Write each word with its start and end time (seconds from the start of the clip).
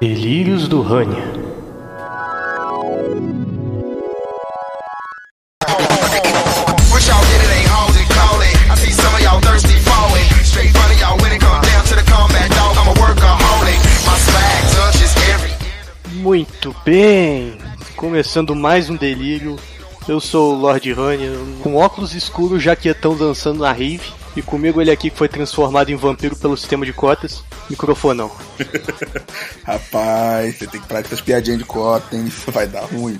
Delírios 0.00 0.66
do 0.66 0.82
Rania. 0.82 1.42
Muito 16.22 16.74
bem! 16.84 17.58
Começando 17.96 18.54
mais 18.54 18.88
um 18.88 18.96
delírio. 18.96 19.56
Eu 20.08 20.20
sou 20.20 20.54
o 20.54 20.58
Lord 20.58 20.92
Rania, 20.92 21.32
com 21.62 21.74
óculos 21.74 22.14
escuros, 22.14 22.62
jaquetão 22.62 23.16
dançando 23.16 23.60
na 23.60 23.72
rave. 23.72 24.12
E 24.34 24.40
comigo 24.40 24.80
ele 24.80 24.90
aqui 24.90 25.10
que 25.10 25.16
foi 25.16 25.28
transformado 25.28 25.90
em 25.90 25.96
vampiro 25.96 26.34
pelo 26.36 26.56
sistema 26.56 26.86
de 26.86 26.92
cotas, 26.92 27.44
microfonão. 27.68 28.30
Rapaz, 29.64 30.56
você 30.56 30.66
tem 30.66 30.80
que 30.80 30.86
parar 30.86 31.02
com 31.02 31.08
essas 31.08 31.20
piadinhas 31.20 31.58
de 31.58 31.64
cota, 31.64 32.16
hein? 32.16 32.24
Isso 32.26 32.50
vai 32.52 32.66
dar 32.66 32.84
ruim. 32.84 33.18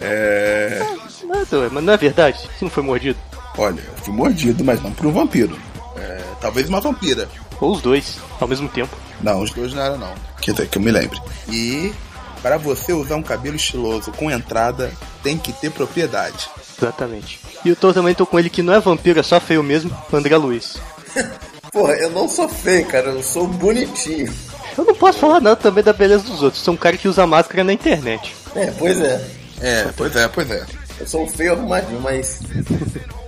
É. 0.00 0.80
Mas 1.70 1.84
não 1.84 1.92
é 1.92 1.96
verdade? 1.96 2.38
Você 2.38 2.64
não 2.64 2.70
foi 2.70 2.82
mordido? 2.82 3.18
Olha, 3.58 3.80
eu 3.80 4.04
fui 4.04 4.14
mordido, 4.14 4.64
mas 4.64 4.82
não 4.82 4.92
por 4.92 5.06
um 5.06 5.12
vampiro. 5.12 5.56
É, 5.96 6.22
talvez 6.40 6.68
uma 6.68 6.80
vampira. 6.80 7.28
Ou 7.60 7.72
os 7.72 7.82
dois, 7.82 8.18
ao 8.40 8.48
mesmo 8.48 8.68
tempo. 8.68 8.96
Não, 9.20 9.42
os 9.42 9.50
dois 9.50 9.72
não 9.72 9.82
eram, 9.82 9.98
não. 9.98 10.14
Dizer, 10.40 10.68
que 10.68 10.78
eu 10.78 10.82
me 10.82 10.90
lembre. 10.90 11.20
E 11.48 11.92
para 12.42 12.58
você 12.58 12.92
usar 12.92 13.16
um 13.16 13.22
cabelo 13.22 13.56
estiloso 13.56 14.12
com 14.12 14.30
entrada, 14.30 14.92
tem 15.22 15.38
que 15.38 15.52
ter 15.52 15.70
propriedade. 15.70 16.48
Exatamente. 16.76 17.40
E 17.64 17.68
eu 17.68 17.76
tô, 17.76 17.92
também 17.92 18.14
tô 18.14 18.26
com 18.26 18.38
ele 18.38 18.50
que 18.50 18.62
não 18.62 18.72
é 18.72 18.80
vampiro, 18.80 19.20
é 19.20 19.22
só 19.22 19.40
feio 19.40 19.62
mesmo, 19.62 19.96
André 20.12 20.36
Luiz. 20.36 20.76
Porra, 21.72 21.94
eu 21.94 22.10
não 22.10 22.28
sou 22.28 22.48
feio, 22.48 22.86
cara, 22.86 23.08
eu 23.08 23.22
sou 23.22 23.46
bonitinho. 23.46 24.32
Eu 24.76 24.84
não 24.84 24.94
posso 24.94 25.18
falar 25.18 25.40
nada 25.40 25.56
também 25.56 25.82
da 25.82 25.92
beleza 25.92 26.24
dos 26.24 26.42
outros, 26.42 26.62
sou 26.62 26.74
um 26.74 26.76
cara 26.76 26.96
que 26.96 27.08
usa 27.08 27.26
máscara 27.26 27.64
na 27.64 27.72
internet. 27.72 28.34
É, 28.54 28.70
pois 28.78 29.00
é. 29.00 29.24
É, 29.60 29.88
pois 29.96 30.14
é, 30.14 30.28
pois 30.28 30.50
é. 30.50 30.64
Eu 31.00 31.06
sou 31.06 31.24
um 31.24 31.28
feio 31.28 31.52
arrumadinho, 31.52 32.00
mas. 32.00 32.40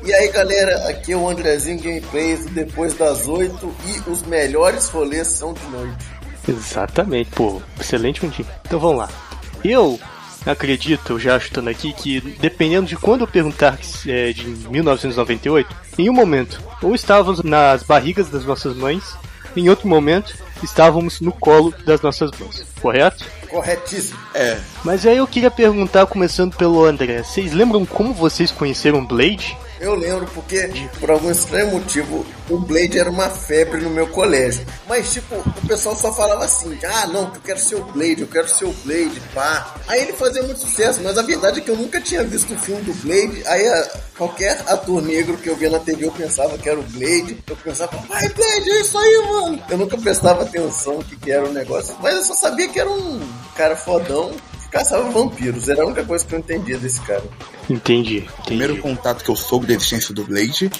E 0.04 0.14
aí 0.14 0.28
galera, 0.28 0.88
aqui 0.88 1.12
é 1.12 1.16
o 1.16 1.28
Andrezinho 1.28 1.80
Gameplays 1.80 2.46
depois 2.46 2.94
das 2.94 3.26
8 3.26 3.74
e 3.86 4.10
os 4.10 4.22
melhores 4.22 4.88
rolês 4.88 5.26
são 5.26 5.52
de 5.52 5.66
noite. 5.66 6.06
Exatamente, 6.48 7.30
pô, 7.30 7.60
excelente 7.80 8.24
um 8.24 8.28
dia. 8.28 8.46
Então 8.64 8.78
vamos 8.78 8.98
lá. 8.98 9.08
Eu 9.64 9.98
acredito, 10.46 11.18
já 11.18 11.38
chutando 11.38 11.68
aqui, 11.68 11.92
que 11.92 12.20
dependendo 12.20 12.86
de 12.86 12.96
quando 12.96 13.22
eu 13.22 13.26
perguntar 13.26 13.78
é, 14.06 14.32
de 14.32 14.46
1998, 14.46 15.74
em 15.98 16.08
um 16.08 16.12
momento, 16.12 16.62
ou 16.82 16.94
estávamos 16.94 17.42
nas 17.42 17.82
barrigas 17.82 18.28
das 18.28 18.44
nossas 18.44 18.76
mães, 18.76 19.16
em 19.56 19.68
outro 19.68 19.88
momento, 19.88 20.34
estávamos 20.62 21.20
no 21.20 21.32
colo 21.32 21.74
das 21.84 22.00
nossas 22.00 22.30
mães, 22.38 22.64
correto? 22.80 23.24
Corretíssimo. 23.48 24.18
É, 24.34 24.58
Mas 24.84 25.06
aí 25.06 25.16
eu 25.16 25.26
queria 25.26 25.50
perguntar, 25.50 26.06
começando 26.06 26.54
pelo 26.56 26.84
André, 26.84 27.22
vocês 27.22 27.52
lembram 27.52 27.84
como 27.86 28.12
vocês 28.12 28.50
conheceram 28.50 29.04
Blade? 29.04 29.56
Eu 29.80 29.94
lembro 29.94 30.26
porque, 30.34 30.68
por 30.98 31.10
algum 31.10 31.30
estranho 31.30 31.70
motivo, 31.72 32.24
o 32.48 32.58
Blade 32.58 32.98
era 32.98 33.10
uma 33.10 33.28
febre 33.28 33.80
no 33.82 33.90
meu 33.90 34.06
colégio. 34.06 34.64
Mas, 34.88 35.12
tipo, 35.12 35.34
o 35.36 35.66
pessoal 35.68 35.94
só 35.96 36.12
falava 36.12 36.44
assim: 36.44 36.78
ah, 36.84 37.06
não, 37.06 37.24
eu 37.34 37.40
quero 37.44 37.58
ser 37.58 37.74
o 37.76 37.84
Blade, 37.84 38.22
eu 38.22 38.26
quero 38.26 38.48
ser 38.48 38.64
o 38.64 38.72
Blade, 38.84 39.20
pá. 39.34 39.74
Aí 39.86 40.02
ele 40.02 40.12
fazia 40.14 40.42
muito 40.42 40.60
sucesso, 40.60 41.00
mas 41.02 41.18
a 41.18 41.22
verdade 41.22 41.60
é 41.60 41.62
que 41.62 41.70
eu 41.70 41.76
nunca 41.76 42.00
tinha 42.00 42.24
visto 42.24 42.54
o 42.54 42.58
filme 42.58 42.82
do 42.82 42.94
Blade. 42.94 43.42
Aí 43.46 43.66
a- 43.68 43.90
qualquer 44.16 44.62
ator 44.66 45.02
negro 45.02 45.36
que 45.36 45.48
eu 45.50 45.56
via 45.56 45.68
na 45.68 45.78
TV 45.78 46.06
eu 46.06 46.12
pensava 46.12 46.56
que 46.56 46.68
era 46.68 46.78
o 46.80 46.82
Blade. 46.82 47.42
Eu 47.46 47.56
pensava, 47.56 47.96
vai, 48.08 48.28
Blade, 48.30 48.70
é 48.70 48.80
isso 48.80 48.96
aí, 48.96 49.22
mano. 49.28 49.62
Eu 49.68 49.76
nunca 49.78 49.98
prestava 49.98 50.42
atenção 50.42 50.98
que, 51.02 51.16
que 51.16 51.30
era 51.30 51.44
o 51.46 51.52
negócio, 51.52 51.94
mas 52.00 52.14
eu 52.16 52.22
só 52.24 52.34
sabia 52.34 52.68
que 52.68 52.80
era 52.80 52.90
um 52.90 53.20
cara 53.54 53.76
fodão 53.76 54.32
caçava 54.68 55.10
vampiros. 55.10 55.68
Era 55.68 55.82
a 55.82 55.86
única 55.86 56.04
coisa 56.04 56.24
que 56.24 56.34
eu 56.34 56.38
entendia 56.38 56.78
desse 56.78 57.00
cara. 57.00 57.24
Entendi, 57.68 58.28
o 58.38 58.42
primeiro 58.44 58.74
entendi. 58.74 58.88
contato 58.94 59.24
que 59.24 59.30
eu 59.30 59.36
soube 59.36 59.66
da 59.66 59.74
existência 59.74 60.14
do 60.14 60.24
Blade 60.24 60.70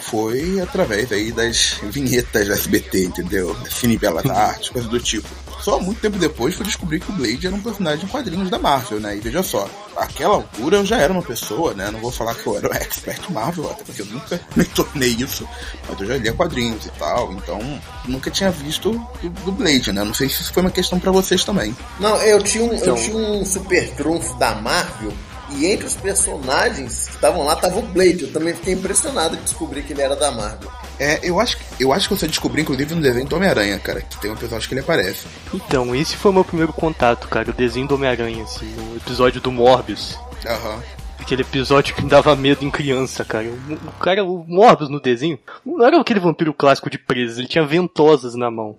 foi 0.00 0.60
através 0.60 1.10
aí 1.10 1.32
das 1.32 1.80
vinhetas 1.82 2.48
da 2.48 2.54
SBT, 2.54 3.04
entendeu? 3.06 3.56
Cine 3.68 3.96
Belas 3.96 4.26
Artes, 4.26 4.70
coisa 4.70 4.88
do 4.88 5.00
tipo. 5.00 5.28
Só 5.60 5.80
muito 5.80 6.00
tempo 6.00 6.18
depois 6.18 6.54
fui 6.54 6.64
descobrir 6.64 7.00
que 7.00 7.10
o 7.10 7.14
Blade 7.14 7.46
era 7.46 7.56
um 7.56 7.60
personagem 7.60 8.04
em 8.04 8.08
quadrinhos 8.08 8.48
da 8.50 8.58
Marvel, 8.58 9.00
né? 9.00 9.16
E 9.16 9.20
veja 9.20 9.42
só, 9.42 9.68
naquela 9.96 10.34
altura 10.36 10.76
eu 10.78 10.84
já 10.86 10.98
era 10.98 11.12
uma 11.12 11.22
pessoa, 11.22 11.74
né? 11.74 11.90
Não 11.90 11.98
vou 12.00 12.12
falar 12.12 12.34
que 12.34 12.46
eu 12.46 12.56
era 12.56 12.68
um 12.68 12.72
expert 12.74 13.30
Marvel, 13.30 13.70
até 13.70 13.82
porque 13.82 14.02
eu 14.02 14.06
nunca 14.06 14.40
me 14.54 14.64
tornei 14.64 15.08
isso. 15.10 15.48
Mas 15.88 16.00
eu 16.00 16.06
já 16.06 16.16
lia 16.18 16.32
quadrinhos 16.32 16.86
e 16.86 16.90
tal, 16.90 17.32
então 17.32 17.58
nunca 18.06 18.30
tinha 18.30 18.50
visto 18.50 18.92
do, 19.22 19.28
do 19.44 19.52
Blade, 19.52 19.92
né? 19.92 20.04
Não 20.04 20.14
sei 20.14 20.28
se 20.28 20.42
isso 20.42 20.52
foi 20.52 20.62
uma 20.62 20.70
questão 20.70 21.00
pra 21.00 21.10
vocês 21.10 21.42
também. 21.44 21.76
Não, 21.98 22.16
eu 22.22 22.40
tinha 22.42 22.62
um, 22.64 22.68
eu 22.68 22.76
Então- 22.76 22.94
tinha 22.96 23.16
um 23.16 23.44
super 23.44 23.90
trunfo 23.94 24.34
da 24.38 24.54
Marvel 24.54 25.12
e 25.50 25.66
entre 25.66 25.86
os 25.86 25.94
personagens 25.94 27.06
que 27.08 27.14
estavam 27.14 27.44
lá 27.44 27.56
tava 27.56 27.78
o 27.78 27.82
Blade. 27.82 28.22
Eu 28.24 28.32
também 28.32 28.54
fiquei 28.54 28.74
impressionado 28.74 29.36
de 29.36 29.42
descobrir 29.44 29.82
que 29.82 29.92
ele 29.92 30.02
era 30.02 30.14
da 30.16 30.30
Marvel. 30.30 30.70
É, 30.98 31.20
eu 31.22 31.38
acho, 31.38 31.58
que- 31.58 31.64
eu 31.84 31.92
acho 31.92 32.08
que 32.08 32.14
você 32.16 32.26
descobriu, 32.26 32.62
inclusive, 32.62 32.94
no 32.94 33.02
desenho 33.02 33.26
do 33.26 33.36
Homem-Aranha, 33.36 33.78
cara, 33.78 34.00
que 34.00 34.18
tem 34.20 34.30
um 34.30 34.34
episódio 34.34 34.66
que 34.68 34.74
ele 34.74 34.80
aparece. 34.80 35.26
Então, 35.52 35.94
esse 35.94 36.16
foi 36.16 36.30
o 36.30 36.34
meu 36.34 36.44
primeiro 36.44 36.72
contato, 36.72 37.28
cara, 37.28 37.50
o 37.50 37.54
desenho 37.54 37.86
do 37.86 37.94
Homem-Aranha, 37.96 38.44
assim, 38.44 38.66
o 38.92 38.96
episódio 38.96 39.40
do 39.40 39.52
Morbius. 39.52 40.18
Aham. 40.46 40.82
Aquele 41.18 41.42
episódio 41.42 41.94
que 41.94 42.02
me 42.02 42.08
dava 42.08 42.34
medo 42.36 42.64
em 42.64 42.70
criança, 42.70 43.24
cara. 43.24 43.46
O, 43.48 43.72
o 43.74 43.92
cara, 44.00 44.24
o 44.24 44.44
Morbius 44.46 44.88
no 44.88 45.00
desenho, 45.00 45.38
não 45.64 45.84
era 45.84 46.00
aquele 46.00 46.20
vampiro 46.20 46.54
clássico 46.54 46.88
de 46.88 46.98
presas, 46.98 47.38
ele 47.38 47.48
tinha 47.48 47.66
ventosas 47.66 48.34
na 48.34 48.50
mão. 48.50 48.76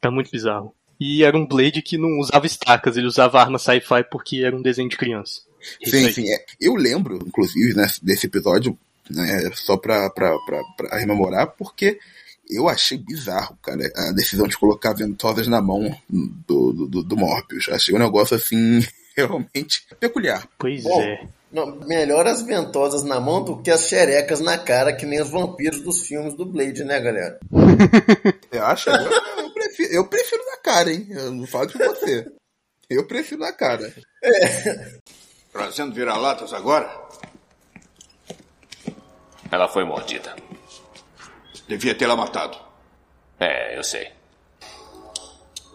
Era 0.00 0.10
muito 0.12 0.30
bizarro. 0.30 0.72
E 1.00 1.22
era 1.24 1.36
um 1.36 1.46
Blade 1.46 1.82
que 1.82 1.98
não 1.98 2.18
usava 2.20 2.46
estacas, 2.46 2.96
ele 2.96 3.06
usava 3.06 3.40
arma 3.40 3.58
sci-fi 3.58 4.04
porque 4.10 4.42
era 4.44 4.54
um 4.56 4.62
desenho 4.62 4.88
de 4.88 4.96
criança. 4.96 5.40
Isso 5.80 5.96
Sim, 5.96 6.06
aí. 6.06 6.12
sim. 6.12 6.32
É. 6.32 6.44
Eu 6.60 6.74
lembro, 6.76 7.18
inclusive, 7.26 7.74
né, 7.74 7.86
desse 8.02 8.26
episódio, 8.26 8.78
né, 9.10 9.50
só 9.54 9.76
pra 9.76 10.10
rememorar, 10.92 11.54
porque 11.56 11.98
eu 12.50 12.68
achei 12.68 12.96
bizarro, 12.96 13.56
cara, 13.62 13.90
a 13.94 14.12
decisão 14.12 14.46
de 14.46 14.56
colocar 14.56 14.94
ventosas 14.94 15.46
na 15.46 15.60
mão 15.60 15.94
do, 16.08 16.72
do, 16.72 16.86
do, 16.86 17.02
do 17.02 17.16
Morbius. 17.16 17.68
Achei 17.68 17.94
um 17.94 17.98
negócio, 17.98 18.36
assim, 18.36 18.80
realmente 19.14 19.86
peculiar. 20.00 20.48
Pois 20.58 20.82
Bom, 20.82 21.02
é. 21.02 21.26
não, 21.52 21.78
melhor 21.80 22.26
as 22.26 22.42
ventosas 22.42 23.02
na 23.04 23.20
mão 23.20 23.44
do 23.44 23.60
que 23.60 23.70
as 23.70 23.88
xerecas 23.88 24.40
na 24.40 24.56
cara, 24.56 24.94
que 24.94 25.04
nem 25.04 25.20
os 25.20 25.30
vampiros 25.30 25.82
dos 25.82 26.02
filmes 26.02 26.34
do 26.34 26.46
Blade, 26.46 26.84
né, 26.84 26.98
galera? 27.00 27.38
Você 28.50 28.58
acha? 28.58 28.90
Eu, 28.90 29.44
eu 29.44 29.50
prefiro, 29.52 29.92
eu 29.92 30.06
prefiro 30.06 30.42
na 30.46 30.56
cara, 30.56 30.92
hein? 30.92 31.06
Eu 31.10 31.32
não 31.32 31.46
falo 31.46 31.66
de 31.66 31.76
você. 31.76 32.26
Eu 32.88 33.06
prefiro 33.06 33.42
na 33.42 33.52
cara. 33.52 33.92
Trazendo 35.52 35.94
vira-latas 35.94 36.54
agora? 36.54 36.90
Ela 39.50 39.68
foi 39.68 39.84
mordida. 39.84 40.36
Devia 41.66 41.94
tê-la 41.94 42.16
matado. 42.16 42.58
É, 43.38 43.76
eu 43.76 43.84
sei. 43.84 44.12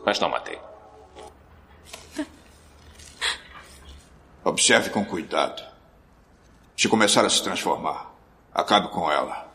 Mas 0.06 0.20
não 0.20 0.30
matei. 0.30 0.60
Observe 4.44 4.90
com 4.90 5.06
cuidado. 5.06 5.64
Se 6.76 6.90
começar 6.90 7.24
a 7.26 7.30
se 7.30 7.42
transformar, 7.42 8.12
acabe 8.54 8.90
com 8.90 9.10
ela. 9.10 9.52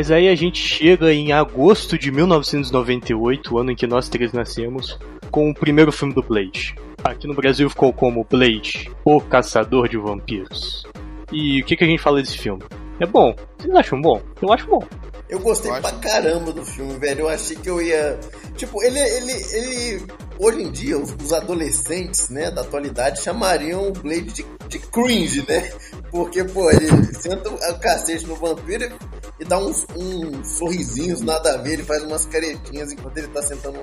Mas 0.00 0.10
aí 0.10 0.28
a 0.28 0.34
gente 0.34 0.58
chega 0.58 1.12
em 1.12 1.30
agosto 1.30 1.98
de 1.98 2.10
1998, 2.10 3.54
o 3.54 3.58
ano 3.58 3.72
em 3.72 3.76
que 3.76 3.86
nós 3.86 4.08
três 4.08 4.32
nascemos, 4.32 4.98
com 5.30 5.50
o 5.50 5.54
primeiro 5.54 5.92
filme 5.92 6.14
do 6.14 6.22
Blade. 6.22 6.74
Aqui 7.04 7.26
no 7.28 7.34
Brasil 7.34 7.68
ficou 7.68 7.92
como 7.92 8.24
Blade, 8.24 8.90
o 9.04 9.20
Caçador 9.20 9.90
de 9.90 9.98
Vampiros. 9.98 10.86
E 11.30 11.60
o 11.60 11.66
que, 11.66 11.76
que 11.76 11.84
a 11.84 11.86
gente 11.86 12.00
fala 12.00 12.22
desse 12.22 12.38
filme? 12.38 12.62
É 12.98 13.04
bom. 13.04 13.36
Vocês 13.58 13.74
acham 13.74 14.00
bom? 14.00 14.22
Eu 14.40 14.50
acho 14.50 14.66
bom. 14.68 14.82
Eu 15.28 15.38
gostei 15.38 15.70
Eu 15.70 15.74
acho- 15.74 15.82
pra 15.82 15.92
caramba 15.98 16.50
do 16.50 16.64
filme, 16.64 16.94
velho. 16.98 17.20
Eu 17.20 17.28
achei 17.28 17.56
que 17.56 17.68
eu 17.68 17.82
ia. 17.82 18.18
Tipo, 18.56 18.82
ele. 18.82 18.98
ele, 18.98 19.32
ele... 19.52 20.02
Hoje 20.38 20.62
em 20.62 20.70
dia, 20.70 20.96
os, 20.98 21.14
os 21.22 21.32
adolescentes, 21.34 22.30
né, 22.30 22.50
da 22.50 22.62
atualidade 22.62 23.22
chamariam 23.22 23.88
o 23.88 23.92
Blade 23.92 24.32
de, 24.32 24.46
de 24.66 24.78
cringe, 24.78 25.44
né? 25.46 25.70
Porque, 26.10 26.42
pô, 26.44 26.70
ele 26.70 27.14
senta 27.14 27.48
o 27.50 27.78
cacete 27.78 28.26
no 28.26 28.34
vampiro 28.34 28.92
e 29.38 29.44
dá 29.44 29.58
uns, 29.58 29.86
uns 29.96 30.48
sorrisinhos 30.48 31.20
nada 31.20 31.54
a 31.54 31.56
ver, 31.58 31.74
ele 31.74 31.84
faz 31.84 32.02
umas 32.02 32.26
caretinhas 32.26 32.92
enquanto 32.92 33.16
ele 33.16 33.28
tá 33.28 33.42
sentando 33.42 33.82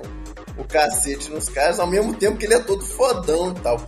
o 0.56 0.64
cacete 0.64 1.30
nos 1.30 1.48
caras, 1.48 1.78
ao 1.78 1.86
mesmo 1.86 2.14
tempo 2.14 2.36
que 2.36 2.44
ele 2.44 2.54
é 2.54 2.58
todo 2.58 2.84
fodão 2.84 3.52
e 3.52 3.60
tal. 3.60 3.80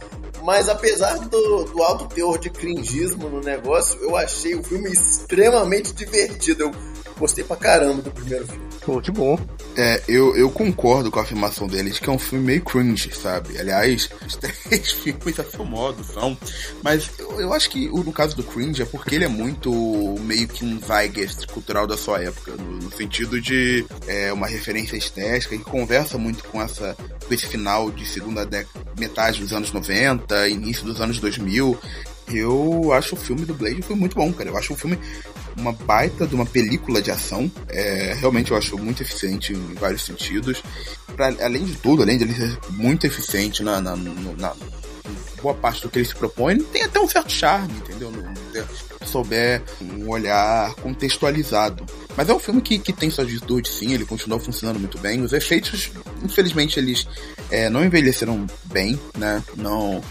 Mas 0.43 0.69
apesar 0.69 1.19
do, 1.19 1.65
do 1.65 1.83
alto 1.83 2.07
teor 2.15 2.39
de 2.39 2.49
cringismo 2.49 3.29
no 3.29 3.41
negócio, 3.41 3.99
eu 4.01 4.17
achei 4.17 4.55
o 4.55 4.63
filme 4.63 4.91
extremamente 4.91 5.93
divertido. 5.93 6.65
Eu 6.65 6.73
gostei 7.21 7.45
pra 7.45 7.55
caramba 7.55 8.01
do 8.01 8.11
primeiro 8.11 8.47
filme. 8.47 8.71
Pô, 8.81 9.01
que 9.01 9.11
bom. 9.11 9.39
É, 9.77 10.03
eu, 10.09 10.35
eu 10.35 10.51
concordo 10.51 11.11
com 11.11 11.19
a 11.19 11.23
afirmação 11.23 11.69
dele 11.69 11.91
de 11.91 12.01
que 12.01 12.09
é 12.09 12.13
um 12.13 12.19
filme 12.19 12.45
meio 12.45 12.63
cringe, 12.63 13.13
sabe? 13.15 13.59
Aliás, 13.59 14.09
os 14.27 14.37
três 14.41 14.91
filmes 14.91 15.39
a 15.39 15.45
seu 15.45 15.65
modo 15.65 16.03
são. 16.03 16.37
Mas 16.83 17.11
eu, 17.19 17.41
eu 17.41 17.53
acho 17.53 17.69
que 17.69 17.89
no 17.89 18.13
caso 18.13 18.35
do 18.35 18.43
cringe 18.43 18.83
é 18.83 18.87
porque 18.87 19.15
ele 19.15 19.27
é 19.27 19.29
muito 19.29 19.71
meio 20.23 20.49
que 20.49 20.65
um 20.65 20.81
zeitgeist 20.81 21.47
cultural 21.49 21.87
da 21.87 21.97
sua 21.97 22.23
época, 22.23 22.53
no, 22.53 22.79
no 22.79 22.93
sentido 22.93 23.41
de 23.41 23.85
é, 24.09 24.33
uma 24.33 24.47
referência 24.47 24.97
estética 24.97 25.57
que 25.57 25.65
conversa 25.65 26.17
muito 26.17 26.43
com 26.45 26.61
essa 26.61 26.97
com 27.29 27.35
esse 27.35 27.47
final 27.47 27.91
de 27.93 28.05
segunda 28.07 28.45
década, 28.45 28.85
metade 28.99 29.41
dos 29.41 29.53
anos 29.53 29.71
90, 29.71 30.49
início 30.49 30.85
dos 30.85 31.01
anos 31.01 31.21
2000. 31.21 31.79
Eu 32.33 32.93
acho 32.93 33.15
o 33.15 33.19
filme 33.19 33.45
do 33.45 33.55
Blade 33.55 33.83
foi 33.83 33.97
muito 33.97 34.17
bom, 34.17 34.33
cara. 34.33 34.49
Eu 34.49 34.57
acho 34.57 34.73
o 34.73 34.77
filme 34.77 34.99
uma 35.57 35.73
baita 35.73 36.27
de 36.27 36.35
uma 36.35 36.47
película 36.47 37.01
de 37.03 37.11
ação. 37.11 37.51
É, 37.69 38.15
realmente 38.19 38.51
eu 38.51 38.57
acho 38.57 38.77
muito 38.79 39.03
eficiente 39.03 39.53
em 39.53 39.75
vários 39.75 40.03
sentidos. 40.05 40.63
Pra, 41.17 41.27
além 41.45 41.65
de 41.65 41.75
tudo, 41.77 42.03
além 42.03 42.17
de 42.19 42.25
ele 42.25 42.35
ser 42.35 42.59
muito 42.71 43.07
eficiente 43.07 43.63
na, 43.63 43.81
na, 43.81 43.95
no- 43.97 44.37
na 44.37 44.55
boa 45.43 45.55
parte 45.55 45.83
do 45.83 45.89
que 45.89 45.99
ele 45.99 46.07
se 46.07 46.15
propõe, 46.15 46.59
tem 46.59 46.83
até 46.83 47.01
um 47.01 47.09
certo 47.09 47.33
charme, 47.33 47.73
entendeu? 47.79 48.11
No- 48.11 48.31
souber 49.07 49.63
um 49.81 50.09
olhar 50.11 50.75
contextualizado. 50.77 51.85
Mas 52.17 52.29
é 52.29 52.35
um 52.35 52.39
filme 52.39 52.61
que, 52.61 52.79
que 52.79 52.93
tem 52.93 53.09
suas 53.11 53.29
virtudes, 53.29 53.73
sim, 53.73 53.95
ele 53.95 54.05
continua 54.05 54.39
funcionando 54.39 54.79
muito 54.79 54.99
bem. 54.99 55.23
Os 55.23 55.33
efeitos, 55.33 55.91
infelizmente, 56.23 56.79
eles 56.79 57.07
é, 57.51 57.71
não 57.71 57.83
envelheceram 57.85 58.47
bem, 58.67 59.01
né? 59.17 59.43
Não. 59.57 60.03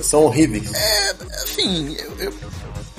São 0.00 0.22
horríveis. 0.24 0.70
Assim, 1.42 1.96
eu, 2.18 2.32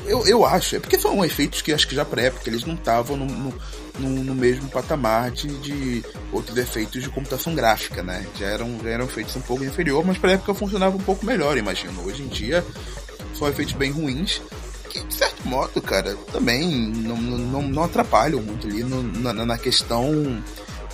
eu, 0.06 0.28
eu, 0.28 0.46
acho. 0.46 0.76
É 0.76 0.80
porque 0.80 0.98
são 1.00 1.24
efeitos 1.24 1.62
que 1.62 1.72
acho 1.74 1.88
que 1.88 1.96
já 1.96 2.04
pra 2.06 2.22
época 2.24 2.50
eles 2.50 2.64
não 2.66 2.74
estavam 2.76 3.16
no, 3.18 3.26
no, 3.26 3.54
no- 4.00 4.24
no 4.24 4.36
mesmo 4.36 4.70
patamar 4.70 5.32
de, 5.32 5.48
de 5.60 6.04
outros 6.32 6.58
efeitos 6.58 7.02
de 7.04 7.10
computação 7.10 7.54
gráfica, 7.56 8.02
né? 8.04 8.26
Já 8.38 8.48
eram, 8.48 8.78
já 8.84 8.90
eram 8.90 9.06
efeitos 9.06 9.36
um 9.36 9.42
pouco 9.42 9.64
inferior, 9.64 10.04
mas 10.06 10.18
pra 10.18 10.32
época 10.34 10.54
funcionava 10.54 10.96
um 10.96 11.02
pouco 11.02 11.26
melhor, 11.26 11.58
imagino. 11.58 12.04
Hoje 12.06 12.24
em 12.24 12.28
dia 12.28 12.66
são 13.38 13.48
efeitos 13.48 13.74
bem 13.74 13.92
ruins. 13.92 14.42
Que, 14.90 15.04
de 15.04 15.14
certo 15.14 15.48
modo, 15.48 15.80
cara, 15.84 16.16
também 16.32 16.68
não, 16.68 17.16
não, 17.16 17.62
não 17.62 17.84
atrapalham 17.84 18.42
muito 18.42 18.66
ali 18.66 18.84
no- 18.84 19.04
na, 19.04 19.34
na 19.46 19.58
questão 19.58 20.42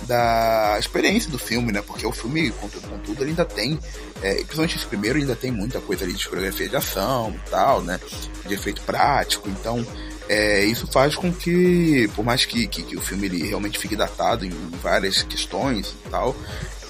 da 0.06 0.76
experiência 0.78 1.30
do 1.30 1.38
filme, 1.38 1.72
né? 1.72 1.82
Porque 1.82 2.06
o 2.06 2.12
filme, 2.12 2.50
contudo, 2.50 3.22
ele 3.22 3.30
ainda 3.30 3.44
tem, 3.44 3.78
é, 4.22 4.34
principalmente 4.34 4.76
esse 4.76 4.86
primeiro, 4.86 5.18
ainda 5.18 5.36
tem 5.36 5.50
muita 5.50 5.80
coisa 5.80 6.04
ali 6.04 6.12
de 6.12 6.28
coreografia 6.28 6.68
de 6.68 6.76
ação 6.76 7.34
e 7.34 7.50
tal, 7.50 7.82
né? 7.82 8.00
De 8.46 8.54
efeito 8.54 8.82
prático, 8.82 9.48
então 9.48 9.84
é, 10.28 10.64
isso 10.64 10.86
faz 10.86 11.14
com 11.14 11.32
que, 11.32 12.08
por 12.14 12.24
mais 12.24 12.44
que, 12.44 12.66
que, 12.66 12.82
que 12.82 12.96
o 12.96 13.00
filme 13.00 13.26
ele 13.26 13.46
realmente 13.46 13.78
fique 13.78 13.94
datado 13.94 14.44
em 14.44 14.50
várias 14.82 15.22
questões 15.22 15.94
e 16.06 16.10
tal, 16.10 16.34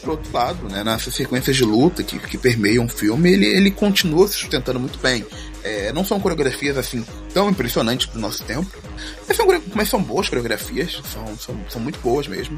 por 0.01 0.11
outro 0.11 0.33
lado, 0.33 0.69
né, 0.69 0.85
nessas 0.85 1.15
sequências 1.15 1.57
de 1.57 1.65
luta 1.65 2.03
que, 2.03 2.19
que 2.19 2.39
permeiam 2.39 2.85
o 2.85 2.89
filme, 2.89 3.33
ele, 3.33 3.47
ele 3.47 3.71
continua 3.71 4.29
se 4.29 4.35
sustentando 4.35 4.79
muito 4.79 4.99
bem. 5.01 5.27
É, 5.65 5.93
não 5.93 6.05
são 6.05 6.21
coreografias 6.21 6.79
assim 6.79 7.05
tão 7.35 7.51
impressionantes 7.51 8.07
pro 8.07 8.21
nosso 8.21 8.45
tempo, 8.45 8.71
mas 9.27 9.37
são, 9.37 9.47
mas 9.75 9.89
são 9.89 10.01
boas 10.01 10.29
coreografias, 10.29 11.03
são, 11.13 11.37
são, 11.37 11.57
são 11.69 11.81
muito 11.81 11.99
boas 11.99 12.29
mesmo. 12.29 12.57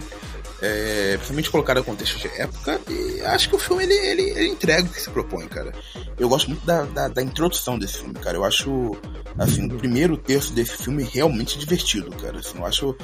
É, 0.61 1.13
principalmente 1.19 1.51
colocado 1.51 1.77
no 1.79 1.85
contexto 1.85 2.19
de 2.19 2.27
época, 2.41 2.81
e 2.91 3.21
acho 3.21 3.49
que 3.49 3.55
o 3.55 3.59
filme 3.59 3.85
ele, 3.85 3.95
ele, 3.95 4.23
ele 4.31 4.49
entrega 4.49 4.83
o 4.83 4.91
que 4.91 5.01
se 5.01 5.09
propõe, 5.09 5.47
cara. 5.47 5.73
Eu 6.19 6.29
gosto 6.29 6.49
muito 6.49 6.67
da, 6.67 6.83
da, 6.83 7.07
da 7.09 7.23
introdução 7.23 7.79
desse 7.79 7.99
filme, 7.99 8.15
cara. 8.15 8.37
Eu 8.37 8.45
acho, 8.45 8.97
assim, 9.39 9.67
o 9.67 9.79
primeiro 9.79 10.17
terço 10.17 10.53
desse 10.53 10.77
filme 10.77 11.05
realmente 11.05 11.57
divertido, 11.59 12.11
cara. 12.17 12.39
Assim, 12.41 12.59
eu 12.59 12.67
acho 12.67 12.97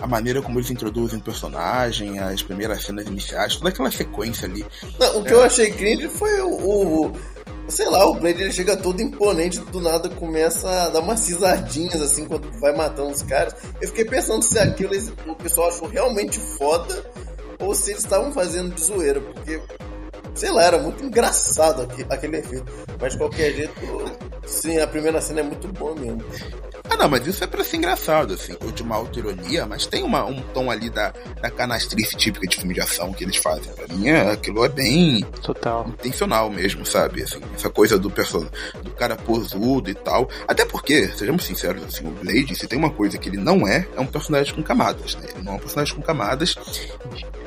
a 0.00 0.06
maneira 0.06 0.40
como 0.40 0.58
eles 0.58 0.70
introduzem 0.70 1.18
o 1.18 1.22
personagem, 1.22 2.18
as 2.18 2.42
primeiras 2.42 2.82
cenas 2.82 3.06
iniciais, 3.06 3.56
toda 3.56 3.68
aquela 3.68 3.90
sequência 3.90 4.48
ali. 4.48 4.64
Não, 4.98 5.18
o 5.20 5.24
que 5.24 5.34
eu 5.34 5.42
achei 5.42 5.70
cringe 5.70 6.08
foi 6.08 6.40
o, 6.40 6.48
o- 7.08 7.12
Sei 7.68 7.88
lá, 7.88 8.04
o 8.06 8.14
Blade 8.14 8.42
ele 8.42 8.52
chega 8.52 8.76
todo 8.76 9.00
imponente, 9.00 9.60
do 9.60 9.80
nada 9.80 10.08
começa 10.10 10.68
a 10.68 10.88
dar 10.90 11.00
umas 11.00 11.20
cisadinhas 11.20 12.00
assim 12.00 12.26
quando 12.26 12.50
vai 12.60 12.76
matando 12.76 13.10
os 13.10 13.22
caras. 13.22 13.54
Eu 13.80 13.88
fiquei 13.88 14.04
pensando 14.04 14.42
se 14.42 14.58
aquilo 14.58 14.92
o 15.26 15.34
pessoal 15.36 15.68
achou 15.68 15.88
realmente 15.88 16.38
foda 16.58 17.04
ou 17.58 17.74
se 17.74 17.92
eles 17.92 18.02
estavam 18.02 18.32
fazendo 18.32 18.74
de 18.74 18.82
zoeira, 18.82 19.20
porque. 19.20 19.60
Sei 20.34 20.50
lá, 20.50 20.62
era 20.64 20.78
muito 20.78 21.04
engraçado 21.04 21.82
aqui- 21.82 22.06
aquele 22.08 22.38
efeito. 22.38 22.72
Mas 23.00 23.12
de 23.12 23.18
qualquer 23.18 23.52
jeito, 23.52 23.72
sim, 24.46 24.78
a 24.78 24.86
primeira 24.86 25.20
cena 25.20 25.40
é 25.40 25.42
muito 25.42 25.68
boa 25.68 25.94
mesmo. 25.94 26.22
Ah, 26.90 26.96
não, 26.96 27.08
mas 27.08 27.26
isso 27.26 27.42
é 27.42 27.46
pra 27.46 27.64
ser 27.64 27.76
engraçado, 27.78 28.34
assim, 28.34 28.54
ou 28.62 28.70
de 28.70 28.82
uma 28.82 28.96
autoironia, 28.96 29.64
mas 29.64 29.86
tem 29.86 30.02
uma, 30.02 30.24
um 30.26 30.42
tom 30.52 30.70
ali 30.70 30.90
da, 30.90 31.12
da 31.40 31.50
canastrice 31.50 32.16
típica 32.16 32.46
de 32.46 32.56
filme 32.56 32.74
de 32.74 32.80
ação 32.80 33.12
que 33.14 33.24
eles 33.24 33.36
fazem. 33.36 33.72
Pra 33.72 33.86
mim, 33.88 34.08
é- 34.08 34.30
aquilo 34.32 34.64
é 34.64 34.68
bem 34.68 35.22
Total. 35.42 35.86
intencional 35.88 36.50
mesmo, 36.50 36.84
sabe? 36.84 37.22
Assim, 37.22 37.40
essa 37.54 37.70
coisa 37.70 37.98
do 37.98 38.10
person... 38.10 38.46
do 38.82 38.90
cara 38.90 39.16
posudo 39.16 39.88
e 39.90 39.94
tal. 39.94 40.28
Até 40.46 40.64
porque, 40.66 41.08
sejamos 41.16 41.44
sinceros, 41.44 41.82
assim, 41.84 42.06
o 42.06 42.10
Blade, 42.10 42.54
se 42.56 42.66
tem 42.66 42.78
uma 42.78 42.90
coisa 42.90 43.16
que 43.16 43.28
ele 43.28 43.38
não 43.38 43.66
é, 43.66 43.86
é 43.96 44.00
um 44.00 44.06
personagem 44.06 44.54
com 44.54 44.62
camadas, 44.62 45.14
né? 45.16 45.28
Ele 45.34 45.44
não 45.44 45.52
é 45.52 45.56
um 45.56 45.60
personagem 45.60 45.94
com 45.94 46.02
camadas. 46.02 46.56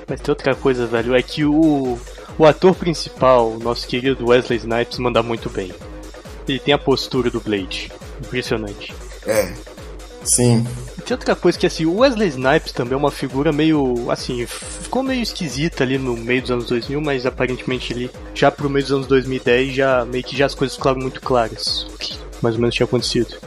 Mas 0.08 0.22
tem 0.22 0.32
outra 0.32 0.56
coisa, 0.56 0.88
velho, 0.88 1.16
é 1.16 1.22
que 1.22 1.44
o, 1.46 2.00
o 2.38 2.46
ator 2.46 2.76
principal, 2.76 3.52
o 3.52 3.60
nosso 3.60 3.88
querido 3.88 4.28
Wesley 4.28 4.60
Snipes, 4.60 5.00
manda 5.00 5.24
muito 5.24 5.50
bem. 5.50 5.74
Ele 6.48 6.60
tem 6.60 6.74
a 6.74 6.78
postura 6.78 7.30
do 7.30 7.40
Blade. 7.40 7.92
Impressionante. 8.22 8.94
É, 9.26 9.52
Sim. 10.26 10.66
E 10.98 11.02
tem 11.02 11.16
outra 11.16 11.36
coisa 11.36 11.58
que 11.58 11.68
assim, 11.68 11.86
o 11.86 11.98
Wesley 11.98 12.30
Snipes 12.30 12.72
também 12.72 12.94
é 12.94 12.98
uma 12.98 13.12
figura 13.12 13.54
meio, 13.54 14.10
assim, 14.10 14.46
ficou 14.46 15.04
meio 15.04 15.22
esquisita 15.22 15.84
ali 15.84 15.98
no 15.98 16.18
meio 16.18 16.42
dos 16.42 16.52
anos 16.52 16.66
2000, 16.66 17.00
mas 17.00 17.26
aparentemente 17.26 17.94
ele 17.94 18.12
já 18.34 18.50
pro 18.50 18.70
meio 18.70 18.84
dos 18.84 18.92
anos 18.92 19.08
2010 19.08 19.76
já 19.76 20.04
meio 20.04 20.24
que 20.24 20.36
já 20.36 20.48
as 20.48 20.56
coisas 20.56 20.76
ficaram 20.76 21.00
muito 21.00 21.22
claras, 21.22 21.84
o 21.94 21.98
que 21.98 22.18
mais 22.42 22.56
ou 22.56 22.62
menos 22.62 22.76
tinha 22.76 22.86
acontecido. 22.86 23.38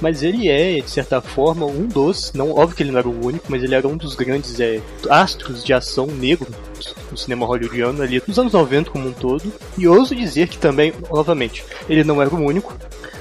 Mas 0.00 0.22
ele 0.22 0.48
é, 0.48 0.80
de 0.80 0.90
certa 0.90 1.20
forma, 1.20 1.66
um 1.66 1.86
dos, 1.86 2.32
não, 2.32 2.50
óbvio 2.52 2.76
que 2.76 2.82
ele 2.82 2.90
não 2.90 2.98
era 2.98 3.08
o 3.08 3.26
único, 3.26 3.46
mas 3.48 3.62
ele 3.62 3.74
era 3.74 3.86
um 3.86 3.96
dos 3.96 4.14
grandes 4.14 4.58
é, 4.58 4.80
astros 5.08 5.62
de 5.62 5.72
ação 5.72 6.06
negro 6.06 6.48
do 7.10 7.16
cinema 7.16 7.44
hollywoodiano 7.44 8.02
ali 8.02 8.20
dos 8.20 8.38
anos 8.38 8.52
90 8.52 8.90
como 8.90 9.08
um 9.08 9.12
todo. 9.12 9.52
E 9.76 9.86
ouso 9.86 10.14
dizer 10.14 10.48
que 10.48 10.58
também, 10.58 10.92
novamente, 11.10 11.64
ele 11.88 12.04
não 12.04 12.20
era 12.22 12.34
o 12.34 12.38
único, 12.38 12.74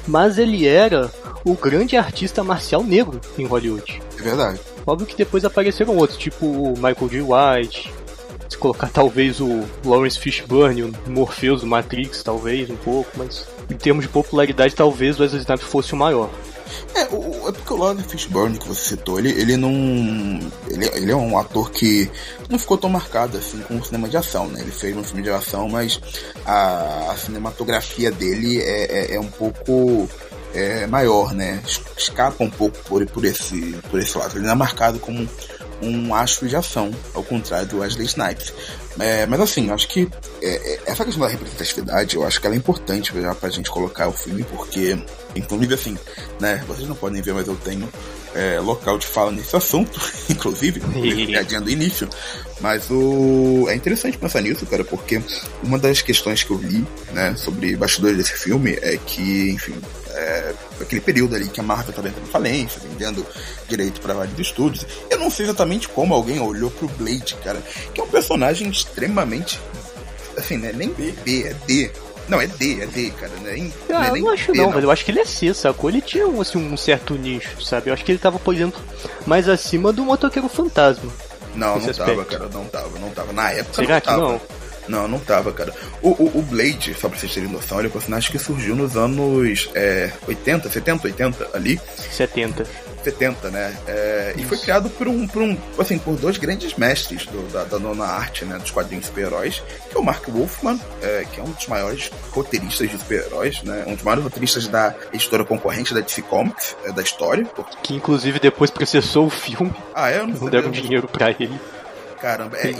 mas 0.07 0.37
ele 0.37 0.65
era 0.65 1.11
o 1.43 1.53
grande 1.53 1.97
artista 1.97 2.43
marcial 2.43 2.83
negro 2.83 3.19
em 3.37 3.45
Hollywood. 3.45 4.01
é 4.17 4.21
verdade. 4.21 4.59
Óbvio 4.85 5.07
que 5.07 5.15
depois 5.17 5.45
apareceram 5.45 5.97
outros, 5.97 6.17
tipo 6.17 6.45
o 6.45 6.73
Michael 6.75 7.09
J. 7.09 7.21
White, 7.21 7.93
se 8.47 8.57
colocar 8.57 8.89
talvez 8.89 9.39
o 9.39 9.63
Lawrence 9.85 10.19
Fishburne, 10.19 10.83
o 10.83 10.93
Morpheus 11.07 11.61
do 11.61 11.67
Matrix, 11.67 12.23
talvez, 12.23 12.69
um 12.69 12.75
pouco, 12.75 13.11
mas 13.15 13.47
em 13.69 13.75
termos 13.75 14.05
de 14.05 14.09
popularidade, 14.09 14.75
talvez 14.75 15.19
o 15.19 15.21
Wesley 15.21 15.41
Snipes 15.41 15.65
fosse 15.65 15.93
o 15.93 15.97
maior. 15.97 16.29
É, 16.95 17.03
o, 17.05 17.49
é 17.49 17.51
porque 17.51 17.73
o 17.73 17.77
Lawrence 17.77 18.07
Fishburne 18.07 18.57
que 18.57 18.67
você 18.67 18.89
citou, 18.89 19.19
ele, 19.19 19.29
ele 19.31 19.57
não. 19.57 19.71
Ele, 20.67 20.87
ele 20.93 21.11
é 21.11 21.15
um 21.15 21.37
ator 21.37 21.71
que 21.71 22.09
não 22.49 22.57
ficou 22.59 22.77
tão 22.77 22.89
marcado 22.89 23.37
assim 23.37 23.59
com 23.61 23.77
o 23.77 23.83
cinema 23.83 24.07
de 24.09 24.17
ação, 24.17 24.47
né? 24.47 24.61
Ele 24.61 24.71
fez 24.71 24.95
um 24.95 25.03
filme 25.03 25.23
de 25.23 25.29
ação, 25.29 25.67
mas 25.69 25.99
a, 26.45 27.11
a 27.11 27.17
cinematografia 27.17 28.11
dele 28.11 28.61
é, 28.61 29.11
é, 29.11 29.15
é 29.15 29.19
um 29.19 29.29
pouco 29.29 30.09
é, 30.53 30.85
maior, 30.87 31.33
né? 31.33 31.61
Es- 31.65 31.81
Escapa 31.97 32.43
um 32.43 32.49
pouco 32.49 32.77
por, 32.85 33.05
por, 33.07 33.25
esse, 33.25 33.73
por 33.89 33.99
esse 33.99 34.17
lado. 34.17 34.37
Ele 34.37 34.45
não 34.45 34.53
é 34.53 34.55
marcado 34.55 34.99
como 34.99 35.27
um 35.81 36.13
astro 36.13 36.47
de 36.47 36.55
ação, 36.57 36.91
ao 37.13 37.23
contrário 37.23 37.65
do 37.67 37.79
Wesley 37.79 38.05
Snipes. 38.05 38.53
É, 38.99 39.25
mas 39.25 39.39
assim, 39.39 39.69
eu 39.69 39.73
acho 39.73 39.87
que 39.87 40.09
é, 40.41 40.73
é, 40.73 40.79
essa 40.87 41.05
questão 41.05 41.23
da 41.25 41.29
representatividade, 41.31 42.15
eu 42.17 42.25
acho 42.25 42.41
que 42.41 42.45
ela 42.47 42.55
é 42.55 42.57
importante 42.57 43.13
já 43.13 43.33
pra 43.33 43.49
gente 43.49 43.69
colocar 43.69 44.07
o 44.09 44.11
filme, 44.11 44.43
porque, 44.43 45.01
inclusive 45.35 45.73
assim, 45.73 45.97
né, 46.39 46.63
vocês 46.67 46.87
não 46.87 46.95
podem 46.95 47.21
ver, 47.21 47.33
mas 47.33 47.47
eu 47.47 47.55
tenho 47.55 47.89
é, 48.33 48.59
local 48.59 48.97
de 48.97 49.07
fala 49.07 49.31
nesse 49.31 49.55
assunto, 49.55 49.99
inclusive, 50.29 50.79
piadinha 51.25 51.61
do 51.61 51.69
início. 51.69 52.09
Mas 52.59 52.89
o 52.89 53.67
é 53.69 53.75
interessante 53.75 54.17
pensar 54.17 54.41
nisso, 54.41 54.65
cara, 54.65 54.83
porque 54.83 55.21
uma 55.63 55.77
das 55.77 56.01
questões 56.01 56.43
que 56.43 56.51
eu 56.51 56.57
li, 56.57 56.85
né, 57.13 57.35
sobre 57.35 57.75
bastidores 57.75 58.17
desse 58.17 58.33
filme 58.33 58.77
é 58.81 58.97
que, 58.97 59.51
enfim, 59.51 59.75
é, 60.09 60.53
aquele 60.81 61.01
período 61.01 61.35
ali 61.35 61.47
que 61.47 61.59
a 61.59 61.63
Marvel 61.63 61.89
estava 61.89 62.09
entrando 62.09 62.27
em 62.27 62.31
falência, 62.31 62.81
vendendo 62.81 63.25
direito 63.67 64.01
para 64.01 64.13
vários 64.13 64.37
estúdios. 64.37 64.85
Eu 65.09 65.19
não 65.19 65.29
sei 65.29 65.45
exatamente 65.45 65.87
como 65.87 66.13
alguém 66.13 66.39
olhou 66.39 66.69
pro 66.69 66.87
Blade, 66.89 67.35
cara, 67.43 67.61
que 67.93 68.01
é 68.01 68.03
um 68.03 68.09
personagem 68.09 68.69
extremamente. 68.69 69.59
Assim, 70.37 70.57
né? 70.57 70.71
Nem 70.73 70.89
B, 70.89 71.13
é 71.43 71.53
D. 71.65 71.91
Não, 72.29 72.39
é 72.39 72.47
D, 72.47 72.81
é 72.81 72.85
D, 72.85 73.09
cara. 73.11 73.31
Né? 73.41 73.53
Nem, 73.53 73.73
Ah, 73.89 74.07
é 74.07 74.09
eu 74.11 74.17
não 74.23 74.29
acho 74.31 74.51
B, 74.51 74.57
não, 74.57 74.71
velho. 74.71 74.85
Eu 74.85 74.91
acho 74.91 75.03
que 75.03 75.11
ele 75.11 75.19
é 75.19 75.25
C, 75.25 75.53
sacou? 75.53 75.89
Ele 75.89 76.01
tinha 76.01 76.27
um, 76.27 76.39
assim, 76.39 76.57
um 76.57 76.77
certo 76.77 77.15
nicho, 77.15 77.61
sabe? 77.61 77.89
Eu 77.89 77.93
acho 77.93 78.05
que 78.05 78.11
ele 78.11 78.19
tava, 78.19 78.37
por 78.39 78.53
exemplo, 78.53 78.79
mais 79.25 79.49
acima 79.49 79.91
do 79.91 80.03
motoqueiro 80.05 80.47
fantasma. 80.47 81.11
Não, 81.55 81.79
não 81.79 81.87
tava, 81.91 82.11
aspecto. 82.11 82.25
cara. 82.25 82.49
Não 82.53 82.65
tava, 82.65 82.99
não 82.99 83.09
tava. 83.09 83.33
Na 83.33 83.51
época 83.51 83.75
Será 83.75 83.95
não 83.95 83.99
que 84.01 84.05
tava. 84.05 84.21
não? 84.21 84.41
Não, 84.87 85.07
não 85.07 85.19
tava, 85.19 85.51
cara. 85.51 85.71
O, 86.01 86.09
o, 86.09 86.39
o 86.39 86.41
Blade, 86.41 86.95
só 86.99 87.09
pra 87.09 87.17
vocês 87.19 87.31
terem 87.33 87.47
noção, 87.49 87.77
ele 87.77 87.87
é 87.87 87.89
um 87.89 87.93
personagem 87.93 88.31
que 88.31 88.39
surgiu 88.39 88.75
nos 88.75 88.97
anos 88.97 89.69
é, 89.75 90.11
80, 90.27 90.67
70, 90.69 91.07
80 91.07 91.49
ali. 91.53 91.79
70. 92.11 92.65
70, 93.03 93.49
né? 93.49 93.75
É, 93.87 94.33
e 94.37 94.43
foi 94.43 94.57
criado 94.57 94.89
por 94.89 95.07
um, 95.07 95.27
por 95.27 95.41
um, 95.41 95.57
assim, 95.77 95.97
por 95.97 96.15
dois 96.17 96.37
grandes 96.37 96.75
mestres 96.75 97.25
do- 97.27 97.51
da, 97.51 97.63
da 97.63 97.79
nona 97.79 98.05
arte, 98.05 98.45
né? 98.45 98.57
Dos 98.57 98.71
quadrinhos 98.71 99.05
super-heróis, 99.05 99.61
que 99.89 99.97
é 99.97 99.99
o 99.99 100.03
Mark 100.03 100.27
Wolfman, 100.27 100.79
é, 101.01 101.25
que 101.31 101.39
é 101.39 101.43
um 101.43 101.51
dos 101.51 101.67
maiores 101.67 102.11
roteiristas 102.31 102.89
de 102.89 102.97
super-heróis, 102.97 103.63
né? 103.63 103.83
Um 103.87 103.95
dos 103.95 104.03
maiores 104.03 104.23
roteiristas 104.23 104.67
da 104.67 104.93
editora 105.13 105.43
concorrente 105.45 105.93
da 105.93 106.01
DC 106.01 106.21
Comics, 106.23 106.75
é, 106.83 106.91
da 106.91 107.01
história. 107.01 107.45
Que 107.83 107.93
inclusive 107.95 108.39
depois 108.39 108.69
processou 108.69 109.27
o 109.27 109.29
filme, 109.29 109.73
Ah, 109.93 110.09
é? 110.11 110.19
Eu 110.19 110.27
não 110.27 110.35
não 110.35 110.49
deram 110.49 110.71
dinheiro 110.71 111.07
pra 111.07 111.29
ele. 111.31 111.59
Caramba, 112.21 112.57
é, 112.57 112.73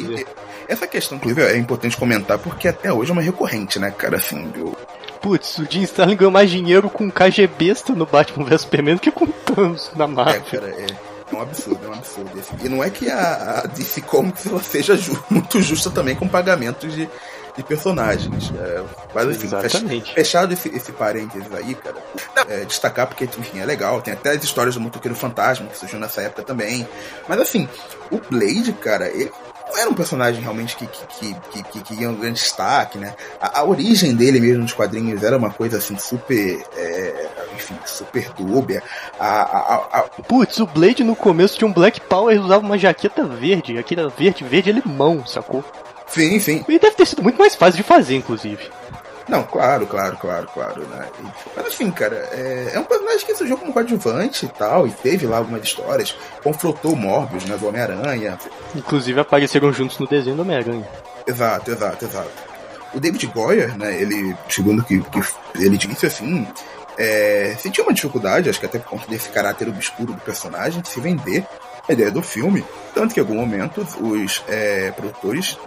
essa 0.68 0.86
questão, 0.86 1.18
inclusive, 1.18 1.42
é 1.42 1.58
importante 1.58 1.96
comentar 1.96 2.38
porque 2.38 2.68
até 2.68 2.92
hoje 2.92 3.10
é 3.10 3.14
uma 3.14 3.22
recorrente, 3.22 3.80
né, 3.80 3.90
cara? 3.90 4.18
Assim, 4.18 4.52
eu, 4.56 4.76
Putz, 5.22 5.58
o 5.58 5.68
Jim 5.70 5.82
Starlin 5.84 6.16
ganhou 6.16 6.32
mais 6.32 6.50
dinheiro 6.50 6.90
com 6.90 7.12
KG 7.12 7.48
besta 7.48 7.94
no 7.94 8.06
Batman 8.06 8.46
vs 8.46 8.62
Superman 8.62 8.96
do 8.96 9.02
que 9.02 9.12
com 9.12 9.28
Thanos 9.28 9.92
na 9.96 10.06
é, 10.06 10.08
Marvel. 10.08 10.42
cara, 10.50 10.68
é, 10.70 10.86
é 11.32 11.36
um 11.36 11.42
absurdo, 11.42 11.80
é 11.86 11.90
um 11.90 11.94
absurdo. 11.94 12.32
E 12.64 12.70
não 12.70 12.84
é 12.84 12.90
que 12.90 13.10
a, 13.10 13.62
a 13.64 13.68
DC 13.68 14.02
Comics 14.02 14.48
ela 14.48 14.62
seja 14.64 14.96
ju- 14.96 15.22
muito 15.30 15.62
justa 15.62 15.90
também 15.90 16.16
com 16.16 16.28
pagamentos 16.28 16.94
de, 16.94 17.10
de 17.56 17.64
personagens. 17.64 18.52
é, 18.58 18.84
mas 19.14 19.28
enfim, 19.28 19.48
Exatamente. 19.48 20.06
fech- 20.06 20.14
fechado 20.16 20.54
esse, 20.54 20.70
esse 20.70 20.92
parênteses 20.94 21.54
aí, 21.54 21.76
cara, 21.76 21.98
é, 22.48 22.64
destacar 22.66 23.06
porque, 23.08 23.26
enfim, 23.26 23.60
é 23.60 23.66
legal. 23.66 24.02
Tem 24.02 24.14
até 24.14 24.32
as 24.32 24.44
histórias 24.44 24.76
do 24.76 24.82
Motoqueiro 24.82 25.16
Fantasma 25.18 25.68
que 25.68 25.78
surgiu 25.78 26.00
nessa 26.00 26.22
época 26.22 26.44
também. 26.44 26.88
Mas 27.28 27.40
assim, 27.42 27.68
o 28.10 28.20
Blade, 28.30 28.72
cara, 28.74 29.08
ele 29.10 29.32
não 29.70 29.78
era 29.78 29.90
um 29.90 29.94
personagem 29.94 30.42
realmente 30.42 30.76
que, 30.76 30.88
que, 30.88 31.34
que, 31.34 31.64
que, 31.64 31.82
que, 31.82 31.96
ganhou 31.96 32.14
um 32.14 32.16
grande 32.16 32.40
destaque, 32.40 32.98
né? 32.98 33.14
A, 33.40 33.60
a 33.60 33.64
origem 33.64 34.16
dele 34.16 34.40
mesmo 34.40 34.64
nos 34.64 34.74
quadrinhos 34.74 35.24
era 35.24 35.38
uma 35.38 35.52
coisa 35.52 35.78
assim 35.78 35.98
super. 35.98 36.64
é, 36.76 37.28
enfim, 37.56 37.76
super 37.86 38.30
dúbia. 38.34 38.82
A, 39.20 40.00
a, 40.00 40.02
Putz, 40.28 40.60
o 40.60 40.66
Blade 40.66 41.04
no 41.04 41.16
começo 41.16 41.58
tinha 41.58 41.68
um 41.68 41.74
Black 41.74 42.02
Power 42.02 42.36
e 42.36 42.40
usava 42.40 42.66
uma 42.66 42.78
jaqueta 42.78 43.24
verde, 43.26 43.78
aquela 43.78 44.10
verde, 44.10 44.44
verde 44.44 44.72
limão, 44.72 45.26
sacou? 45.26 45.64
sim, 46.08 46.40
sim. 46.40 46.66
E 46.68 46.80
deve 46.80 46.96
ter 46.96 47.06
sido 47.06 47.22
muito 47.22 47.38
mais 47.38 47.56
fácil 47.56 47.78
de 47.78 47.84
fazer, 47.84 48.16
inclusive. 48.16 48.70
Não, 49.30 49.44
claro, 49.44 49.86
claro, 49.86 50.18
claro, 50.18 50.50
claro, 50.52 50.88
né? 50.88 51.08
Mas 51.56 51.68
assim, 51.68 51.92
cara, 51.92 52.16
é, 52.32 52.72
é 52.74 52.80
um 52.80 52.84
personagem 52.84 53.26
que 53.26 53.36
surgiu 53.36 53.58
como 53.58 53.72
coadjuvante 53.72 54.48
e 54.48 54.50
tal, 54.50 54.88
e 54.88 54.92
teve 54.92 55.28
lá 55.28 55.38
algumas 55.38 55.64
histórias, 55.64 56.16
confrontou 56.44 56.94
o 56.94 56.96
Morbius, 56.96 57.46
né, 57.46 57.56
do 57.56 57.68
Homem-Aranha. 57.68 58.40
Inclusive 58.76 59.20
apareceram 59.20 59.72
juntos 59.72 60.00
no 60.00 60.08
desenho 60.08 60.36
do 60.36 60.42
Homem-Aranha. 60.42 60.88
Exato, 61.28 61.70
exato, 61.70 62.06
exato. 62.06 62.32
O 62.92 63.00
David 63.00 63.28
Goyer, 63.28 63.78
né, 63.78 64.02
ele, 64.02 64.36
segundo 64.50 64.84
que, 64.84 65.00
que 65.00 65.22
ele 65.64 65.78
disse 65.78 66.08
assim, 66.08 66.48
é, 66.98 67.56
sentiu 67.60 67.84
uma 67.84 67.94
dificuldade, 67.94 68.50
acho 68.50 68.60
que 68.60 68.66
até 68.66 68.80
por 68.80 68.90
conta 68.90 69.08
desse 69.08 69.30
caráter 69.30 69.70
obscuro 69.70 70.14
do 70.14 70.22
personagem, 70.22 70.82
de 70.82 70.90
se 70.90 71.00
vender 71.00 71.46
a 71.88 71.94
ideia 71.94 72.10
do 72.10 72.24
filme, 72.24 72.66
tanto 72.96 73.14
que 73.14 73.20
em 73.20 73.24
algum 73.24 73.36
momento 73.36 73.86
os 74.02 74.44
é, 74.48 74.92
produtores 74.92 75.58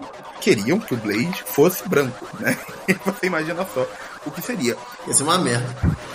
queriam 0.42 0.78
que 0.80 0.92
o 0.94 0.96
Blade 0.96 1.42
fosse 1.46 1.88
branco, 1.88 2.26
né? 2.40 2.56
Você 3.06 3.26
imagina 3.26 3.66
só 3.72 3.86
o 4.26 4.30
que 4.30 4.42
seria. 4.42 4.76
Isso 5.06 5.22
é 5.22 5.24
uma 5.24 5.38
merda. 5.38 5.66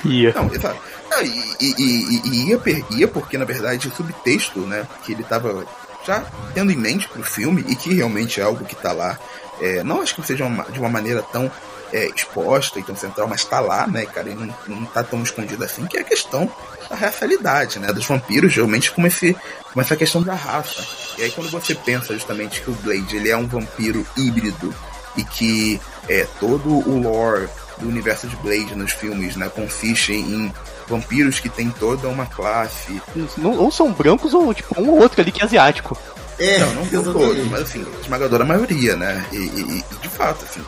Ia. 0.05 0.33
Não, 0.33 0.53
exato. 0.53 0.79
Não, 1.09 1.21
e, 1.21 1.55
e- 1.59 1.75
e- 1.77 2.21
e 2.25 2.49
ia, 2.49 2.57
per- 2.59 2.83
ia 2.91 3.07
porque, 3.07 3.37
na 3.37 3.45
verdade, 3.45 3.87
o 3.87 3.91
subtexto, 3.95 4.59
né, 4.59 4.85
que 5.03 5.13
ele 5.13 5.23
tava 5.23 5.65
já 6.05 6.23
tendo 6.53 6.71
em 6.71 6.75
mente 6.77 7.07
pro 7.09 7.23
filme, 7.23 7.63
e 7.67 7.75
que 7.75 7.93
realmente 7.93 8.39
é 8.39 8.43
algo 8.43 8.63
que 8.65 8.75
tá 8.75 8.91
lá, 8.91 9.17
é, 9.61 9.83
não 9.83 10.01
acho 10.01 10.15
que 10.15 10.25
seja 10.25 10.45
uma- 10.45 10.65
de 10.65 10.79
uma 10.79 10.89
maneira 10.89 11.21
tão 11.21 11.49
é, 11.93 12.07
exposta 12.15 12.79
e 12.79 12.83
tão 12.83 12.95
central, 12.95 13.27
mas 13.27 13.43
tá 13.45 13.59
lá, 13.59 13.87
né, 13.87 14.05
cara, 14.05 14.29
e 14.29 14.35
não, 14.35 14.53
não 14.67 14.85
tá 14.85 15.03
tão 15.03 15.21
escondido 15.23 15.63
assim, 15.63 15.85
que 15.85 15.97
é 15.97 16.01
a 16.01 16.03
questão 16.03 16.51
da 16.89 16.95
racialidade, 16.95 17.79
né, 17.79 17.87
dos 17.93 18.05
vampiros, 18.05 18.53
realmente 18.55 18.91
com, 18.91 19.05
esse, 19.07 19.35
com 19.73 19.81
essa 19.81 19.95
questão 19.95 20.21
da 20.21 20.33
raça. 20.35 20.83
E 21.17 21.23
aí 21.23 21.31
quando 21.31 21.49
você 21.49 21.73
pensa 21.75 22.13
justamente 22.13 22.61
que 22.61 22.69
o 22.69 22.73
Blade, 22.73 23.15
ele 23.15 23.29
é 23.29 23.37
um 23.37 23.47
vampiro 23.47 24.05
híbrido, 24.17 24.73
e 25.15 25.23
que 25.23 25.81
é, 26.07 26.27
todo 26.39 26.69
o 26.69 26.99
lore 27.01 27.47
do 27.79 27.87
universo 27.87 28.27
de 28.27 28.35
Blade 28.37 28.75
nos 28.75 28.91
filmes, 28.91 29.35
né, 29.35 29.49
consiste 29.49 30.13
em 30.13 30.53
vampiros 30.87 31.39
que 31.39 31.49
têm 31.49 31.69
toda 31.71 32.07
uma 32.07 32.25
classe. 32.25 33.01
Não- 33.37 33.57
ou 33.57 33.71
são 33.71 33.91
brancos 33.91 34.33
ou 34.33 34.53
tipo 34.53 34.79
um 34.79 34.89
ou 34.91 34.99
outro 35.01 35.19
ali 35.21 35.31
que 35.31 35.41
é 35.41 35.45
asiático. 35.45 35.97
É, 36.39 36.59
Não, 36.59 36.85
não 37.03 37.13
todos, 37.13 37.45
mas 37.49 37.61
assim, 37.61 37.83
a 37.97 37.99
esmagadora 37.99 38.45
maioria, 38.45 38.95
né? 38.95 39.25
E, 39.31 39.37
e- 39.37 39.83
e, 39.91 39.95
de 39.99 40.07
fato, 40.07 40.45
assim, 40.45 40.61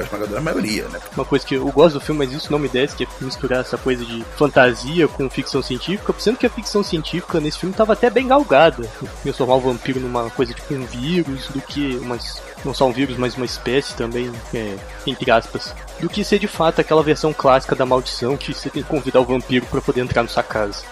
esmagadora 0.00 0.40
maioria, 0.40 0.88
né? 0.88 1.00
Uma 1.14 1.24
coisa 1.24 1.46
que 1.46 1.54
eu 1.54 1.66
gosto 1.70 1.94
do 1.94 2.00
filme, 2.00 2.24
mas 2.24 2.34
isso 2.34 2.50
não 2.50 2.58
me 2.58 2.68
desce, 2.68 2.96
que 2.96 3.04
é 3.04 3.08
misturar 3.20 3.60
essa 3.60 3.78
coisa 3.78 4.04
de 4.04 4.24
fantasia 4.36 5.08
com 5.08 5.28
ficção 5.30 5.62
científica, 5.62 6.14
sendo 6.18 6.38
que 6.38 6.46
a 6.46 6.50
ficção 6.50 6.82
científica 6.82 7.40
nesse 7.40 7.58
filme 7.58 7.74
tava 7.74 7.92
até 7.92 8.10
bem 8.10 8.28
galgada. 8.28 8.88
Transformar 9.22 9.56
o 9.56 9.60
vampiro 9.60 10.00
numa 10.00 10.30
coisa 10.30 10.52
tipo 10.52 10.74
um 10.74 10.84
vírus, 10.84 11.48
do 11.48 11.60
que 11.60 11.96
umas. 11.96 12.42
Não 12.64 12.74
só 12.74 12.86
um 12.86 12.92
vírus, 12.92 13.16
mas 13.16 13.36
uma 13.36 13.46
espécie 13.46 13.94
também, 13.94 14.30
é, 14.52 14.76
entre 15.06 15.30
aspas. 15.30 15.74
Do 16.00 16.08
que 16.08 16.24
ser 16.24 16.38
de 16.38 16.48
fato 16.48 16.80
aquela 16.80 17.02
versão 17.02 17.32
clássica 17.32 17.76
da 17.76 17.86
maldição 17.86 18.36
que 18.36 18.52
você 18.52 18.68
tem 18.68 18.82
que 18.82 18.88
convidar 18.88 19.20
o 19.20 19.24
vampiro 19.24 19.66
pra 19.66 19.80
poder 19.80 20.00
entrar 20.00 20.22
na 20.22 20.28
sua 20.28 20.42
casa. 20.42 20.82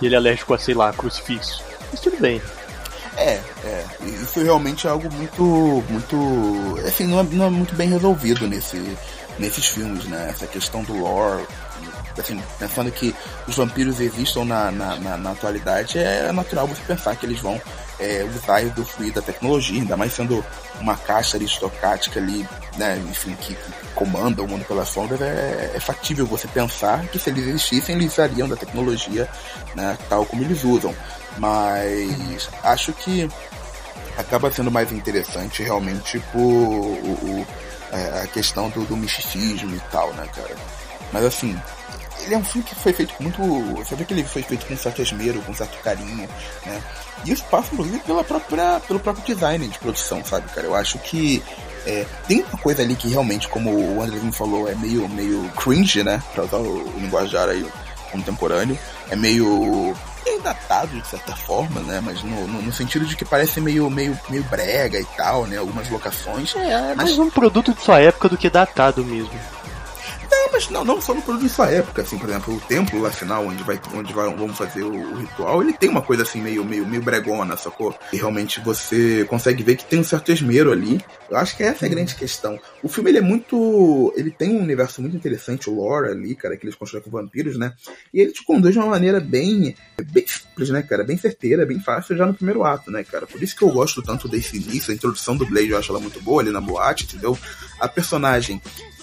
E 0.00 0.06
ele 0.06 0.14
é 0.14 0.18
alérgico 0.18 0.52
a, 0.52 0.58
sei 0.58 0.74
lá, 0.74 0.92
crucifixo. 0.92 1.62
Mas 1.90 2.00
tudo 2.00 2.20
bem. 2.20 2.40
É, 3.16 3.40
é. 3.64 3.86
Isso 4.22 4.42
realmente 4.42 4.86
é 4.86 4.90
algo 4.90 5.12
muito. 5.12 5.84
muito. 5.88 6.78
Assim, 6.86 7.06
não 7.06 7.20
é, 7.20 7.22
não 7.22 7.46
é 7.46 7.50
muito 7.50 7.74
bem 7.74 7.88
resolvido 7.88 8.48
nesse, 8.48 8.96
nesses 9.38 9.66
filmes, 9.66 10.04
né? 10.04 10.28
Essa 10.30 10.46
questão 10.46 10.82
do 10.82 10.94
lore. 10.94 11.46
Assim, 12.18 12.40
pensando 12.58 12.90
que 12.90 13.14
os 13.48 13.56
vampiros 13.56 13.98
existam 13.98 14.44
na, 14.44 14.70
na, 14.70 14.96
na, 14.96 15.16
na 15.16 15.30
atualidade, 15.30 15.98
é 15.98 16.30
natural 16.30 16.66
você 16.66 16.82
pensar 16.86 17.16
que 17.16 17.24
eles 17.24 17.40
vão 17.40 17.60
é, 17.98 18.24
usar 18.24 18.60
e 18.62 18.66
usufruir 18.66 19.12
da 19.12 19.22
tecnologia, 19.22 19.80
ainda 19.80 19.96
mais 19.96 20.12
sendo 20.12 20.44
uma 20.80 20.96
caixa 20.96 21.36
aristocrática 21.36 22.20
ali, 22.20 22.46
né, 22.76 23.02
enfim, 23.08 23.34
que 23.40 23.56
comanda 23.94 24.42
o 24.42 24.48
mundo 24.48 24.64
pelas 24.64 24.88
sombras, 24.88 25.20
é, 25.22 25.72
é 25.74 25.80
factível 25.80 26.26
você 26.26 26.48
pensar 26.48 27.06
que 27.06 27.18
se 27.18 27.30
eles 27.30 27.46
existissem, 27.46 27.96
eles 27.96 28.12
usariam 28.12 28.48
da 28.48 28.56
tecnologia, 28.56 29.28
né, 29.74 29.96
tal 30.08 30.26
como 30.26 30.42
eles 30.42 30.64
usam. 30.64 30.94
Mas 31.38 32.48
acho 32.62 32.92
que 32.92 33.28
acaba 34.16 34.50
sendo 34.50 34.70
mais 34.70 34.92
interessante 34.92 35.62
realmente 35.62 36.18
por 36.32 36.40
o, 36.40 37.40
o- 37.40 37.46
é, 37.92 38.22
a 38.22 38.26
questão 38.26 38.70
do, 38.70 38.84
do 38.84 38.96
misticismo 38.96 39.74
e 39.74 39.80
tal, 39.90 40.12
né, 40.14 40.26
cara? 40.34 40.54
Mas 41.12 41.24
assim, 41.26 41.58
ele 42.24 42.34
é 42.34 42.38
um 42.38 42.44
filme 42.44 42.66
que 42.66 42.74
foi 42.74 42.92
feito 42.92 43.12
com 43.14 43.24
muito. 43.24 43.42
Você 43.76 43.94
vê 43.94 44.04
que 44.04 44.14
ele 44.14 44.24
foi 44.24 44.42
feito 44.42 44.64
com 44.66 44.76
certo 44.76 45.02
esmero, 45.02 45.42
com 45.42 45.52
certo 45.54 45.76
carinho, 45.82 46.28
né? 46.66 46.82
E 47.24 47.32
isso 47.32 47.44
passa, 47.50 47.68
inclusive, 47.72 47.98
pela 48.00 48.24
própria, 48.24 48.80
pelo 48.80 48.98
próprio 48.98 49.24
design 49.34 49.66
de 49.68 49.78
produção, 49.78 50.24
sabe, 50.24 50.48
cara? 50.54 50.66
Eu 50.66 50.74
acho 50.74 50.98
que 51.00 51.42
é, 51.86 52.06
tem 52.26 52.42
uma 52.42 52.58
coisa 52.58 52.80
ali 52.82 52.94
que 52.96 53.08
realmente, 53.08 53.46
como 53.48 53.70
o 53.70 54.02
Andrezinho 54.02 54.32
falou, 54.32 54.68
é 54.68 54.74
meio, 54.74 55.06
meio 55.08 55.48
cringe, 55.50 56.02
né? 56.02 56.22
Pra 56.34 56.44
usar 56.44 56.56
o, 56.58 56.88
o 56.88 56.98
linguajar 56.98 57.48
aí 57.48 57.66
contemporâneo. 58.10 58.78
É 59.12 59.16
meio. 59.16 59.94
datado 60.42 60.98
de 60.98 61.06
certa 61.06 61.36
forma, 61.36 61.80
né? 61.82 62.00
Mas 62.02 62.22
no, 62.22 62.48
no, 62.48 62.62
no 62.62 62.72
sentido 62.72 63.04
de 63.04 63.14
que 63.14 63.24
parece 63.24 63.60
meio, 63.60 63.88
meio, 63.90 64.18
meio 64.30 64.42
brega 64.44 64.98
e 64.98 65.04
tal, 65.04 65.46
né? 65.46 65.58
Algumas 65.58 65.88
locações. 65.90 66.56
É, 66.56 66.70
é 66.72 66.80
Mas- 66.94 66.96
mais 66.96 67.18
um 67.18 67.28
produto 67.30 67.74
de 67.74 67.82
sua 67.82 68.00
época 68.00 68.28
do 68.30 68.38
que 68.38 68.48
datado 68.48 69.04
mesmo. 69.04 69.30
Não, 70.32 70.50
mas 70.50 70.70
não, 70.70 70.82
não 70.82 70.98
só 70.98 71.12
no 71.12 71.20
produto 71.20 71.46
sua 71.50 71.68
época, 71.68 72.00
assim, 72.00 72.18
por 72.18 72.26
exemplo, 72.26 72.56
o 72.56 72.60
templo 72.62 73.02
lá 73.02 73.10
final, 73.10 73.46
onde, 73.46 73.62
vai, 73.62 73.78
onde 73.94 74.14
vai, 74.14 74.34
vamos 74.34 74.56
fazer 74.56 74.82
o, 74.82 74.90
o 74.90 75.16
ritual, 75.16 75.62
ele 75.62 75.74
tem 75.74 75.90
uma 75.90 76.00
coisa 76.00 76.22
assim 76.22 76.40
meio, 76.40 76.64
meio, 76.64 76.86
meio 76.86 77.02
bregona, 77.02 77.54
sacou? 77.54 77.94
E 78.10 78.16
realmente 78.16 78.58
você 78.60 79.26
consegue 79.26 79.62
ver 79.62 79.76
que 79.76 79.84
tem 79.84 80.00
um 80.00 80.04
certo 80.04 80.32
esmero 80.32 80.72
ali. 80.72 81.04
Eu 81.28 81.36
acho 81.36 81.54
que 81.54 81.62
essa 81.62 81.84
é 81.84 81.86
a 81.86 81.90
grande 81.90 82.14
questão. 82.14 82.58
O 82.82 82.88
filme 82.88 83.10
ele 83.10 83.18
é 83.18 83.20
muito. 83.20 84.10
Ele 84.16 84.30
tem 84.30 84.56
um 84.56 84.62
universo 84.62 85.02
muito 85.02 85.14
interessante, 85.14 85.68
o 85.68 85.74
lore 85.74 86.08
ali, 86.08 86.34
cara, 86.34 86.56
que 86.56 86.64
eles 86.64 86.76
constroem 86.76 87.04
com 87.04 87.10
vampiros, 87.10 87.58
né? 87.58 87.74
E 88.12 88.18
ele 88.18 88.32
te 88.32 88.42
conduz 88.42 88.72
de 88.72 88.78
uma 88.78 88.88
maneira 88.88 89.20
bem. 89.20 89.76
bem 90.02 90.26
simples, 90.26 90.70
né, 90.70 90.80
cara? 90.82 91.04
Bem 91.04 91.18
certeira, 91.18 91.66
bem 91.66 91.78
fácil 91.78 92.16
já 92.16 92.24
no 92.24 92.32
primeiro 92.32 92.64
ato, 92.64 92.90
né, 92.90 93.04
cara? 93.04 93.26
Por 93.26 93.42
isso 93.42 93.54
que 93.54 93.62
eu 93.62 93.70
gosto 93.70 94.00
tanto 94.00 94.26
desse 94.28 94.56
início, 94.56 94.92
a 94.92 94.94
introdução 94.94 95.36
do 95.36 95.44
Blade 95.44 95.68
eu 95.68 95.78
acho 95.78 95.92
ela 95.92 96.00
muito 96.00 96.22
boa 96.22 96.40
ali 96.40 96.50
na 96.50 96.60
boate, 96.60 97.04
entendeu? 97.04 97.38
A 97.78 97.86
personagem 97.86 98.62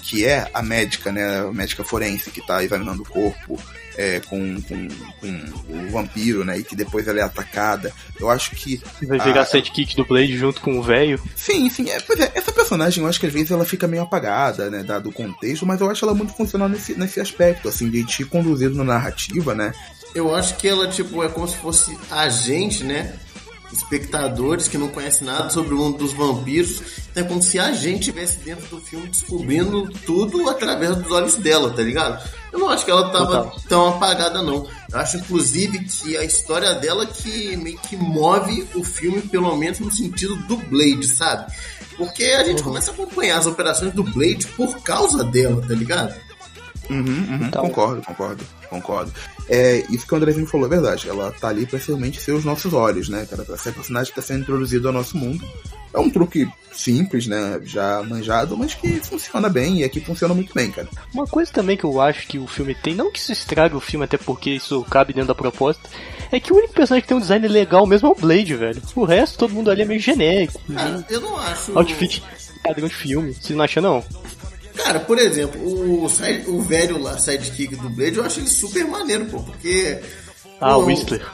que 0.09 0.25
é 0.25 0.49
a 0.51 0.63
médica, 0.63 1.11
né, 1.11 1.41
a 1.41 1.53
médica 1.53 1.83
forense 1.83 2.31
que 2.31 2.41
tá 2.41 2.63
examinando 2.63 3.03
o 3.03 3.05
corpo 3.05 3.61
é, 3.95 4.19
com, 4.21 4.59
com, 4.63 4.87
com 5.19 5.87
o 5.87 5.91
vampiro, 5.91 6.43
né, 6.43 6.57
e 6.57 6.63
que 6.63 6.75
depois 6.75 7.07
ela 7.07 7.19
é 7.19 7.21
atacada. 7.21 7.93
Eu 8.19 8.27
acho 8.27 8.51
que 8.55 8.81
Vai 9.03 9.19
virar 9.19 9.41
Ah, 9.41 9.45
sidekick 9.45 9.95
do 9.95 10.03
Blade 10.03 10.35
junto 10.35 10.61
com 10.61 10.79
o 10.79 10.81
velho. 10.81 11.21
Sim, 11.35 11.69
sim. 11.69 11.91
É, 11.91 11.99
pois 11.99 12.19
é, 12.19 12.31
essa 12.33 12.51
personagem 12.51 13.03
eu 13.03 13.09
acho 13.09 13.19
que 13.19 13.27
às 13.27 13.33
vezes 13.33 13.51
ela 13.51 13.65
fica 13.65 13.87
meio 13.87 14.01
apagada, 14.01 14.67
né, 14.71 14.81
dado 14.81 15.09
o 15.09 15.13
contexto, 15.13 15.63
mas 15.63 15.79
eu 15.79 15.91
acho 15.91 16.03
ela 16.03 16.15
muito 16.15 16.33
funcional 16.33 16.67
nesse, 16.67 16.97
nesse 16.97 17.19
aspecto, 17.19 17.69
assim, 17.69 17.87
de 17.87 18.03
te 18.03 18.25
conduzir 18.25 18.71
na 18.71 18.83
narrativa, 18.83 19.53
né? 19.53 19.71
Eu 20.15 20.33
acho 20.33 20.57
que 20.57 20.67
ela, 20.67 20.87
tipo, 20.87 21.23
é 21.23 21.29
como 21.29 21.47
se 21.47 21.57
fosse 21.57 21.95
agente, 22.09 22.83
né? 22.83 23.13
Espectadores 23.71 24.67
que 24.67 24.77
não 24.77 24.87
conhecem 24.87 25.27
nada 25.27 25.49
sobre 25.49 25.73
o 25.73 25.77
mundo 25.77 25.97
dos 25.97 26.13
vampiros. 26.13 26.81
Então 27.11 27.23
é 27.23 27.27
como 27.27 27.41
se 27.41 27.59
a 27.59 27.71
gente 27.71 27.99
estivesse 27.99 28.39
dentro 28.39 28.65
do 28.67 28.81
filme 28.81 29.07
descobrindo 29.07 29.89
tudo 30.05 30.49
através 30.49 30.95
dos 30.95 31.11
olhos 31.11 31.35
dela, 31.35 31.71
tá 31.71 31.81
ligado? 31.81 32.23
Eu 32.51 32.59
não 32.59 32.69
acho 32.69 32.83
que 32.83 32.91
ela 32.91 33.09
tava 33.09 33.43
Total. 33.43 33.59
tão 33.67 33.87
apagada, 33.89 34.41
não. 34.41 34.67
Eu 34.91 34.99
acho, 34.99 35.17
inclusive, 35.17 35.79
que 35.83 36.17
a 36.17 36.23
história 36.23 36.73
dela 36.73 37.05
que 37.05 37.55
meio 37.57 37.77
que 37.79 37.95
move 37.95 38.67
o 38.73 38.83
filme, 38.83 39.21
pelo 39.21 39.55
menos 39.55 39.79
no 39.79 39.91
sentido 39.91 40.35
do 40.47 40.57
Blade, 40.57 41.05
sabe? 41.07 41.51
Porque 41.95 42.23
a 42.23 42.43
gente 42.43 42.63
começa 42.63 42.91
a 42.91 42.93
acompanhar 42.93 43.37
as 43.37 43.45
operações 43.45 43.93
do 43.93 44.03
Blade 44.03 44.47
por 44.55 44.81
causa 44.81 45.23
dela, 45.23 45.61
tá 45.61 45.75
ligado? 45.75 46.15
Uhum, 46.89 46.97
uhum, 46.99 47.45
Então. 47.47 47.61
Concordo, 47.63 48.01
concordo, 48.01 48.45
concordo. 48.69 49.11
É, 49.47 49.83
isso 49.89 50.05
que 50.05 50.13
o 50.13 50.17
Andrezinho 50.17 50.47
falou 50.47 50.67
é 50.67 50.69
verdade. 50.69 51.09
Ela 51.09 51.31
tá 51.31 51.49
ali 51.49 51.65
pra 51.65 51.79
realmente 51.79 52.21
ser 52.21 52.31
os 52.31 52.43
nossos 52.43 52.73
olhos, 52.73 53.09
né, 53.09 53.25
cara? 53.29 53.43
Pra 53.43 53.57
ser 53.57 53.69
a 53.69 53.73
personagem 53.73 54.11
que 54.11 54.19
tá 54.19 54.25
sendo 54.25 54.41
introduzido 54.41 54.87
ao 54.87 54.93
nosso 54.93 55.17
mundo. 55.17 55.45
É 55.93 55.99
um 55.99 56.09
truque 56.09 56.47
simples, 56.71 57.25
né? 57.27 57.59
Já 57.63 58.01
manjado, 58.03 58.55
mas 58.55 58.75
que 58.75 58.99
funciona 58.99 59.49
bem 59.49 59.79
e 59.79 59.83
aqui 59.83 59.99
funciona 59.99 60.33
muito 60.33 60.53
bem, 60.53 60.71
cara. 60.71 60.87
Uma 61.13 61.25
coisa 61.25 61.51
também 61.51 61.75
que 61.75 61.83
eu 61.83 61.99
acho 61.99 62.27
que 62.27 62.37
o 62.37 62.45
filme 62.47 62.75
tem, 62.75 62.93
não 62.93 63.11
que 63.11 63.17
isso 63.19 63.31
estrague 63.31 63.75
o 63.75 63.79
filme, 63.79 64.05
até 64.05 64.17
porque 64.17 64.51
isso 64.51 64.83
cabe 64.83 65.13
dentro 65.13 65.29
da 65.29 65.35
proposta, 65.35 65.81
é 66.31 66.39
que 66.39 66.53
o 66.53 66.55
único 66.55 66.73
personagem 66.73 67.01
que 67.01 67.07
tem 67.07 67.17
um 67.17 67.21
design 67.21 67.47
legal 67.47 67.87
mesmo 67.87 68.07
é 68.07 68.11
o 68.11 68.15
Blade, 68.15 68.55
velho. 68.55 68.81
O 68.95 69.03
resto, 69.03 69.39
todo 69.39 69.53
mundo 69.53 69.71
ali 69.71 69.81
é 69.81 69.85
meio 69.85 69.99
genérico. 69.99 70.59
Cara, 70.71 70.89
meio 70.89 71.05
eu 71.09 71.21
não 71.21 71.37
acho. 71.37 71.77
outfit 71.77 72.21
padrão 72.63 72.87
de 72.87 72.93
filme. 72.95 73.33
Vocês 73.33 73.57
não 73.57 73.65
acham, 73.65 73.81
não? 73.81 74.03
Cara, 74.83 74.99
por 75.01 75.19
exemplo, 75.19 75.61
o, 75.61 76.05
o 76.05 76.61
velho 76.61 76.97
lá, 76.97 77.17
sidekick 77.17 77.75
do 77.75 77.89
Blade, 77.89 78.17
eu 78.17 78.23
acho 78.23 78.39
ele 78.39 78.47
super 78.47 78.85
maneiro, 78.87 79.25
pô, 79.25 79.43
porque. 79.43 79.99
Ah, 80.59 80.77
o 80.77 80.85
Whistler. 80.85 81.25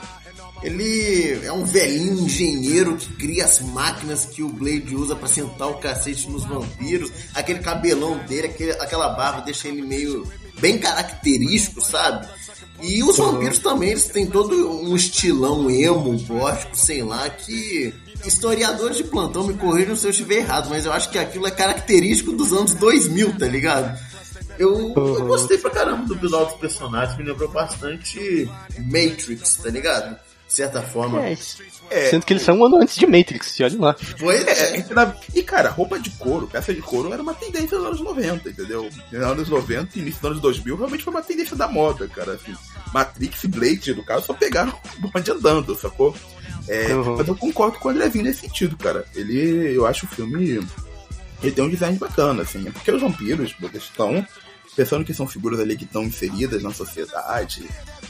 Ele 0.62 1.44
é 1.44 1.52
um 1.52 1.64
velhinho 1.64 2.24
engenheiro 2.24 2.96
que 2.96 3.12
cria 3.14 3.44
as 3.44 3.60
máquinas 3.60 4.24
que 4.24 4.42
o 4.42 4.48
Blade 4.48 4.96
usa 4.96 5.14
pra 5.14 5.28
sentar 5.28 5.68
o 5.68 5.74
cacete 5.74 6.28
nos 6.28 6.44
vampiros. 6.44 7.12
Aquele 7.34 7.60
cabelão 7.60 8.18
dele, 8.26 8.48
aquele, 8.48 8.72
aquela 8.72 9.10
barba 9.10 9.42
deixa 9.42 9.68
ele 9.68 9.82
meio 9.82 10.26
bem 10.58 10.78
característico, 10.78 11.80
sabe? 11.80 12.26
E 12.82 13.02
os 13.04 13.16
vampiros 13.16 13.58
também, 13.58 13.90
eles 13.90 14.06
têm 14.06 14.26
todo 14.26 14.80
um 14.82 14.96
estilão 14.96 15.70
emo, 15.70 16.18
gótico, 16.24 16.76
sei 16.76 17.02
lá, 17.02 17.28
que 17.30 17.94
historiadores 18.24 18.96
de 18.96 19.04
plantão 19.04 19.46
me 19.46 19.54
corrijam 19.54 19.96
se 19.96 20.06
eu 20.06 20.10
estiver 20.10 20.36
errado, 20.36 20.68
mas 20.70 20.86
eu 20.86 20.92
acho 20.92 21.10
que 21.10 21.18
aquilo 21.18 21.46
é 21.46 21.50
característico 21.50 22.32
dos 22.32 22.52
anos 22.52 22.74
2000, 22.74 23.38
tá 23.38 23.46
ligado? 23.46 23.98
Eu, 24.58 24.94
eu 24.96 25.26
gostei 25.26 25.58
pra 25.58 25.70
caramba 25.70 26.06
do 26.06 26.16
visual 26.16 26.46
dos 26.46 26.56
personagens, 26.56 27.16
me 27.18 27.24
lembrou 27.24 27.48
bastante 27.48 28.48
Matrix, 28.78 29.56
tá 29.56 29.68
ligado? 29.70 30.16
De 30.46 30.52
certa 30.54 30.80
forma. 30.80 31.20
É, 31.90 32.10
Sendo 32.10 32.24
que 32.24 32.32
eles 32.32 32.42
são 32.42 32.56
um 32.58 32.64
ano 32.64 32.76
antes 32.76 32.96
de 32.96 33.06
Matrix, 33.06 33.48
se 33.48 33.64
olha 33.64 33.78
lá. 33.78 33.96
Pois 34.18 34.46
É, 34.46 34.76
é. 34.78 34.86
E, 35.34 35.42
cara, 35.42 35.70
roupa 35.70 35.98
de 35.98 36.10
couro, 36.10 36.46
peça 36.46 36.72
de 36.72 36.80
couro 36.80 37.12
era 37.12 37.20
uma 37.20 37.34
tendência 37.34 37.76
nos 37.76 37.86
anos 37.86 38.00
90, 38.00 38.48
entendeu? 38.48 38.88
Nos 39.12 39.22
anos 39.22 39.48
90 39.48 39.90
e 39.98 40.02
início 40.02 40.20
dos 40.20 40.30
anos 40.30 40.42
2000 40.42 40.76
realmente 40.76 41.04
foi 41.04 41.12
uma 41.12 41.22
tendência 41.22 41.56
da 41.56 41.68
moda, 41.68 42.08
cara. 42.08 42.32
Assim, 42.32 42.54
Matrix 42.94 43.44
e 43.44 43.48
Blade, 43.48 43.94
no 43.94 44.04
caso, 44.04 44.26
só 44.26 44.32
pegaram 44.34 44.72
o 45.02 45.08
bonde 45.08 45.30
andando, 45.30 45.74
sacou? 45.74 46.14
É, 46.68 46.94
Uhum. 46.94 47.16
Mas 47.16 47.28
eu 47.28 47.36
concordo 47.36 47.78
com 47.78 47.88
o 47.88 47.90
Andrezinho 47.90 48.24
nesse 48.24 48.40
sentido, 48.40 48.76
cara. 48.76 49.04
Ele, 49.14 49.74
eu 49.74 49.86
acho 49.86 50.06
o 50.06 50.08
filme. 50.08 50.66
Ele 51.42 51.52
tem 51.52 51.64
um 51.64 51.70
design 51.70 51.98
bacana, 51.98 52.42
assim. 52.42 52.66
É 52.66 52.70
porque 52.70 52.90
os 52.90 53.00
vampiros, 53.00 53.54
eles 53.60 53.82
estão 53.82 54.26
pensando 54.74 55.04
que 55.04 55.14
são 55.14 55.26
figuras 55.26 55.60
ali 55.60 55.76
que 55.76 55.84
estão 55.84 56.04
inseridas 56.04 56.62
na 56.62 56.72
sociedade 56.72 57.66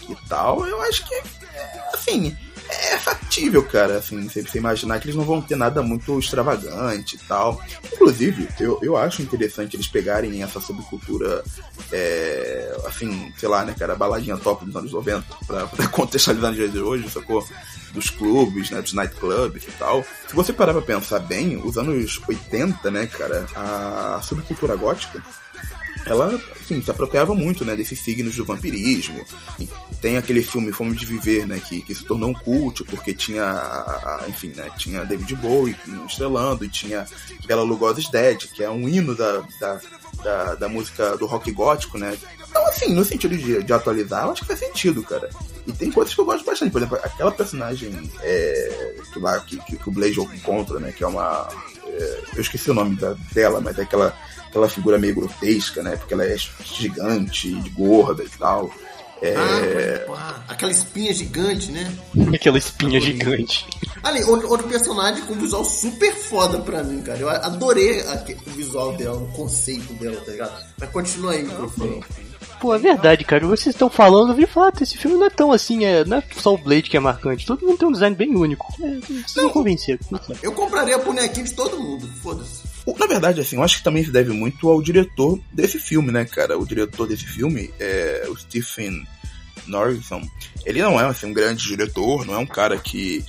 e 0.08 0.16
tal. 0.28 0.66
Eu 0.66 0.80
acho 0.82 1.06
que, 1.06 1.14
é, 1.14 1.90
assim, 1.94 2.36
é 2.68 2.99
factível, 2.99 3.62
cara. 3.62 3.99
Assim, 3.99 4.28
você, 4.28 4.42
você 4.42 4.58
imaginar 4.58 4.99
que 4.99 5.06
eles 5.06 5.16
não 5.16 5.25
vão 5.25 5.40
ter 5.40 5.56
nada 5.56 5.82
muito 5.82 6.18
extravagante 6.18 7.16
e 7.16 7.18
tal. 7.20 7.61
Inclusive, 7.92 8.49
eu, 8.61 8.78
eu 8.82 8.96
acho 8.96 9.23
interessante 9.23 9.76
eles 9.76 9.87
pegarem 9.87 10.42
essa 10.42 10.61
subcultura, 10.61 11.42
é, 11.92 12.76
assim, 12.87 13.32
sei 13.37 13.49
lá, 13.49 13.64
né, 13.64 13.75
cara, 13.78 13.94
baladinha 13.94 14.37
top 14.37 14.64
dos 14.64 14.76
anos 14.76 14.92
90, 14.92 15.25
pra, 15.46 15.66
pra 15.68 15.88
contextualizar 15.88 16.50
nos 16.50 16.58
dias 16.58 16.73
de 16.73 16.80
hoje, 16.80 17.11
sacou? 17.11 17.46
Dos 17.92 18.11
clubes, 18.11 18.70
né, 18.70 18.82
dos 18.82 18.92
nightclubs 18.92 19.64
e 19.64 19.73
tal. 19.73 20.04
Se 20.28 20.35
você 20.35 20.52
parar 20.52 20.73
pra 20.75 20.82
pensar 20.82 21.18
bem, 21.20 21.56
os 21.64 21.78
anos 21.78 22.20
80, 22.28 22.90
né, 22.90 23.06
cara, 23.06 23.46
a 23.54 24.20
subcultura 24.23 24.76
gótica 24.76 25.23
ela, 26.06 26.40
assim, 26.60 26.80
se 26.80 26.90
apropriava 26.90 27.34
muito, 27.34 27.64
né, 27.64 27.75
desses 27.75 27.99
signos 27.99 28.36
do 28.36 28.45
vampirismo. 28.45 29.25
Tem 30.00 30.16
aquele 30.16 30.42
filme 30.42 30.73
Fome 30.73 30.95
de 30.95 31.04
Viver, 31.04 31.47
né, 31.47 31.60
que, 31.60 31.82
que 31.82 31.95
se 31.95 32.04
tornou 32.04 32.30
um 32.30 32.34
culto, 32.34 32.84
porque 32.84 33.12
tinha, 33.12 34.25
enfim, 34.28 34.52
né, 34.54 34.71
tinha 34.78 35.04
David 35.04 35.34
Bowie 35.36 35.76
estrelando, 36.08 36.64
e 36.64 36.69
tinha 36.69 37.06
Bela 37.47 37.62
Lugosi's 37.62 38.08
Dead, 38.08 38.47
que 38.54 38.62
é 38.62 38.71
um 38.71 38.88
hino 38.88 39.14
da, 39.14 39.42
da, 39.60 39.80
da, 40.23 40.54
da 40.54 40.69
música 40.69 41.16
do 41.16 41.26
rock 41.26 41.50
gótico, 41.50 41.99
né. 41.99 42.16
Então, 42.49 42.64
assim, 42.69 42.95
no 42.95 43.04
sentido 43.04 43.36
de, 43.36 43.62
de 43.62 43.73
atualizar, 43.73 44.25
eu 44.25 44.30
acho 44.30 44.42
que 44.42 44.47
faz 44.47 44.60
sentido, 44.60 45.02
cara. 45.02 45.28
E 45.66 45.73
tem 45.73 45.90
coisas 45.90 46.14
que 46.14 46.21
eu 46.21 46.25
gosto 46.25 46.45
bastante, 46.45 46.71
por 46.71 46.78
exemplo, 46.78 46.99
aquela 47.02 47.32
personagem 47.32 48.10
é, 48.23 48.95
que, 49.12 49.19
lá, 49.19 49.40
que, 49.40 49.58
que, 49.64 49.76
que 49.76 49.88
o 49.88 49.92
Blaze 49.92 50.21
encontra, 50.21 50.78
né, 50.78 50.92
que 50.92 51.02
é 51.02 51.06
uma... 51.06 51.49
é, 51.84 52.21
eu 52.36 52.40
esqueci 52.40 52.71
o 52.71 52.75
nome 52.75 52.95
da- 52.95 53.16
dela, 53.32 53.60
mas 53.60 53.76
é 53.78 53.82
aquela 53.82 54.16
aquela 54.49 54.69
figura 54.69 54.99
meio 54.99 55.15
grotesca, 55.15 55.82
né? 55.82 55.97
Porque 55.97 56.15
ela 56.15 56.25
é 56.25 56.37
gigante, 56.65 57.50
gorda 57.75 58.25
e 58.25 58.28
tal. 58.28 58.71
É, 59.23 60.06
Ah, 60.15 60.43
aquela 60.49 60.71
espinha 60.71 61.13
gigante, 61.13 61.71
né? 61.73 61.91
Aquela 62.35 62.59
espinha 62.59 63.00
gigante. 63.00 63.67
Ali, 64.02 64.23
outro, 64.25 64.49
outro 64.50 64.69
personagem 64.69 65.25
com 65.25 65.35
visual 65.35 65.65
super 65.65 66.15
foda 66.15 66.59
pra 66.59 66.82
mim, 66.82 67.00
cara. 67.00 67.19
Eu 67.19 67.28
adorei 67.30 68.02
o 68.02 68.50
visual 68.50 68.93
dela, 68.97 69.17
o 69.17 69.28
conceito 69.32 69.93
dela, 69.95 70.21
tá 70.21 70.32
ligado? 70.32 70.65
Mas 70.78 70.91
continua 70.91 71.32
aí, 71.32 71.43
microfone. 71.43 72.04
Pô, 72.61 72.75
é 72.75 72.78
verdade, 72.78 73.25
cara. 73.25 73.47
Vocês 73.47 73.75
estão 73.75 73.89
falando, 73.89 74.30
eu 74.30 74.37
vi 74.37 74.47
falar, 74.47 74.73
esse 74.80 74.97
filme 74.97 75.17
não 75.17 75.26
é 75.26 75.30
tão 75.30 75.52
assim, 75.52 75.85
é, 75.85 76.04
não 76.04 76.19
é 76.19 76.23
só 76.39 76.54
o 76.54 76.59
Blade 76.59 76.91
que 76.91 76.97
é 76.97 77.00
marcante. 77.00 77.47
Todo 77.47 77.67
mundo 77.67 77.78
tem 77.78 77.89
um 77.89 77.93
design 77.93 78.17
bem 78.17 78.35
único. 78.35 78.67
É, 78.82 78.99
vocês 79.00 79.35
não 80.11 80.23
sei. 80.23 80.37
Eu 80.43 80.52
compraria 80.52 80.95
a 80.97 80.99
bonequinha 80.99 81.45
de 81.45 81.54
todo 81.54 81.78
mundo, 81.78 82.09
foda-se. 82.23 82.66
Na 82.99 83.06
verdade, 83.06 83.40
assim, 83.40 83.56
eu 83.56 83.62
acho 83.62 83.78
que 83.78 83.84
também 83.84 84.04
se 84.04 84.10
deve 84.10 84.32
muito 84.32 84.68
ao 84.68 84.80
diretor 84.82 85.40
desse 85.52 85.78
filme, 85.78 86.12
né, 86.12 86.25
cara? 86.25 86.58
O 86.58 86.66
diretor 86.66 87.08
desse 87.08 87.26
filme 87.26 87.70
é 87.80 88.26
o 88.28 88.36
Stephen 88.36 89.06
Norton. 89.66 90.22
Ele 90.64 90.82
não 90.82 91.00
é 91.00 91.04
assim, 91.04 91.26
um 91.26 91.32
grande 91.32 91.64
diretor, 91.64 92.25
não 92.25 92.34
é 92.34 92.38
um 92.38 92.46
cara 92.46 92.76
que. 92.78 93.25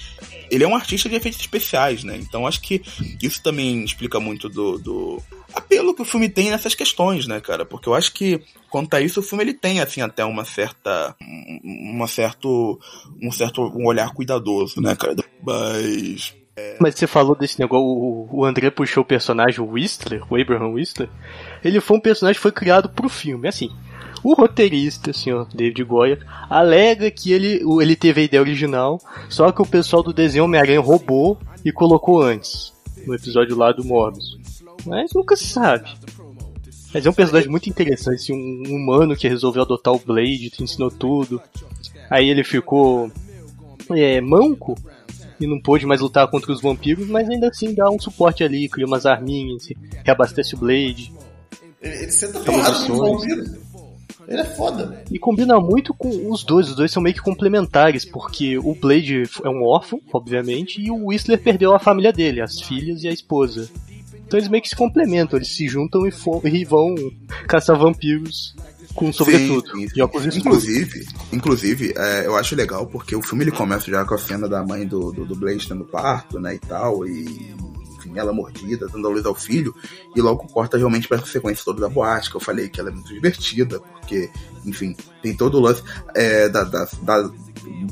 Ele 0.49 0.63
é 0.63 0.67
um 0.67 0.75
artista 0.75 1.09
de 1.09 1.15
efeitos 1.15 1.39
especiais, 1.41 2.03
né? 2.03 2.15
Então 2.17 2.47
acho 2.47 2.61
que 2.61 2.81
isso 3.21 3.41
também 3.43 3.83
explica 3.83 4.17
muito 4.19 4.47
do, 4.47 4.77
do 4.77 5.21
apelo 5.53 5.93
que 5.93 6.01
o 6.01 6.05
filme 6.05 6.29
tem 6.29 6.51
nessas 6.51 6.73
questões, 6.73 7.27
né, 7.27 7.41
cara? 7.41 7.65
Porque 7.65 7.89
eu 7.89 7.93
acho 7.93 8.13
que 8.13 8.39
quanto 8.69 8.93
a 8.93 9.01
isso 9.01 9.19
o 9.19 9.23
filme 9.23 9.43
ele 9.43 9.53
tem 9.53 9.81
assim 9.81 9.99
até 10.01 10.23
uma 10.23 10.45
certa 10.45 11.15
um- 11.21 11.95
uma 11.95 12.07
certo 12.07 12.79
um 13.21 13.29
certo 13.31 13.61
um 13.61 13.85
olhar 13.85 14.13
cuidadoso, 14.13 14.79
né, 14.81 14.95
cara? 14.95 15.15
Mas 15.43 16.33
Mas 16.79 16.95
você 16.95 17.05
falou 17.05 17.35
desse 17.35 17.59
negócio, 17.59 17.85
o, 17.85 18.27
o 18.31 18.45
André 18.45 18.69
puxou 18.71 19.03
o 19.03 19.07
personagem 19.07 19.59
Whistler, 19.59 20.23
o 20.29 20.39
Abraham 20.39 20.73
Whistler. 20.73 21.09
Ele 21.63 21.79
foi 21.79 21.97
um 21.97 22.01
personagem 22.01 22.37
que 22.37 22.41
foi 22.41 22.51
criado 22.51 22.89
pro 22.89 23.09
filme. 23.09 23.47
Assim, 23.47 23.69
o 24.23 24.33
roteirista, 24.33 25.13
senhor 25.13 25.47
David 25.53 25.83
Goyer, 25.83 26.25
alega 26.49 27.11
que 27.11 27.31
ele, 27.31 27.61
ele 27.81 27.95
teve 27.95 28.21
a 28.21 28.23
ideia 28.23 28.41
original, 28.41 28.99
só 29.29 29.51
que 29.51 29.61
o 29.61 29.65
pessoal 29.65 30.01
do 30.01 30.13
desenho 30.13 30.45
Homem-Aranha 30.45 30.79
roubou 30.79 31.37
e 31.63 31.71
colocou 31.71 32.21
antes, 32.21 32.73
no 33.05 33.13
episódio 33.13 33.55
lá 33.55 33.71
do 33.71 33.83
Morbius. 33.83 34.37
Mas 34.85 35.11
nunca 35.13 35.35
se 35.35 35.45
sabe. 35.45 35.89
Mas 36.93 37.05
é 37.05 37.09
um 37.09 37.13
personagem 37.13 37.49
muito 37.49 37.69
interessante, 37.69 38.15
assim, 38.15 38.33
um 38.33 38.75
humano 38.75 39.15
que 39.15 39.27
resolveu 39.27 39.61
adotar 39.61 39.93
o 39.93 39.99
Blade, 39.99 40.49
que 40.49 40.63
ensinou 40.63 40.89
tudo. 40.89 41.41
Aí 42.09 42.29
ele 42.29 42.43
ficou 42.43 43.11
é, 43.91 44.19
manco 44.21 44.75
e 45.39 45.47
não 45.47 45.60
pôde 45.60 45.86
mais 45.86 46.02
lutar 46.02 46.28
contra 46.30 46.52
os 46.52 46.62
vampiros, 46.62 47.08
mas 47.08 47.30
ainda 47.30 47.47
assim 47.47 47.73
dá 47.73 47.89
um 47.89 48.00
suporte 48.00 48.43
ali, 48.43 48.67
cria 48.67 48.86
umas 48.86 49.06
arminhas, 49.06 49.67
reabastece 50.04 50.56
o 50.56 50.58
Blade. 50.58 51.13
Ele, 51.82 51.95
ele 51.95 52.12
senta 52.12 52.39
porrada 52.39 52.88
vampiro. 52.88 53.67
Ele 54.28 54.41
é 54.41 54.45
foda. 54.45 55.04
E 55.10 55.17
combina 55.17 55.58
muito 55.60 55.93
com 55.93 56.30
os 56.30 56.43
dois, 56.43 56.67
os 56.67 56.76
dois 56.76 56.91
são 56.91 57.02
meio 57.02 57.15
que 57.15 57.21
complementares, 57.21 58.04
porque 58.04 58.58
o 58.58 58.76
Blade 58.76 59.23
é 59.43 59.50
um 59.50 59.63
órfão, 59.63 60.02
obviamente, 60.12 60.82
e 60.82 60.91
o 60.91 61.08
Whistler 61.08 61.41
perdeu 61.41 61.73
a 61.73 61.80
família 61.80 62.12
dele, 62.12 62.41
as 62.41 62.60
filhas 62.60 63.04
e 63.04 63.08
a 63.08 63.12
esposa. 63.12 63.69
Então 64.13 64.38
eles 64.38 64.50
meio 64.50 64.62
que 64.62 64.67
se 64.67 64.76
complementam, 64.76 65.38
eles 65.38 65.56
se 65.56 65.65
juntam 65.69 66.02
e, 66.06 66.12
e 66.52 66.65
vão 66.65 66.93
caçar 67.47 67.78
vampiros 67.78 68.54
com 68.97 69.13
sobretudo. 69.13 69.69
Sim, 69.71 69.88
sim, 69.88 70.01
óculos 70.01 70.25
escuros. 70.25 70.63
Inclusive, 70.63 71.07
inclusive 71.31 71.93
é, 71.95 72.25
eu 72.25 72.36
acho 72.36 72.55
legal 72.55 72.88
porque 72.88 73.15
o 73.15 73.21
filme 73.21 73.43
ele 73.43 73.51
começa 73.51 73.89
já 73.91 74.03
com 74.03 74.15
a 74.15 74.17
cena 74.17 74.49
da 74.49 74.63
mãe 74.65 74.88
do, 74.88 75.12
do, 75.12 75.23
do 75.23 75.36
Blade 75.36 75.71
no 75.73 75.86
parto, 75.86 76.39
né, 76.39 76.55
e 76.55 76.60
tal, 76.60 77.05
e 77.05 77.55
enfim, 77.97 78.13
ela 78.15 78.33
mordida, 78.33 78.88
dando 78.88 79.07
a 79.07 79.12
luz 79.12 79.25
ao 79.25 79.36
filho, 79.36 79.75
e 80.15 80.21
logo 80.21 80.47
corta 80.47 80.77
realmente 80.77 81.07
pra 81.07 81.17
essa 81.17 81.27
sequência 81.27 81.63
toda 81.63 81.81
da 81.81 81.89
boate, 81.89 82.29
que 82.29 82.38
eu 82.38 82.41
falei 82.41 82.69
que 82.69 82.79
ela 82.79 82.89
é 82.89 82.93
muito 82.93 83.13
divertida, 83.13 83.79
porque, 83.79 84.29
enfim, 84.65 84.95
tem 85.21 85.36
todo 85.36 85.57
o 85.57 85.62
lance 85.62 85.83
é, 86.15 86.49
da, 86.49 86.63
da, 86.63 86.88
da 87.01 87.31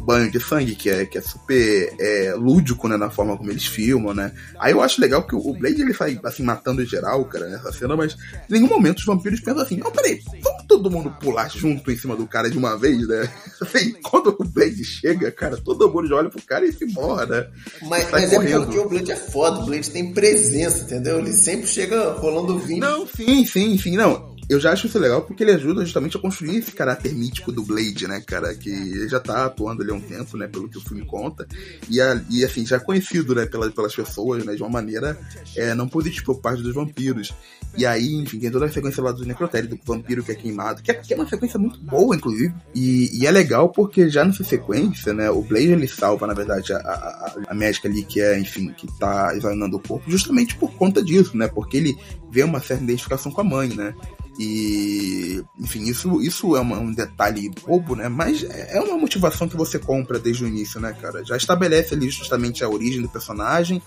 banho 0.01 0.31
de 0.31 0.39
sangue, 0.39 0.75
que 0.75 0.89
é, 0.89 1.05
que 1.05 1.17
é 1.17 1.21
super 1.21 1.93
é, 1.99 2.33
lúdico, 2.35 2.87
né, 2.87 2.97
na 2.97 3.09
forma 3.09 3.37
como 3.37 3.51
eles 3.51 3.65
filmam, 3.65 4.13
né. 4.13 4.31
Aí 4.59 4.71
eu 4.71 4.81
acho 4.81 5.01
legal 5.01 5.25
que 5.25 5.35
o 5.35 5.53
Blade, 5.53 5.81
ele 5.81 5.93
sai, 5.93 6.19
assim, 6.23 6.43
matando 6.43 6.81
em 6.81 6.85
geral, 6.85 7.23
cara, 7.25 7.47
nessa 7.47 7.71
cena, 7.71 7.95
mas 7.95 8.15
em 8.49 8.53
nenhum 8.53 8.67
momento 8.67 8.99
os 8.99 9.05
vampiros 9.05 9.39
pensam 9.39 9.61
assim, 9.61 9.77
não, 9.77 9.91
peraí, 9.91 10.21
vamos 10.41 10.65
todo 10.67 10.91
mundo 10.91 11.15
pular 11.19 11.49
junto 11.49 11.91
em 11.91 11.97
cima 11.97 12.15
do 12.15 12.27
cara 12.27 12.49
de 12.49 12.57
uma 12.57 12.77
vez, 12.77 13.07
né? 13.07 13.29
Assim, 13.61 13.93
quando 14.03 14.35
o 14.37 14.43
Blade 14.43 14.83
chega, 14.83 15.31
cara, 15.31 15.57
todo 15.57 15.89
mundo 15.89 16.07
já 16.07 16.15
olha 16.15 16.29
pro 16.29 16.41
cara 16.41 16.65
e 16.65 16.73
se 16.73 16.85
morra, 16.87 17.25
né? 17.25 17.47
Mas, 17.83 18.11
mas 18.11 18.33
é 18.33 18.39
porque 18.39 18.77
o 18.77 18.89
Blade 18.89 19.11
é 19.11 19.15
foda, 19.15 19.59
o 19.59 19.65
Blade 19.65 19.89
tem 19.89 20.13
presença, 20.13 20.83
entendeu? 20.83 21.19
Ele 21.19 21.31
sempre 21.31 21.67
chega 21.67 22.11
rolando 22.13 22.59
vinho. 22.59 22.81
Não, 22.81 23.07
sim, 23.07 23.45
sim, 23.45 23.77
sim, 23.77 23.95
não. 23.95 24.34
Eu 24.47 24.59
já 24.59 24.71
acho 24.71 24.85
isso 24.85 24.99
legal 24.99 25.23
porque 25.23 25.43
ele 25.43 25.51
ajuda 25.53 25.83
justamente 25.83 26.15
a 26.17 26.19
construir 26.19 26.57
esse 26.57 26.71
caráter 26.71 27.13
mítico 27.13 27.51
do 27.51 27.63
Blade, 27.63 28.07
né, 28.07 28.21
cara? 28.21 28.53
Que 28.53 28.69
ele 28.69 29.07
já 29.09 29.19
tá 29.19 29.45
atuando 29.45 29.81
ali 29.81 29.89
há 29.91 29.95
um 29.95 29.99
tempo, 30.01 30.37
né, 30.37 30.47
pelo 30.47 30.69
que 30.69 30.77
o 30.77 30.81
filme 30.81 31.03
conta. 31.03 31.47
E, 31.89 31.99
a- 31.99 32.21
e 32.29 32.45
assim, 32.45 32.65
já 32.65 32.79
conhecido, 32.79 33.33
né, 33.33 33.45
pelas, 33.47 33.73
pelas 33.73 33.95
pessoas, 33.95 34.45
né, 34.45 34.53
de 34.55 34.61
uma 34.61 34.69
maneira 34.69 35.17
é, 35.55 35.73
não 35.73 35.87
positiva 35.87 36.25
por 36.25 36.41
parte 36.41 36.61
dos 36.61 36.75
vampiros. 36.75 37.33
E 37.77 37.85
aí, 37.85 38.13
enfim, 38.13 38.39
tem 38.39 38.49
toda 38.51 38.65
a 38.67 38.69
sequência 38.69 39.03
lá 39.03 39.11
do 39.11 39.25
necrotério, 39.25 39.67
do 39.67 39.79
vampiro 39.83 40.23
que 40.23 40.31
é 40.31 40.35
queimado, 40.35 40.81
que 40.81 40.91
é, 40.91 40.93
que 40.93 41.13
é 41.13 41.17
uma 41.17 41.27
sequência 41.27 41.59
muito 41.59 41.77
boa, 41.81 42.15
inclusive. 42.15 42.53
E, 42.73 43.09
e 43.19 43.25
é 43.25 43.31
legal 43.31 43.69
porque 43.69 44.07
já 44.09 44.23
nessa 44.23 44.43
sequência, 44.43 45.13
né, 45.13 45.29
o 45.29 45.41
Blade 45.41 45.71
ele 45.71 45.87
salva, 45.87 46.27
na 46.27 46.33
verdade, 46.33 46.71
a, 46.71 46.77
a, 46.77 47.35
a 47.49 47.53
médica 47.53 47.87
ali 47.89 48.03
que 48.03 48.21
é, 48.21 48.39
enfim, 48.39 48.71
que 48.77 48.87
tá 48.99 49.35
examinando 49.35 49.75
o 49.77 49.79
corpo, 49.81 50.09
justamente 50.09 50.55
por 50.55 50.71
conta 50.75 51.03
disso, 51.03 51.35
né, 51.35 51.47
porque 51.47 51.77
ele 51.77 51.97
vê 52.31 52.43
uma 52.43 52.59
certa 52.61 52.83
identificação 52.83 53.31
com 53.31 53.41
a 53.41 53.43
mãe, 53.43 53.69
né. 53.69 53.93
E, 54.37 55.41
enfim, 55.57 55.83
isso, 55.83 56.21
isso 56.21 56.57
é 56.57 56.61
um 56.61 56.93
detalhe 56.93 57.49
bobo, 57.65 57.95
né? 57.95 58.09
Mas 58.09 58.43
é 58.43 58.79
uma 58.81 58.97
motivação 58.97 59.47
que 59.47 59.55
você 59.55 59.79
compra 59.79 60.19
desde 60.19 60.43
o 60.43 60.47
início, 60.47 60.79
né, 60.79 60.93
cara? 60.99 61.23
Já 61.23 61.37
estabelece 61.37 61.93
ali 61.93 62.09
justamente 62.09 62.63
a 62.63 62.69
origem 62.69 63.01
do 63.01 63.07
personagem, 63.07 63.81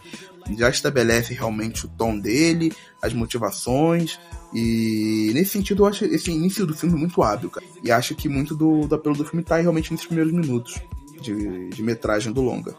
já 0.56 0.70
estabelece 0.70 1.34
realmente 1.34 1.84
o 1.84 1.88
tom 1.88 2.18
dele, 2.18 2.72
as 3.02 3.12
motivações. 3.12 4.18
E 4.54 5.30
nesse 5.34 5.50
sentido, 5.50 5.82
eu 5.82 5.86
acho 5.86 6.06
esse 6.06 6.30
início 6.30 6.64
do 6.64 6.74
filme 6.74 6.98
muito 6.98 7.22
hábil, 7.22 7.50
cara. 7.50 7.66
E 7.82 7.90
acho 7.90 8.14
que 8.14 8.28
muito 8.28 8.54
do, 8.54 8.86
do 8.86 8.94
apelo 8.94 9.16
do 9.16 9.24
filme 9.24 9.44
tá 9.44 9.58
realmente 9.58 9.92
nesses 9.92 10.06
primeiros 10.06 10.32
minutos 10.32 10.80
de, 11.20 11.68
de 11.68 11.82
metragem 11.82 12.32
do 12.32 12.40
longa. 12.40 12.74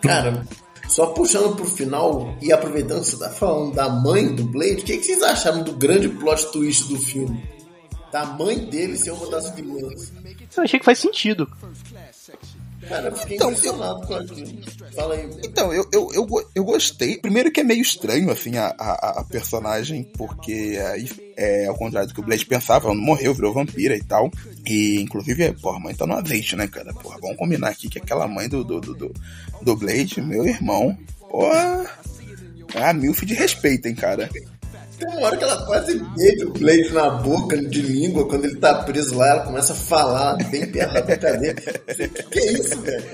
Cara, 0.00 0.46
só 0.90 1.06
puxando 1.06 1.54
pro 1.54 1.64
final 1.64 2.36
e 2.42 2.52
aproveitando 2.52 3.02
que 3.02 3.10
você 3.10 3.18
tá 3.18 3.30
falando 3.30 3.74
da 3.74 3.88
mãe 3.88 4.34
do 4.34 4.42
Blade, 4.42 4.80
o 4.80 4.84
que, 4.84 4.98
que 4.98 5.04
vocês 5.04 5.22
acharam 5.22 5.62
do 5.62 5.72
grande 5.72 6.08
plot 6.08 6.50
twist 6.50 6.88
do 6.88 6.98
filme? 6.98 7.48
Da 8.10 8.26
mãe 8.26 8.58
dele 8.58 8.96
ser 8.96 9.12
uma 9.12 9.30
das 9.30 9.54
vilãs. 9.54 10.12
Eu 10.56 10.64
achei 10.64 10.80
que 10.80 10.84
faz 10.84 10.98
sentido. 10.98 11.48
Cara, 12.90 13.06
eu 13.06 13.16
fiquei 13.16 13.36
Então, 13.36 13.52
impressionado 13.52 14.04
com 14.04 14.14
aquilo. 14.14 14.62
Fala 14.96 15.14
aí. 15.14 15.30
Então, 15.44 15.72
eu, 15.72 15.88
eu, 15.92 16.08
eu, 16.12 16.26
eu 16.56 16.64
gostei. 16.64 17.18
Primeiro 17.18 17.52
que 17.52 17.60
é 17.60 17.64
meio 17.64 17.80
estranho, 17.80 18.28
assim, 18.32 18.56
a, 18.56 18.74
a, 18.76 19.20
a 19.20 19.24
personagem, 19.24 20.02
porque 20.02 20.76
aí, 20.92 21.08
é 21.36 21.66
ao 21.66 21.76
contrário 21.76 22.08
do 22.08 22.14
que 22.14 22.20
o 22.20 22.24
Blade 22.24 22.44
pensava, 22.44 22.86
ela 22.86 22.94
não 22.96 23.02
morreu, 23.02 23.32
virou 23.32 23.54
vampira 23.54 23.96
e 23.96 24.02
tal. 24.02 24.28
E, 24.66 25.00
inclusive, 25.00 25.52
porra, 25.52 25.76
a 25.76 25.80
mãe 25.80 25.94
tá 25.94 26.04
no 26.04 26.14
azeite, 26.14 26.56
né, 26.56 26.66
cara? 26.66 26.92
Porra, 26.92 27.16
vamos 27.22 27.36
combinar 27.36 27.68
aqui 27.68 27.88
que 27.88 27.98
aquela 28.00 28.26
mãe 28.26 28.48
do, 28.48 28.64
do, 28.64 28.80
do, 28.80 28.94
do, 28.94 29.14
do 29.62 29.76
Blade, 29.76 30.20
meu 30.20 30.44
irmão, 30.44 30.98
porra, 31.30 31.88
é 32.74 32.84
a 32.86 32.92
milf 32.92 33.22
de 33.24 33.34
respeito, 33.34 33.86
hein, 33.86 33.94
cara? 33.94 34.28
Tem 35.00 35.08
uma 35.08 35.26
hora 35.26 35.36
que 35.36 35.44
ela 35.44 35.66
quase 35.66 35.98
beija 36.16 36.46
o 36.46 36.52
Blade 36.52 36.92
na 36.92 37.10
boca 37.10 37.56
de 37.56 37.82
língua 37.82 38.28
quando 38.28 38.44
ele 38.44 38.56
tá 38.56 38.74
preso 38.84 39.16
lá, 39.16 39.28
ela 39.28 39.40
começa 39.44 39.72
a 39.72 39.76
falar 39.76 40.36
bem 40.50 40.66
perto 40.66 40.92
da 40.94 41.00
boca 41.02 41.36
dele. 41.38 41.54
Que 42.30 42.38
é 42.38 42.52
isso, 42.52 42.80
velho? 42.80 43.04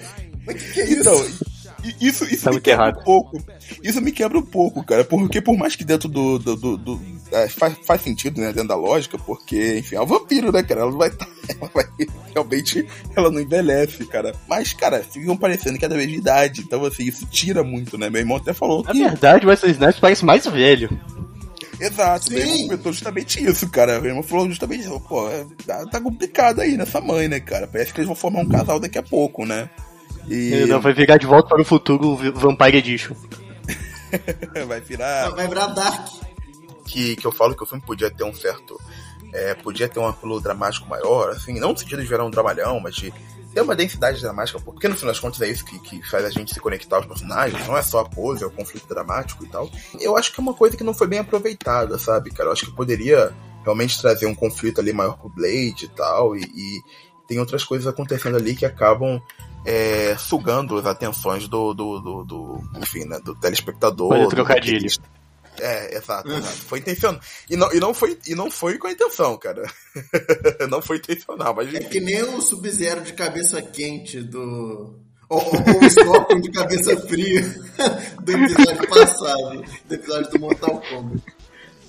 Mas 0.47 0.63
que 0.63 0.73
que 0.73 0.81
é 0.81 0.85
isso? 0.85 1.01
Então, 1.01 1.27
isso, 2.01 2.25
isso 2.25 2.45
Tá 2.45 2.51
me 2.51 2.61
quebra 2.61 2.87
errado. 2.87 3.01
um 3.01 3.05
pouco. 3.05 3.43
Isso 3.83 4.01
me 4.01 4.11
quebra 4.11 4.39
um 4.39 4.43
pouco, 4.43 4.83
cara. 4.85 5.05
Porque 5.05 5.41
por 5.41 5.57
mais 5.57 5.77
que 5.77 5.85
dentro 5.85 6.09
do. 6.09 6.39
do, 6.39 6.57
do- 6.57 6.77
do- 6.77 7.17
é, 7.33 7.49
faz, 7.49 7.75
faz 7.85 8.03
sentido, 8.03 8.41
né? 8.41 8.49
Dentro 8.53 8.69
da 8.69 8.77
lógica, 8.77 9.19
porque, 9.19 9.79
enfim, 9.79 9.97
é 9.97 10.01
um 10.01 10.07
vampiro, 10.07 10.51
né, 10.53 10.63
cara? 10.63 10.81
Ela 10.83 10.91
não 10.91 10.99
vai 10.99 11.11
tá, 11.11 11.27
Ela 11.61 11.71
vai. 11.75 11.85
Realmente, 12.33 12.87
ela 13.17 13.31
não 13.31 13.41
envelhece, 13.41 14.05
cara. 14.07 14.33
Mas, 14.49 14.73
cara, 14.73 15.03
ficam 15.03 15.37
parecendo 15.37 15.79
cada 15.79 15.97
vez 15.97 16.09
de 16.09 16.17
idade. 16.17 16.61
Então, 16.63 16.85
assim, 16.85 17.05
isso 17.05 17.27
tira 17.27 17.63
muito, 17.65 17.97
né? 17.99 18.09
Meu 18.11 18.21
irmão 18.21 18.37
até 18.37 18.53
falou 18.53 18.83
Na 18.85 18.93
que. 18.93 18.99
verdade, 18.99 19.45
o 19.47 19.49
Wesley 19.49 19.73
Snipes 19.73 19.99
parece 20.01 20.25
mais 20.25 20.45
velho. 20.47 20.89
Exato, 21.81 22.33
meu 22.33 22.41
Sim. 22.41 22.67
comentou 22.67 22.93
justamente 22.93 23.45
isso, 23.45 23.69
cara. 23.69 24.01
Meu 24.01 24.11
irmão 24.11 24.23
falou 24.23 24.49
justamente 24.49 24.81
isso. 24.83 25.01
Pô, 25.01 25.29
é, 25.29 25.47
tá, 25.67 25.85
tá 25.87 26.01
complicado 26.01 26.61
aí 26.61 26.77
nessa 26.77 27.01
mãe, 27.01 27.29
né, 27.29 27.41
cara? 27.41 27.67
Parece 27.67 27.93
que 27.93 28.01
eles 28.01 28.07
vão 28.07 28.17
formar 28.17 28.41
um 28.41 28.49
casal 28.49 28.81
daqui 28.81 28.99
a 28.99 29.03
pouco, 29.03 29.45
né? 29.45 29.69
E 30.29 30.67
não 30.67 30.81
vai 30.81 30.93
virar 30.93 31.19
de 31.19 31.27
volta 31.27 31.49
para 31.49 31.61
o 31.61 31.65
futuro 31.65 32.09
o 32.09 32.17
Vampire 32.17 32.79
Edition. 32.79 33.15
vai 34.67 34.81
virar. 34.81 35.31
Vai 35.31 35.47
virar 35.47 35.67
Dark. 35.69 36.09
que, 36.85 37.17
que 37.17 37.27
eu 37.27 37.33
falo 37.33 37.55
que 37.55 37.63
o 37.63 37.67
filme 37.67 37.85
podia 37.85 38.11
ter 38.11 38.25
um 38.25 38.35
certo. 38.35 38.81
É, 39.37 39.55
podia 39.55 39.89
ter 39.89 39.99
um 40.01 40.07
apelo 40.07 40.41
dramático 40.41 40.89
maior, 40.89 41.31
assim, 41.31 41.59
não 41.61 41.73
no 41.73 41.79
sentido 41.79 42.03
de 42.03 42.09
virar 42.09 42.25
um 42.25 42.31
dramalhão, 42.31 42.81
mas 42.81 42.95
de 42.97 43.13
ter 43.55 43.61
uma 43.63 43.75
densidade 43.75 44.21
dramática, 44.21 44.61
porque 44.61 44.87
no 44.89 44.95
final 44.95 45.13
das 45.13 45.21
contas 45.21 45.41
é 45.41 45.49
isso 45.49 45.65
que, 45.65 45.79
que 45.79 46.03
faz 46.11 46.25
a 46.25 46.31
gente 46.31 46.53
se 46.53 46.61
conectar 46.61 46.97
aos 46.97 47.07
personagens, 47.07 47.67
não 47.67 47.77
é 47.77 47.83
só 47.83 48.01
a 48.01 48.05
pose, 48.09 48.43
é 48.43 48.47
o 48.47 48.51
conflito 48.51 48.87
dramático 48.89 49.45
e 49.45 49.49
tal. 49.49 49.71
Eu 50.01 50.17
acho 50.17 50.33
que 50.33 50.41
é 50.41 50.43
uma 50.43 50.53
coisa 50.55 50.77
que 50.77 50.85
não 50.85 50.93
foi 50.93 51.07
bem 51.07 51.21
aproveitada, 51.21 51.99
sabe, 51.99 52.31
cara? 52.31 52.49
Eu 52.49 52.53
acho 52.53 52.67
que 52.67 52.73
poderia 52.73 53.33
realmente 53.63 54.01
trazer 54.01 54.27
um 54.27 54.35
conflito 54.35 54.81
ali 54.81 54.93
maior 54.93 55.17
pro 55.19 55.29
Blade 55.31 55.85
e 55.85 55.89
tal, 55.89 56.37
e, 56.37 56.43
e 56.43 56.83
tem 57.27 57.39
outras 57.41 57.65
coisas 57.65 57.87
acontecendo 57.87 58.37
ali 58.37 58.55
que 58.55 58.65
acabam. 58.67 59.21
é, 59.65 60.17
sugando 60.17 60.77
as 60.79 60.87
atenções 60.87 61.49
do, 61.49 61.75
do, 61.75 61.99
do, 61.99 62.25
do- 62.25 62.61
enfim, 62.81 63.05
né, 63.05 63.19
do 63.25 63.35
telespectador. 63.35 64.13
Olha 64.13 64.23
do 64.25 64.29
trocadilho. 64.29 64.75
roteirista. 64.75 65.03
É, 65.61 65.97
exato, 65.97 66.29
exato. 66.31 66.57
Foi 66.67 66.79
intencional. 66.79 67.21
E 67.49 67.57
não, 67.57 67.73
e, 67.73 67.81
não 67.81 67.95
foi, 67.95 68.19
e 68.27 68.35
não 68.35 68.51
foi 68.51 68.79
com 68.79 68.87
a 68.87 68.93
intenção, 68.93 69.37
cara. 69.37 69.63
não 70.71 70.83
foi 70.83 70.99
intencional, 70.99 71.55
mas 71.55 71.75
É 71.75 71.81
que 71.81 72.01
nem 72.01 72.23
o 72.23 72.41
Sub-Zero 72.41 73.03
de 73.03 73.13
cabeça 73.13 73.61
quente 73.63 74.21
do. 74.21 74.95
Ou, 75.29 75.41
ou 75.41 75.85
o 75.85 75.91
Scorpion 75.91 76.41
de 76.41 76.51
cabeça 76.53 76.97
fria 77.09 77.43
do 78.23 78.33
episódio 78.33 78.89
passado, 78.89 79.65
do 79.89 79.95
episódio 79.95 80.31
do 80.31 80.39
Mortal 80.39 80.81
Kombat. 80.89 81.23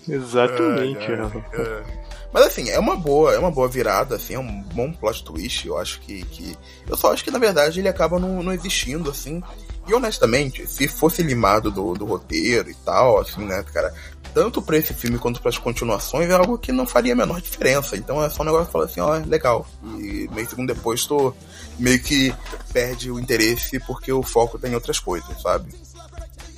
Exatamente. 0.09 1.11
É, 1.11 1.15
Rafa. 1.15 1.45
é. 1.53 2.07
Mas 2.33 2.45
assim, 2.45 2.69
é 2.69 2.79
uma 2.79 2.95
boa, 2.95 3.33
é 3.33 3.39
uma 3.39 3.51
boa 3.51 3.67
virada, 3.67 4.15
assim, 4.15 4.33
é 4.33 4.39
um 4.39 4.61
bom 4.61 4.91
plot 4.91 5.23
twist, 5.23 5.67
eu 5.67 5.77
acho 5.77 5.99
que. 6.01 6.23
que... 6.25 6.55
Eu 6.87 6.97
só 6.97 7.13
acho 7.13 7.23
que 7.23 7.31
na 7.31 7.39
verdade 7.39 7.79
ele 7.79 7.87
acaba 7.87 8.19
não, 8.19 8.43
não 8.43 8.53
existindo, 8.53 9.09
assim. 9.09 9.41
E 9.87 9.93
honestamente, 9.93 10.67
se 10.67 10.87
fosse 10.87 11.23
limado 11.23 11.71
do, 11.71 11.93
do 11.93 12.05
roteiro 12.05 12.69
e 12.69 12.73
tal, 12.73 13.19
assim, 13.19 13.45
né, 13.45 13.63
cara, 13.73 13.93
tanto 14.33 14.61
pra 14.61 14.77
esse 14.77 14.93
filme 14.93 15.17
quanto 15.17 15.41
pras 15.41 15.57
continuações 15.57 16.29
é 16.29 16.33
algo 16.33 16.57
que 16.57 16.71
não 16.71 16.85
faria 16.85 17.13
a 17.13 17.15
menor 17.15 17.41
diferença. 17.41 17.95
Então 17.95 18.23
é 18.23 18.29
só 18.29 18.43
um 18.43 18.45
negócio 18.45 18.67
que 18.67 18.71
fala 18.71 18.85
assim, 18.85 18.99
ó, 18.99 19.15
é 19.15 19.25
legal. 19.25 19.67
E 19.97 20.29
meio 20.33 20.49
segundo 20.49 20.73
depois 20.73 21.05
tu 21.05 21.33
meio 21.79 21.99
que 22.01 22.33
perde 22.73 23.09
o 23.09 23.19
interesse 23.19 23.79
porque 23.79 24.11
o 24.11 24.21
foco 24.21 24.59
tem 24.59 24.75
outras 24.75 24.99
coisas, 24.99 25.41
sabe? 25.41 25.73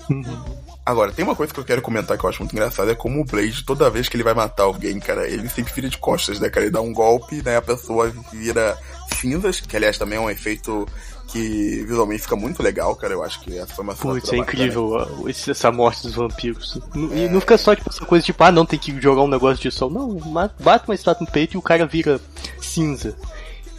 Agora, 0.86 1.12
tem 1.12 1.24
uma 1.24 1.36
coisa 1.36 1.54
que 1.54 1.60
eu 1.60 1.66
quero 1.66 1.84
comentar 1.84 2.18
que 2.18 2.26
eu 2.26 2.30
acho 2.30 2.40
muito 2.40 2.54
engraçada, 2.54 2.92
é 2.92 2.96
como 2.96 3.22
o 3.22 3.26
Blade, 3.26 3.64
toda 3.64 3.92
vez 3.92 4.10
que 4.10 4.16
ele 4.16 4.24
vai 4.24 4.34
matar 4.34 4.64
alguém, 4.64 5.00
cara, 5.00 5.28
ele 5.28 5.48
sempre 5.48 5.72
vira 5.72 5.88
de 5.88 6.00
costas, 6.00 6.40
né, 6.40 6.50
cara? 6.50 6.66
Ele 6.66 6.74
dá 6.74 6.82
um 6.82 6.92
golpe, 6.92 7.44
né, 7.44 7.58
a 7.58 7.62
pessoa 7.62 8.12
vira 8.34 8.76
cinzas, 9.14 9.60
que 9.60 9.78
aliás 9.78 10.00
também 10.00 10.18
é 10.18 10.22
um 10.22 10.30
efeito 10.32 10.88
que 11.32 11.84
visualmente 11.88 12.24
fica 12.24 12.36
muito 12.36 12.62
legal, 12.64 12.96
cara. 12.96 13.14
Eu 13.14 13.24
acho 13.24 13.40
que 13.42 13.58
essa 13.58 13.74
foi 13.74 13.84
uma 13.84 13.94
Putz, 13.96 14.32
é 14.34 14.38
bacana. 14.38 14.42
incrível 14.44 14.90
ó, 15.24 15.28
esse- 15.30 15.52
essa 15.52 15.72
morte 15.72 16.04
dos 16.04 16.16
vampiros. 16.16 16.80
N- 16.96 17.26
E 17.26 17.30
não 17.30 17.40
fica 17.40 17.58
só 17.58 17.76
tipo 17.76 17.90
essa 17.90 18.06
coisa 18.06 18.26
tipo, 18.26 18.44
ah 18.44 18.52
não, 18.52 18.66
tem 18.66 18.78
que 18.80 19.00
jogar 19.02 19.22
um 19.22 19.28
negócio 19.28 19.62
de 19.62 19.72
sol. 19.72 19.90
Não, 19.90 20.16
bate 20.60 20.86
uma 20.88 20.96
estátua 20.96 21.26
no 21.26 21.32
peito 21.32 21.54
e 21.56 21.58
o 21.58 21.62
cara 21.62 21.86
vira 21.86 22.20
cinza. 22.62 23.16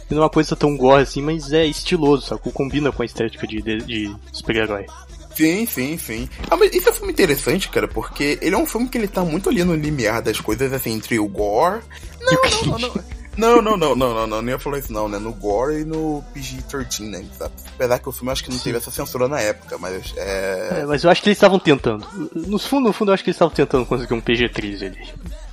E 0.09 0.13
não 0.13 0.21
é 0.21 0.25
uma 0.25 0.29
coisa 0.29 0.55
tão 0.55 0.75
gore 0.75 1.03
assim, 1.03 1.21
mas 1.21 1.53
é 1.53 1.65
estiloso, 1.65 2.25
sacou? 2.27 2.51
Combina 2.51 2.91
com 2.91 3.01
a 3.01 3.05
estética 3.05 3.47
de, 3.47 3.61
de, 3.61 3.77
de 3.77 4.15
super-herói. 4.33 4.85
Sim, 5.33 5.65
sim, 5.65 5.97
sim. 5.97 6.29
Ah, 6.49 6.57
mas 6.57 6.73
isso 6.75 6.89
é 6.89 6.91
um 6.91 6.95
filme 6.95 7.13
interessante, 7.13 7.69
cara, 7.69 7.87
porque 7.87 8.37
ele 8.41 8.53
é 8.53 8.57
um 8.57 8.65
filme 8.65 8.89
que 8.89 8.97
ele 8.97 9.07
tá 9.07 9.23
muito 9.23 9.47
ali 9.49 9.63
no 9.63 9.73
limiar 9.73 10.21
das 10.21 10.41
coisas, 10.41 10.73
assim, 10.73 10.91
entre 10.91 11.17
o 11.17 11.27
gore. 11.27 11.79
E 12.19 12.25
o 12.25 12.31
Não, 12.35 12.41
cringe. 12.41 12.69
não, 12.69 12.79
não. 12.79 13.20
Não, 13.37 13.61
não, 13.61 13.77
não, 13.77 13.95
não, 13.95 14.13
não, 14.13 14.27
não, 14.27 14.41
não 14.41 14.49
ia 14.49 14.59
falar 14.59 14.79
isso 14.79 14.91
não, 14.91 15.07
né? 15.07 15.17
No 15.17 15.33
gore 15.33 15.81
e 15.81 15.85
no 15.85 16.23
PG-13, 16.35 17.09
né? 17.09 17.25
sabe? 17.37 17.53
Apesar 17.75 17.99
que 17.99 18.09
o 18.09 18.11
filme 18.11 18.31
acho 18.31 18.43
que 18.43 18.51
não 18.51 18.59
teve 18.59 18.77
essa 18.77 18.91
censura 18.91 19.27
na 19.27 19.39
época, 19.39 19.77
mas 19.77 20.13
é. 20.17 20.81
É, 20.81 20.85
mas 20.85 21.03
eu 21.03 21.09
acho 21.09 21.21
que 21.21 21.29
eles 21.29 21.37
estavam 21.37 21.59
tentando. 21.59 22.05
No 22.33 22.59
fundo, 22.59 22.87
no 22.87 22.93
fundo, 22.93 23.11
eu 23.11 23.13
acho 23.13 23.23
que 23.23 23.29
eles 23.29 23.35
estavam 23.35 23.53
tentando 23.53 23.85
conseguir 23.85 24.13
um 24.13 24.21
PG-13 24.21 24.85
ali. 24.85 25.09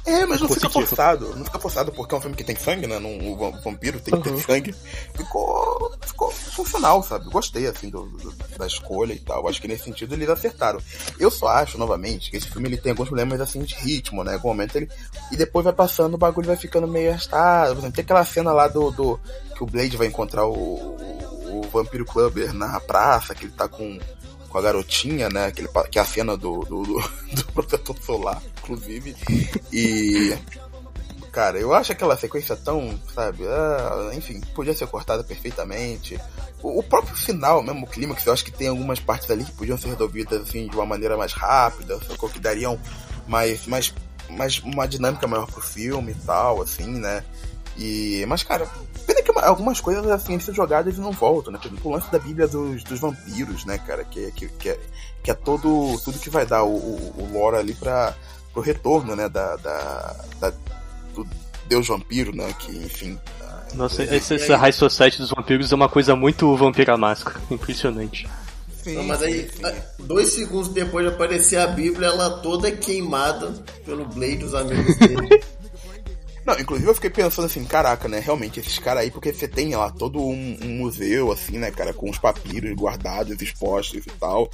É, 0.08 0.26
mas 0.26 0.40
não 0.40 0.48
fica 0.48 0.68
forçado. 0.70 1.36
Não 1.36 1.44
fica 1.44 1.58
forçado 1.58 1.92
porque 1.92 2.14
é 2.14 2.18
um 2.18 2.20
filme 2.20 2.36
que 2.36 2.44
tem 2.44 2.56
sangue, 2.56 2.86
né? 2.86 2.98
Num, 2.98 3.32
o 3.32 3.36
va- 3.36 3.58
vampiro 3.60 4.00
tem 4.00 4.20
que 4.20 4.28
Uhum. 4.28 4.36
ter 4.36 4.42
sangue. 4.44 4.74
Ficou, 5.14 5.92
ficou 6.04 6.30
funcional, 6.30 7.02
sabe? 7.02 7.28
Gostei, 7.30 7.66
assim, 7.66 7.90
do, 7.90 8.04
do- 8.06 8.32
da 8.58 8.66
escolha 8.66 9.12
e 9.12 9.18
tal. 9.18 9.46
Acho 9.48 9.60
que 9.60 9.68
nesse 9.68 9.84
sentido 9.84 10.14
eles 10.14 10.28
acertaram. 10.28 10.80
Eu 11.18 11.30
só 11.30 11.48
acho, 11.48 11.76
novamente, 11.78 12.30
que 12.30 12.36
esse 12.36 12.48
filme 12.48 12.68
ele 12.68 12.76
tem 12.78 12.90
alguns 12.92 13.08
problemas, 13.08 13.40
assim, 13.40 13.60
de 13.62 13.74
ritmo, 13.74 14.24
né? 14.24 14.32
Em 14.32 14.34
algum 14.36 14.48
momento 14.48 14.76
ele... 14.76 14.88
E 15.30 15.36
depois 15.36 15.64
vai 15.64 15.72
passando, 15.74 16.14
o 16.14 16.18
bagulho 16.18 16.46
vai 16.46 16.56
ficando 16.56 16.88
meio 16.88 17.10
arrastado. 17.10 17.72
Por 17.74 17.78
exemplo, 17.80 17.96
tem 17.96 18.02
aquela 18.04 18.24
cena 18.24 18.52
lá 18.52 18.66
do... 18.68 18.90
do 18.90 19.20
que 19.54 19.62
o 19.62 19.66
Blade 19.66 19.96
vai 19.96 20.06
encontrar 20.06 20.46
o, 20.46 20.52
o, 20.54 21.60
o 21.64 21.68
Vampiro 21.72 22.04
Clubber 22.04 22.52
na 22.54 22.78
praça, 22.80 23.34
que 23.34 23.44
ele 23.44 23.52
tá 23.52 23.68
com... 23.68 23.98
Com 24.48 24.58
a 24.58 24.62
garotinha, 24.62 25.28
né? 25.28 25.50
Que, 25.50 25.60
ele, 25.60 25.68
que 25.90 25.98
é 25.98 26.02
a 26.02 26.04
cena 26.04 26.36
do, 26.36 26.60
do, 26.60 26.82
do, 27.32 27.44
protetor 27.52 27.96
solar, 28.02 28.42
inclusive. 28.58 29.14
E 29.72 30.36
Cara, 31.38 31.58
eu 31.58 31.74
acho 31.74 31.92
aquela 31.92 32.16
sequência 32.16 32.56
tão, 32.56 32.98
sabe, 33.14 33.46
ah, 33.46 34.10
enfim, 34.12 34.40
podia 34.54 34.74
ser 34.74 34.86
cortada 34.86 35.22
perfeitamente. 35.22 36.18
O, 36.62 36.80
o 36.80 36.82
próprio 36.82 37.14
final, 37.14 37.62
mesmo 37.62 37.84
o 37.84 37.88
clímax, 37.88 38.26
eu 38.26 38.32
acho 38.32 38.44
que 38.44 38.50
tem 38.50 38.68
algumas 38.68 38.98
partes 38.98 39.30
ali 39.30 39.44
que 39.44 39.52
podiam 39.52 39.78
ser 39.78 39.88
resolvidas 39.88 40.42
assim 40.42 40.66
de 40.66 40.74
uma 40.74 40.86
maneira 40.86 41.16
mais 41.16 41.32
rápida, 41.32 41.98
que 42.32 42.40
dariam 42.40 42.80
mais, 43.26 43.66
mais, 43.66 43.94
mais 44.30 44.58
uma 44.60 44.88
dinâmica 44.88 45.26
maior 45.26 45.46
pro 45.46 45.60
filme 45.60 46.12
e 46.12 46.26
tal, 46.26 46.62
assim, 46.62 46.98
né? 46.98 47.22
E, 47.76 48.24
mas, 48.26 48.42
cara, 48.42 48.68
que 49.28 49.38
uma- 49.38 49.46
algumas 49.46 49.80
coisas 49.80 50.06
assim 50.08 50.32
eles 50.34 50.44
são 50.44 50.54
jogadas 50.54 50.96
e 50.96 51.00
não 51.00 51.12
voltam, 51.12 51.52
né? 51.52 51.58
Por 51.60 51.68
exemplo, 51.68 51.90
o 51.90 51.94
lance 51.94 52.10
da 52.10 52.18
Bíblia 52.18 52.48
dos, 52.48 52.82
dos 52.84 52.98
vampiros, 52.98 53.64
né, 53.64 53.78
cara? 53.78 54.04
Que, 54.04 54.32
que, 54.32 54.48
que, 54.48 54.68
é, 54.70 54.78
que 55.22 55.30
é 55.30 55.34
todo, 55.34 55.98
tudo 56.04 56.18
que 56.18 56.30
vai 56.30 56.46
dar 56.46 56.64
o, 56.64 56.74
o, 56.74 57.14
o 57.18 57.32
lore 57.32 57.56
ali 57.56 57.74
pra, 57.74 58.14
pro 58.52 58.62
retorno, 58.62 59.14
né? 59.14 59.28
Da, 59.28 59.56
da, 59.56 60.16
da- 60.40 60.52
do 61.14 61.26
Deus 61.66 61.86
vampiro, 61.88 62.34
né? 62.34 62.52
Que, 62.58 62.76
enfim. 62.76 63.18
Nossa, 63.74 64.02
essa, 64.02 64.34
essa 64.34 64.56
High 64.56 64.72
Society 64.72 65.18
dos 65.18 65.30
vampiros 65.30 65.70
é 65.70 65.74
uma 65.74 65.88
coisa 65.90 66.16
muito 66.16 66.56
vampira 66.56 66.96
máscara. 66.96 67.38
Impressionante. 67.50 68.26
Sim, 68.82 68.94
Não, 68.94 69.04
mas 69.04 69.20
aí, 69.22 69.42
sim, 69.50 69.56
sim. 69.58 69.64
ah, 69.66 69.74
dois 69.98 70.32
segundos 70.32 70.68
depois 70.68 71.06
de 71.06 71.12
aparecer 71.12 71.58
a 71.58 71.66
Bíblia, 71.66 72.06
ela 72.08 72.30
toda 72.38 72.70
queimada 72.72 73.52
pelo 73.84 74.06
Blade 74.06 74.40
e 74.40 74.44
os 74.44 74.54
amigos 74.54 74.96
dele. 74.96 75.42
Não, 76.48 76.58
inclusive 76.58 76.88
eu 76.88 76.94
fiquei 76.94 77.10
pensando 77.10 77.44
assim, 77.44 77.62
caraca, 77.62 78.08
né? 78.08 78.20
Realmente, 78.20 78.58
esses 78.58 78.78
caras 78.78 79.02
aí, 79.02 79.10
porque 79.10 79.34
você 79.34 79.46
tem 79.46 79.76
lá 79.76 79.90
todo 79.90 80.18
um, 80.18 80.58
um 80.62 80.78
museu, 80.78 81.30
assim, 81.30 81.58
né, 81.58 81.70
cara, 81.70 81.92
com 81.92 82.08
os 82.08 82.16
papiros 82.16 82.72
guardados, 82.72 83.42
expostos 83.42 84.06
e 84.06 84.10
tal. 84.18 84.50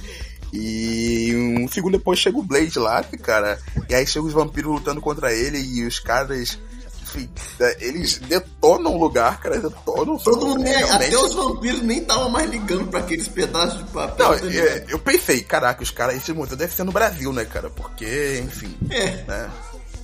E 0.51 1.33
um 1.57 1.69
segundo 1.69 1.97
depois 1.97 2.19
chega 2.19 2.37
o 2.37 2.43
Blade 2.43 2.77
lá, 2.77 3.01
cara. 3.01 3.57
E 3.89 3.95
aí 3.95 4.05
chega 4.05 4.25
os 4.25 4.33
vampiros 4.33 4.73
lutando 4.73 4.99
contra 4.99 5.31
ele 5.33 5.57
e 5.57 5.85
os 5.85 5.97
caras. 5.97 6.59
enfim, 7.01 7.29
é, 7.61 7.77
Eles 7.79 8.17
detonam 8.17 8.93
o 8.93 8.99
lugar, 8.99 9.39
cara. 9.39 9.61
Detonam. 9.61 10.17
Todo 10.17 10.47
mundo, 10.47 10.63
realmente. 10.63 10.91
até 10.91 11.17
os 11.17 11.33
vampiros 11.33 11.81
nem 11.81 11.99
estavam 11.99 12.29
mais 12.29 12.49
ligando 12.49 12.89
pra 12.89 12.99
aqueles 12.99 13.29
pedaços 13.29 13.85
de 13.85 13.91
papel. 13.91 14.27
Não, 14.27 14.35
ligado? 14.35 14.67
é, 14.67 14.85
eu 14.89 14.99
pensei, 14.99 15.41
caraca, 15.43 15.81
os 15.81 15.91
caras, 15.91 16.17
esse 16.17 16.33
museu 16.33 16.57
deve 16.57 16.75
ser 16.75 16.83
no 16.83 16.91
Brasil, 16.91 17.31
né, 17.31 17.45
cara? 17.45 17.69
Porque, 17.69 18.41
enfim. 18.45 18.75
É. 18.89 19.23
Né? 19.23 19.51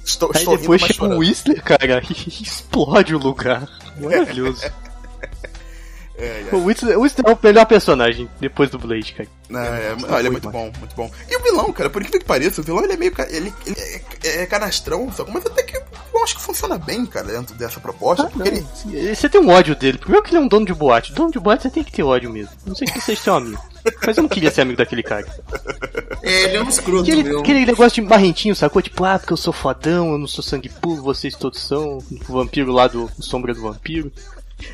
Estou, 0.04 0.32
Aí 0.34 0.40
estou 0.40 0.58
depois 0.58 0.82
chega 0.82 1.06
o. 1.06 1.18
Whistler, 1.20 1.64
cara, 1.64 2.02
e 2.10 2.44
explode 2.44 3.16
o 3.16 3.20
lugar. 3.20 3.68
Maravilhoso. 4.00 4.64
É, 6.22 6.46
é. 6.52 6.56
O 6.56 6.64
Whistler, 6.66 6.98
o 7.00 7.02
Whistler 7.02 7.28
é 7.28 7.34
o 7.34 7.40
melhor 7.42 7.66
personagem 7.66 8.30
depois 8.40 8.70
do 8.70 8.78
Blade, 8.78 9.14
cara. 9.14 9.28
Não, 9.50 9.60
é, 9.60 9.96
não, 9.96 10.20
ele 10.20 10.28
é 10.28 10.32
muito 10.32 10.50
bom, 10.50 10.72
muito 10.80 10.96
bom. 10.96 11.12
E 11.30 11.36
o 11.36 11.42
vilão, 11.42 11.74
cara, 11.74 11.90
por 11.90 12.02
incrível 12.02 12.20
que 12.22 12.26
pareça, 12.28 12.62
o 12.62 12.64
vilão 12.64 12.84
ele 12.84 12.94
é 12.94 12.98
meio. 12.98 13.12
Ele, 13.30 13.54
ele 13.66 13.76
é, 14.24 14.44
é 14.44 14.46
canastrão, 14.46 15.12
só 15.12 15.24
que- 15.26 15.32
mas 15.34 15.46
até 15.46 15.64
que 15.64 15.76
eu 15.78 16.24
acho 16.24 16.36
que 16.36 16.42
funciona 16.42 16.78
bem, 16.78 17.06
cara, 17.06 17.26
dentro 17.28 17.56
dessa 17.56 17.80
proposta. 17.80 18.24
Ah, 18.24 18.30
porque 18.32 18.48
ele. 18.50 19.16
Você 19.16 19.28
tem 19.28 19.42
um 19.42 19.50
ódio 19.50 19.76
dele. 19.76 19.98
Primeiro 19.98 20.24
que 20.24 20.30
ele 20.30 20.38
é 20.38 20.42
um 20.42 20.48
dono 20.48 20.66
de 20.66 20.74
boate. 20.74 21.12
Dono 21.12 21.32
de 21.32 21.40
boate 21.40 21.64
você 21.64 21.70
tem 21.72 21.84
que 21.84 21.92
ter 21.92 22.04
ódio 22.04 22.30
mesmo. 22.32 22.52
Não 22.66 22.76
sei 22.76 22.88
que 22.88 23.02
seja 23.02 23.20
seu 23.22 23.34
amigo. 23.36 23.62
Mas 24.06 24.16
eu 24.16 24.22
não 24.22 24.30
queria 24.30 24.52
ser 24.52 24.62
amigo 24.62 24.78
daquele 24.78 25.02
cara. 25.02 25.26
É, 26.22 26.44
ele 26.44 26.58
é 26.58 26.64
um 26.64 26.70
escroto, 26.70 27.02
Aquele, 27.02 27.24
meu. 27.24 27.40
aquele 27.40 27.66
negócio 27.66 28.02
de 28.02 28.08
barrentinho, 28.08 28.56
sacou? 28.56 28.80
Tipo, 28.82 29.04
ah, 29.06 29.18
porque 29.18 29.34
eu 29.34 29.38
sou 29.38 29.52
fodão, 29.52 30.12
eu 30.12 30.18
não 30.20 30.28
sou 30.28 30.44
sangue 30.44 30.70
puro, 30.70 31.02
vocês 31.02 31.36
todos 31.36 31.60
são. 31.60 31.98
O 32.30 32.34
vampiro 32.34 32.72
lá 32.72 32.88
do 32.88 33.10
Sombra 33.20 33.54
do 33.56 33.62
Vampiro. 33.64 34.12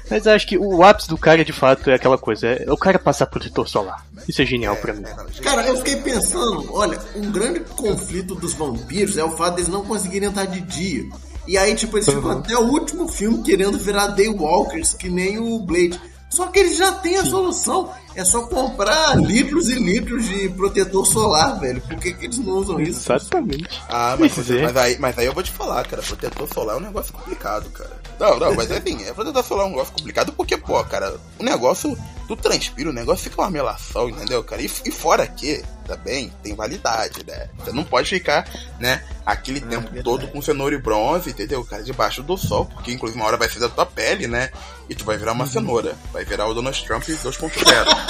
Mas 0.10 0.26
eu 0.26 0.34
acho 0.34 0.48
que 0.48 0.58
o 0.58 0.84
ápice 0.84 1.08
do 1.08 1.18
cara, 1.18 1.44
de 1.44 1.54
fato, 1.54 1.90
é 1.90 1.96
aquela 1.96 2.18
coisa. 2.18 2.48
É, 2.48 2.72
o 2.72 2.78
cara 2.78 2.98
passar 3.00 3.26
protetor 3.28 3.68
solar. 3.68 4.06
Isso 4.28 4.42
é 4.42 4.46
genial 4.46 4.76
pra 4.78 4.94
mim. 4.94 5.04
Cara, 5.42 5.68
eu 5.68 5.78
fiquei 5.78 5.98
pensando, 5.98 6.74
olha, 6.74 7.00
um 7.16 7.32
grande 7.32 7.62
conflito 7.62 8.36
dos 8.36 8.54
vampiros 8.54 9.18
é 9.18 9.24
o 9.24 9.32
fato 9.32 9.56
deles 9.56 9.70
não 9.70 9.84
conseguirem 9.84 10.30
entrar 10.30 10.46
de 10.46 10.62
dia. 10.62 11.04
E 11.48 11.58
aí, 11.58 11.74
tipo, 11.76 11.98
eles 11.98 12.08
ficam 12.08 12.32
até 12.32 12.58
o 12.58 12.66
último 12.66 13.08
filme 13.08 13.42
querendo 13.42 13.78
virar 13.78 14.08
Daywalkers, 14.08 14.94
que 14.94 15.10
nem 15.10 15.40
o 15.40 15.60
Blade. 15.60 16.00
Só 16.30 16.48
que 16.48 16.60
eles 16.60 16.78
já 16.78 16.92
têm 16.92 17.18
a 17.18 17.26
solução. 17.26 17.90
É 18.18 18.26
só 18.26 18.48
comprar 18.48 19.16
litros 19.16 19.70
e 19.70 19.76
litros 19.76 20.26
de 20.26 20.50
protetor 20.50 21.06
solar, 21.06 21.60
velho. 21.60 21.80
Por 21.82 21.98
que, 22.00 22.14
que 22.16 22.26
eles 22.26 22.40
não 22.40 22.54
usam 22.54 22.80
isso? 22.82 23.14
Exatamente. 23.14 23.80
Ah, 23.88 24.18
mas, 24.20 24.34
Pois 24.34 24.50
é. 24.50 24.64
mas, 24.64 24.76
aí, 24.76 24.98
mas 24.98 25.20
aí 25.20 25.28
eu 25.28 25.34
vou 25.36 25.44
te 25.44 25.52
falar, 25.52 25.86
cara, 25.86 26.02
protetor 26.02 26.52
solar 26.52 26.76
é 26.76 26.80
um 26.80 26.82
negócio 26.82 27.14
complicado, 27.14 27.70
cara. 27.70 27.92
Não, 28.20 28.40
não, 28.40 28.56
mas 28.56 28.72
assim, 28.72 29.04
é, 29.04 29.14
protetor 29.14 29.44
solar 29.44 29.66
é 29.66 29.68
um 29.68 29.72
negócio 29.74 29.94
complicado 29.94 30.34
porque, 30.34 30.58
pô, 30.58 30.84
cara, 30.84 31.16
o 31.38 31.44
negócio, 31.44 31.96
tu 32.28 32.36
transpira, 32.36 32.90
o 32.90 32.94
negócio 32.94 33.24
fica 33.24 33.40
uma 33.40 33.52
melação, 33.52 34.10
entendeu, 34.10 34.44
cara? 34.44 34.64
E, 34.64 34.72
e 34.86 34.92
fora 34.92 35.28
que, 35.28 35.64
também, 35.86 36.34
tem 36.42 36.56
validade, 36.56 37.24
né? 37.26 37.50
Você 37.60 37.72
não 37.72 37.84
pode 37.84 38.10
ficar, 38.10 38.50
né, 38.80 39.04
aquele 39.26 39.62
tempo 39.62 40.04
todo 40.04 40.28
com 40.28 40.42
cenoura 40.42 40.76
e 40.76 40.78
bronze, 40.78 41.30
entendeu, 41.30 41.64
cara, 41.64 41.84
debaixo 41.84 42.22
do 42.22 42.38
sol, 42.38 42.66
porque 42.66 42.92
inclusive 42.92 43.20
uma 43.20 43.28
hora 43.28 43.38
vai 43.38 43.50
ser 43.50 43.60
da 43.60 43.70
tua 43.70 43.86
pele, 43.86 44.28
né? 44.28 44.52
E 44.90 44.96
tu 44.96 45.06
vai 45.06 45.18
virar 45.18 45.34
uma 45.34 45.46
cenoura, 45.46 45.98
vai 46.12 46.26
virar 46.26 46.48
o 46.48 46.54
Donald 46.54 46.82
Trump 46.86 47.04
2.0. 47.04 48.07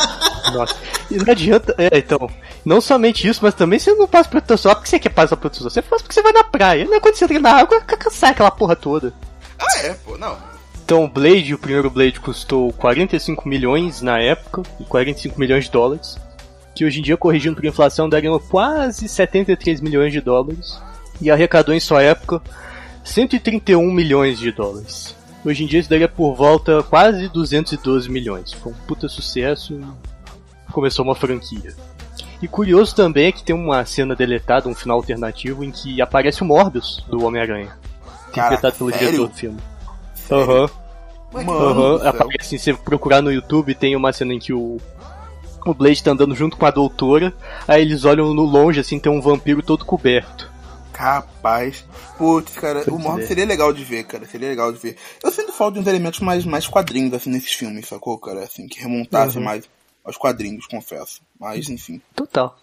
Nossa. 0.54 0.76
E 1.10 1.16
não 1.16 1.32
adianta. 1.32 1.76
É, 1.78 1.98
então. 1.98 2.30
Não 2.66 2.82
somente 2.82 3.28
isso, 3.28 3.40
mas 3.42 3.54
também 3.54 3.80
você 3.80 3.94
não 3.94 4.08
passa 4.08 4.30
protetor 4.30 4.58
solar 4.58 4.76
porque 4.76 4.90
você 4.90 5.00
quer 5.00 5.10
passar 5.10 5.38
protetor 5.38 5.70
solar. 5.70 5.72
Você 5.72 5.82
faz 5.82 6.02
porque 6.02 6.14
você 6.14 6.22
vai 6.22 6.34
na 6.34 6.44
praia. 6.44 6.86
Não 6.86 6.96
é 6.96 7.00
quando 7.00 7.16
você 7.16 7.26
entra 7.26 7.40
na 7.40 7.54
água, 7.54 7.82
sai 8.12 8.32
aquela 8.32 8.52
porra 8.52 8.76
toda. 8.76 9.14
ah, 9.60 9.78
é, 9.80 9.94
pô, 9.94 10.18
não. 10.18 10.38
Então 10.88 11.04
o 11.04 11.08
Blade, 11.10 11.54
o 11.54 11.58
primeiro 11.58 11.90
Blade, 11.90 12.18
custou 12.20 12.72
45 12.72 13.50
milhões 13.50 14.02
na 14.02 14.20
época, 14.20 14.64
45 14.88 15.38
milhões 15.38 15.66
de 15.66 15.72
dólares, 15.72 16.18
que 16.74 16.86
hoje 16.86 17.00
em 17.00 17.04
dia, 17.04 17.18
corrigindo 17.18 17.58
por 17.58 17.66
inflação, 17.66 18.08
dariam 18.08 18.40
quase 18.40 19.10
73 19.10 19.82
milhões 19.82 20.14
de 20.14 20.22
dólares, 20.22 20.80
e 21.20 21.30
arrecadou 21.30 21.76
em 21.76 21.80
sua 21.82 22.04
época 22.04 22.42
131 23.04 23.92
milhões 23.92 24.40
de 24.40 24.50
dólares. 24.50 25.14
Hoje 25.48 25.64
em 25.64 25.68
dia 25.68 25.80
isso 25.80 25.90
daria 25.90 26.10
por 26.10 26.36
volta 26.36 26.84
quase 26.84 27.30
212 27.30 28.12
milhões. 28.12 28.52
Foi 28.52 28.74
um 28.74 28.76
puta 28.86 29.08
sucesso 29.08 29.80
e 29.80 30.72
começou 30.74 31.06
uma 31.06 31.16
franquia. 31.16 31.74
E 32.42 32.50
curioso 32.50 32.94
também 32.94 33.28
é 33.28 33.32
que 33.32 33.42
tem 33.42 33.56
uma 33.56 33.86
cena 33.86 34.14
deletada, 34.14 34.68
um 34.68 34.76
final 34.76 34.98
alternativo, 34.98 35.64
em 35.64 35.72
que 35.72 36.02
aparece 36.02 36.42
o 36.42 36.46
Morbius 36.46 37.02
do 37.08 37.24
Homem-Aranha. 37.24 37.78
Interpretado 38.28 38.76
pelo 38.76 38.90
sério? 38.90 39.06
diretor 39.06 39.28
do 39.30 39.34
filme. 39.34 39.58
Aham. 40.30 40.70
Mano, 41.32 41.94
do 41.94 42.00
céu. 42.00 42.10
aparece, 42.10 42.38
assim, 42.42 42.58
se 42.58 42.64
você 42.66 42.74
procurar 42.74 43.22
no 43.22 43.32
YouTube, 43.32 43.74
tem 43.74 43.96
uma 43.96 44.12
cena 44.12 44.34
em 44.34 44.40
que 44.40 44.52
o, 44.52 44.82
o 45.66 45.74
Blade 45.74 46.04
tá 46.04 46.12
andando 46.12 46.36
junto 46.36 46.58
com 46.58 46.66
a 46.66 46.72
doutora, 46.72 47.34
aí 47.66 47.82
eles 47.82 48.04
olham 48.04 48.34
no 48.34 48.44
longe, 48.44 48.82
assim, 48.82 49.00
tem 49.00 49.10
um 49.10 49.22
vampiro 49.22 49.64
todo 49.64 49.86
coberto. 49.86 50.57
Capaz. 50.98 51.86
Putz, 52.18 52.54
cara, 52.56 52.84
o 52.92 52.98
Morbius 52.98 53.26
é. 53.26 53.28
seria 53.28 53.46
legal 53.46 53.72
de 53.72 53.84
ver, 53.84 54.04
cara. 54.06 54.26
Seria 54.26 54.50
legal 54.50 54.74
de 54.74 54.80
ver. 54.80 54.98
Eu 55.24 55.32
sinto 55.32 55.54
falta 55.54 55.76
de 55.76 55.80
uns 55.82 55.88
elementos 55.88 56.20
mais, 56.22 56.44
mais 56.44 56.68
quadrinhos, 56.68 57.14
assim, 57.14 57.30
nesses 57.30 57.54
filmes, 57.54 57.88
sacou, 57.88 58.18
cara? 58.18 58.44
Assim, 58.44 58.68
que 58.68 58.80
remontasse 58.80 59.38
Uhum. 59.38 59.44
mais 59.44 59.70
aos 60.04 60.18
quadrinhos, 60.18 60.66
confesso. 60.66 61.22
Mas, 61.40 61.70
enfim. 61.70 62.02
Total. 62.16 62.58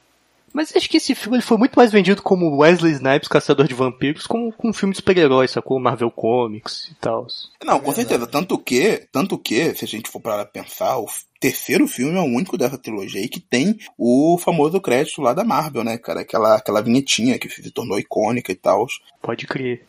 Mas 0.53 0.75
acho 0.75 0.89
que 0.89 0.97
esse 0.99 1.15
filme 1.17 1.37
ele 1.37 1.43
foi 1.45 1.57
muito 1.59 1.75
mais 1.75 1.91
vendido 1.91 2.23
como 2.23 2.59
Wesley 2.59 2.93
Snipes, 2.93 3.29
Caçador 3.29 3.67
de 3.67 3.75
Vampiros, 3.75 4.25
como 4.27 4.53
como 4.53 4.71
um 4.71 4.73
filme 4.73 4.93
de 4.93 4.99
super-heróis, 4.99 5.51
sacou? 5.51 5.81
Marvel 5.81 6.11
Comics 6.13 6.89
e 6.91 6.95
tal. 6.95 7.27
Não, 7.65 7.81
com 7.81 7.93
certeza. 7.93 8.25
Tanto 8.27 8.57
que, 8.57 9.07
tanto 9.11 9.37
que, 9.37 9.75
se 9.75 9.85
a 9.85 9.89
gente 9.89 10.09
for 10.09 10.21
para 10.21 10.45
pensar, 10.45 10.97
o 10.99 11.09
terceiro 11.45 11.87
filme 11.87 12.17
é 12.17 12.21
o 12.23 12.25
único 12.25 12.57
dessa 12.57 12.79
trilogia 12.79 13.21
aí 13.21 13.29
que 13.29 13.39
tem 13.39 13.79
o 13.99 14.39
famoso 14.39 14.81
crédito 14.81 15.21
lá 15.21 15.35
da 15.35 15.45
Marvel, 15.45 15.85
né, 15.85 15.99
cara? 15.99 16.23
Aquela, 16.23 16.57
aquela 16.57 16.81
vinhetinha 16.81 17.39
que 17.39 17.51
se 17.51 17.71
tornou 17.71 17.99
icônica 17.99 18.51
e 18.51 18.55
tal. 18.55 18.87
Pode 19.21 19.47
crer. 19.47 19.87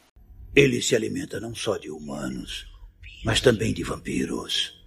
Ele 0.54 0.82
se 0.82 0.98
alimenta 0.98 1.39
não 1.39 1.56
só 1.56 1.78
de 1.78 1.89
humanos, 1.89 2.68
mas 3.24 3.39
também 3.39 3.74
de 3.74 3.84
vampiros. 3.84 4.86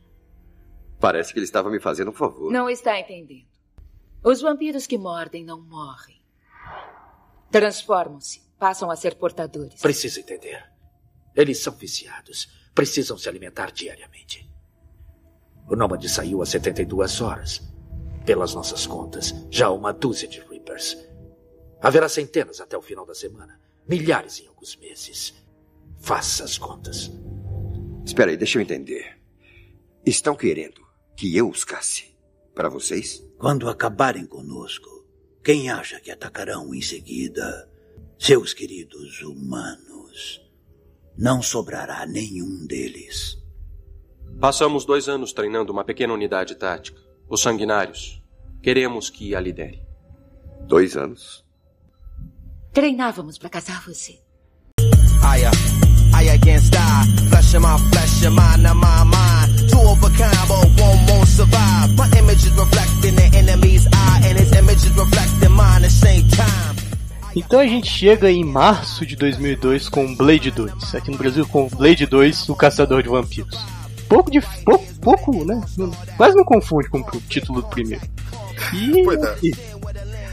Parece 1.00 1.32
que 1.32 1.38
ele 1.38 1.44
estava 1.44 1.70
me 1.70 1.80
fazendo 1.80 2.10
um 2.10 2.14
favor. 2.14 2.52
Não 2.52 2.68
está 2.68 3.00
entendendo. 3.00 3.46
Os 4.22 4.42
vampiros 4.42 4.86
que 4.86 4.98
mordem 4.98 5.46
não 5.46 5.62
morrem. 5.62 6.20
Transformam-se, 7.50 8.42
passam 8.58 8.90
a 8.90 8.96
ser 8.96 9.14
portadores. 9.14 9.80
Preciso 9.80 10.20
entender. 10.20 10.62
Eles 11.34 11.60
são 11.60 11.74
viciados. 11.74 12.46
Precisam 12.74 13.16
se 13.16 13.26
alimentar 13.26 13.72
diariamente. 13.72 14.47
O 15.68 15.76
Nômade 15.76 16.08
saiu 16.08 16.42
há 16.42 16.46
72 16.46 17.20
horas. 17.20 17.62
Pelas 18.24 18.54
nossas 18.54 18.86
contas, 18.86 19.34
já 19.50 19.66
há 19.66 19.72
uma 19.72 19.92
dúzia 19.92 20.28
de 20.28 20.40
Reapers. 20.40 20.96
Haverá 21.80 22.08
centenas 22.08 22.60
até 22.60 22.76
o 22.76 22.82
final 22.82 23.04
da 23.06 23.14
semana. 23.14 23.60
Milhares 23.86 24.40
em 24.40 24.46
alguns 24.46 24.76
meses. 24.76 25.34
Faça 25.98 26.44
as 26.44 26.58
contas. 26.58 27.10
Espera 28.04 28.30
aí, 28.30 28.36
deixa 28.36 28.58
eu 28.58 28.62
entender. 28.62 29.18
Estão 30.04 30.34
querendo 30.34 30.80
que 31.16 31.36
eu 31.36 31.48
os 31.48 31.64
casse? 31.64 32.16
Para 32.54 32.68
vocês? 32.68 33.22
Quando 33.38 33.68
acabarem 33.68 34.26
conosco, 34.26 35.06
quem 35.44 35.70
acha 35.70 36.00
que 36.00 36.10
atacarão 36.10 36.74
em 36.74 36.80
seguida 36.80 37.70
seus 38.18 38.52
queridos 38.52 39.22
humanos? 39.22 40.42
Não 41.16 41.42
sobrará 41.42 42.06
nenhum 42.06 42.66
deles. 42.66 43.37
Passamos 44.40 44.84
dois 44.84 45.08
anos 45.08 45.32
treinando 45.32 45.72
uma 45.72 45.84
pequena 45.84 46.14
unidade 46.14 46.54
tática, 46.54 47.00
os 47.28 47.40
Sanguinários. 47.40 48.22
Queremos 48.62 49.10
que 49.10 49.34
a 49.34 49.40
lidere. 49.40 49.82
Dois 50.66 50.96
anos? 50.96 51.44
Treinávamos 52.72 53.38
para 53.38 53.48
casar 53.48 53.82
você. 53.84 54.18
Higher, 55.22 55.50
I 56.14 56.30
against 56.30 56.74
I. 56.74 57.28
Flesh 57.28 57.54
of 57.54 57.60
my 57.60 57.78
flesh, 57.90 58.22
your 58.22 58.32
mind 58.32 58.66
of 58.66 58.76
my 58.76 59.04
mind. 59.04 59.70
Two 59.70 59.80
of 59.80 60.04
a 60.04 60.10
kind, 60.10 60.48
but 60.48 60.80
one 60.80 61.06
won't 61.08 61.28
survive. 61.28 61.94
My 61.96 62.08
image 62.18 62.46
is 62.46 62.52
reflecting 62.52 63.14
the 63.16 63.36
enemy's 63.36 63.86
eye, 63.86 64.20
and 64.24 64.38
his 64.38 64.52
image 64.52 64.84
is 64.84 64.92
reflecting 64.96 65.52
mine 65.52 65.76
at 65.76 65.82
the 65.82 65.90
same 65.90 66.28
time. 66.28 66.76
Então 67.34 67.60
a 67.60 67.66
gente 67.66 67.88
chega 67.88 68.30
em 68.30 68.44
março 68.44 69.06
de 69.06 69.14
2002 69.14 69.88
com 69.88 70.14
Blade 70.14 70.50
2. 70.50 70.94
Aqui 70.94 71.10
no 71.10 71.18
Brasil 71.18 71.46
com 71.46 71.68
Blade 71.68 72.06
2, 72.06 72.48
o 72.48 72.54
Caçador 72.54 73.02
de 73.02 73.08
Vampiros. 73.08 73.77
Pouco 74.08 74.30
de. 74.30 74.40
pouco, 74.64 74.84
pouco 75.00 75.44
né? 75.44 75.60
Não- 75.76 75.90
Quase 76.16 76.36
não 76.36 76.44
confunde 76.44 76.88
com 76.88 76.98
o 77.00 77.20
título 77.28 77.62
do 77.62 77.68
primeiro. 77.68 78.02
E. 78.74 79.00
É. 79.00 79.36
e- 79.42 79.54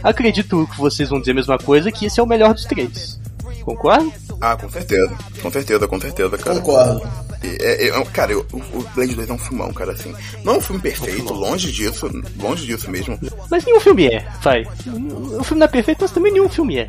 acredito 0.04 0.68
que 0.72 0.78
vocês 0.78 1.10
vão 1.10 1.20
dizer 1.20 1.32
a 1.32 1.36
mesma 1.36 1.58
coisa, 1.58 1.92
que 1.92 2.06
esse 2.06 2.20
é 2.20 2.24
o 2.24 2.28
melhor 2.28 2.54
dos 2.54 2.66
três. 2.66 3.20
Concorda? 3.64 4.12
Ah, 4.42 4.56
com 4.56 4.70
certeza. 4.70 5.12
Com 5.42 5.52
certeza, 5.52 5.88
com 5.88 6.00
certeza, 6.00 6.38
cara. 6.38 6.60
Concordo. 6.60 7.02
É, 7.44 7.86
é, 7.86 7.90
é, 7.90 8.06
cara, 8.06 8.32
eu- 8.32 8.46
o, 8.54 8.58
o 8.58 8.86
Blade 8.96 9.16
2 9.16 9.30
é 9.30 9.34
um 9.34 9.38
filmão, 9.38 9.72
cara, 9.74 9.92
assim. 9.94 10.14
Não 10.44 10.56
é 10.56 10.58
um 10.58 10.62
filme 10.62 10.82
perfeito, 10.82 11.34
longe 11.34 11.72
disso, 11.72 12.10
longe 12.40 12.66
disso 12.66 12.90
mesmo. 12.90 13.20
Mas 13.50 13.66
nenhum 13.66 13.80
filme 13.80 14.08
é, 14.08 14.26
vai. 14.42 14.64
O 14.64 15.44
filme 15.44 15.60
não 15.60 15.66
é 15.66 15.68
perfeito, 15.68 16.00
mas 16.02 16.12
também 16.12 16.32
nenhum 16.34 16.50
filme 16.50 16.78
é. 16.78 16.88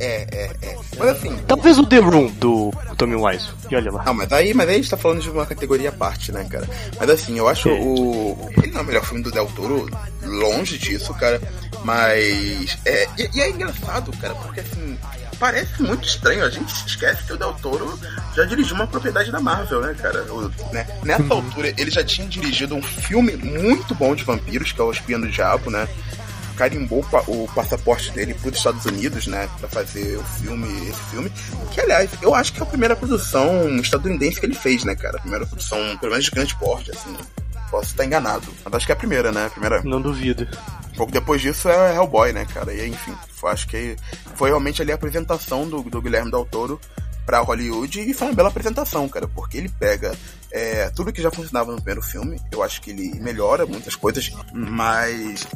É, 0.00 0.26
é, 0.30 0.50
é. 0.62 0.76
Mas 0.98 1.08
assim. 1.10 1.36
Talvez 1.46 1.78
o 1.78 1.84
The 1.86 1.98
Room 1.98 2.28
do 2.34 2.72
Tommy 2.96 3.16
Wiseau. 3.16 3.52
E 3.70 3.74
olha 3.76 3.90
lá. 3.90 4.04
Não, 4.04 4.14
mas 4.14 4.32
aí, 4.32 4.54
mas 4.54 4.68
aí 4.68 4.74
a 4.74 4.78
gente 4.78 4.90
tá 4.90 4.96
falando 4.96 5.20
de 5.20 5.30
uma 5.30 5.44
categoria 5.46 5.88
à 5.88 5.92
parte, 5.92 6.30
né, 6.32 6.46
cara? 6.48 6.68
Mas 6.98 7.10
assim, 7.10 7.36
eu 7.38 7.48
acho 7.48 7.68
É. 7.68 7.72
o. 7.72 8.48
Ele 8.62 8.72
não 8.72 8.80
é 8.80 8.82
o 8.82 8.86
melhor 8.86 9.04
filme 9.04 9.22
do 9.22 9.30
Del 9.30 9.46
Toro, 9.54 9.88
longe 10.22 10.78
disso, 10.78 11.12
cara. 11.14 11.40
Mas. 11.84 12.78
É, 12.84 13.08
e, 13.18 13.30
e 13.34 13.40
é 13.40 13.50
engraçado, 13.50 14.12
cara, 14.18 14.34
porque 14.34 14.60
assim. 14.60 14.98
Parece 15.38 15.80
muito 15.84 16.04
estranho, 16.04 16.44
a 16.44 16.50
gente 16.50 16.68
esquece 16.84 17.22
que 17.22 17.32
o 17.32 17.36
Del 17.36 17.52
Toro 17.62 17.96
já 18.34 18.44
dirigiu 18.44 18.74
uma 18.74 18.88
propriedade 18.88 19.30
da 19.30 19.38
Marvel, 19.38 19.80
né, 19.80 19.94
cara? 19.94 20.24
O- 20.32 20.50
né? 20.72 20.84
Nessa 21.04 21.32
altura, 21.32 21.72
ele 21.76 21.92
já 21.92 22.02
tinha 22.02 22.26
dirigido 22.26 22.74
um 22.74 22.82
filme 22.82 23.36
muito 23.36 23.94
bom 23.94 24.16
de 24.16 24.24
vampiros, 24.24 24.72
que 24.72 24.80
é 24.80 24.84
O 24.84 24.90
Espião 24.90 25.20
do 25.20 25.28
Diabo, 25.28 25.70
né? 25.70 25.86
Carimbou 26.58 27.06
o 27.28 27.48
passaporte 27.54 28.10
dele 28.10 28.34
para 28.34 28.50
os 28.50 28.56
Estados 28.56 28.84
Unidos, 28.84 29.28
né, 29.28 29.48
Pra 29.60 29.68
fazer 29.68 30.16
o 30.18 30.24
filme, 30.24 30.88
esse 30.88 31.00
filme, 31.10 31.32
que 31.72 31.80
aliás, 31.80 32.10
eu 32.20 32.34
acho 32.34 32.52
que 32.52 32.58
é 32.60 32.62
a 32.64 32.66
primeira 32.66 32.96
produção 32.96 33.78
estadunidense 33.78 34.40
que 34.40 34.46
ele 34.46 34.54
fez, 34.54 34.82
né, 34.84 34.96
cara, 34.96 35.16
a 35.18 35.20
primeira 35.20 35.46
produção, 35.46 35.78
pelo 35.98 36.10
menos 36.12 36.24
de 36.24 36.30
grande 36.32 36.54
porte, 36.56 36.90
assim, 36.90 37.16
posso 37.70 37.90
estar 37.90 38.04
enganado, 38.04 38.46
mas 38.64 38.74
acho 38.74 38.86
que 38.86 38.92
é 38.92 38.94
a 38.94 38.98
primeira, 38.98 39.30
né, 39.30 39.46
a 39.46 39.50
primeira, 39.50 39.82
Não 39.82 40.00
duvido. 40.02 40.48
pouco 40.96 41.12
depois 41.12 41.40
disso 41.40 41.68
é 41.68 41.94
Hellboy, 41.94 42.32
né, 42.32 42.44
cara, 42.52 42.74
e 42.74 42.88
enfim, 42.88 43.14
acho 43.44 43.68
que 43.68 43.94
foi 44.34 44.48
realmente 44.50 44.82
ali 44.82 44.90
a 44.90 44.96
apresentação 44.96 45.68
do, 45.68 45.82
do 45.82 46.02
Guilherme 46.02 46.30
Del 46.30 46.44
Toro 46.44 46.80
pra 47.24 47.40
Hollywood 47.40 48.00
e 48.00 48.14
foi 48.14 48.28
uma 48.28 48.34
bela 48.34 48.48
apresentação, 48.48 49.08
cara, 49.08 49.28
porque 49.28 49.58
ele 49.58 49.68
pega 49.68 50.12
é, 50.50 50.88
tudo 50.90 51.12
que 51.12 51.20
já 51.20 51.30
funcionava 51.30 51.70
no 51.70 51.76
primeiro 51.76 52.02
filme, 52.02 52.40
eu 52.50 52.62
acho 52.62 52.80
que 52.80 52.90
ele 52.90 53.20
melhora 53.20 53.66
muitas 53.66 53.94
coisas, 53.94 54.30
mas 54.52 55.46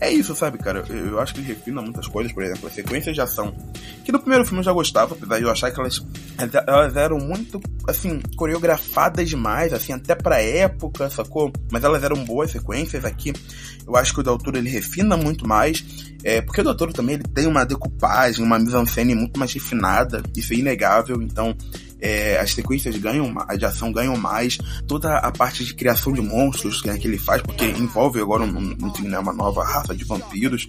é 0.00 0.10
isso, 0.10 0.34
sabe, 0.34 0.58
cara, 0.58 0.84
eu, 0.88 0.96
eu 1.08 1.20
acho 1.20 1.34
que 1.34 1.40
ele 1.40 1.48
refina 1.48 1.80
muitas 1.80 2.08
coisas, 2.08 2.32
por 2.32 2.42
exemplo, 2.42 2.66
as 2.66 2.74
sequências 2.74 3.14
de 3.14 3.20
ação, 3.20 3.54
que 4.04 4.10
no 4.10 4.18
primeiro 4.18 4.44
filme 4.44 4.60
eu 4.60 4.64
já 4.64 4.72
gostava, 4.72 5.14
apesar 5.14 5.38
de 5.38 5.44
eu 5.44 5.50
achar 5.50 5.70
que 5.70 5.78
elas, 5.78 6.04
elas 6.66 6.96
eram 6.96 7.18
muito, 7.18 7.60
assim, 7.86 8.20
coreografadas 8.36 9.28
demais, 9.28 9.72
assim, 9.72 9.92
até 9.92 10.14
pra 10.14 10.42
época, 10.42 11.08
sacou? 11.10 11.52
Mas 11.70 11.84
elas 11.84 12.02
eram 12.02 12.24
boas 12.24 12.50
sequências 12.50 13.04
aqui, 13.04 13.32
eu 13.86 13.94
acho 13.94 14.14
que 14.14 14.20
o 14.20 14.22
Del 14.22 14.38
Toro, 14.38 14.58
ele 14.58 14.70
refina 14.70 15.16
muito 15.16 15.46
mais, 15.46 15.84
é, 16.24 16.40
porque 16.40 16.60
o 16.60 16.64
Del 16.64 16.74
Toro 16.74 16.92
também 16.92 17.14
ele 17.14 17.24
tem 17.24 17.46
uma 17.46 17.64
decupagem, 17.64 18.44
uma 18.44 18.58
mise-en-scène 18.58 19.14
muito 19.14 19.38
mais 19.38 19.52
refinada, 19.52 20.22
isso 20.36 20.52
é 20.52 20.56
inegável, 20.56 21.22
então 21.22 21.56
é, 22.00 22.38
as 22.40 22.52
sequências 22.54 22.96
ganham, 22.96 23.34
de 23.58 23.64
ação 23.64 23.92
ganham 23.92 24.16
mais, 24.16 24.58
toda 24.86 25.16
a 25.18 25.30
parte 25.30 25.64
de 25.64 25.74
criação 25.74 26.12
de 26.12 26.20
monstros 26.20 26.82
né, 26.84 26.96
que 26.98 27.06
ele 27.06 27.18
faz, 27.18 27.42
porque 27.42 27.64
envolve 27.66 28.20
agora 28.20 28.42
um, 28.42 28.76
um- 28.80 29.08
né, 29.08 29.18
uma 29.18 29.32
nova 29.32 29.64
raça 29.64 29.94
de 29.94 30.04
vampiros. 30.04 30.68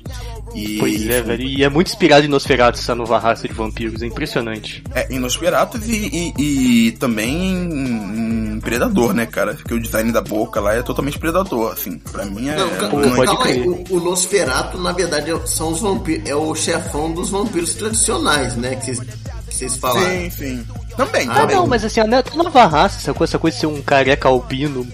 E, 0.56 0.78
Pois 0.80 1.08
é, 1.08 1.22
velho. 1.22 1.44
E 1.44 1.64
é 1.64 1.70
muito 1.70 1.88
inspirado 1.88 2.26
em 2.26 2.30
Nosferatu, 2.30 2.80
essa 2.80 2.96
nova 2.96 3.18
raça 3.20 3.48
de 3.48 3.54
vampiros. 3.54 4.02
É 4.02 4.06
impressionante. 4.06 4.84
É, 4.94 5.14
em 5.14 5.20
Nosferatus 5.20 5.88
e, 5.88 6.34
e, 6.38 6.88
e 6.88 6.92
também 6.94 7.54
em, 7.54 8.54
em 8.56 8.60
Predador, 8.60 9.14
né, 9.14 9.26
cara? 9.26 9.54
Porque 9.56 9.74
o 9.74 9.80
design 9.82 10.12
da 10.12 10.22
boca 10.22 10.60
lá 10.60 10.74
é 10.76 10.82
totalmente 10.82 11.18
Predador, 11.20 11.72
assim. 11.74 11.98
Pra 12.12 12.26
mim 12.26 12.50
é. 12.50 12.56
Não, 12.56 12.68
é- 12.68 12.78
calma 12.78 13.46
aí, 13.46 13.62
o, 13.68 13.84
o 13.90 14.00
Nosferatu, 14.00 14.78
na 14.78 14.92
verdade, 14.92 15.32
é- 15.32 15.46
são 15.48 15.72
os 15.72 15.80
vampiros, 15.80 16.28
é 16.30 16.36
o 16.36 16.54
chefão 16.56 17.12
dos 17.12 17.30
vampiros 17.30 17.74
tradicionais, 17.76 18.56
né? 18.56 18.76
Que 18.76 18.86
vocês- 18.86 19.00
que 19.00 19.56
vocês 19.56 19.76
falaram. 19.78 20.10
Sim, 20.10 20.30
sim. 20.30 20.66
Também, 20.98 21.28
Ah, 21.30 21.34
também. 21.36 21.56
não, 21.56 21.68
mas 21.68 21.84
assim, 21.86 22.00
a 22.00 22.08
neta- 22.08 22.36
nova 22.36 22.66
raça, 22.66 22.98
essa 23.00 23.14
coisa, 23.14 23.32
essa 23.32 23.40
coisa 23.40 23.56
de 23.56 23.62
ser 23.62 23.68
um 23.68 23.82
careca 23.82 24.28
albino 24.28 24.86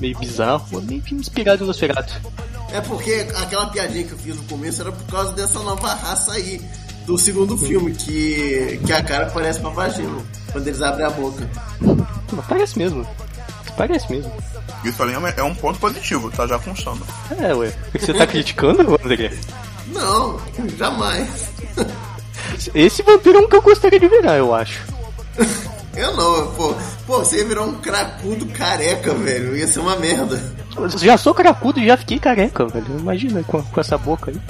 meio 0.00 0.16
bizarro, 0.18 0.66
é 0.78 0.80
meio 0.82 1.02
que 1.02 1.14
inspirado 1.14 1.64
em 1.64 1.66
Nosferatu. 1.66 2.14
É 2.72 2.80
porque 2.80 3.26
aquela 3.36 3.66
piadinha 3.66 4.04
que 4.04 4.12
eu 4.12 4.18
fiz 4.18 4.36
no 4.36 4.42
começo 4.44 4.80
era 4.82 4.90
por 4.92 5.04
causa 5.10 5.32
dessa 5.32 5.58
nova 5.60 5.94
raça 5.94 6.32
aí 6.32 6.60
do 7.06 7.16
segundo 7.18 7.56
filme, 7.56 7.92
que, 7.94 8.80
que 8.84 8.92
a 8.92 9.02
cara 9.02 9.26
parece 9.26 9.60
uma 9.60 9.70
vagina 9.70 10.22
quando 10.52 10.66
eles 10.66 10.80
abrem 10.82 11.06
a 11.06 11.10
boca. 11.10 11.48
Mas 12.32 12.46
parece 12.46 12.78
mesmo. 12.78 13.06
Parece 13.76 14.10
mesmo. 14.10 14.32
Isso 14.84 15.02
ali 15.02 15.12
é 15.14 15.18
um- 15.18 15.26
é 15.26 15.42
um 15.42 15.54
ponto 15.54 15.78
positivo, 15.78 16.30
tá 16.30 16.46
já 16.46 16.58
constando. 16.58 17.04
É, 17.38 17.54
ué. 17.54 17.72
Você 17.98 18.12
tá 18.14 18.26
criticando, 18.26 18.98
André? 19.04 19.32
Não, 19.88 20.40
jamais. 20.78 21.28
Esse 22.74 23.02
vampiro 23.02 23.38
é 23.38 23.40
um 23.42 23.48
que 23.48 23.56
eu 23.56 23.62
gostaria 23.62 23.98
de 24.00 24.08
virar, 24.08 24.36
eu 24.36 24.54
acho. 24.54 24.82
Eu 25.96 26.16
não, 26.16 26.52
pô. 26.54 26.74
Pô, 27.06 27.18
você 27.18 27.38
ia 27.38 27.44
virar 27.44 27.62
um 27.62 27.74
cracudo 27.74 28.46
careca, 28.46 29.14
velho. 29.14 29.56
Ia 29.56 29.66
ser 29.66 29.78
uma 29.78 29.96
merda. 29.96 30.42
Eu 30.76 30.88
já 30.88 31.16
sou 31.16 31.32
cracudo 31.32 31.78
e 31.78 31.86
já 31.86 31.96
fiquei 31.96 32.18
careca, 32.18 32.66
velho. 32.66 32.98
Imagina 32.98 33.42
com, 33.44 33.62
com 33.62 33.80
essa 33.80 33.96
boca 33.96 34.32
aí. 34.32 34.40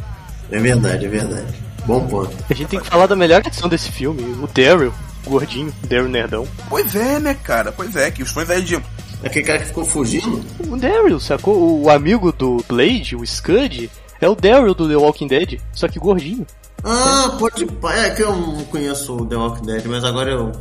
É 0.50 0.58
verdade, 0.58 1.04
é 1.04 1.08
verdade. 1.08 1.54
Bom 1.84 2.06
ponto. 2.06 2.34
A 2.48 2.54
gente 2.54 2.68
tem 2.68 2.80
que 2.80 2.86
falar 2.86 3.06
da 3.06 3.16
melhor 3.16 3.42
edição 3.44 3.68
desse 3.68 3.92
filme, 3.92 4.22
o 4.42 4.46
Daryl, 4.46 4.92
o 5.26 5.30
gordinho, 5.30 5.72
Daryl 5.86 6.08
Nerdão. 6.08 6.48
Pois 6.68 6.94
é, 6.94 7.18
né, 7.20 7.34
cara? 7.34 7.72
Pois 7.72 7.94
é, 7.94 8.10
que 8.10 8.22
os 8.22 8.30
fãs 8.30 8.48
aí 8.48 8.62
de. 8.62 8.80
Aquele 9.22 9.44
cara 9.44 9.58
que 9.58 9.66
ficou 9.66 9.84
fugindo? 9.84 10.44
O 10.66 10.76
Daryl, 10.76 11.20
sacou? 11.20 11.82
O 11.82 11.90
amigo 11.90 12.32
do 12.32 12.64
Blade, 12.68 13.16
o 13.16 13.26
Scud, 13.26 13.90
é 14.20 14.28
o 14.28 14.34
Daryl 14.34 14.74
do 14.74 14.88
The 14.88 14.96
Walking 14.96 15.26
Dead, 15.26 15.60
só 15.72 15.88
que 15.88 15.98
gordinho. 15.98 16.46
Ah, 16.82 17.36
pode. 17.38 17.66
É 17.94 18.10
que 18.10 18.22
eu 18.22 18.34
não 18.34 18.64
conheço 18.64 19.14
o 19.16 19.26
The 19.26 19.36
Walking 19.36 19.66
Dead, 19.66 19.84
mas 19.86 20.04
agora 20.04 20.30
eu. 20.30 20.52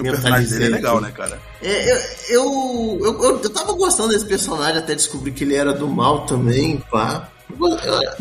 O 0.00 0.04
personagem 0.04 0.48
dele 0.48 0.64
é 0.64 0.68
legal, 0.68 1.00
né, 1.00 1.10
cara? 1.10 1.38
É, 1.62 1.92
eu, 1.92 1.96
eu, 2.28 3.00
eu, 3.02 3.22
eu, 3.22 3.40
eu 3.42 3.50
tava 3.50 3.72
gostando 3.72 4.08
desse 4.10 4.26
personagem 4.26 4.78
até 4.78 4.94
descobrir 4.94 5.32
que 5.32 5.44
ele 5.44 5.54
era 5.54 5.72
do 5.72 5.88
mal 5.88 6.26
também, 6.26 6.78
pá. 6.90 7.28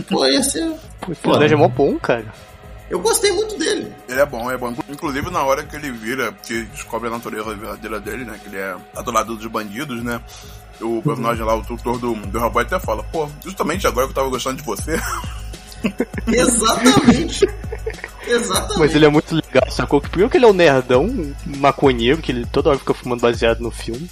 Pô, 0.09 0.25
ia 0.25 0.43
ser. 0.43 0.65
O 1.03 1.15
personagem 1.15 1.53
é 1.53 1.59
mó 1.59 1.67
bom, 1.67 1.97
cara. 1.99 2.25
Eu 2.89 2.99
gostei 2.99 3.31
muito 3.31 3.57
dele. 3.57 3.93
Ele 4.07 4.19
é 4.19 4.25
bom, 4.25 4.49
é 4.49 4.57
bom. 4.57 4.73
Inclusive 4.89 5.29
na 5.29 5.43
hora 5.43 5.63
que 5.63 5.75
ele 5.75 5.91
vira, 5.91 6.33
que 6.43 6.63
descobre 6.63 7.07
a 7.07 7.11
natureza 7.11 7.53
verdadeira 7.53 7.99
dele, 7.99 8.25
né? 8.25 8.39
Que 8.41 8.49
ele 8.49 8.57
é 8.57 8.75
tá 8.93 9.01
do 9.01 9.11
lado 9.11 9.35
dos 9.35 9.45
bandidos, 9.45 10.03
né? 10.03 10.19
O 10.81 11.01
personagem 11.03 11.45
lá, 11.45 11.55
o 11.55 11.63
tutor 11.63 11.99
do, 11.99 12.15
do 12.15 12.39
Hellboy 12.39 12.63
até 12.63 12.79
fala, 12.79 13.03
pô, 13.03 13.29
justamente 13.43 13.85
agora 13.85 14.07
que 14.07 14.11
eu 14.11 14.15
tava 14.15 14.29
gostando 14.29 14.57
de 14.57 14.63
você. 14.63 14.93
Exatamente. 16.27 17.47
Exatamente. 18.27 18.79
Mas 18.79 18.95
ele 18.95 19.05
é 19.05 19.09
muito 19.09 19.33
legal, 19.33 19.71
sacou? 19.71 19.99
Que 20.01 20.09
primeiro 20.09 20.29
que 20.29 20.37
ele 20.37 20.45
é 20.45 20.47
um 20.47 20.53
nerdão, 20.53 21.03
um 21.05 21.33
maconheiro, 21.57 22.21
que 22.21 22.31
ele 22.31 22.45
toda 22.45 22.69
hora 22.69 22.79
fica 22.79 22.93
fumando 22.93 23.21
baseado 23.21 23.59
no 23.61 23.71
filme. 23.71 24.09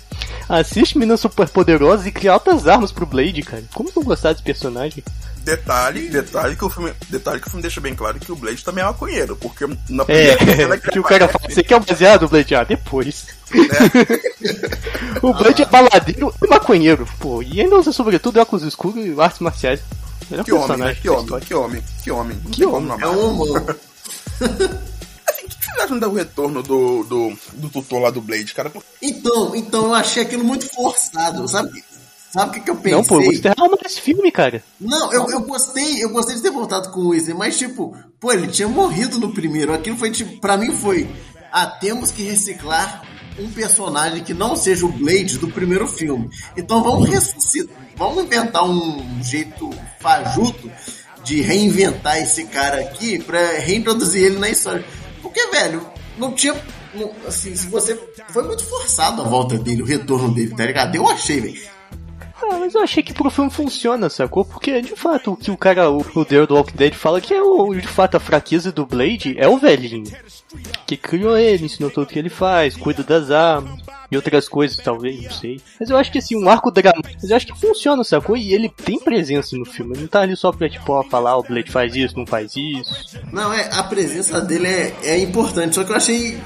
Assiste 0.50 0.98
Meninas 0.98 1.20
Super 1.20 1.48
Poderosas 1.50 2.06
e 2.06 2.12
cria 2.12 2.32
altas 2.32 2.68
armas 2.68 2.92
pro 2.92 3.06
Blade, 3.06 3.42
cara. 3.44 3.64
Como 3.74 3.92
não 3.96 4.04
gostar 4.04 4.32
desse 4.32 4.44
personagem? 4.44 5.04
Detalhe, 5.44 6.10
detalhe 6.10 6.58
que 6.58 6.66
o 6.66 6.70
filme, 6.70 6.92
detalhe 7.10 7.40
que 7.40 7.48
o 7.48 7.50
filme 7.50 7.62
deixa 7.62 7.80
bem 7.80 7.96
claro 7.96 8.20
que 8.20 8.32
o 8.32 8.36
Blade 8.36 8.64
também 8.66 8.84
é 8.84 8.88
maconheiro, 8.88 9.34
porque 9.38 9.66
na 9.88 10.04
É, 10.08 10.36
primeira 10.36 10.56
cena 10.58 10.78
que 10.92 11.00
o 11.00 11.04
cara 11.04 11.28
fala, 11.30 11.46
você 11.50 11.64
quer 11.64 11.78
um 11.78 11.82
baseado, 11.84 12.28
Blade? 12.28 12.56
Ah, 12.56 12.64
depois. 12.66 13.28
o 15.22 15.34
Blade 15.34 15.62
é 15.62 15.66
baladeiro 15.66 16.34
e 16.44 16.48
maconheiro, 16.48 17.08
pô. 17.20 17.42
E 17.42 17.62
ainda 17.62 17.78
usa 17.78 17.94
sobretudo 17.94 18.42
óculos 18.42 18.64
escuros 18.66 19.06
e 19.06 19.16
artes 19.22 19.40
marciais. 19.40 19.80
Melhor 20.30 20.44
Que 20.44 20.52
homem, 20.52 20.68
né? 20.78 20.94
personagem 20.94 21.02
Que 21.02 21.10
homem, 21.10 21.40
que 21.40 21.54
homem, 21.54 21.84
que 22.04 22.12
homem. 22.12 22.42
Não 22.44 22.52
Que 22.52 22.66
homem. 22.66 22.98
É 23.02 23.08
um 23.08 23.30
humor. 23.30 23.80
Assim, 25.30 25.46
o 25.46 25.50
que 25.50 25.66
você 25.66 25.82
acham 25.82 26.00
do 26.00 26.14
retorno 26.14 26.64
do, 26.64 27.04
do, 27.04 27.38
do 27.54 27.70
tutor 27.70 28.02
lá 28.02 28.10
do 28.10 28.22
Blade, 28.22 28.54
cara? 28.54 28.72
Então, 29.02 29.56
então 29.56 29.86
eu 29.88 29.94
achei 29.94 30.24
aquilo 30.24 30.44
muito 30.44 30.68
forçado, 30.74 31.48
sabe? 31.48 31.84
Sabe 32.32 32.50
o 32.50 32.54
que, 32.54 32.60
que 32.60 32.70
eu 32.70 32.76
pensei? 32.76 32.92
Não, 32.92 33.04
pô, 33.06 33.22
eu 33.22 33.32
gostei 33.32 33.52
alma 33.58 33.78
desse 33.82 34.02
filme, 34.02 34.32
cara. 34.32 34.64
Não, 34.80 35.14
eu, 35.14 35.30
eu 35.30 35.42
gostei, 35.42 36.04
eu 36.04 36.10
gostei 36.10 36.36
de 36.36 36.42
ter 36.42 36.52
voltado 36.52 36.92
com 36.92 37.00
o 37.00 37.10
Weasley, 37.10 37.34
mas 37.34 37.58
tipo, 37.58 37.98
pô, 38.20 38.32
ele 38.32 38.48
tinha 38.48 38.68
morrido 38.68 39.18
no 39.18 39.34
primeiro. 39.34 39.74
Aquilo 39.74 39.98
foi 39.98 40.12
tipo, 40.12 40.40
pra 40.40 40.58
mim 40.58 40.76
foi, 40.76 41.10
ah, 41.52 41.66
temos 41.68 42.12
que 42.12 42.24
reciclar 42.24 43.02
um 43.40 43.50
personagem 43.52 44.24
que 44.24 44.34
não 44.34 44.56
seja 44.56 44.86
o 44.86 44.92
Blade 44.92 45.38
do 45.38 45.48
primeiro 45.48 45.88
filme. 45.88 46.30
Então 46.56 46.84
vamos 46.84 47.10
ressuscitar, 47.10 47.76
vamos 47.96 48.24
inventar 48.24 48.64
um 48.64 49.22
jeito 49.24 49.70
fajuto 50.00 50.72
de 51.24 51.42
reinventar 51.42 52.18
esse 52.18 52.46
cara 52.46 52.80
aqui 52.80 53.20
pra 53.20 53.60
reintroduzir 53.60 54.24
ele 54.24 54.40
na 54.40 54.50
história. 54.50 54.86
Porque, 55.22 55.46
velho, 55.48 55.86
não 56.18 56.32
tinha. 56.34 56.56
assim, 57.28 57.56
se 57.56 57.68
você. 57.68 58.00
Foi 58.30 58.44
muito 58.44 58.64
forçado 58.66 59.22
a 59.22 59.26
volta 59.26 59.58
dele, 59.58 59.82
o 59.82 59.86
retorno 59.86 60.34
dele, 60.34 60.56
tá 60.56 60.66
ligado? 60.66 60.96
Eu 60.96 61.08
achei, 61.08 61.40
velho. 61.40 61.77
Ah, 62.42 62.58
mas 62.60 62.76
eu 62.76 62.82
achei 62.82 63.02
que 63.02 63.14
pro 63.14 63.30
filme 63.30 63.50
funciona, 63.50 64.10
sacou? 64.10 64.46
Porque, 64.46 64.82
de 64.82 64.96
fato, 64.96 65.34
o 65.34 65.38
que 65.38 65.50
o 65.50 65.58
cara, 65.58 65.90
o, 65.90 66.06
o 66.16 66.26
Dare 66.26 66.46
do 66.46 66.56
Walking 66.56 66.76
Dead 66.76 66.94
fala 66.94 67.20
que 67.20 67.34
é 67.34 67.42
o, 67.42 67.74
de 67.74 67.88
fato, 67.88 68.16
a 68.16 68.20
fraqueza 68.20 68.72
do 68.72 68.86
Blade 68.86 69.36
é 69.38 69.48
o 69.48 69.58
velhinho. 69.58 70.12
Que 70.86 70.96
criou 70.96 71.38
ele, 71.38 71.66
ensinou 71.66 71.90
tudo 71.90 72.08
que 72.08 72.18
ele 72.18 72.30
faz, 72.30 72.76
cuida 72.76 73.04
das 73.04 73.32
armas 73.32 73.80
e 74.10 74.16
outras 74.16 74.48
coisas, 74.48 74.78
talvez, 74.78 75.22
não 75.22 75.32
sei. 75.32 75.60
Mas 75.80 75.90
eu 75.90 75.98
acho 75.98 76.12
que, 76.12 76.20
assim, 76.20 76.36
um 76.36 76.50
arco 76.50 76.72
dramático, 76.72 77.16
mas 77.22 77.30
eu 77.30 77.36
acho 77.36 77.48
que 77.48 77.60
funciona, 77.60 78.04
sacou? 78.04 78.38
E 78.38 78.54
ele 78.54 78.70
tem 78.70 79.00
presença 79.00 79.58
no 79.58 79.66
filme, 79.66 79.94
ele 79.94 80.02
não 80.02 80.08
tá 80.08 80.22
ali 80.22 80.36
só 80.36 80.52
pra, 80.52 80.70
tipo, 80.70 80.94
ó, 80.94 81.04
falar, 81.04 81.38
o 81.38 81.44
Blade 81.44 81.72
faz 81.72 81.96
isso, 81.96 82.18
não 82.18 82.26
faz 82.26 82.56
isso. 82.56 83.20
Não, 83.32 83.52
é, 83.52 83.70
a 83.74 83.84
presença 83.84 84.40
dele 84.40 84.68
é, 84.68 84.96
é 85.04 85.20
importante, 85.20 85.76
só 85.76 85.84
que 85.84 85.92
eu 85.92 85.96
achei. 85.96 86.38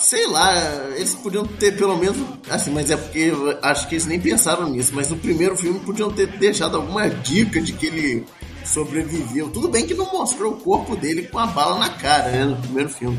Sei 0.00 0.26
lá, 0.26 0.52
eles 0.96 1.14
podiam 1.14 1.46
ter 1.46 1.76
pelo 1.76 1.96
menos. 1.96 2.16
Assim, 2.48 2.70
mas 2.70 2.90
é 2.90 2.96
porque 2.96 3.32
acho 3.62 3.88
que 3.88 3.94
eles 3.94 4.06
nem 4.06 4.20
pensaram 4.20 4.68
nisso. 4.68 4.92
Mas 4.94 5.10
no 5.10 5.16
primeiro 5.16 5.56
filme 5.56 5.78
podiam 5.80 6.10
ter 6.10 6.26
deixado 6.26 6.76
alguma 6.76 7.08
dica 7.08 7.60
de 7.60 7.72
que 7.72 7.86
ele 7.86 8.26
sobreviveu. 8.64 9.50
Tudo 9.50 9.68
bem 9.68 9.86
que 9.86 9.94
não 9.94 10.10
mostrou 10.12 10.52
o 10.52 10.56
corpo 10.56 10.96
dele 10.96 11.22
com 11.28 11.38
a 11.38 11.46
bala 11.46 11.78
na 11.78 11.90
cara, 11.90 12.30
né? 12.30 12.44
No 12.44 12.56
primeiro 12.56 12.88
filme. 12.88 13.18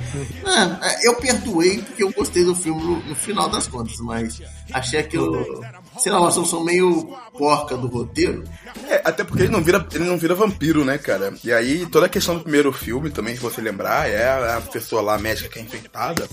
É, 0.81 1.07
eu 1.07 1.15
perdoei 1.15 1.79
porque 1.79 2.03
eu 2.03 2.11
gostei 2.11 2.43
do 2.43 2.55
filme 2.55 2.81
no, 2.81 3.03
no 3.03 3.15
final 3.15 3.49
das 3.49 3.67
contas, 3.67 3.97
mas 3.99 4.41
achei 4.73 4.99
aquilo. 4.99 5.63
Sei 5.97 6.11
lá, 6.11 6.21
uma 6.21 6.31
solução 6.31 6.63
meio 6.63 7.15
porca 7.37 7.75
do 7.77 7.87
roteiro. 7.87 8.43
É, 8.87 9.01
até 9.03 9.23
porque 9.23 9.43
ele 9.43 9.51
não 9.51 9.61
vira, 9.61 9.85
ele 9.93 10.03
não 10.03 10.17
vira 10.17 10.35
vampiro, 10.35 10.83
né, 10.83 10.97
cara? 10.97 11.33
E 11.43 11.51
aí, 11.51 11.85
toda 11.85 12.05
a 12.05 12.09
questão 12.09 12.35
do 12.35 12.41
primeiro 12.43 12.71
filme 12.71 13.09
também, 13.09 13.35
se 13.35 13.41
você 13.41 13.61
lembrar, 13.61 14.09
é 14.09 14.55
a 14.55 14.61
pessoa 14.61 15.01
lá, 15.01 15.15
a 15.15 15.19
médica 15.19 15.49
que 15.49 15.59
é 15.59 15.61
infectada, 15.61 16.27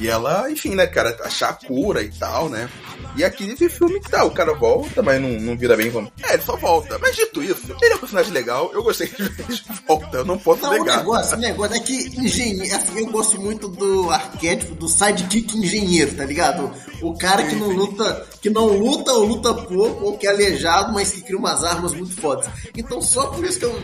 e 0.00 0.08
ela, 0.08 0.50
enfim, 0.50 0.74
né, 0.74 0.86
cara, 0.86 1.16
achar 1.24 1.50
a 1.50 1.54
cura 1.54 2.02
e 2.02 2.10
tal, 2.10 2.48
né? 2.48 2.68
E 3.16 3.24
aqui 3.24 3.46
nesse 3.46 3.68
filme 3.68 4.00
que 4.00 4.10
tá, 4.10 4.24
o 4.24 4.30
cara 4.30 4.52
volta, 4.54 5.02
mas 5.02 5.20
não, 5.20 5.30
não 5.40 5.56
vira 5.56 5.76
bem 5.76 5.90
vampiro. 5.90 6.12
É, 6.28 6.34
ele 6.34 6.42
só 6.42 6.56
volta. 6.56 6.98
Mas 6.98 7.16
dito 7.16 7.42
isso, 7.42 7.74
ele 7.80 7.92
é 7.92 7.96
um 7.96 8.00
personagem 8.00 8.32
legal, 8.32 8.70
eu 8.72 8.82
gostei 8.82 9.06
que 9.06 9.22
ele 9.22 9.30
de 9.30 9.62
volta, 9.86 10.18
eu 10.18 10.24
não 10.24 10.38
posso 10.38 10.62
Não, 10.62 10.70
o 10.70 10.72
negar. 10.78 10.98
negócio, 10.98 11.36
o 11.36 11.40
negócio 11.40 11.76
é 11.76 11.80
que 11.80 11.94
engenheiro, 12.20 12.74
assim, 12.74 12.98
eu 12.98 13.06
gosto 13.06 13.40
muito 13.40 13.68
do 13.68 14.10
arquétipo 14.10 14.74
do 14.74 14.88
sidekick 14.88 15.56
engenheiro, 15.56 16.14
tá 16.16 16.24
ligado? 16.24 16.70
O 17.02 17.16
cara 17.16 17.42
que 17.44 17.54
não 17.56 17.70
luta, 17.70 18.26
que 18.42 18.50
não 18.50 18.66
luta 18.66 19.12
ou 19.12 19.24
luta 19.24 19.54
pouco, 19.54 20.04
ou 20.04 20.18
que 20.18 20.26
é 20.26 20.39
aleijado, 20.40 20.92
mas 20.92 21.12
que 21.12 21.22
cria 21.22 21.38
umas 21.38 21.64
armas 21.64 21.92
muito 21.92 22.18
fodas. 22.20 22.48
Então 22.76 23.00
só 23.02 23.26
por 23.26 23.44
isso 23.44 23.58
que 23.58 23.64
eu, 23.64 23.82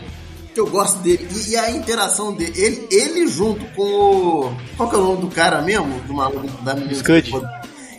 que 0.53 0.59
eu 0.59 0.67
gosto 0.67 0.99
dele. 0.99 1.27
E, 1.31 1.51
e 1.51 1.57
a 1.57 1.69
interação 1.71 2.33
dele, 2.33 2.53
ele, 2.55 2.87
ele 2.91 3.27
junto 3.27 3.65
com 3.73 3.83
o. 3.83 4.57
Qual 4.75 4.89
que 4.89 4.95
é 4.95 4.99
o 4.99 5.03
nome 5.03 5.21
do 5.21 5.27
cara 5.27 5.61
mesmo? 5.61 5.99
Do 6.01 6.13
maluco 6.13 6.47
da 6.63 6.73
menina. 6.73 6.95
Scud. 6.95 7.31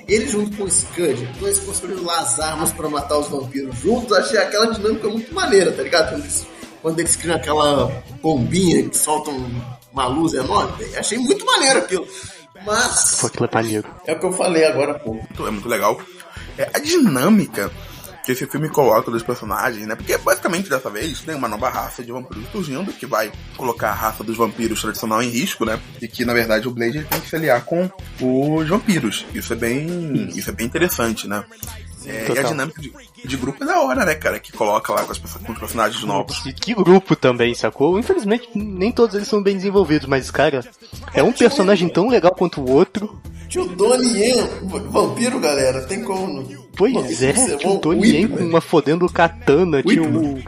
Ele 0.09 0.27
junto 0.27 0.57
com 0.57 0.65
o 0.65 0.71
Scud, 0.71 1.23
então 1.23 1.47
eles 1.47 1.59
construíram 1.59 2.03
lá 2.03 2.21
as 2.21 2.41
armas 2.41 2.73
pra 2.73 2.89
matar 2.89 3.19
os 3.19 3.29
vampiros 3.29 3.77
juntos, 3.77 4.17
achei 4.17 4.39
aquela 4.39 4.73
dinâmica 4.73 5.07
muito 5.07 5.35
maneira, 5.35 5.71
tá 5.71 5.83
ligado? 5.83 6.09
Quando 6.09 6.23
eles, 6.23 6.47
quando 6.81 7.01
eles 7.01 7.17
criam 7.17 7.37
aquela 7.37 8.03
bombinha 8.23 8.89
que 8.89 8.97
soltam 8.97 9.35
uma 9.93 10.07
luz 10.07 10.33
enorme, 10.33 10.79
velho. 10.79 10.99
achei 10.99 11.19
muito 11.19 11.45
maneiro 11.45 11.81
aquilo. 11.81 12.09
Mas 12.65 13.17
Pô, 13.21 13.27
aquilo 13.27 13.45
é 13.45 14.11
é 14.11 14.15
o 14.15 14.19
que 14.19 14.27
eu 14.27 14.33
falei 14.33 14.65
agora 14.65 14.93
há 14.93 14.99
pouco. 14.99 15.47
É 15.47 15.51
muito 15.51 15.69
legal. 15.69 16.01
É 16.57 16.71
a 16.73 16.79
dinâmica 16.79 17.71
que 18.29 18.33
esse 18.33 18.47
filme 18.47 18.69
coloca 18.69 19.11
dos 19.11 19.23
personagens, 19.23 19.87
né? 19.87 19.95
Porque 19.95 20.19
basicamente 20.19 20.69
dessa 20.69 20.91
vez 20.91 21.23
tem 21.23 21.35
uma 21.35 21.49
nova 21.49 21.71
raça 21.71 22.05
de 22.05 22.13
vampiros 22.13 22.47
surgindo 22.53 22.93
que 22.93 23.07
vai 23.07 23.33
colocar 23.57 23.89
a 23.89 23.95
raça 23.95 24.23
dos 24.23 24.37
vampiros 24.37 24.83
tradicional 24.83 25.23
em 25.23 25.31
risco, 25.31 25.65
né? 25.65 25.81
E 25.99 26.07
que 26.07 26.27
na 26.27 26.35
verdade 26.35 26.69
o 26.69 26.71
Blade 26.71 27.07
tem 27.09 27.21
que 27.23 27.27
se 27.27 27.37
aliar 27.37 27.65
com 27.65 27.91
os 28.21 28.69
vampiros. 28.69 29.25
Isso 29.33 29.55
é 29.55 29.57
bem, 29.57 30.29
isso 30.35 30.51
é 30.51 30.53
bem 30.53 30.67
interessante, 30.67 31.27
né? 31.27 31.43
É, 32.05 32.31
e 32.31 32.39
a 32.39 32.43
dinâmica 32.43 32.83
de, 32.83 32.93
de 33.25 33.37
grupo 33.39 33.65
é 33.65 33.67
da 33.67 33.81
hora, 33.81 34.05
né, 34.05 34.15
cara? 34.15 34.39
Que 34.39 34.53
coloca 34.53 34.93
lá 34.93 35.05
com, 35.05 35.13
as 35.13 35.19
com 35.19 35.53
os 35.53 35.59
personagens 35.59 36.05
novos. 36.05 36.45
E 36.45 36.53
que 36.53 36.75
grupo 36.75 37.17
também, 37.17 37.55
sacou? 37.55 37.99
Infelizmente, 37.99 38.51
nem 38.55 38.93
todos 38.93 39.15
eles 39.15 39.27
são 39.27 39.43
bem 39.43 39.57
desenvolvidos, 39.57 40.07
mas, 40.07 40.31
cara, 40.31 40.63
é 41.15 41.23
um 41.23 41.33
personagem 41.33 41.89
tão 41.89 42.11
legal 42.11 42.35
quanto 42.35 42.61
o 42.61 42.71
outro. 42.71 43.19
Tio 43.49 43.65
Donnie 43.69 44.19
Yen, 44.19 44.47
vampiro, 44.91 45.41
galera, 45.41 45.87
tem 45.87 46.05
como. 46.05 46.47
Pois 46.79 46.93
Pô, 46.93 47.01
é, 47.01 47.29
é 47.31 47.57
tinha 47.57 47.73
o 47.73 47.79
Tony 47.79 48.09
Yen 48.09 48.29
com 48.29 48.45
uma 48.45 48.61
fodendo 48.61 49.09
katana, 49.09 49.83
tinha 49.83 50.03
o. 50.03 50.41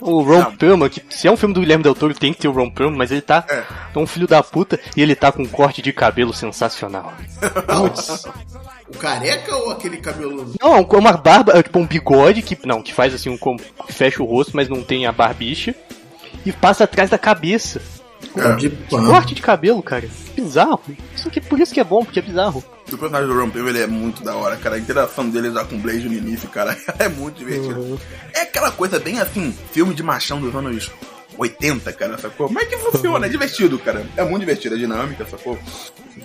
O 0.00 0.22
Ron 0.22 0.56
Perlman, 0.56 0.88
que 0.88 1.02
se 1.10 1.28
é 1.28 1.30
um 1.30 1.36
filme 1.36 1.54
do 1.54 1.60
Guilherme 1.60 1.84
Del 1.84 1.94
Toro 1.94 2.14
tem 2.14 2.32
que 2.32 2.40
ter 2.40 2.48
o 2.48 2.52
Ron 2.52 2.70
Perlman, 2.70 2.96
mas 2.96 3.10
ele 3.12 3.20
tá 3.20 3.44
É. 3.46 3.98
um 3.98 4.06
filho 4.06 4.26
da 4.26 4.42
puta 4.42 4.80
e 4.96 5.02
ele 5.02 5.14
tá 5.14 5.30
com 5.30 5.42
um 5.42 5.46
corte 5.46 5.82
de 5.82 5.92
cabelo 5.92 6.32
sensacional. 6.32 7.12
O 8.88 8.96
careca 8.96 9.54
ou 9.54 9.70
aquele 9.70 9.98
cabelo. 9.98 10.54
Não, 10.58 10.76
é 10.78 10.96
uma 10.96 11.12
barba, 11.12 11.52
é 11.52 11.62
tipo 11.62 11.78
um 11.78 11.86
bigode 11.86 12.40
que 12.40 12.58
não, 12.66 12.82
que 12.82 12.94
faz 12.94 13.12
assim 13.12 13.28
um 13.28 13.36
que 13.86 13.92
fecha 13.92 14.22
o 14.22 14.26
rosto, 14.26 14.56
mas 14.56 14.70
não 14.70 14.82
tem 14.82 15.04
a 15.04 15.12
barbicha 15.12 15.74
e 16.46 16.50
passa 16.50 16.84
atrás 16.84 17.10
da 17.10 17.18
cabeça. 17.18 17.82
É. 18.36 18.54
De 18.56 18.68
pano. 18.70 19.08
corte 19.10 19.34
de 19.34 19.42
cabelo, 19.42 19.82
cara. 19.82 20.08
Bizarro. 20.36 20.80
Isso 21.16 21.28
aqui, 21.28 21.40
por 21.40 21.58
isso 21.58 21.74
que 21.74 21.80
é 21.80 21.84
bom, 21.84 22.04
porque 22.04 22.18
é 22.20 22.22
bizarro. 22.22 22.62
O 22.92 22.96
personagem 22.98 23.28
do 23.28 23.38
Rampeu, 23.38 23.68
ele 23.68 23.80
é 23.80 23.86
muito 23.86 24.22
da 24.22 24.34
hora, 24.34 24.56
cara. 24.56 24.76
A 24.76 24.78
interação 24.78 25.28
dele 25.28 25.50
já 25.52 25.64
com 25.64 25.76
o 25.76 25.78
Blade 25.78 26.08
no 26.08 26.14
início, 26.14 26.48
cara, 26.48 26.76
é 26.98 27.08
muito 27.08 27.38
divertido. 27.38 28.00
É 28.34 28.42
aquela 28.42 28.70
coisa 28.70 28.98
bem 28.98 29.20
assim, 29.20 29.54
filme 29.72 29.94
de 29.94 30.02
machão 30.02 30.40
dos 30.40 30.54
anos 30.54 30.90
80, 31.38 31.92
cara, 31.92 32.18
sacou? 32.18 32.50
Mas 32.50 32.68
que 32.68 32.76
funciona, 32.78 33.26
é 33.26 33.28
divertido, 33.28 33.78
cara. 33.78 34.06
É 34.16 34.24
muito 34.24 34.40
divertido 34.40 34.74
a 34.74 34.78
dinâmica, 34.78 35.24
sacou? 35.28 35.58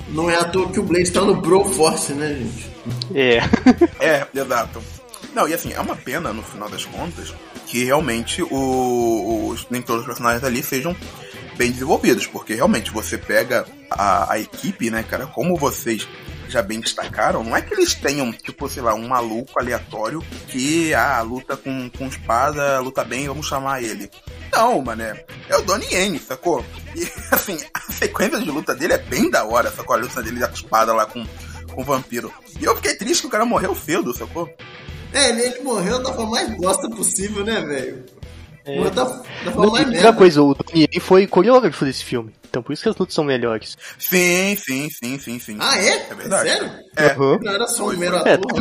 Não 0.09 0.29
é 0.29 0.35
à 0.35 0.43
toa 0.43 0.69
que 0.71 0.79
o 0.79 0.83
Blade 0.83 1.11
tá 1.11 1.21
no 1.21 1.35
Bro 1.35 1.65
Force, 1.65 2.13
né, 2.13 2.35
gente? 2.35 2.71
É. 3.15 3.37
É, 3.99 4.27
exato. 4.35 4.81
Não, 5.33 5.47
e 5.47 5.53
assim, 5.53 5.73
é 5.73 5.79
uma 5.79 5.95
pena, 5.95 6.31
no 6.33 6.41
final 6.43 6.69
das 6.69 6.85
contas, 6.85 7.33
que 7.67 7.83
realmente 7.83 8.41
o- 8.43 9.49
os, 9.49 9.67
nem 9.69 9.81
todos 9.81 10.01
os 10.01 10.07
personagens 10.07 10.43
ali 10.43 10.63
sejam 10.63 10.95
bem 11.57 11.71
desenvolvidos, 11.71 12.27
porque 12.27 12.53
realmente 12.53 12.91
você 12.91 13.17
pega 13.17 13.65
a, 13.89 14.33
a 14.33 14.39
equipe, 14.39 14.89
né, 14.89 15.03
cara, 15.03 15.25
como 15.27 15.55
vocês 15.55 16.07
já 16.47 16.61
bem 16.61 16.79
destacaram, 16.79 17.43
não 17.43 17.55
é 17.55 17.61
que 17.61 17.73
eles 17.73 17.93
tenham, 17.95 18.31
tipo, 18.31 18.69
sei 18.69 18.83
lá, 18.83 18.93
um 18.93 19.07
maluco 19.07 19.59
aleatório 19.59 20.21
que, 20.47 20.93
ah, 20.93 21.21
luta 21.21 21.57
com, 21.57 21.89
com 21.89 22.07
espada, 22.07 22.79
luta 22.79 23.03
bem, 23.03 23.27
vamos 23.27 23.47
chamar 23.47 23.83
ele. 23.83 24.09
Não, 24.51 24.81
mané, 24.81 25.25
é 25.49 25.57
o 25.57 25.61
Donnie 25.61 25.87
Yen, 25.91 26.19
sacou? 26.19 26.63
E, 26.95 27.07
assim, 27.33 27.57
a 27.73 27.91
sequência 27.91 28.39
de 28.39 28.49
luta 28.49 28.75
dele 28.75 28.93
é 28.93 28.97
bem 28.97 29.29
da 29.29 29.43
hora, 29.43 29.71
sacou? 29.71 29.95
A 29.95 29.99
luta 29.99 30.21
dele 30.21 30.39
da 30.39 30.49
espada 30.49 30.93
lá 30.93 31.05
com, 31.05 31.25
com 31.73 31.81
o 31.81 31.85
vampiro. 31.85 32.31
E 32.59 32.63
eu 32.63 32.75
fiquei 32.75 32.95
triste 32.95 33.21
que 33.21 33.27
o 33.27 33.31
cara 33.31 33.45
morreu 33.45 33.75
cedo, 33.75 34.13
sacou? 34.13 34.49
É, 35.11 35.29
ele, 35.29 35.41
ele 35.43 35.61
morreu 35.61 36.01
da 36.01 36.13
forma 36.13 36.31
mais 36.31 36.57
bosta 36.57 36.89
possível, 36.89 37.43
né, 37.43 37.61
velho? 37.61 38.05
É. 38.65 38.75
Não, 38.75 38.83
e 38.83 39.55
outra 39.55 39.85
merda. 39.85 40.13
coisa, 40.13 40.41
o 40.41 40.53
Donnie 40.55 40.87
Yen 40.91 40.99
foi 40.99 41.27
coreógrafo 41.27 41.85
desse 41.85 42.03
filme. 42.03 42.33
Então 42.49 42.63
por 42.63 42.73
isso 42.73 42.81
que 42.83 42.89
as 42.89 42.95
lutas 42.95 43.13
são 43.13 43.23
melhores. 43.23 43.77
Sim, 43.99 44.55
sim, 44.55 44.89
sim, 44.89 45.19
sim, 45.19 45.39
sim. 45.39 45.57
Ah, 45.59 45.77
é? 45.77 46.07
É 46.09 46.15
verdade. 46.15 46.49
Sério? 46.49 46.71
É. 46.95 47.05
Aham. 47.11 47.39
Não 47.43 47.53
era 47.53 47.67
só 47.67 47.85
Foi, 47.85 47.97
mero 47.97 48.15
É, 48.17 48.33
ator, 48.33 48.51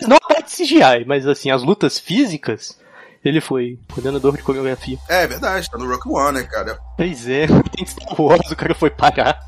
não. 0.00 0.08
não 0.08 0.16
a 0.16 0.20
parte 0.34 0.56
CGI, 0.56 1.04
mas 1.06 1.26
assim, 1.26 1.50
as 1.50 1.62
lutas 1.62 1.98
físicas, 1.98 2.78
ele 3.24 3.40
foi 3.40 3.78
coordenador 3.92 4.36
de 4.36 4.42
coreografia. 4.42 4.96
É 5.08 5.26
verdade, 5.26 5.68
tá 5.70 5.76
no 5.76 5.86
Rock 5.88 6.08
One, 6.08 6.38
né, 6.40 6.44
cara? 6.44 6.78
Pois 6.96 7.28
é, 7.28 7.46
tem 7.76 7.84
Star 7.84 8.18
Wars, 8.20 8.50
o 8.50 8.56
cara 8.56 8.74
foi 8.74 8.90
parar. 8.90 9.38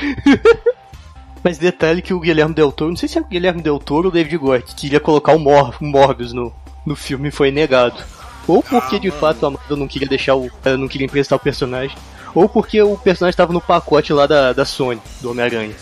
Mas 1.42 1.56
detalhe 1.56 2.02
que 2.02 2.12
o 2.12 2.20
Guilherme 2.20 2.54
Del 2.54 2.70
Toro, 2.70 2.90
não 2.90 2.96
sei 2.96 3.08
se 3.08 3.16
é 3.18 3.20
o 3.22 3.24
Guilherme 3.24 3.62
Del 3.62 3.78
Toro 3.78 4.08
ou 4.08 4.10
o 4.10 4.14
David 4.14 4.36
Goyer, 4.36 4.62
que 4.62 4.74
queria 4.74 5.00
colocar 5.00 5.32
o, 5.32 5.38
Mor 5.38 5.74
o 5.80 5.84
Morbius 5.86 6.32
no, 6.34 6.54
no 6.84 6.94
filme 6.94 7.28
e 7.28 7.32
foi 7.32 7.50
negado. 7.50 8.02
Ou 8.50 8.62
porque 8.62 8.98
de 8.98 9.10
fato 9.10 9.46
a 9.46 9.50
Marvel 9.50 9.76
não 9.76 9.88
queria 9.88 10.08
deixar 10.08 10.34
o. 10.34 10.50
Não 10.78 10.88
queria 10.88 11.06
emprestar 11.06 11.36
o 11.36 11.40
personagem. 11.40 11.96
Ou 12.34 12.48
porque 12.48 12.80
o 12.80 12.96
personagem 12.96 13.32
estava 13.32 13.52
no 13.52 13.60
pacote 13.60 14.12
lá 14.12 14.26
da, 14.26 14.52
da 14.52 14.64
Sony, 14.64 15.00
do 15.20 15.30
Homem-Aranha. 15.30 15.74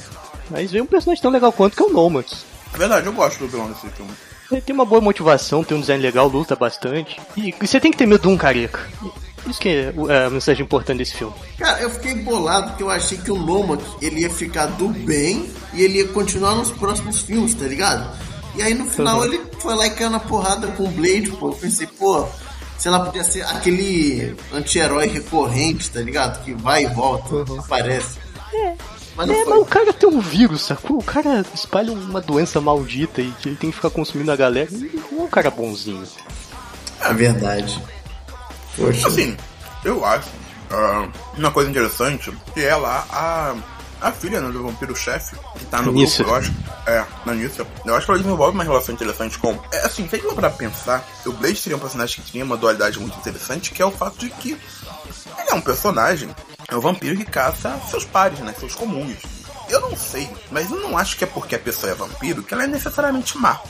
Mas 0.50 0.70
veio 0.70 0.84
um 0.84 0.86
personagem 0.86 1.20
tão 1.22 1.30
legal 1.30 1.52
quanto 1.52 1.76
que 1.76 1.82
é 1.82 1.86
o 1.86 1.92
Nomax. 1.92 2.44
É 2.74 2.78
verdade, 2.78 3.06
eu 3.06 3.12
gosto 3.12 3.40
do 3.40 3.48
vilão 3.48 3.68
desse 3.70 3.88
filme. 3.90 4.10
Ele 4.50 4.60
tem 4.62 4.74
uma 4.74 4.86
boa 4.86 5.00
motivação, 5.00 5.62
tem 5.62 5.76
um 5.76 5.80
design 5.80 6.02
legal, 6.02 6.26
luta 6.26 6.56
bastante. 6.56 7.20
E, 7.36 7.54
e 7.60 7.66
você 7.66 7.78
tem 7.78 7.90
que 7.90 7.98
ter 7.98 8.06
medo 8.06 8.22
de 8.22 8.28
um 8.28 8.36
careca. 8.36 8.80
Isso 9.46 9.60
que 9.60 9.68
é 9.68 9.92
é 10.08 10.24
a 10.24 10.30
mensagem 10.30 10.64
importante 10.64 10.98
desse 10.98 11.14
filme. 11.16 11.34
Cara, 11.58 11.80
eu 11.82 11.90
fiquei 11.90 12.14
bolado 12.14 12.68
porque 12.68 12.82
eu 12.82 12.90
achei 12.90 13.18
que 13.18 13.30
o 13.30 13.36
Nomak 13.36 13.82
ele 14.00 14.20
ia 14.20 14.30
ficar 14.30 14.66
do 14.66 14.88
bem 14.88 15.50
e 15.74 15.82
ele 15.82 15.98
ia 15.98 16.08
continuar 16.08 16.54
nos 16.54 16.70
próximos 16.70 17.20
filmes, 17.20 17.54
tá 17.54 17.66
ligado? 17.66 18.10
E 18.56 18.62
aí 18.62 18.72
no 18.74 18.86
final 18.88 19.18
Uhum. 19.18 19.24
ele 19.26 19.40
foi 19.60 19.74
lá 19.74 19.86
e 19.86 19.90
caiu 19.90 20.10
na 20.10 20.18
porrada 20.20 20.66
com 20.68 20.84
o 20.84 20.88
Blade, 20.88 21.30
pô. 21.32 21.48
Eu 21.50 21.52
pensei, 21.52 21.86
pô, 21.86 22.26
sei 22.78 22.90
lá, 22.90 23.00
podia 23.00 23.24
ser 23.24 23.42
aquele 23.42 24.34
anti-herói 24.52 25.08
recorrente, 25.08 25.90
tá 25.90 26.00
ligado? 26.00 26.42
Que 26.44 26.54
vai 26.54 26.84
e 26.84 26.86
volta, 26.86 27.44
aparece. 27.58 28.18
Mas 29.16 29.26
não 29.26 29.34
É, 29.34 29.44
mas 29.44 29.58
o 29.58 29.64
cara 29.64 29.92
tem 29.92 30.08
um 30.08 30.20
vírus, 30.20 30.62
sacou? 30.62 30.98
O 30.98 31.02
cara 31.02 31.44
espalha 31.52 31.92
uma 31.92 32.20
doença 32.20 32.60
maldita 32.60 33.20
e 33.20 33.32
que 33.32 33.48
ele 33.48 33.56
tem 33.56 33.70
que 33.70 33.76
ficar 33.76 33.90
consumindo 33.90 34.30
a 34.30 34.36
galera. 34.36 34.70
Não 34.70 35.20
é 35.20 35.22
um 35.24 35.28
cara 35.28 35.50
bonzinho. 35.50 36.06
É 37.00 37.12
verdade. 37.12 37.82
Poxa. 38.76 39.08
Assim, 39.08 39.36
eu 39.84 40.04
acho 40.04 40.28
ah, 40.70 41.08
uma 41.36 41.50
coisa 41.50 41.68
interessante 41.68 42.32
que 42.54 42.60
é 42.60 42.76
lá 42.76 43.04
a, 43.10 43.56
a 44.00 44.12
filha 44.12 44.40
né, 44.40 44.50
do 44.50 44.62
vampiro-chefe, 44.62 45.36
que 45.58 45.64
tá 45.66 45.82
no 45.82 45.90
Anícia. 45.90 46.24
grupo, 46.24 46.30
eu 46.30 46.36
acho. 46.36 46.52
É, 46.86 47.04
na 47.26 47.32
Anícia. 47.32 47.66
Eu 47.84 47.94
acho 47.94 48.06
que 48.06 48.12
ela 48.12 48.20
desenvolve 48.20 48.54
uma 48.54 48.64
relação 48.64 48.94
interessante 48.94 49.38
com. 49.38 49.58
É 49.72 49.84
assim, 49.84 50.08
se 50.08 50.14
a 50.16 50.18
gente 50.18 50.28
for 50.28 50.34
pra 50.34 50.50
pensar, 50.50 51.06
o 51.26 51.32
Blade 51.32 51.56
seria 51.56 51.76
um 51.76 51.80
personagem 51.80 52.22
que 52.22 52.30
tinha 52.32 52.44
uma 52.44 52.56
dualidade 52.56 52.98
muito 52.98 53.18
interessante, 53.18 53.72
que 53.72 53.82
é 53.82 53.84
o 53.86 53.90
fato 53.90 54.18
de 54.18 54.30
que 54.30 54.50
ele 54.52 55.50
é 55.50 55.54
um 55.54 55.60
personagem, 55.60 56.28
é 56.68 56.76
um 56.76 56.80
vampiro 56.80 57.16
que 57.16 57.24
caça 57.24 57.80
seus 57.90 58.04
pares, 58.04 58.38
né? 58.40 58.54
Seus 58.58 58.74
comuns. 58.74 59.16
Eu 59.68 59.80
não 59.80 59.96
sei, 59.96 60.30
mas 60.50 60.70
eu 60.70 60.80
não 60.80 60.96
acho 60.96 61.16
que 61.16 61.24
é 61.24 61.26
porque 61.26 61.54
a 61.54 61.58
pessoa 61.58 61.92
é 61.92 61.94
vampiro 61.94 62.42
que 62.42 62.54
ela 62.54 62.64
é 62.64 62.66
necessariamente 62.66 63.36
má. 63.36 63.60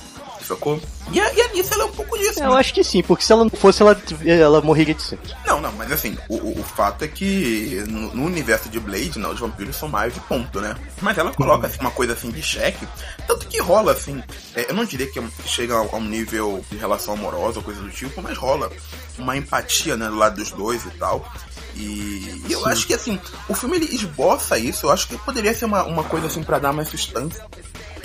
Sacou? 0.49 0.81
E 1.13 1.21
a, 1.21 1.33
e 1.35 1.41
a 1.43 1.45
Anícia, 1.47 1.75
ela 1.75 1.83
é 1.85 1.87
um 1.87 1.93
pouco 1.93 2.17
disso. 2.19 2.41
Eu 2.43 2.51
né? 2.55 2.57
acho 2.61 2.73
que 2.73 2.83
sim, 2.83 3.03
porque 3.03 3.23
se 3.23 3.31
ela 3.33 3.45
não 3.45 3.51
fosse, 3.51 3.83
ela, 3.83 4.01
ela 4.25 4.61
morreria 4.63 4.95
de 4.95 5.03
sede. 5.03 5.37
Não, 5.47 5.61
não, 5.61 5.71
mas 5.73 5.93
assim, 5.93 6.17
o, 6.29 6.37
o- 6.37 6.61
o 6.61 6.63
fato 6.65 7.05
é 7.05 7.09
que 7.09 7.85
no, 7.87 8.15
no 8.15 8.25
universo 8.25 8.69
de 8.71 8.81
Blade, 8.81 9.19
não, 9.19 9.31
os 9.33 9.41
vampiros 9.41 9.77
são 9.77 9.89
mais 9.89 10.15
de 10.15 10.21
ponto, 10.21 10.59
né? 10.61 10.75
Mas 11.03 11.19
ela 11.19 11.33
coloca 11.33 11.67
assim, 11.67 11.79
uma 11.81 11.91
coisa 11.91 12.15
assim 12.15 12.31
de 12.31 12.43
cheque, 12.43 12.87
tanto 13.27 13.47
que 13.47 13.61
rola 13.61 13.93
assim, 13.93 14.23
é, 14.55 14.71
eu 14.71 14.75
não 14.75 14.85
diria 14.87 15.07
que 15.11 15.19
é 15.19 15.23
chega 15.47 15.75
a, 15.75 15.83
um 15.97 16.05
nível 16.05 16.65
de 16.71 16.77
relação 16.79 17.13
amorosa 17.15 17.59
ou 17.59 17.63
coisa 17.65 17.81
do 17.83 17.91
tipo, 17.91 18.23
mas 18.23 18.37
rola 18.39 18.71
uma 19.19 19.37
empatia, 19.37 19.97
né, 19.97 20.09
do 20.09 20.17
lado 20.17 20.37
dos 20.37 20.51
dois 20.51 20.83
e 20.87 20.91
tal. 20.93 21.31
E 21.77 22.43
eu 22.51 22.67
acho 22.67 22.87
que 22.87 22.95
assim, 22.95 23.21
o 23.49 23.55
filme 23.55 23.77
ele 23.77 23.95
esboça 23.95 24.59
isso, 24.59 24.87
eu 24.87 24.91
acho 24.91 25.07
que 25.07 25.17
poderia 25.19 25.55
ser 25.55 25.65
uma, 25.67 25.85
uma 25.85 26.03
coisa 26.03 26.27
assim 26.27 26.43
pra 26.43 26.59
dar 26.59 26.73
mais 26.73 26.89
sustância 26.89 27.45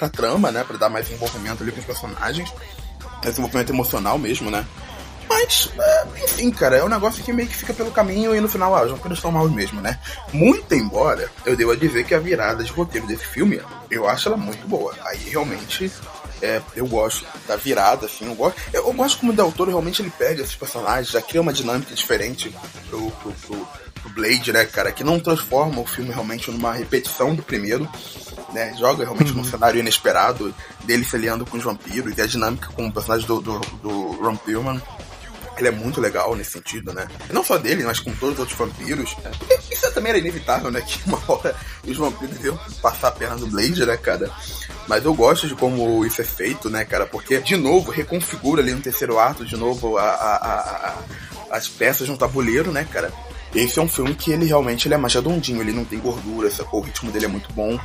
pra 0.04 0.10
trama, 0.10 0.52
né? 0.52 0.64
Pra 0.64 0.78
dar 0.78 0.90
mais 0.90 1.10
envolvimento 1.10 1.64
ali 1.64 1.72
com 1.72 1.80
os 1.80 1.86
personagens. 1.86 2.52
Esse 3.24 3.40
envolvimento 3.40 3.72
emocional 3.72 4.18
mesmo, 4.18 4.52
né? 4.52 4.66
Mas, 5.30 5.72
é, 5.80 6.24
enfim, 6.24 6.52
cara, 6.52 6.78
é 6.78 6.84
um 6.84 6.90
negócio 6.90 7.24
que 7.24 7.32
meio 7.32 7.48
que 7.48 7.56
fica 7.56 7.74
pelo 7.74 7.92
caminho 7.92 8.36
e 8.36 8.42
no 8.42 8.50
final, 8.50 8.76
ah, 8.76 8.84
os 8.84 8.92
vampiros 8.92 9.20
são 9.20 9.32
maus 9.32 9.52
mesmo, 9.52 9.80
né? 9.82 9.98
Muito 10.34 10.76
embora 10.76 11.32
eu 11.46 11.56
devo 11.56 11.76
dizer 11.76 12.06
que 12.06 12.14
a 12.14 12.20
virada 12.20 12.64
de 12.64 12.72
roteiro 12.72 13.08
desse 13.08 13.26
filme, 13.26 13.62
eu 13.90 14.08
acho 14.08 14.28
ela 14.28 14.38
muito 14.38 14.68
boa. 14.68 14.94
Aí 15.06 15.30
realmente 15.30 15.92
é, 16.42 16.62
eu 16.76 16.86
gosto 16.86 17.26
da 17.48 17.56
virada, 17.56 18.06
assim, 18.06 18.26
eu 18.28 18.36
gosto. 18.36 18.62
Eu, 18.74 18.88
eu 18.88 18.94
gosto 18.94 19.20
como 19.20 19.32
o 19.32 19.52
Toro 19.52 19.72
realmente 19.72 20.02
ele 20.02 20.12
pega 20.12 20.44
esses 20.44 20.56
personagens, 20.56 21.10
já 21.10 21.22
cria 21.22 21.42
uma 21.42 21.54
dinâmica 21.54 21.96
diferente 21.96 22.54
pro, 22.90 23.10
pro, 23.12 23.32
pro, 23.32 23.68
pro 24.04 24.12
Blade, 24.12 24.52
né, 24.54 24.66
cara, 24.66 24.92
que 24.92 25.04
não 25.04 25.20
transforma 25.20 25.82
o 25.82 25.86
filme 25.86 26.12
realmente 26.12 26.52
numa 26.52 26.74
repetição 26.74 27.34
do 27.34 27.42
primeiro. 27.42 27.90
Né, 28.54 28.72
joga 28.78 29.04
realmente 29.04 29.32
num 29.32 29.44
cenário 29.44 29.80
inesperado 29.80 30.54
dele 30.84 31.04
se 31.04 31.16
aliando 31.16 31.44
com 31.44 31.58
os 31.58 31.64
vampiros 31.64 32.16
e 32.16 32.22
a 32.22 32.28
dinâmica 32.28 32.68
com 32.68 32.86
o 32.86 32.94
personagem 32.94 33.26
do, 33.26 33.42
do, 33.42 33.58
do 33.82 34.12
Ron 34.24 34.36
Perlman 34.36 34.80
ele 35.58 35.68
é 35.68 35.72
muito 35.72 36.00
legal 36.02 36.36
nesse 36.36 36.52
sentido, 36.52 36.92
né? 36.94 37.08
Não 37.32 37.44
só 37.44 37.58
dele, 37.58 37.84
mas 37.84 38.00
com 38.00 38.12
todos 38.16 38.34
os 38.36 38.40
outros 38.42 38.58
vampiros. 38.58 39.16
Isso 39.72 39.92
também 39.94 40.10
era 40.12 40.20
inevitável, 40.20 40.70
né? 40.72 40.82
Que 40.86 41.00
uma 41.08 41.20
hora 41.28 41.56
os 41.88 41.96
vampiros 41.98 42.44
iam 42.44 42.58
passar 42.82 43.08
a 43.10 43.12
perna 43.12 43.36
do 43.38 43.48
Blade, 43.48 43.86
né, 43.86 43.96
cara? 43.98 44.30
Mas 44.88 45.04
eu 45.06 45.14
gosto 45.14 45.48
de 45.48 45.56
como 45.56 46.04
isso 46.06 46.22
é 46.22 46.26
feito, 46.26 46.70
né, 46.72 46.84
cara? 46.86 47.06
Porque, 47.06 47.40
de 47.40 47.56
novo, 47.56 47.92
reconfigura 47.92 48.62
ali 48.62 48.72
no 48.74 48.82
terceiro 48.82 49.18
ato, 49.20 49.46
de 49.46 49.56
novo, 49.56 49.98
a, 49.98 50.04
a- 50.04 50.36
a- 50.36 50.88
a- 51.50 51.56
as 51.56 51.68
peças 51.68 52.06
de 52.08 52.12
um 52.14 52.18
tabuleiro, 52.18 52.72
né, 52.72 52.84
cara? 52.92 53.12
Esse 53.56 53.78
é 53.80 53.82
um 53.82 53.88
filme 53.88 54.16
que 54.16 54.32
ele 54.32 54.46
realmente 54.46 54.88
ele 54.88 54.96
é 54.96 54.98
mais 54.98 55.14
redondinho, 55.14 55.62
ele 55.62 55.72
não 55.72 55.86
tem 55.86 56.00
gordura, 56.00 56.50
sacou? 56.50 56.80
O 56.82 56.84
ritmo 56.84 57.12
dele 57.12 57.26
é 57.26 57.28
muito 57.28 57.52
bom. 57.54 57.80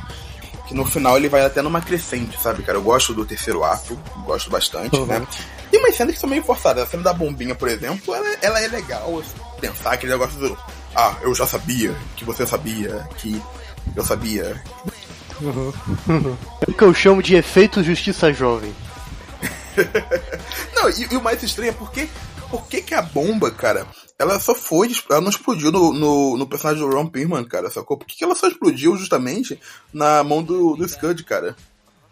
Que 0.67 0.73
no 0.75 0.85
final 0.85 1.17
ele 1.17 1.27
vai 1.29 1.43
até 1.43 1.61
numa 1.63 1.81
crescente, 1.81 2.39
sabe, 2.41 2.61
cara? 2.63 2.77
Eu 2.77 2.81
gosto 2.83 3.13
do 3.13 3.25
terceiro 3.25 3.63
ato, 3.63 3.99
gosto 4.25 4.49
bastante, 4.51 4.95
Uhum. 4.95 5.05
né? 5.07 5.25
Tem 5.71 5.79
umas 5.79 5.95
cenas 5.95 6.13
que 6.15 6.19
são 6.21 6.29
meio 6.29 6.43
forçadas. 6.43 6.83
A 6.83 6.87
cena 6.87 7.03
da 7.03 7.13
bombinha, 7.13 7.53
por 7.55 7.67
exemplo, 7.67 8.13
ela, 8.13 8.27
ela 8.41 8.59
é 8.61 8.67
legal. 8.67 9.19
assim, 9.19 9.31
Pensar 9.61 9.93
aquele 9.93 10.11
negócio 10.11 10.37
do. 10.39 10.57
Ah, 10.95 11.15
eu 11.21 11.33
já 11.35 11.45
sabia 11.47 11.95
que 12.15 12.23
você 12.25 12.45
sabia 12.45 13.07
que 13.17 13.39
eu 13.95 14.03
sabia. 14.03 14.61
É 16.67 16.69
o 16.71 16.73
que 16.73 16.83
eu 16.83 16.93
chamo 16.93 17.21
de 17.23 17.35
efeito 17.35 17.83
justiça 17.83 18.31
jovem. 18.33 18.73
Não, 20.75 20.89
e, 20.89 21.07
e 21.11 21.15
o 21.17 21.21
mais 21.21 21.41
estranho 21.43 21.69
é 21.69 21.73
porque. 21.73 22.07
Por 22.49 22.65
que, 22.67 22.81
que 22.81 22.95
a 22.95 23.01
bomba, 23.03 23.51
cara, 23.51 23.85
ela 24.19 24.37
só 24.39 24.53
foi. 24.53 24.91
Ela 25.09 25.21
não 25.21 25.29
explodiu 25.29 25.71
no, 25.71 25.93
no, 25.93 26.37
no 26.37 26.47
personagem 26.47 26.83
do 26.83 26.93
Ron 26.93 27.07
Perlman, 27.07 27.45
cara, 27.45 27.71
sacou? 27.71 27.97
Por 27.97 28.05
que, 28.05 28.17
que 28.17 28.23
ela 28.23 28.35
só 28.35 28.47
explodiu 28.47 28.97
justamente 28.97 29.57
na 29.93 30.21
mão 30.23 30.43
do, 30.43 30.75
do 30.75 30.87
Scud, 30.87 31.23
cara? 31.23 31.55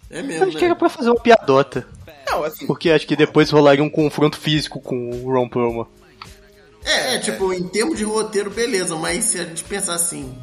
É 0.10 0.22
Acho 0.22 0.58
que 0.58 0.64
era 0.64 0.76
pra 0.76 0.88
fazer 0.88 1.10
uma 1.10 1.20
piadota. 1.20 1.86
Não, 2.26 2.46
assim. 2.46 2.66
Porque 2.66 2.90
acho 2.90 3.06
que 3.06 3.16
depois 3.16 3.50
rolaria 3.50 3.84
um 3.84 3.90
confronto 3.90 4.40
físico 4.40 4.80
com 4.80 5.10
o 5.10 5.34
Ron 5.34 5.50
Perlman. 5.50 5.86
É, 6.86 7.16
é, 7.16 7.20
tipo, 7.20 7.52
em 7.52 7.68
termos 7.68 7.98
de 7.98 8.06
roteiro, 8.06 8.50
beleza, 8.50 8.96
mas 8.96 9.26
se 9.26 9.40
a 9.40 9.44
gente 9.44 9.66
pensar 9.66 9.96
assim, 9.96 10.34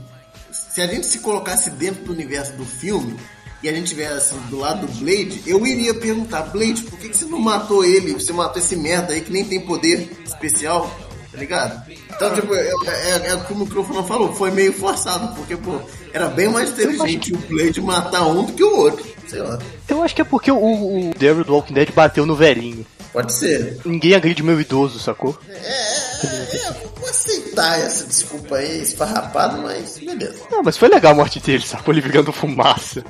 se 0.51 0.83
a 0.83 0.87
gente 0.87 1.07
se 1.07 1.21
colocasse 1.21 1.71
dentro 1.71 2.05
do 2.05 2.13
universo 2.13 2.53
do 2.53 2.67
filme 2.67 3.17
e 3.63 3.69
a 3.69 3.73
gente 3.73 3.89
tivesse 3.89 4.35
do 4.51 4.59
lado 4.59 4.87
do 4.87 4.93
Blade, 4.99 5.43
eu 5.47 5.67
iria 5.67 5.95
perguntar, 5.95 6.43
Blade, 6.43 6.83
por 6.83 6.99
que, 6.99 7.09
que 7.09 7.17
você 7.17 7.25
não 7.25 7.39
matou 7.39 7.83
ele? 7.83 8.13
Você 8.13 8.31
matou 8.31 8.61
esse 8.61 8.77
merda 8.77 9.15
aí 9.15 9.23
que 9.23 9.33
nem 9.33 9.43
tem 9.43 9.59
poder 9.59 10.11
especial, 10.23 10.95
tá 11.35 11.41
ligado? 11.41 11.83
Então, 12.15 12.33
tipo, 12.35 12.55
é, 12.55 12.69
é, 12.87 13.33
é 13.33 13.37
como 13.49 13.65
o 13.65 13.67
microfone 13.67 14.07
falou, 14.07 14.33
foi 14.33 14.51
meio 14.53 14.73
forçado, 14.73 15.35
porque, 15.35 15.57
pô, 15.57 15.81
era 16.13 16.29
bem 16.29 16.49
mais 16.49 16.71
inteligente 16.71 17.35
o 17.35 17.39
Blade 17.39 17.81
matar 17.81 18.27
um 18.27 18.45
do 18.45 18.53
que 18.53 18.63
o 18.63 18.77
outro, 18.77 19.05
sei 19.27 19.43
lá. 19.43 19.59
Eu 19.89 20.03
acho 20.03 20.15
que 20.15 20.23
é 20.23 20.25
porque 20.25 20.51
o, 20.51 20.57
o 20.57 21.15
Daryl 21.19 21.45
do 21.45 21.53
Walking 21.55 21.75
Dead 21.75 21.91
bateu 21.93 22.25
no 22.25 22.37
velhinho. 22.37 22.87
Pode 23.13 23.33
ser. 23.33 23.79
Ninguém 23.85 24.15
agride 24.15 24.43
meu 24.43 24.61
idoso, 24.61 24.99
sacou? 24.99 25.39
É, 25.49 26.73
vou 26.99 27.09
aceitar 27.09 27.79
essa 27.81 28.07
desculpa 28.07 28.57
aí, 28.57 28.83
esfarrapado, 28.83 29.61
mas 29.63 29.99
beleza. 29.99 30.35
Não, 30.51 30.63
mas 30.63 30.77
foi 30.77 30.89
legal 30.89 31.13
a 31.13 31.15
morte 31.15 31.39
dele, 31.41 31.65
sacou? 31.65 31.93
Ele 31.95 32.01
virando 32.01 32.33
fumaça. 32.33 33.05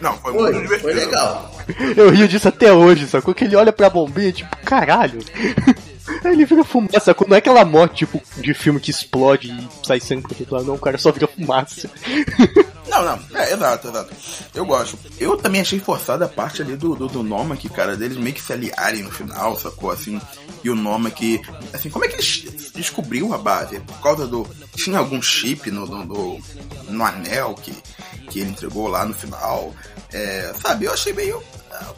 Não, 0.00 0.14
foi, 0.18 0.32
Foi, 0.32 0.42
muito 0.52 0.62
divertido. 0.62 0.82
foi 0.82 0.92
legal. 0.94 1.54
Eu 1.96 2.10
rio 2.10 2.26
disso 2.26 2.48
até 2.48 2.72
hoje, 2.72 3.06
sacou? 3.06 3.32
Que 3.32 3.44
ele 3.44 3.54
olha 3.56 3.72
pra 3.72 3.88
bombinha, 3.88 4.32
tipo, 4.32 4.54
caralho. 4.64 5.20
Ele 6.24 6.44
vira 6.44 6.64
fumaça? 6.64 7.14
Não 7.26 7.36
é 7.36 7.38
aquela 7.38 7.64
morte, 7.64 8.06
tipo, 8.06 8.20
de 8.38 8.54
filme 8.54 8.80
que 8.80 8.90
explode 8.90 9.48
e 9.48 9.86
sai 9.86 10.00
sangue 10.00 10.22
pro 10.22 10.36
outro 10.38 10.54
lado, 10.54 10.66
não, 10.66 10.74
o 10.74 10.78
cara 10.78 10.98
só 10.98 11.12
vira 11.12 11.26
fumaça. 11.26 11.90
Não, 12.88 13.02
não, 13.04 13.38
é, 13.38 13.54
exato, 13.54 13.88
exato. 13.88 14.14
Eu 14.54 14.66
gosto. 14.66 14.98
Eu 15.18 15.34
também 15.38 15.62
achei 15.62 15.78
forçada 15.78 16.26
a 16.26 16.28
parte 16.28 16.60
ali 16.60 16.76
do, 16.76 16.94
do, 16.94 17.08
do 17.08 17.22
Noma, 17.22 17.56
que, 17.56 17.66
cara, 17.66 17.96
deles 17.96 18.18
meio 18.18 18.34
que 18.34 18.42
se 18.42 18.52
aliarem 18.52 19.02
no 19.02 19.10
final, 19.10 19.58
sacou? 19.58 19.90
Assim, 19.90 20.20
e 20.62 20.68
o 20.68 20.74
Noma 20.74 21.10
que. 21.10 21.40
Assim, 21.72 21.88
como 21.88 22.04
é 22.04 22.08
que 22.08 22.16
ele 22.16 22.50
descobriu 22.74 23.32
a 23.32 23.38
base? 23.38 23.80
Por 23.80 23.98
causa 24.02 24.26
do. 24.26 24.46
Tinha 24.74 24.98
algum 24.98 25.22
chip 25.22 25.70
no, 25.70 25.86
no, 25.86 26.04
no, 26.04 26.40
no 26.88 27.04
anel 27.04 27.54
que, 27.54 27.72
que 28.28 28.40
ele 28.40 28.50
entregou 28.50 28.88
lá 28.88 29.06
no 29.06 29.14
final. 29.14 29.72
É, 30.12 30.52
sabe, 30.60 30.84
eu 30.84 30.92
achei 30.92 31.14
meio. 31.14 31.42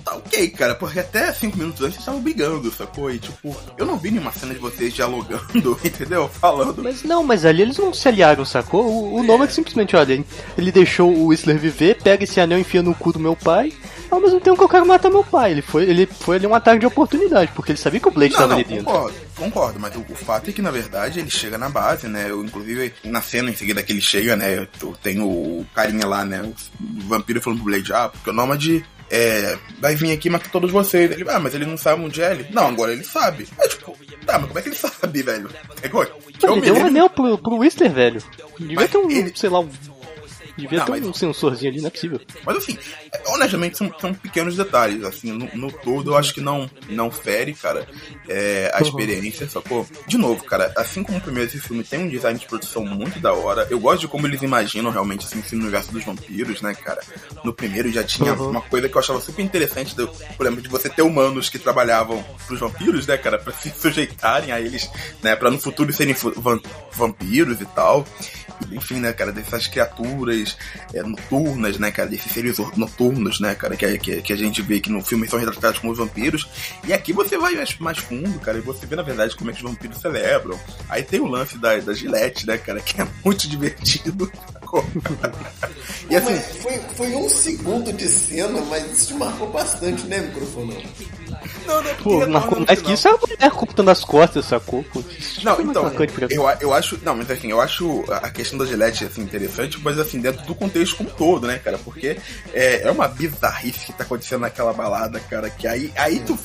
Tá 0.04 0.16
ok, 0.16 0.48
cara, 0.50 0.74
porque 0.74 1.00
até 1.00 1.32
cinco 1.32 1.56
minutos 1.58 1.80
antes 1.80 1.94
eles 1.94 2.00
estavam 2.00 2.20
brigando, 2.20 2.70
sacou? 2.72 3.10
E 3.10 3.18
tipo, 3.18 3.56
eu 3.78 3.86
não 3.86 3.96
vi 3.98 4.10
nenhuma 4.10 4.32
cena 4.32 4.54
de 4.54 4.60
vocês 4.60 4.92
dialogando, 4.92 5.78
entendeu? 5.84 6.28
Falando. 6.28 6.82
Mas 6.82 7.02
não, 7.02 7.22
mas 7.24 7.44
ali 7.44 7.62
eles 7.62 7.78
não 7.78 7.92
se 7.92 8.06
aliaram, 8.08 8.44
sacou? 8.44 8.84
O, 8.86 9.16
o 9.20 9.22
Nomad 9.22 9.50
simplesmente, 9.50 9.96
olha, 9.96 10.22
ele- 10.58 10.72
deixou 10.72 11.12
o 11.12 11.26
Whistler 11.26 11.58
viver, 11.58 11.98
pega 12.02 12.24
esse 12.24 12.40
anel 12.40 12.58
e 12.58 12.60
enfia 12.62 12.82
no 12.82 12.94
cu 12.94 13.12
do 13.12 13.18
meu 13.20 13.36
pai. 13.36 13.72
Ao 14.10 14.20
mesmo 14.20 14.40
tempo 14.40 14.56
que 14.56 14.62
eu 14.62 14.68
quero 14.68 14.86
matar 14.86 15.10
meu 15.10 15.24
pai. 15.24 15.50
Ele 15.52 15.62
foi, 15.62 15.84
ele 15.84 16.06
foi 16.06 16.36
ali 16.36 16.46
um 16.46 16.54
ataque 16.54 16.78
de 16.80 16.86
oportunidade, 16.86 17.50
porque 17.54 17.72
ele 17.72 17.78
sabia 17.78 17.98
que 17.98 18.06
o 18.06 18.10
Blade 18.12 18.34
Não, 18.34 18.46
não, 18.46 18.54
ali 18.56 18.64
dentro. 18.64 18.84
concordo, 18.84 19.16
concordo, 19.36 19.80
mas 19.80 19.96
o, 19.96 20.00
o 20.08 20.14
fato 20.14 20.50
é 20.50 20.52
que, 20.52 20.62
na 20.62 20.70
verdade, 20.70 21.18
ele 21.18 21.30
chega 21.30 21.58
na 21.58 21.68
base, 21.68 22.06
né? 22.06 22.26
Eu, 22.28 22.44
inclusive, 22.44 22.92
na 23.04 23.20
cena 23.22 23.50
em 23.50 23.56
seguida 23.56 23.82
que 23.82 23.92
ele 23.92 24.00
chega, 24.00 24.36
né? 24.36 24.56
Eu, 24.58 24.68
eu 24.82 24.96
tenho 25.02 25.24
o 25.26 25.66
carinha 25.74 26.06
lá, 26.06 26.24
né? 26.24 26.42
O 26.42 26.54
vampiro 27.08 27.40
falando 27.40 27.58
pro 27.62 27.70
Blade, 27.72 27.92
ah, 27.92 28.08
porque 28.08 28.30
o 28.30 28.32
Nômade 28.32 28.84
é, 29.10 29.58
vai 29.80 29.94
vir 29.94 30.12
aqui 30.12 30.30
matar 30.30 30.50
todos 30.50 30.70
vocês. 30.70 31.10
Ele, 31.10 31.24
ah, 31.28 31.38
mas 31.38 31.54
ele 31.54 31.66
não 31.66 31.76
sabe 31.76 32.02
onde 32.02 32.22
é 32.22 32.32
ele? 32.32 32.46
Não, 32.50 32.68
agora 32.68 32.92
ele 32.92 33.04
sabe. 33.04 33.48
É 33.58 33.68
tipo, 33.68 33.96
tá, 34.26 34.38
mas 34.38 34.46
como 34.46 34.58
é 34.58 34.62
que 34.62 34.68
ele 34.68 34.76
sabe, 34.76 35.22
velho? 35.22 35.50
É 35.82 35.86
igual, 35.86 36.04
Ele 36.04 36.12
eu 36.42 36.56
me 36.56 36.62
deu 36.62 36.76
um 36.76 36.86
anel 36.86 37.10
pro, 37.10 37.38
pro 37.38 37.58
Whistler, 37.58 37.92
velho. 37.92 38.22
Devia 38.58 38.88
ter 38.88 38.98
um, 38.98 39.34
sei 39.34 39.50
lá, 39.50 39.60
um 39.60 39.70
Devia 40.56 40.78
Não, 40.78 40.84
ter 40.86 40.90
mas- 40.92 41.04
um 41.06 41.12
sensorzinho 41.12 41.72
ali, 41.72 41.80
não 41.80 41.88
é 41.88 41.90
possível. 41.90 42.20
Mas 42.44 42.56
assim, 42.58 42.78
é, 43.12 43.22
honestamente, 43.30 43.76
são, 43.76 43.92
são 44.00 44.14
pequenos 44.14 44.56
detalhes. 44.56 45.02
Assim, 45.04 45.32
no, 45.32 45.46
no 45.54 45.72
todo, 45.72 46.12
eu 46.12 46.16
acho 46.16 46.32
que 46.32 46.40
não, 46.40 46.70
não 46.88 47.10
fere, 47.10 47.52
cara, 47.54 47.86
é, 48.28 48.70
a 48.72 48.78
Uhum. 48.80 48.86
experiência, 48.88 49.48
sacou? 49.48 49.86
De 50.06 50.16
novo, 50.16 50.44
cara, 50.44 50.72
assim 50.76 51.02
como 51.02 51.18
o 51.18 51.20
primeiro 51.20 51.48
esse 51.50 51.58
filme 51.58 51.82
tem 51.82 52.00
um 52.00 52.08
design 52.08 52.38
de 52.38 52.46
produção 52.46 52.84
muito 52.84 53.18
da 53.18 53.32
hora, 53.32 53.66
eu 53.70 53.80
gosto 53.80 54.00
de 54.02 54.08
como 54.08 54.26
eles 54.26 54.42
imaginam 54.42 54.90
realmente 54.90 55.26
assim, 55.26 55.40
esse 55.40 55.54
universo 55.56 55.90
dos 55.92 56.04
vampiros, 56.04 56.62
né, 56.62 56.74
cara? 56.74 57.00
No 57.44 57.52
primeiro 57.52 57.90
já 57.92 58.04
tinha 58.04 58.32
Uhum. 58.34 58.50
uma 58.50 58.60
coisa 58.60 58.88
que 58.88 58.94
eu 58.96 59.00
achava 59.00 59.20
super 59.20 59.42
interessante, 59.42 59.96
do, 59.96 60.06
por 60.36 60.46
exemplo, 60.46 60.62
de 60.62 60.68
você 60.68 60.88
ter 60.88 61.02
humanos 61.02 61.48
que 61.48 61.58
trabalhavam 61.58 62.24
pros 62.46 62.60
vampiros, 62.60 63.06
né, 63.06 63.16
cara, 63.16 63.38
pra 63.38 63.52
se 63.52 63.70
sujeitarem 63.76 64.52
a 64.52 64.60
eles, 64.60 64.88
né, 65.22 65.34
pra 65.34 65.50
no 65.50 65.58
futuro 65.58 65.92
serem 65.92 66.14
vampiros 66.92 67.60
e 67.60 67.66
tal. 67.66 68.06
Enfim, 68.70 69.00
né, 69.00 69.12
cara, 69.12 69.32
dessas 69.32 69.66
criaturas 69.66 70.43
é, 70.92 71.02
noturnas, 71.02 71.78
né, 71.78 71.90
cara, 71.90 72.08
desses 72.08 72.30
seres 72.30 72.58
noturnos, 72.76 73.40
né, 73.40 73.54
cara, 73.54 73.76
que, 73.76 73.98
que, 73.98 74.22
que 74.22 74.32
a 74.32 74.36
gente 74.36 74.62
vê 74.62 74.80
que 74.80 74.90
no 74.90 75.02
filme 75.02 75.28
são 75.28 75.38
retratados 75.38 75.78
como 75.78 75.94
vampiros. 75.94 76.48
E 76.86 76.92
aqui 76.92 77.12
você 77.12 77.38
vai 77.38 77.54
mais, 77.54 77.78
mais 77.78 77.98
fundo, 77.98 78.38
cara, 78.40 78.58
e 78.58 78.60
você 78.60 78.86
vê, 78.86 78.96
na 78.96 79.02
verdade, 79.02 79.36
como 79.36 79.50
é 79.50 79.52
que 79.52 79.64
os 79.64 79.70
vampiros 79.70 79.98
celebram. 79.98 80.58
Aí 80.88 81.02
tem 81.02 81.20
o 81.20 81.26
lance 81.26 81.58
da, 81.58 81.76
da 81.78 81.92
Gillette, 81.92 82.46
né, 82.46 82.58
cara, 82.58 82.80
que 82.80 83.00
é 83.00 83.06
muito 83.24 83.48
divertido. 83.48 84.30
e 86.10 86.16
assim, 86.16 86.38
foi, 86.60 86.78
foi 86.96 87.14
um 87.14 87.28
segundo 87.28 87.92
de 87.92 88.08
cena, 88.08 88.60
mas 88.62 88.90
isso 88.92 89.08
te 89.08 89.14
marcou 89.14 89.50
bastante, 89.50 90.06
né, 90.06 90.20
microfone? 90.20 90.84
não, 91.66 91.82
não, 91.82 91.94
Pô, 91.96 92.26
marcou 92.26 92.60
mais 92.60 92.80
que 92.80 92.92
isso 92.92 93.08
é 93.08 93.10
a 93.10 93.16
mulher 93.16 93.50
cortando 93.50 93.88
as 93.90 94.04
costas, 94.04 94.44
sacou? 94.44 94.84
Pô, 94.84 95.02
isso 95.18 95.44
Não, 95.44 95.60
então, 95.60 95.90
eu, 96.30 96.44
eu 96.60 96.72
acho. 96.72 96.98
Não, 97.02 97.16
mas 97.16 97.30
assim, 97.30 97.50
eu 97.50 97.60
acho 97.60 98.04
a 98.08 98.30
questão 98.30 98.58
da 98.58 98.66
Gillette 98.66 99.04
assim, 99.04 99.22
interessante, 99.22 99.78
mas 99.82 99.98
assim, 99.98 100.20
dentro 100.20 100.44
do 100.46 100.54
contexto 100.54 100.96
como 100.96 101.10
um 101.10 101.12
todo, 101.12 101.46
né, 101.46 101.58
cara? 101.58 101.78
Porque 101.78 102.18
é, 102.52 102.82
é 102.82 102.90
uma 102.90 103.08
bizarrice 103.08 103.86
que 103.86 103.92
tá 103.92 104.04
acontecendo 104.04 104.40
naquela 104.40 104.72
balada, 104.72 105.18
cara, 105.20 105.50
que 105.50 105.66
aí, 105.66 105.92
aí 105.96 106.20
tu. 106.20 106.38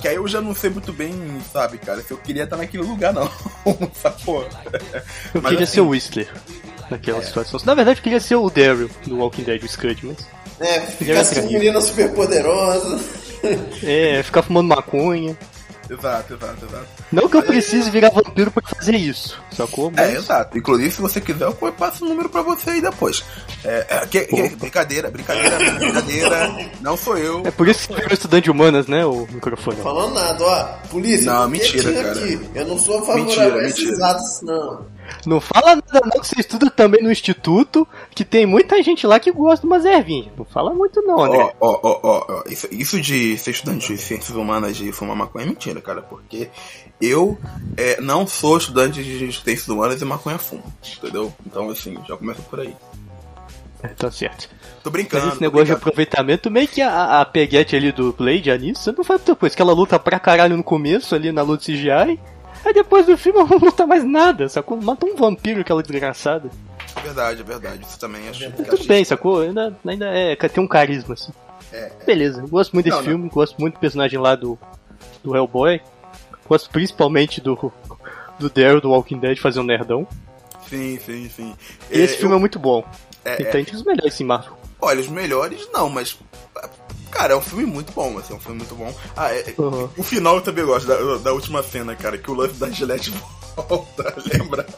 Que 0.00 0.08
aí 0.08 0.16
eu 0.16 0.26
já 0.26 0.40
não 0.40 0.54
sei 0.54 0.70
muito 0.70 0.92
bem, 0.92 1.14
sabe, 1.52 1.78
cara, 1.78 2.00
se 2.02 2.10
eu 2.10 2.18
queria 2.18 2.44
estar 2.44 2.56
naquele 2.56 2.82
lugar, 2.82 3.12
não. 3.12 3.30
Sacou? 3.94 4.42
Eu 5.34 5.42
Mas, 5.42 5.50
queria 5.50 5.64
assim, 5.64 5.74
ser 5.74 5.80
o 5.80 5.88
Whistler 5.88 6.28
naquela 6.90 7.22
situação. 7.22 7.60
Na 7.64 7.74
verdade, 7.74 8.00
eu 8.00 8.02
queria 8.02 8.20
ser 8.20 8.36
o 8.36 8.50
Daryl 8.50 8.90
do 9.06 9.18
Walking 9.18 9.42
Dead, 9.44 9.62
o 9.62 9.68
Scud, 9.68 9.98
mas. 10.06 10.16
É, 10.60 10.80
Queria 10.80 11.24
ficar 11.24 11.40
assim, 11.40 11.52
menina 11.52 11.80
super 11.80 12.12
poderosa. 12.12 13.00
É, 13.82 14.22
ficar 14.22 14.42
fumando 14.42 14.68
maconha. 14.68 15.36
Exato, 15.88 16.34
exato, 16.34 16.64
exato. 16.66 16.86
Não 17.10 17.28
que 17.28 17.36
eu 17.36 17.42
precise 17.42 17.90
virar 17.90 18.10
vampiro 18.10 18.48
pra 18.52 18.62
fazer 18.62 18.94
isso, 18.94 19.36
sacou? 19.50 19.90
É, 19.96 20.12
exato. 20.12 20.56
Inclusive, 20.56 20.88
se 20.92 21.00
você 21.00 21.20
quiser, 21.20 21.46
eu 21.46 21.52
passo 21.72 22.04
o 22.04 22.08
número 22.08 22.28
pra 22.28 22.42
você 22.42 22.70
aí 22.70 22.80
depois. 22.80 23.24
É, 23.64 23.86
é, 23.88 24.06
que- 24.06 24.20
que- 24.26 24.50
brincadeira, 24.54 25.10
brincadeira, 25.10 25.58
brincadeira. 25.58 26.70
Não 26.80 26.96
sou 26.96 27.18
eu. 27.18 27.42
É 27.44 27.50
por 27.50 27.66
isso 27.66 27.88
que 27.88 27.94
você 27.94 28.00
virou 28.02 28.14
estudante 28.14 28.44
de 28.44 28.50
humanas, 28.52 28.86
né, 28.86 29.04
o 29.04 29.26
microfone? 29.32 29.78
Falando 29.78 30.14
nada, 30.14 30.44
ó. 30.44 30.64
Polícia, 30.90 31.32
Não, 31.32 31.48
mentira, 31.48 31.92
cara. 31.92 32.12
aqui. 32.12 32.40
Eu 32.54 32.66
não 32.68 32.78
sou 32.78 33.00
favorável 33.04 33.24
Mentira, 33.24 33.54
a 33.56 33.66
esses 33.68 33.84
mentira. 33.84 34.06
atos, 34.06 34.40
não. 34.42 34.86
Não 35.26 35.40
fala 35.40 35.76
nada 35.76 36.00
não, 36.04 36.20
que 36.20 36.26
você 36.26 36.40
estuda 36.40 36.70
também 36.70 37.02
no 37.02 37.10
instituto, 37.10 37.86
que 38.14 38.24
tem 38.24 38.46
muita 38.46 38.82
gente 38.82 39.06
lá 39.06 39.20
que 39.20 39.30
gosta 39.30 39.60
de 39.60 39.66
umas 39.66 39.84
ervinhas. 39.84 40.28
Não 40.36 40.44
fala 40.44 40.72
muito 40.74 41.02
não, 41.02 41.22
André. 41.22 41.54
Ó, 41.60 41.80
ó, 41.82 42.00
ó, 42.02 42.42
isso, 42.48 42.68
isso 42.70 43.00
de 43.00 43.36
ser 43.38 43.50
estudante 43.50 43.92
de 43.92 43.98
ciências 43.98 44.36
humanas 44.36 44.76
de 44.76 44.92
fumar 44.92 45.16
maconha 45.16 45.44
é 45.44 45.48
mentira, 45.48 45.80
cara, 45.80 46.02
porque 46.02 46.48
eu 47.00 47.38
é, 47.76 48.00
não 48.00 48.26
sou 48.26 48.58
estudante 48.58 49.02
de 49.02 49.32
ciências 49.32 49.68
humanas 49.68 50.00
e 50.00 50.04
maconha 50.04 50.38
fumo, 50.38 50.64
entendeu? 50.98 51.32
Então, 51.46 51.68
assim, 51.70 51.96
já 52.08 52.16
começa 52.16 52.42
por 52.42 52.60
aí. 52.60 52.74
É, 53.82 53.88
tá 53.88 54.10
certo. 54.10 54.48
Tô 54.82 54.90
Mas 54.90 54.92
brincando. 54.92 55.28
esse 55.28 55.36
tô 55.36 55.40
negócio 55.40 55.66
de 55.66 55.72
aproveitamento, 55.72 56.50
meio 56.50 56.68
que 56.68 56.80
a, 56.80 57.20
a 57.20 57.24
peguete 57.24 57.74
ali 57.74 57.92
do 57.92 58.12
Blade, 58.12 58.50
a 58.50 58.58
Nissa, 58.58 58.92
não 58.92 59.02
faz 59.02 59.20
outra 59.20 59.34
coisa, 59.34 59.56
que 59.56 59.62
ela 59.62 59.72
luta 59.72 59.98
pra 59.98 60.20
caralho 60.20 60.56
no 60.56 60.64
começo, 60.64 61.14
ali 61.14 61.32
na 61.32 61.42
luta 61.42 61.64
CGI, 61.64 62.18
aí 62.64 62.72
depois 62.74 63.06
do 63.06 63.16
filme 63.16 63.40
ela 63.40 63.48
não 63.48 63.58
luta 63.58 63.86
mais 63.86 64.04
nada, 64.04 64.48
sacou? 64.48 64.80
Mata 64.80 65.06
um 65.06 65.16
vampiro, 65.16 65.60
aquela 65.60 65.82
desgraçada. 65.82 66.50
É 66.96 67.00
verdade, 67.00 67.40
é 67.40 67.44
verdade. 67.44 67.84
Isso 67.86 67.98
também 67.98 68.28
acho 68.28 68.50
que 68.50 68.62
Tudo 68.64 68.84
bem, 68.84 69.04
sacou? 69.04 69.40
Ainda, 69.42 69.76
ainda 69.86 70.06
é, 70.06 70.34
tem 70.36 70.62
um 70.62 70.68
carisma, 70.68 71.14
assim. 71.14 71.32
É, 71.72 71.90
Beleza, 72.04 72.40
eu 72.42 72.48
gosto 72.48 72.72
muito 72.72 72.84
desse 72.86 72.96
Não, 72.96 73.02
não. 73.04 73.10
filme, 73.10 73.28
gosto 73.30 73.56
muito 73.60 73.74
do 73.74 73.80
personagem 73.80 74.18
lá 74.18 74.34
do, 74.34 74.58
do 75.22 75.36
Hellboy, 75.36 75.80
gosto 76.48 76.68
principalmente 76.70 77.40
do, 77.40 77.72
do 78.38 78.50
Daryl 78.50 78.80
do 78.80 78.90
Walking 78.90 79.18
Dead 79.20 79.38
fazer 79.38 79.60
um 79.60 79.64
nerdão. 79.64 80.06
Sim, 80.68 80.98
sim, 80.98 81.28
sim. 81.28 81.54
E 81.90 81.98
esse 82.00 82.14
É, 82.14 82.18
filme 82.18 82.34
eu- 82.34 82.38
é 82.38 82.40
muito 82.40 82.58
bom. 82.58 82.84
É, 83.24 83.40
e 83.40 83.46
é. 83.46 83.60
entre 83.60 83.76
os 83.76 83.84
melhores, 83.84 84.14
sim, 84.14 84.24
Marvel. 84.24 84.54
Olha, 84.80 85.00
os 85.00 85.08
melhores 85.08 85.68
não, 85.72 85.88
mas. 85.90 86.18
Cara, 87.10 87.34
é 87.34 87.36
um 87.36 87.40
filme 87.40 87.66
muito 87.66 87.92
bom, 87.92 88.16
assim, 88.18 88.32
é 88.32 88.36
um 88.36 88.40
filme 88.40 88.58
muito 88.58 88.74
bom. 88.74 88.94
Ah, 89.16 89.32
é, 89.34 89.54
Uhum. 89.58 89.88
o 89.96 90.02
final 90.02 90.36
eu 90.36 90.40
também 90.40 90.64
gosto, 90.64 90.86
da, 90.86 91.16
da 91.18 91.32
última 91.32 91.62
cena, 91.62 91.94
cara, 91.96 92.16
que 92.16 92.30
o 92.30 92.34
lance 92.34 92.54
da 92.54 92.70
Gillette 92.70 93.12
volta, 93.56 94.14
lembra? 94.32 94.66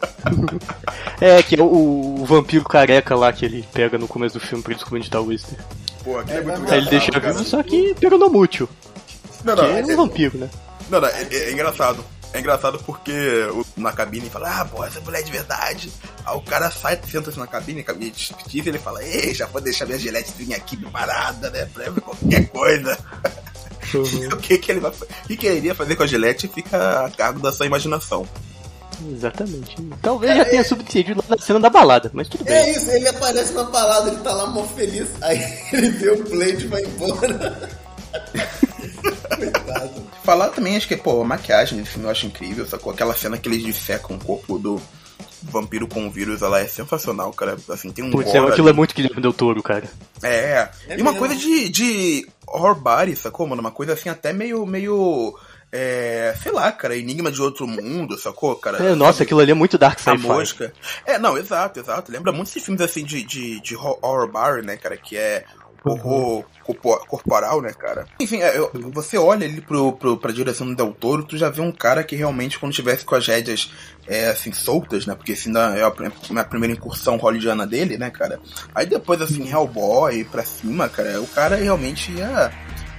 É, 1.21 1.41
que 1.41 1.55
é 1.59 1.63
o, 1.63 2.17
o 2.21 2.25
vampiro 2.27 2.65
careca 2.65 3.15
lá 3.15 3.33
que 3.33 3.45
ele 3.45 3.65
pega 3.73 3.97
no 3.97 4.09
começo 4.09 4.39
do 4.41 4.45
filme 4.45 4.63
pra 4.65 4.75
descobrir 4.75 4.99
onde 5.01 5.11
tá 5.11 5.21
o 5.21 5.27
Whistler. 5.27 5.61
Pô, 6.03 6.19
aquilo 6.19 6.39
é, 6.39 6.43
muito 6.59 6.73
Aí 6.73 6.79
ele 6.79 6.91
deixa 6.91 7.09
engraçado, 7.11 7.37
vivo, 7.39 7.49
só 7.49 7.63
que 7.63 7.95
peronomútil. 7.95 8.69
Não, 9.45 9.55
Que 9.55 9.63
não, 9.63 9.69
é 9.69 9.81
é, 9.81 9.85
um 9.85 9.97
vampiro, 9.97 10.39
né? 10.39 10.51
não, 10.91 11.01
não, 11.01 11.09
é, 11.09 11.23
é 11.31 11.53
engraçado. 11.53 12.05
É 12.33 12.41
engraçado 12.41 12.79
porque 12.85 13.13
na 13.77 13.93
cabine 13.93 14.31
fala, 14.31 14.61
ah, 14.61 14.65
pô, 14.65 14.83
essa 14.85 15.01
mulher 15.01 15.21
é 15.21 15.23
de 15.23 15.33
verdade. 15.33 15.93
Aí 16.25 16.37
o 16.37 16.41
cara 16.41 16.71
sai, 16.71 16.99
senta-se 17.07 17.39
na 17.39 17.47
cabine, 17.47 17.83
cabine 17.83 18.11
de 18.11 18.35
e 18.55 18.69
ele 18.69 18.79
fala, 18.79 19.05
ei, 19.05 19.35
já 19.35 19.47
vou 19.47 19.61
deixar 19.61 19.85
minha 19.85 19.99
gilete 19.99 20.33
vir 20.37 20.55
aqui 20.55 20.77
preparada, 20.77 21.51
né, 21.51 21.67
pra 21.67 21.91
qualquer 21.93 22.49
coisa. 22.49 22.99
o 24.33 24.37
que 24.39 24.57
que 24.57 24.73
ele 24.73 24.81
vai 24.81 24.91
O 24.91 25.27
que 25.27 25.37
que 25.37 25.47
ele 25.47 25.59
iria 25.59 25.75
fazer 25.75 25.97
com 25.97 26.05
a 26.05 26.07
gilete 26.07 26.49
fica 26.49 27.07
a 27.07 27.11
cargo 27.11 27.41
da 27.41 27.53
sua 27.53 27.67
imaginação. 27.67 28.27
Exatamente. 29.11 29.77
Talvez 30.01 30.37
já 30.37 30.45
tenha 30.45 30.65
subentendido 30.65 31.21
lá 31.29 31.37
na 31.37 31.43
cena 31.43 31.61
da 31.61 31.69
balada, 31.69 32.11
mas 32.15 32.29
tudo 32.29 32.45
bem. 32.45 32.55
É 32.55 32.71
isso, 32.71 32.91
ele 32.91 33.09
aparece 33.09 33.53
na 33.53 33.65
balada, 33.65 34.09
ele 34.09 34.21
tá 34.21 34.33
lá 34.33 34.47
mó 34.47 34.65
feliz. 34.65 35.09
Aí 35.21 35.39
ele 35.73 35.91
vê 35.91 36.11
o 36.11 36.25
Blade 36.25 36.65
e 36.65 36.69
vai 36.69 36.83
embora. 36.83 37.71
Falar 40.25 40.49
também, 40.51 40.77
acho 40.77 40.87
que, 40.89 40.97
pô, 40.97 41.21
a 41.21 41.25
maquiagem 41.25 41.79
desse 41.79 41.91
filme 41.93 42.07
eu 42.07 42.11
acho 42.11 42.27
incrível, 42.27 42.67
sacou? 42.67 42.93
Aquela 42.93 43.15
cena 43.15 43.37
que 43.39 43.49
eles 43.49 43.63
dissecam 43.63 44.17
o 44.17 44.25
corpo 44.25 44.59
do 44.59 44.81
vampiro 45.43 45.89
com 45.89 46.07
o 46.07 46.11
vírus, 46.11 46.41
ela 46.43 46.61
é 46.61 46.67
sensacional, 46.67 47.33
cara. 47.33 47.57
Assim, 47.69 47.91
tem 47.91 48.05
um 48.05 48.11
Putz, 48.11 48.31
gore 48.33 48.51
aquilo 48.53 48.69
é 48.69 48.71
ali. 48.71 48.77
muito 48.79 48.95
Guilherme 48.95 49.21
Del 49.21 49.33
Toro, 49.33 49.63
cara. 49.63 49.85
É, 50.23 50.69
É 50.89 50.97
e 50.97 51.03
uma 51.03 51.13
mesmo. 51.13 51.19
coisa 51.19 51.35
de, 51.35 51.69
de 51.69 52.29
horror 52.47 52.75
body, 52.77 53.17
sacou, 53.17 53.47
mano? 53.47 53.61
Uma 53.61 53.73
coisa 53.73 53.93
assim 53.95 54.09
até 54.09 54.33
meio, 54.33 54.65
meio, 54.65 55.37
é, 55.73 56.33
sei 56.41 56.53
lá, 56.53 56.71
cara, 56.71 56.95
enigma 56.97 57.33
de 57.33 57.43
outro 57.43 57.67
mundo, 57.67 58.17
sacou, 58.17 58.55
cara? 58.55 58.79
É, 58.79 58.95
nossa, 58.95 59.25
aquilo 59.25 59.41
ali 59.41 59.51
é 59.51 59.55
muito 59.55 59.77
Dark 59.77 59.99
A 60.07 60.13
Sci-Fi. 60.13 60.19
mosca. 60.29 60.73
É, 61.05 61.19
não, 61.19 61.37
exato, 61.37 61.81
exato. 61.81 62.13
Lembra 62.13 62.31
muito 62.31 62.49
esses 62.49 62.63
filmes 62.65 62.81
assim 62.81 63.05
de, 63.05 63.25
de, 63.25 63.61
de 63.61 63.75
ho- 63.75 63.99
horror 64.01 64.31
bar, 64.31 64.63
né, 64.63 64.77
cara? 64.77 64.97
Que 64.97 65.17
é 65.17 65.45
horror 65.85 66.45
corpo- 66.65 67.07
corporal, 67.07 67.61
né, 67.61 67.73
cara? 67.73 68.07
Enfim, 68.21 68.41
é, 68.41 68.55
você 68.93 69.19
olha 69.19 69.47
ali 69.47 69.61
pro, 69.61 69.93
pro, 69.93 70.17
pra 70.17 70.33
direção 70.33 70.67
do 70.67 70.75
Del 70.77 70.93
Toro, 70.93 71.25
tu 71.25 71.37
já 71.37 71.51
vê 71.51 71.61
um 71.61 71.73
cara 71.73 72.05
que 72.05 72.15
realmente, 72.17 72.59
quando 72.59 72.73
tivesse 72.73 73.05
com 73.05 73.15
as 73.15 73.27
rédeas 73.27 73.71
é, 74.07 74.29
assim, 74.29 74.53
soltas, 74.53 75.07
né? 75.07 75.15
Porque 75.15 75.33
assim, 75.33 75.53
é 75.77 75.83
a, 75.83 75.91
prim- 75.91 76.13
a 76.37 76.45
primeira 76.45 76.73
incursão 76.75 77.17
hollywoodiana 77.17 77.67
dele, 77.67 77.99
né, 77.99 78.11
cara? 78.11 78.39
Aí 78.75 78.87
depois, 78.87 79.21
assim, 79.21 79.49
Hellboy 79.51 80.25
pra 80.25 80.45
cima, 80.45 80.89
cara, 80.89 81.21
o 81.21 81.27
cara 81.27 81.57
realmente 81.57 82.13
ia 82.13 82.53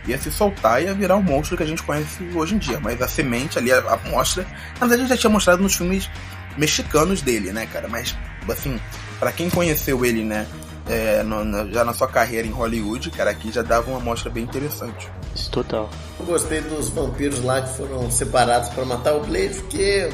ia 0.05 0.17
se 0.17 0.29
soltar 0.29 0.81
e 0.81 0.85
ia 0.87 0.93
virar 0.93 1.15
o 1.15 1.23
monstro 1.23 1.55
que 1.55 1.63
a 1.63 1.65
gente 1.65 1.81
conhece 1.81 2.21
hoje 2.35 2.55
em 2.55 2.57
dia. 2.57 2.77
Mas 2.81 3.01
a 3.01 3.07
semente 3.07 3.57
ali, 3.57 3.71
a, 3.71 3.77
a 3.77 3.97
mostra, 4.09 4.45
na 4.77 4.85
verdade 4.85 5.07
já 5.07 5.15
tinha 5.15 5.29
mostrado 5.29 5.63
nos 5.63 5.75
filmes 5.75 6.09
mexicanos 6.57 7.21
dele, 7.21 7.53
né, 7.53 7.65
cara? 7.71 7.87
Mas, 7.87 8.13
assim, 8.49 8.77
pra 9.17 9.31
quem 9.31 9.49
conheceu 9.49 10.03
ele, 10.05 10.23
né, 10.25 10.45
é, 10.87 11.23
no- 11.23 11.43
na- 11.43 11.65
já 11.67 11.83
na 11.85 11.93
sua 11.93 12.07
carreira 12.07 12.47
em 12.47 12.51
Hollywood, 12.51 13.09
cara, 13.11 13.31
aqui 13.31 13.51
já 13.51 13.61
dava 13.61 13.89
uma 13.89 13.99
amostra 13.99 14.29
bem 14.29 14.43
interessante. 14.43 15.09
Isso, 15.35 15.49
total. 15.51 15.89
Eu 16.19 16.25
gostei 16.25 16.61
dos 16.61 16.89
vampiros 16.89 17.43
lá 17.43 17.61
que 17.61 17.75
foram 17.77 18.09
separados 18.11 18.69
pra 18.69 18.85
matar 18.85 19.13
o 19.15 19.21
Blade, 19.21 19.55
porque 19.61 20.09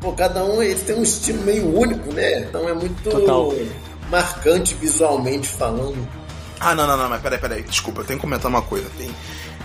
pô, 0.00 0.12
cada 0.12 0.44
um 0.44 0.62
eles 0.62 0.82
têm 0.82 0.96
um 0.96 1.02
estilo 1.02 1.42
meio 1.42 1.76
único, 1.76 2.12
né? 2.12 2.40
Então 2.40 2.68
é 2.68 2.74
muito 2.74 3.02
Total. 3.10 3.52
marcante 4.10 4.74
visualmente 4.74 5.48
falando. 5.48 6.06
Ah, 6.60 6.74
não, 6.74 6.86
não, 6.86 6.96
não, 6.96 7.08
mas 7.08 7.20
peraí, 7.20 7.38
peraí, 7.38 7.62
desculpa, 7.62 8.00
eu 8.00 8.04
tenho 8.04 8.18
que 8.18 8.22
comentar 8.24 8.48
uma 8.50 8.62
coisa. 8.62 8.86
Tem, 8.96 9.10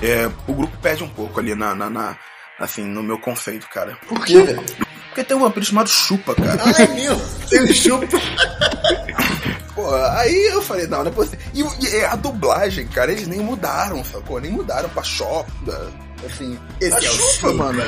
é, 0.02 0.30
o 0.48 0.54
grupo 0.54 0.76
perde 0.82 1.04
um 1.04 1.10
pouco 1.10 1.40
ali 1.40 1.54
na, 1.56 1.76
na, 1.76 1.90
na- 1.90 2.18
assim, 2.58 2.84
no 2.84 3.04
meu 3.04 3.20
conceito, 3.20 3.68
cara. 3.70 3.98
Por 4.08 4.26
quê, 4.26 4.42
velho? 4.42 4.64
Porque 5.08 5.24
tem 5.24 5.36
um 5.38 5.42
vampiro 5.42 5.66
chamado 5.66 5.90
Chupa, 5.90 6.34
cara. 6.36 6.62
Ai, 6.78 6.88
meu, 6.88 7.20
ele 7.52 7.74
chupa. 7.74 8.08
Aí 9.96 10.48
eu 10.54 10.62
falei, 10.62 10.88
não, 10.88 11.00
não 11.04 11.08
é 11.12 11.14
possível. 11.14 11.40
E, 11.54 11.64
o- 11.64 11.72
e 11.82 12.04
a 12.06 12.16
dublagem, 12.16 12.88
cara, 12.88 13.12
eles 13.12 13.28
nem 13.28 13.40
mudaram, 13.40 14.04
sacou? 14.04 14.40
Nem 14.40 14.52
mudaram 14.52 14.90
pra 14.90 15.04
Chopa. 15.04 15.52
Assim, 16.26 16.58
esse 16.82 16.94
A 16.96 16.98
é 16.98 17.10
o 17.10 17.14
Chupa, 17.14 17.32
Chupa, 17.50 17.54
mano. 17.54 17.82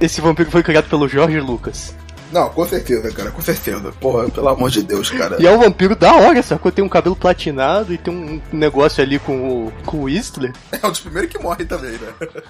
Esse 0.00 0.20
vampiro 0.20 0.50
foi 0.50 0.62
criado 0.62 0.88
pelo 0.88 1.08
Jorge 1.08 1.40
Lucas. 1.40 1.94
Não, 2.32 2.48
com 2.50 2.64
certeza, 2.66 3.10
cara, 3.12 3.30
com 3.30 3.42
certeza. 3.42 3.92
Porra, 4.00 4.28
pelo 4.30 4.48
amor 4.48 4.70
de 4.70 4.82
Deus, 4.82 5.10
cara. 5.10 5.36
E 5.40 5.46
é 5.46 5.50
um 5.50 5.58
vampiro 5.58 5.96
da 5.96 6.14
hora, 6.14 6.42
sacou? 6.42 6.70
Tem 6.70 6.84
um 6.84 6.88
cabelo 6.88 7.16
platinado 7.16 7.92
e 7.92 7.98
tem 7.98 8.14
um 8.14 8.40
negócio 8.52 9.02
ali 9.02 9.18
com 9.18 9.66
o, 9.66 9.72
com 9.84 9.98
o 9.98 10.02
Whistler. 10.04 10.52
É 10.80 10.86
um 10.86 10.90
dos 10.90 11.00
primeiros 11.00 11.30
que 11.30 11.38
morre 11.42 11.64
também, 11.64 11.92
né? 11.92 12.08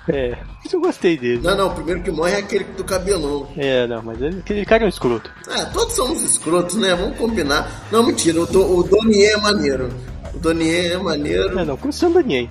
É, 0.08 0.36
isso 0.64 0.76
eu 0.76 0.80
gostei 0.80 1.16
dele. 1.16 1.40
Não, 1.42 1.56
não, 1.56 1.68
o 1.68 1.74
primeiro 1.74 2.02
que 2.02 2.10
morre 2.10 2.32
é 2.34 2.38
aquele 2.38 2.64
do 2.64 2.84
cabelão. 2.84 3.48
É, 3.56 3.86
não, 3.86 4.02
mas 4.02 4.20
ele, 4.20 4.38
aquele 4.40 4.64
cara 4.66 4.82
é 4.84 4.86
um 4.86 4.90
escroto. 4.90 5.30
Ah, 5.48 5.64
todos 5.66 5.94
somos 5.94 6.22
escrotos, 6.22 6.76
né? 6.76 6.94
Vamos 6.94 7.16
combinar. 7.16 7.86
Não, 7.90 8.02
mentira, 8.02 8.40
o, 8.40 8.46
Do- 8.46 8.78
o 8.78 8.82
Donier 8.82 9.34
é 9.34 9.36
maneiro. 9.38 9.88
O 10.34 10.38
Donier 10.38 10.92
é 10.92 10.98
maneiro. 10.98 11.58
É, 11.58 11.64
não, 11.64 11.76
com 11.76 11.88
o 11.88 11.92
Sam 11.92 12.12
Daniel. 12.12 12.48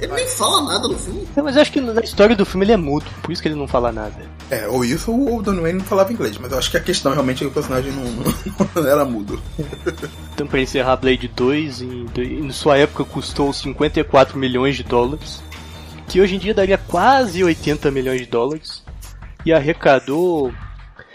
Ele 0.00 0.12
nem 0.12 0.26
fala 0.26 0.62
nada 0.62 0.88
no 0.88 0.98
filme. 0.98 1.28
É, 1.36 1.42
mas 1.42 1.56
eu 1.56 1.62
acho 1.62 1.72
que 1.72 1.80
na 1.80 2.00
história 2.00 2.34
do 2.34 2.44
filme 2.44 2.64
ele 2.64 2.72
é 2.72 2.76
mudo, 2.76 3.06
por 3.22 3.30
isso 3.30 3.42
que 3.42 3.48
ele 3.48 3.54
não 3.54 3.68
fala 3.68 3.92
nada. 3.92 4.14
É, 4.50 4.66
ou 4.66 4.84
isso 4.84 5.12
ou 5.12 5.38
o 5.38 5.42
Don 5.42 5.60
Wayne 5.60 5.78
não 5.78 5.84
falava 5.84 6.12
inglês, 6.12 6.36
mas 6.38 6.50
eu 6.52 6.58
acho 6.58 6.70
que 6.70 6.76
a 6.76 6.80
questão 6.80 7.12
realmente 7.12 7.38
é 7.38 7.46
que 7.46 7.50
o 7.50 7.54
personagem 7.54 7.92
não, 7.92 8.04
não 8.82 8.88
era 8.88 9.04
mudo. 9.04 9.40
Então, 10.34 10.46
pra 10.46 10.60
encerrar 10.60 10.96
Blade 10.96 11.28
2, 11.28 11.82
em, 11.82 12.06
em 12.16 12.50
sua 12.50 12.78
época 12.78 13.04
custou 13.04 13.52
54 13.52 14.38
milhões 14.38 14.76
de 14.76 14.82
dólares, 14.82 15.42
que 16.08 16.20
hoje 16.20 16.36
em 16.36 16.38
dia 16.38 16.54
daria 16.54 16.78
quase 16.78 17.44
80 17.44 17.90
milhões 17.90 18.20
de 18.20 18.26
dólares, 18.26 18.82
e 19.44 19.52
arrecadou 19.52 20.52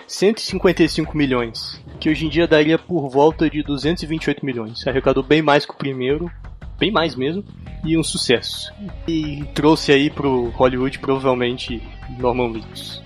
155 0.07 1.17
milhões, 1.17 1.83
que 1.99 2.09
hoje 2.09 2.25
em 2.25 2.29
dia 2.29 2.47
daria 2.47 2.79
por 2.79 3.09
volta 3.09 3.49
de 3.49 3.61
228 3.61 4.45
milhões. 4.45 4.87
Arrecadou 4.87 5.21
bem 5.21 5.41
mais 5.41 5.65
que 5.65 5.73
o 5.73 5.77
primeiro, 5.77 6.31
bem 6.79 6.91
mais 6.91 7.13
mesmo, 7.13 7.43
e 7.83 7.97
um 7.97 8.03
sucesso. 8.03 8.73
E 9.07 9.43
trouxe 9.53 9.91
aí 9.91 10.09
pro 10.09 10.49
Hollywood 10.51 10.99
provavelmente 10.99 11.81
Norman 12.17 12.53
Reedus. 12.53 13.03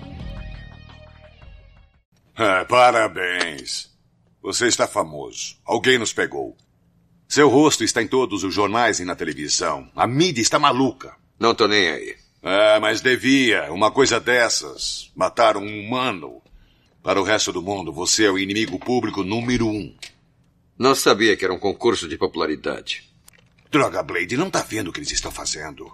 Ah, 2.36 2.64
parabéns. 2.68 3.90
Você 4.40 4.66
está 4.66 4.86
famoso. 4.86 5.56
Alguém 5.64 5.98
nos 5.98 6.12
pegou. 6.12 6.56
Seu 7.28 7.48
rosto 7.48 7.84
está 7.84 8.02
em 8.02 8.08
todos 8.08 8.44
os 8.44 8.52
jornais 8.52 9.00
e 9.00 9.04
na 9.04 9.16
televisão. 9.16 9.88
A 9.94 10.06
mídia 10.06 10.42
está 10.42 10.58
maluca. 10.58 11.14
Não 11.38 11.54
tô 11.54 11.66
nem 11.66 11.88
aí. 11.88 12.16
Ah, 12.42 12.78
mas 12.80 13.00
devia. 13.00 13.72
Uma 13.72 13.90
coisa 13.90 14.18
dessas. 14.18 15.10
Matar 15.14 15.56
um 15.56 15.80
humano. 15.80 16.41
Para 17.02 17.20
o 17.20 17.24
resto 17.24 17.52
do 17.52 17.60
mundo, 17.60 17.92
você 17.92 18.26
é 18.26 18.30
o 18.30 18.38
inimigo 18.38 18.78
público 18.78 19.24
número 19.24 19.66
um. 19.66 19.92
Não 20.78 20.94
sabia 20.94 21.36
que 21.36 21.44
era 21.44 21.52
um 21.52 21.58
concurso 21.58 22.08
de 22.08 22.16
popularidade. 22.16 23.12
Droga 23.72 24.02
Blade, 24.04 24.36
não 24.36 24.48
tá 24.48 24.62
vendo 24.62 24.88
o 24.88 24.92
que 24.92 25.00
eles 25.00 25.10
estão 25.10 25.32
fazendo? 25.32 25.90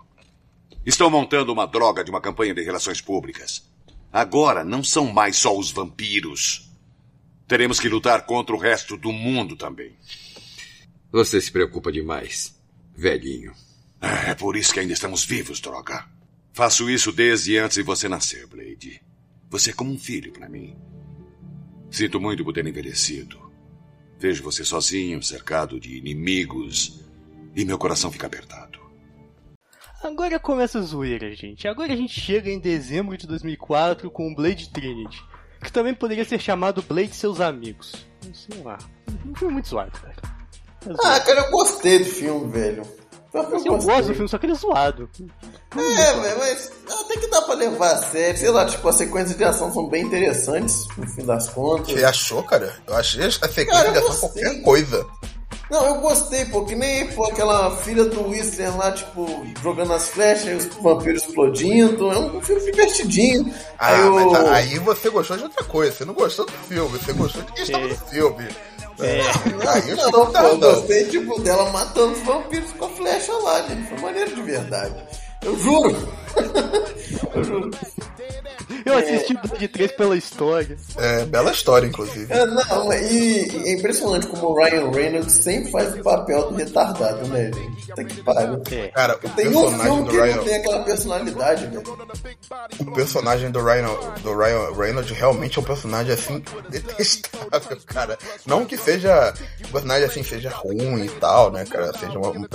Estão 0.84 1.08
montando 1.08 1.50
uma 1.50 1.66
droga 1.66 2.04
de 2.04 2.10
uma 2.10 2.20
campanha 2.20 2.52
de 2.52 2.62
relações 2.62 3.00
públicas. 3.00 3.66
Agora 4.12 4.62
não 4.62 4.84
são 4.84 5.06
mais 5.06 5.36
só 5.36 5.56
os 5.56 5.70
vampiros. 5.70 6.70
Teremos 7.46 7.80
que 7.80 7.88
lutar 7.88 8.26
contra 8.26 8.54
o 8.54 8.58
resto 8.58 8.94
do 8.94 9.10
mundo 9.10 9.56
também. 9.56 9.96
Você 11.10 11.40
se 11.40 11.50
preocupa 11.50 11.90
demais, 11.90 12.54
velhinho. 12.94 13.54
É 14.00 14.34
por 14.34 14.56
isso 14.56 14.74
que 14.74 14.80
ainda 14.80 14.92
estamos 14.92 15.24
vivos, 15.24 15.58
droga. 15.58 16.06
Faço 16.52 16.90
isso 16.90 17.10
desde 17.12 17.56
antes 17.56 17.76
de 17.76 17.82
você 17.82 18.08
nascer, 18.08 18.46
Blade. 18.46 19.00
Você 19.48 19.70
é 19.70 19.72
como 19.72 19.90
um 19.90 19.98
filho 19.98 20.32
para 20.32 20.48
mim. 20.48 20.76
Sinto 21.90 22.20
muito 22.20 22.44
por 22.44 22.52
ter 22.52 22.66
envelhecido. 22.66 23.50
Vejo 24.18 24.42
você 24.42 24.64
sozinho, 24.64 25.22
cercado 25.22 25.78
de 25.78 25.96
inimigos, 25.96 27.00
e 27.54 27.64
meu 27.64 27.78
coração 27.78 28.10
fica 28.10 28.26
apertado. 28.26 28.78
Agora 30.02 30.38
começa 30.38 30.78
a 30.78 30.82
zoeira, 30.82 31.34
gente. 31.34 31.66
Agora 31.66 31.92
a 31.92 31.96
gente 31.96 32.20
chega 32.20 32.50
em 32.50 32.58
dezembro 32.58 33.16
de 33.16 33.26
2004 33.26 34.10
com 34.10 34.34
Blade 34.34 34.70
Trinity, 34.70 35.20
que 35.62 35.72
também 35.72 35.92
poderia 35.92 36.24
ser 36.24 36.40
chamado 36.40 36.82
Blade 36.82 37.10
e 37.10 37.14
Seus 37.14 37.40
Amigos. 37.40 38.06
Sei 38.32 38.62
lá. 38.62 38.78
Não 39.24 39.34
foi 39.34 39.48
muito 39.48 39.68
zoado, 39.68 39.90
cara. 39.92 40.14
É 40.82 40.84
zoado. 40.84 41.00
Ah, 41.04 41.20
cara, 41.20 41.40
eu 41.40 41.50
gostei 41.50 41.98
do 41.98 42.04
filme, 42.04 42.52
velho. 42.52 42.82
Eu 43.42 43.56
Assim, 43.56 43.68
eu 43.68 43.78
gosto 43.78 44.06
do 44.08 44.14
filme, 44.14 44.28
só 44.28 44.38
que 44.38 44.46
ele 44.46 44.52
é 44.52 44.56
zoado. 44.56 45.08
É, 45.76 46.12
velho, 46.20 46.38
mas 46.38 46.70
até 47.00 47.16
que 47.16 47.26
dá 47.28 47.42
pra 47.42 47.54
levar 47.54 47.92
a 47.92 47.96
sério. 47.98 48.38
Sei 48.38 48.50
lá, 48.50 48.66
tipo, 48.66 48.88
as 48.88 48.96
sequências 48.96 49.36
de 49.36 49.44
ação 49.44 49.72
são 49.72 49.88
bem 49.88 50.04
interessantes, 50.04 50.86
no 50.96 51.06
fim 51.08 51.24
das 51.24 51.48
contas. 51.48 51.92
Você 51.92 52.04
achou, 52.04 52.42
cara? 52.42 52.74
Eu 52.86 52.94
achei 52.96 53.24
a 53.26 53.30
sequência 53.30 53.66
Cara, 53.66 53.88
eu 53.88 53.92
de 53.92 53.98
ação 53.98 54.08
gostei. 54.28 54.42
qualquer 54.44 54.62
coisa. 54.62 55.06
Não, 55.70 55.84
eu 55.86 56.00
gostei, 56.00 56.46
pô, 56.46 56.64
que 56.64 56.74
nem 56.74 57.08
pô, 57.08 57.24
aquela 57.26 57.76
filha 57.78 58.06
do 58.06 58.28
Whistler 58.28 58.74
lá, 58.74 58.90
tipo, 58.90 59.26
jogando 59.62 59.92
as 59.92 60.08
flechas 60.08 60.46
e 60.46 60.54
os 60.54 60.66
vampiros 60.82 61.22
explodindo. 61.24 62.10
É 62.10 62.18
um 62.18 62.40
filme 62.40 62.62
divertidinho. 62.64 63.52
Ah, 63.78 63.88
aí, 63.92 64.10
mas 64.10 64.34
aí 64.50 64.78
você 64.78 65.10
gostou 65.10 65.36
de 65.36 65.42
outra 65.42 65.62
coisa. 65.64 65.92
Você 65.92 66.04
não 66.06 66.14
gostou 66.14 66.46
do 66.46 66.52
filme, 66.52 66.98
você 66.98 67.12
gostou 67.12 67.42
de 67.42 67.52
quem 67.52 67.62
estava 67.64 67.86
no 67.86 67.96
filme. 67.96 68.48
É. 69.00 69.68
Aí 69.68 69.90
eu 69.90 69.96
Não, 69.96 70.10
não, 70.10 70.32
dando. 70.32 70.58
gostei, 70.60 71.04
tipo, 71.04 71.40
dela 71.40 71.70
matando 71.70 72.12
os 72.14 72.20
vampiros 72.22 72.72
com 72.72 72.86
a 72.86 72.88
flecha 72.88 73.32
lá, 73.32 73.62
gente. 73.62 73.88
Foi 73.88 73.98
maneiro 73.98 74.34
de 74.34 74.42
verdade. 74.42 74.94
Eu 75.42 75.58
juro. 75.58 75.96
eu 77.34 77.44
juro. 77.44 77.70
Eu 78.84 78.96
assisti 78.98 79.34
o 79.34 79.48
Blade 79.48 79.68
3 79.68 79.92
pela 79.92 80.16
história. 80.16 80.76
É, 80.96 81.24
bela 81.26 81.50
história, 81.50 81.86
inclusive. 81.86 82.32
É, 82.32 82.46
não, 82.46 82.92
e, 82.92 83.46
e 83.48 83.68
é 83.68 83.72
impressionante 83.74 84.26
como 84.26 84.48
o 84.48 84.54
Ryan 84.54 84.90
Reynolds 84.90 85.32
sempre 85.44 85.70
faz 85.70 85.94
o 85.94 86.02
papel 86.02 86.50
do 86.50 86.56
retardado, 86.56 87.26
né, 87.28 87.50
gente? 87.52 87.86
Puta 87.86 88.04
que 88.04 88.22
pariu. 88.22 88.62
Cara, 88.94 89.16
o 89.16 89.28
Tem 89.30 89.48
um 89.48 89.52
personagem 89.52 89.82
filme 89.82 90.02
do 90.04 90.10
que 90.10 90.16
ele 90.16 90.22
Ryan. 90.24 90.36
não 90.36 90.44
tem 90.44 90.54
aquela 90.54 90.84
personalidade, 90.84 91.66
velho. 91.66 91.82
O 92.80 92.92
personagem 92.92 93.50
do 93.50 93.62
Ryan, 93.62 93.88
do 94.22 94.36
Ryan 94.36 94.74
Reynolds 94.74 95.10
realmente 95.18 95.58
é 95.58 95.60
um 95.60 95.64
personagem 95.64 96.12
assim 96.12 96.42
detestável, 96.70 97.78
cara. 97.86 98.18
Não 98.46 98.64
que 98.64 98.76
seja 98.78 99.34
um 99.66 99.72
personagem 99.72 100.04
assim 100.04 100.22
seja 100.22 100.50
ruim 100.50 101.04
e 101.04 101.10
tal, 101.10 101.50
né, 101.50 101.64
cara? 101.66 101.92
Seja 101.98 102.18
uma, 102.18 102.30
um 102.30 102.46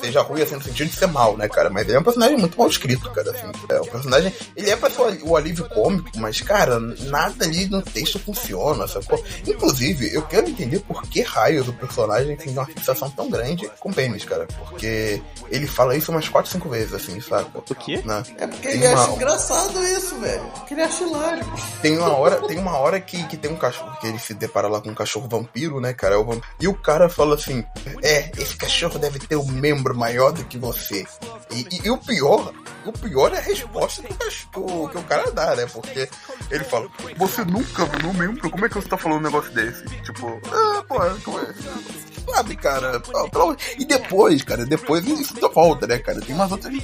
seja 0.00 0.20
ruim 0.22 0.42
assim 0.42 0.56
no 0.56 0.62
sentido 0.62 0.90
de 0.90 0.96
ser 0.96 1.06
mal, 1.06 1.36
né, 1.36 1.48
cara? 1.48 1.70
Mas 1.70 1.86
ele 1.86 1.96
é 1.96 2.00
um 2.00 2.04
personagem 2.04 2.25
muito 2.34 2.58
mal 2.58 2.68
escrito, 2.68 3.10
cara. 3.10 3.30
Assim. 3.30 3.46
É 3.68 3.80
um 3.80 3.84
personagem, 3.86 4.32
ele 4.56 4.70
é 4.70 4.76
pra 4.76 4.88
ser 4.90 5.02
o- 5.02 5.28
o 5.30 5.36
alívio 5.36 5.68
cômico, 5.68 6.08
mas 6.16 6.40
cara, 6.40 6.78
nada 6.80 7.44
ali 7.44 7.66
no 7.66 7.82
texto 7.82 8.18
funciona, 8.18 8.88
sacou? 8.88 9.22
Inclusive, 9.46 10.12
eu 10.14 10.22
quero 10.22 10.48
entender 10.48 10.80
por 10.80 11.02
que 11.02 11.20
raios 11.22 11.68
o 11.68 11.72
personagem 11.72 12.36
tem 12.36 12.52
uma 12.52 12.64
fixação 12.66 13.10
tão 13.10 13.28
grande 13.30 13.70
com 13.78 13.92
pênis, 13.92 14.24
cara. 14.24 14.46
Porque 14.58 15.22
ele 15.50 15.66
fala 15.66 15.96
isso 15.96 16.10
umas 16.10 16.28
4, 16.28 16.50
5 16.50 16.68
vezes, 16.68 16.92
assim, 16.94 17.20
sabe? 17.20 17.46
O 17.54 17.74
quê? 17.74 18.00
Né? 18.04 18.22
É 18.38 18.46
porque 18.46 18.68
Tem 18.68 18.76
ele 18.78 18.86
acha 18.86 19.04
uma- 19.08 19.16
engraçado 19.16 19.84
isso, 19.86 20.18
velho. 20.18 20.42
Porque 20.54 20.74
ele 20.74 20.82
acha 20.82 21.04
hilário. 21.04 21.44
Tem 21.82 21.96
uma 21.98 22.16
hora, 22.16 22.36
tem 22.46 22.58
uma 22.58 22.76
hora 22.78 23.00
que, 23.00 23.22
que 23.24 23.36
tem 23.36 23.50
um 23.50 23.56
cachorro, 23.56 23.96
que 24.00 24.06
ele 24.06 24.18
se 24.18 24.34
depara 24.34 24.68
lá 24.68 24.80
com 24.80 24.90
um 24.90 24.94
cachorro 24.94 25.28
vampiro, 25.28 25.80
né, 25.80 25.92
cara? 25.92 26.14
É 26.14 26.18
o 26.18 26.26
E 26.60 26.66
o 26.68 26.74
cara 26.74 27.08
fala 27.08 27.34
assim: 27.34 27.64
É, 28.02 28.30
esse 28.38 28.56
cachorro 28.56 28.98
deve 28.98 29.18
ter 29.18 29.36
um 29.36 29.46
membro 29.46 29.94
maior 29.96 30.32
do 30.32 30.44
que 30.44 30.58
você. 30.58 31.04
E, 31.50 31.60
e- 31.70 31.80
e 31.84 31.90
o 31.90 31.98
pior, 31.98 32.15
o 32.22 32.92
pior 32.92 33.32
é 33.32 33.38
a 33.38 33.40
resposta 33.40 34.02
que 34.02 34.58
o, 34.58 34.88
que 34.88 34.98
o 34.98 35.02
cara 35.02 35.30
dá, 35.32 35.56
né? 35.56 35.66
Porque 35.66 36.08
ele 36.50 36.64
fala: 36.64 36.88
Você 37.16 37.44
nunca 37.44 37.84
viu 37.86 38.10
um 38.10 38.14
membro? 38.14 38.50
Como 38.50 38.64
é 38.64 38.68
que 38.68 38.74
você 38.74 38.88
tá 38.88 38.96
falando 38.96 39.20
um 39.20 39.24
negócio 39.24 39.52
desse? 39.52 39.84
Tipo, 40.02 40.40
ah, 40.52 40.84
pô, 40.86 40.96
como 41.24 41.40
é? 41.40 41.54
Sabe, 42.34 42.56
cara? 42.56 43.02
E 43.78 43.84
depois, 43.84 44.42
cara, 44.42 44.64
depois 44.66 45.06
isso 45.06 45.34
volta, 45.54 45.86
né, 45.86 45.98
cara? 45.98 46.20
Tem 46.20 46.34
umas 46.34 46.50
outras, 46.52 46.74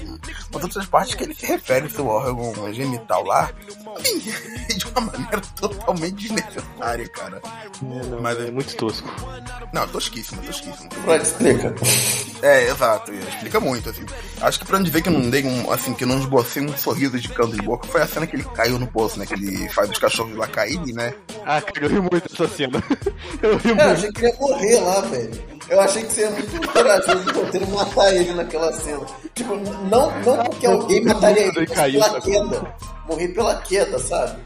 umas 0.50 0.62
outras 0.62 0.86
partes 0.86 1.14
que 1.14 1.24
ele 1.24 1.34
se 1.34 1.44
refere 1.46 1.84
ao 1.84 1.90
seu 1.90 2.06
órgão 2.06 2.72
genital 2.72 3.22
lá 3.24 3.50
de 4.02 4.86
uma 4.86 5.00
maneira 5.02 5.40
totalmente 5.56 6.14
desnecessária, 6.14 7.08
cara. 7.08 7.42
Mas 8.20 8.38
é 8.40 8.50
muito 8.50 8.74
tosco. 8.76 9.08
Não, 9.72 9.86
tosquíssimo, 9.88 10.40
tosquíssimo. 10.42 10.88
Freud 11.02 11.22
explica. 11.22 11.74
É, 12.42 12.68
exato, 12.68 13.12
explica 13.12 13.60
muito, 13.60 13.90
assim. 13.90 14.04
Acho 14.40 14.58
que 14.60 14.64
pra 14.66 14.78
onde 14.78 14.90
ver 14.90 15.02
que 15.02 15.08
eu 15.08 15.12
não 15.12 15.28
dei 15.30 15.44
um, 15.44 15.70
assim, 15.70 15.92
que 15.94 16.04
eu 16.04 16.08
não 16.08 16.18
esbocei 16.18 16.62
um 16.62 16.76
sorriso 16.76 17.18
de 17.20 17.28
canto 17.28 17.54
de 17.54 17.62
boca 17.62 17.86
foi 17.88 18.00
a 18.02 18.06
cena 18.06 18.26
que 18.26 18.36
ele 18.36 18.44
caiu 18.54 18.78
no 18.78 18.86
poço, 18.86 19.18
né? 19.18 19.26
Que 19.26 19.34
ele 19.34 19.68
faz 19.68 19.90
os 19.90 19.98
cachorros 19.98 20.34
lá 20.36 20.46
caírem, 20.46 20.92
né? 20.94 21.14
Ah, 21.44 21.60
cara, 21.60 21.84
eu 21.86 21.88
ri 21.88 22.00
muito 22.00 22.28
dessa 22.28 22.48
cena. 22.48 22.82
Eu 23.42 23.56
ri 23.56 23.74
Cara, 23.74 23.82
eu 23.82 23.86
muito. 23.86 23.98
achei 23.98 24.12
que 24.12 24.20
ele 24.24 24.32
ia 24.32 24.38
morrer 24.40 24.80
lá, 24.80 25.00
velho. 25.02 25.31
Eu 25.68 25.80
achei 25.80 26.02
que 26.02 26.12
seria 26.12 26.30
muito 26.30 26.68
corajoso 26.72 27.24
do 27.24 27.40
roteiro 27.40 27.68
matar 27.68 28.14
ele 28.14 28.32
naquela 28.34 28.72
cena. 28.72 29.06
Tipo, 29.34 29.56
não, 29.56 30.10
não 30.20 30.44
porque 30.44 30.66
alguém 30.66 31.04
mataria 31.04 31.46
ele, 31.46 31.66
mas 31.74 31.92
pela 31.92 32.20
queda. 32.20 32.74
Morrer 33.06 33.28
pela 33.28 33.54
queda, 33.56 33.98
sabe? 33.98 34.42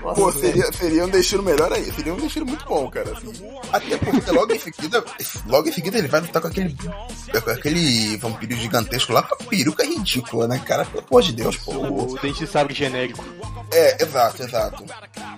Nossa, 0.00 0.20
Pô, 0.20 0.30
seria, 0.30 0.70
seria 0.72 1.04
um 1.04 1.08
destino 1.08 1.42
melhor 1.42 1.72
aí, 1.72 1.90
seria 1.92 2.12
um 2.12 2.18
destino 2.18 2.44
muito 2.44 2.64
bom, 2.66 2.88
cara. 2.90 3.10
assim. 3.12 3.32
Até 3.72 3.96
porque 3.96 4.30
logo 4.30 4.52
em 4.52 4.58
seguida, 4.58 5.04
logo 5.46 5.68
em 5.68 5.72
seguida 5.72 5.98
ele 5.98 6.08
vai 6.08 6.20
lutar 6.20 6.42
com 6.42 6.48
aquele, 6.48 6.76
com 6.76 7.50
aquele 7.50 8.16
vampiro 8.18 8.54
gigantesco 8.54 9.12
lá 9.12 9.22
com 9.22 9.34
a 9.34 9.46
peruca 9.46 9.84
ridícula, 9.84 10.46
né, 10.46 10.60
cara? 10.64 10.84
Pelo 10.84 11.04
amor 11.08 11.22
de 11.22 11.32
Deus, 11.32 11.56
pô. 11.56 11.72
O 11.72 12.18
dente 12.20 12.40
de 12.40 12.46
sabre 12.46 12.74
genérico. 12.74 13.24
É, 13.72 14.02
exato, 14.02 14.42
exato. 14.42 14.84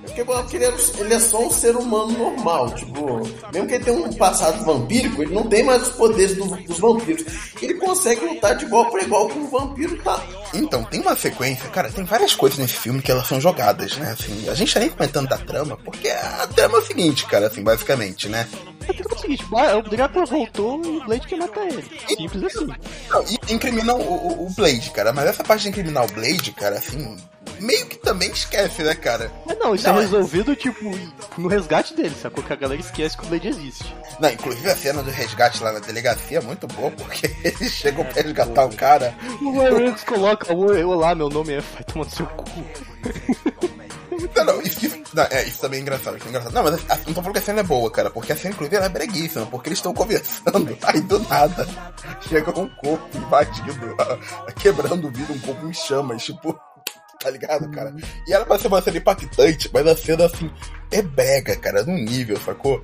porque 0.05 0.57
ele 0.57 0.66
é, 0.66 0.74
ele 0.99 1.14
é 1.14 1.20
só 1.20 1.47
um 1.47 1.51
ser 1.51 1.74
humano 1.76 2.12
normal. 2.12 2.70
Tipo, 2.74 3.22
mesmo 3.53 3.68
que 3.68 3.74
ele 3.74 3.85
tenha 3.85 3.97
um 3.97 4.12
passado 4.12 4.64
vampírico, 4.64 5.22
ele 5.22 5.35
não 5.35 5.49
tem 5.49 5.64
mais 5.64 5.83
os 5.83 5.95
poderes 5.95 6.37
do, 6.37 6.45
dos 6.45 6.79
vampiros. 6.79 7.24
Ele 7.61 7.74
consegue 7.74 8.24
lutar 8.24 8.57
de 8.57 8.64
igual 8.66 8.91
para 8.91 9.03
igual 9.03 9.29
com 9.29 9.41
o 9.41 9.49
vampiro 9.49 9.97
tá. 10.03 10.22
Então, 10.55 10.85
tem 10.85 11.01
uma 11.01 11.16
sequência, 11.16 11.68
cara, 11.70 11.91
tem 11.91 12.05
várias 12.05 12.35
coisas 12.35 12.59
nesse 12.59 12.74
filme 12.74 13.03
que 13.03 13.11
elas 13.11 13.26
são 13.26 13.41
jogadas, 13.41 13.97
né? 13.97 14.12
Assim, 14.12 14.49
a 14.49 14.55
gente 14.55 14.72
tá 14.72 14.81
nem 14.81 14.89
comentando 14.89 15.29
da 15.29 15.39
trama, 15.39 15.76
porque 15.85 16.09
a 16.09 16.47
trama 16.55 16.79
é 16.79 16.81
o 16.81 16.87
seguinte, 16.87 17.26
cara, 17.26 17.47
assim, 17.49 17.62
basicamente, 17.62 18.29
né? 18.29 18.49
É 18.87 19.14
o 19.14 19.18
seguinte, 19.18 19.45
o 19.45 19.91
Drácula 19.91 20.24
voltou 20.24 20.83
e 20.85 20.97
o 20.99 21.05
Blade 21.05 21.26
quer 21.26 21.37
matar 21.37 21.66
ele. 21.66 21.85
Simples 22.07 22.45
assim. 22.45 22.68
Não, 23.11 23.24
e 23.24 23.53
incriminam 23.53 23.99
o, 24.01 24.47
o, 24.47 24.51
Blade, 24.51 24.91
cara, 24.91 25.12
mas 25.12 25.26
essa 25.26 25.45
parte 25.45 25.62
de 25.62 25.68
incriminar 25.68 26.05
o 26.05 26.12
Blade, 26.12 26.53
cara, 26.53 26.76
assim, 26.76 27.16
meio 27.61 27.86
que 27.86 27.96
também 27.96 28.30
esquece, 28.30 28.82
né, 28.82 28.94
cara? 28.94 29.30
É, 29.48 29.54
não, 29.54 29.74
isso 29.74 29.86
não, 29.88 29.98
é 29.98 30.00
resolvido, 30.02 30.54
tipo, 30.56 30.90
no 31.36 31.48
resgate 31.48 31.94
dele, 31.94 32.14
sacou? 32.20 32.42
Que 32.42 32.52
a 32.52 32.56
galera 32.56 32.80
esquece 32.80 33.16
que 33.16 33.24
o 33.24 33.28
Blade 33.28 33.48
existe. 33.48 33.94
Não, 34.20 34.30
inclusive 34.30 34.70
a 34.70 34.76
cena 34.76 35.02
do 35.02 35.11
resgate 35.11 35.62
lá 35.62 35.72
na 35.72 35.78
delegacia 35.78 36.38
é 36.38 36.42
muito 36.42 36.66
boa, 36.68 36.90
porque 36.90 37.30
eles 37.44 37.72
chegam 37.72 38.04
é, 38.04 38.12
pra 38.12 38.22
resgatar 38.22 38.64
o 38.64 38.76
cara. 38.76 39.14
O 39.40 39.52
Ryan 39.52 39.94
coloca, 40.06 40.52
olá, 40.52 41.14
meu 41.14 41.28
nome 41.28 41.54
é, 41.54 41.61
vai 41.61 41.84
tomar 41.84 42.04
no 42.04 42.11
seu 42.11 42.26
cu. 42.26 42.44
Não, 44.34 44.44
não, 44.44 44.62
isso, 44.62 44.84
isso, 44.84 44.98
não, 45.14 45.24
é, 45.30 45.44
isso 45.44 45.61
também 45.61 45.78
é 45.78 45.82
engraçado, 45.82 46.16
isso 46.16 46.26
é 46.26 46.28
engraçado. 46.28 46.52
Não, 46.52 46.64
mas 46.64 46.74
a, 46.90 46.96
não 46.96 47.14
tô 47.14 47.14
falando 47.14 47.32
que 47.32 47.38
a 47.38 47.42
cena 47.42 47.61
é 47.61 47.62
boa, 47.62 47.90
cara, 47.90 48.11
porque 48.11 48.32
a 48.32 48.36
cena, 48.36 48.52
inclusive, 48.52 48.76
ela 48.76 48.86
é 48.86 48.88
breguíssima, 48.88 49.46
porque 49.46 49.68
eles 49.68 49.78
estão 49.78 49.94
conversando, 49.94 50.76
aí 50.82 51.00
do 51.00 51.18
nada 51.20 51.68
chega 52.28 52.59
um 52.59 52.68
corpo 52.68 53.16
invadido, 53.16 53.96
quebrando 54.61 55.06
o 55.06 55.11
vidro, 55.11 55.34
um 55.34 55.38
corpo 55.38 55.68
em 55.68 55.72
chamas, 55.72 56.24
tipo, 56.24 56.59
tá 57.22 57.30
ligado, 57.30 57.70
cara? 57.70 57.94
E 58.26 58.32
era 58.32 58.46
pra 58.46 58.58
ser 58.58 58.68
uma 58.68 58.80
cena 58.80 58.98
impactante, 58.98 59.70
mas 59.72 59.86
a 59.86 59.96
cena, 59.96 60.26
assim, 60.26 60.50
é 60.90 61.02
brega, 61.02 61.56
cara, 61.56 61.82
num 61.82 61.98
nível, 61.98 62.38
sacou? 62.40 62.82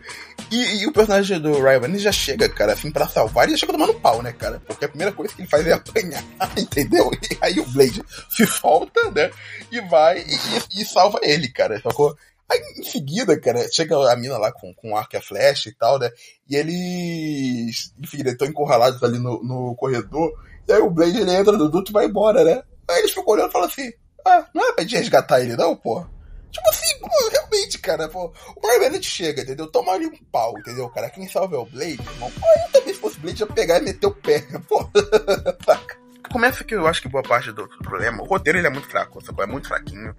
E, 0.51 0.83
e, 0.83 0.87
o 0.87 0.93
personagem 0.93 1.41
do 1.41 1.53
Ryan 1.53 1.81
Reynolds 1.81 2.03
já 2.03 2.13
chega, 2.13 2.49
cara, 2.49 2.73
assim, 2.73 2.91
pra 2.91 3.09
salvar, 3.09 3.49
e 3.49 3.53
já 3.53 3.59
chega 3.59 3.73
tomando 3.73 3.95
pau, 3.95 4.23
né, 4.23 4.33
cara? 4.33 4.61
Porque 4.67 4.85
a 4.85 4.89
primeira 4.89 5.13
coisa 5.13 5.35
que 5.35 5.43
ele 5.43 5.49
faz 5.49 5.67
é 5.67 5.73
apanhar, 5.73 6.25
entendeu? 6.59 7.11
E 7.31 7.39
aí 7.41 7.61
o 7.61 7.67
Blade 7.67 8.03
se 8.29 8.47
solta, 8.47 9.11
né? 9.11 9.31
E 9.71 9.81
vai 9.83 10.19
e, 10.19 10.81
e 10.81 10.85
salva 10.85 11.21
ele, 11.23 11.49
cara, 11.49 11.81
sacou? 11.81 12.17
Aí 12.51 12.61
em 12.77 12.85
seguida, 12.85 13.41
cara, 13.41 13.67
chega 13.73 13.97
a 14.13 14.17
mina 14.17 14.37
lá 14.37 14.53
com, 14.53 14.75
com 14.75 14.97
arco 14.97 15.17
e 15.17 15.19
a 15.19 15.23
flecha 15.23 15.71
e 15.71 15.75
tal, 15.75 15.99
né? 15.99 16.11
E 16.49 16.57
eles, 16.57 17.95
enfim, 17.99 18.19
eles 18.21 18.33
estão 18.33 18.47
encurralados 18.47 19.03
ali 19.03 19.19
no, 19.19 19.43
no 19.43 19.75
corredor. 19.77 20.31
E 20.69 20.73
aí 20.73 20.81
o 20.81 20.91
Blade 20.91 21.19
ele 21.19 21.35
entra 21.35 21.57
no 21.57 21.71
duto 21.71 21.91
e 21.91 21.93
vai 21.93 22.05
embora, 22.05 22.45
né? 22.45 22.63
Aí 22.89 22.99
eles 22.99 23.13
ficam 23.13 23.33
olhando 23.33 23.49
e 23.49 23.53
falam 23.53 23.67
assim: 23.67 23.91
ah, 24.25 24.47
não 24.55 24.69
é 24.69 24.73
pra 24.73 24.85
gente 24.85 24.97
resgatar 24.97 25.41
ele, 25.41 25.57
não, 25.57 25.77
pô? 25.77 26.05
Tipo 26.55 26.69
assim, 26.69 26.99
pô, 27.01 27.09
realmente, 27.33 27.79
cara, 27.79 28.09
pô, 28.09 28.33
o 28.57 28.67
Marvel 28.67 29.03
chega, 29.03 29.43
entendeu? 29.43 29.67
Toma 29.67 29.93
ali 29.93 30.07
um 30.07 30.17
pau, 30.31 30.57
entendeu, 30.57 30.89
cara? 30.89 31.11
Quem 31.11 31.29
salva 31.29 31.57
é 31.57 31.59
o 31.59 31.67
Blade, 31.67 32.01
irmão. 32.01 32.31
Pô, 32.31 32.47
eu 32.47 32.73
também, 32.73 32.95
se 32.95 33.01
fosse 33.01 33.19
o 33.19 33.21
Blade, 33.21 33.43
ia 33.43 33.47
pegar 33.49 33.79
e 33.79 33.83
meter 33.83 34.07
o 34.07 34.15
pé, 34.15 34.41
pô. 34.69 34.89
Começa 36.31 36.65
que 36.65 36.75
eu 36.75 36.87
acho 36.87 37.03
que 37.03 37.09
boa 37.09 37.23
parte 37.23 37.53
do, 37.53 37.67
do 37.67 37.79
problema, 37.79 38.23
o 38.23 38.27
roteiro 38.27 38.59
ele 38.59 38.67
é 38.69 38.71
muito 38.71 38.89
fraco, 38.89 39.25
sacou? 39.25 39.45
É 39.45 39.47
muito 39.49 39.67
fraquinho. 39.67 40.15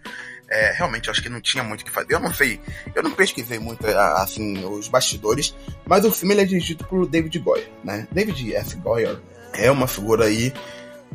É, 0.49 0.73
realmente, 0.73 1.07
eu 1.07 1.11
acho 1.11 1.23
que 1.23 1.29
não 1.29 1.41
tinha 1.41 1.63
muito 1.63 1.81
o 1.81 1.85
que 1.85 1.91
fazer. 1.91 2.13
Eu 2.13 2.19
não 2.19 2.33
sei, 2.33 2.59
eu 2.93 3.01
não 3.01 3.11
pesquisei 3.11 3.57
muito, 3.57 3.85
assim, 3.87 4.63
os 4.65 4.89
bastidores, 4.89 5.55
mas 5.85 6.03
o 6.03 6.11
filme 6.11 6.33
ele 6.33 6.41
é 6.41 6.45
dirigido 6.45 6.83
por 6.83 7.07
David 7.07 7.39
Goyer, 7.39 7.69
né? 7.81 8.07
David 8.11 8.55
F. 8.55 8.75
Goyer 8.77 9.17
é 9.53 9.71
uma 9.71 9.87
figura 9.87 10.25
aí 10.25 10.53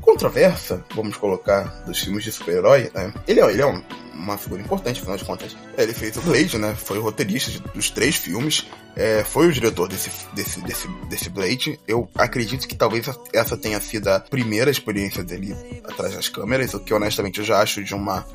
controversa, 0.00 0.84
vamos 0.94 1.16
colocar, 1.16 1.64
dos 1.84 2.00
filmes 2.00 2.24
de 2.24 2.32
super-herói, 2.32 2.90
né? 2.94 3.12
Ele, 3.26 3.40
é, 3.40 3.50
ele 3.50 3.62
é 3.62 3.66
um, 3.66 3.82
uma 4.14 4.36
figura 4.36 4.60
importante, 4.60 5.00
afinal 5.00 5.16
de 5.16 5.24
contas. 5.24 5.56
Ele 5.76 5.92
fez 5.92 6.16
o 6.16 6.20
Blade, 6.22 6.58
né? 6.58 6.74
Foi 6.74 6.98
o 6.98 7.02
roteirista 7.02 7.58
dos 7.74 7.90
três 7.90 8.16
filmes, 8.16 8.66
é, 8.96 9.24
foi 9.24 9.48
o 9.48 9.52
diretor 9.52 9.88
desse, 9.88 10.10
desse, 10.34 10.60
desse, 10.60 10.88
desse 11.08 11.30
Blade. 11.30 11.78
Eu 11.86 12.08
acredito 12.14 12.68
que 12.68 12.74
talvez 12.74 13.08
essa 13.32 13.56
tenha 13.56 13.80
sido 13.80 14.08
a 14.08 14.20
primeira 14.20 14.70
experiência 14.70 15.22
dele 15.22 15.54
atrás 15.84 16.14
das 16.14 16.28
câmeras, 16.28 16.74
o 16.74 16.80
que 16.80 16.92
honestamente 16.92 17.40
eu 17.40 17.44
já 17.44 17.60
acho 17.60 17.82
de 17.82 17.94
uma 17.94 18.26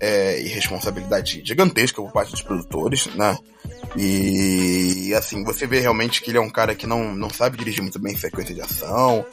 é, 0.00 0.40
irresponsabilidade 0.40 1.42
gigantesca 1.44 2.02
por 2.02 2.12
parte 2.12 2.32
dos 2.32 2.42
produtores, 2.42 3.06
né? 3.14 3.38
E 3.96 5.12
assim, 5.14 5.42
você 5.44 5.66
vê 5.66 5.80
realmente 5.80 6.20
que 6.22 6.30
ele 6.30 6.38
é 6.38 6.40
um 6.40 6.50
cara 6.50 6.74
que 6.74 6.86
não, 6.86 7.14
não 7.14 7.30
sabe 7.30 7.56
dirigir 7.56 7.82
muito 7.82 7.98
bem 7.98 8.16
sequência 8.16 8.54
de 8.54 8.60
ação, 8.60 9.24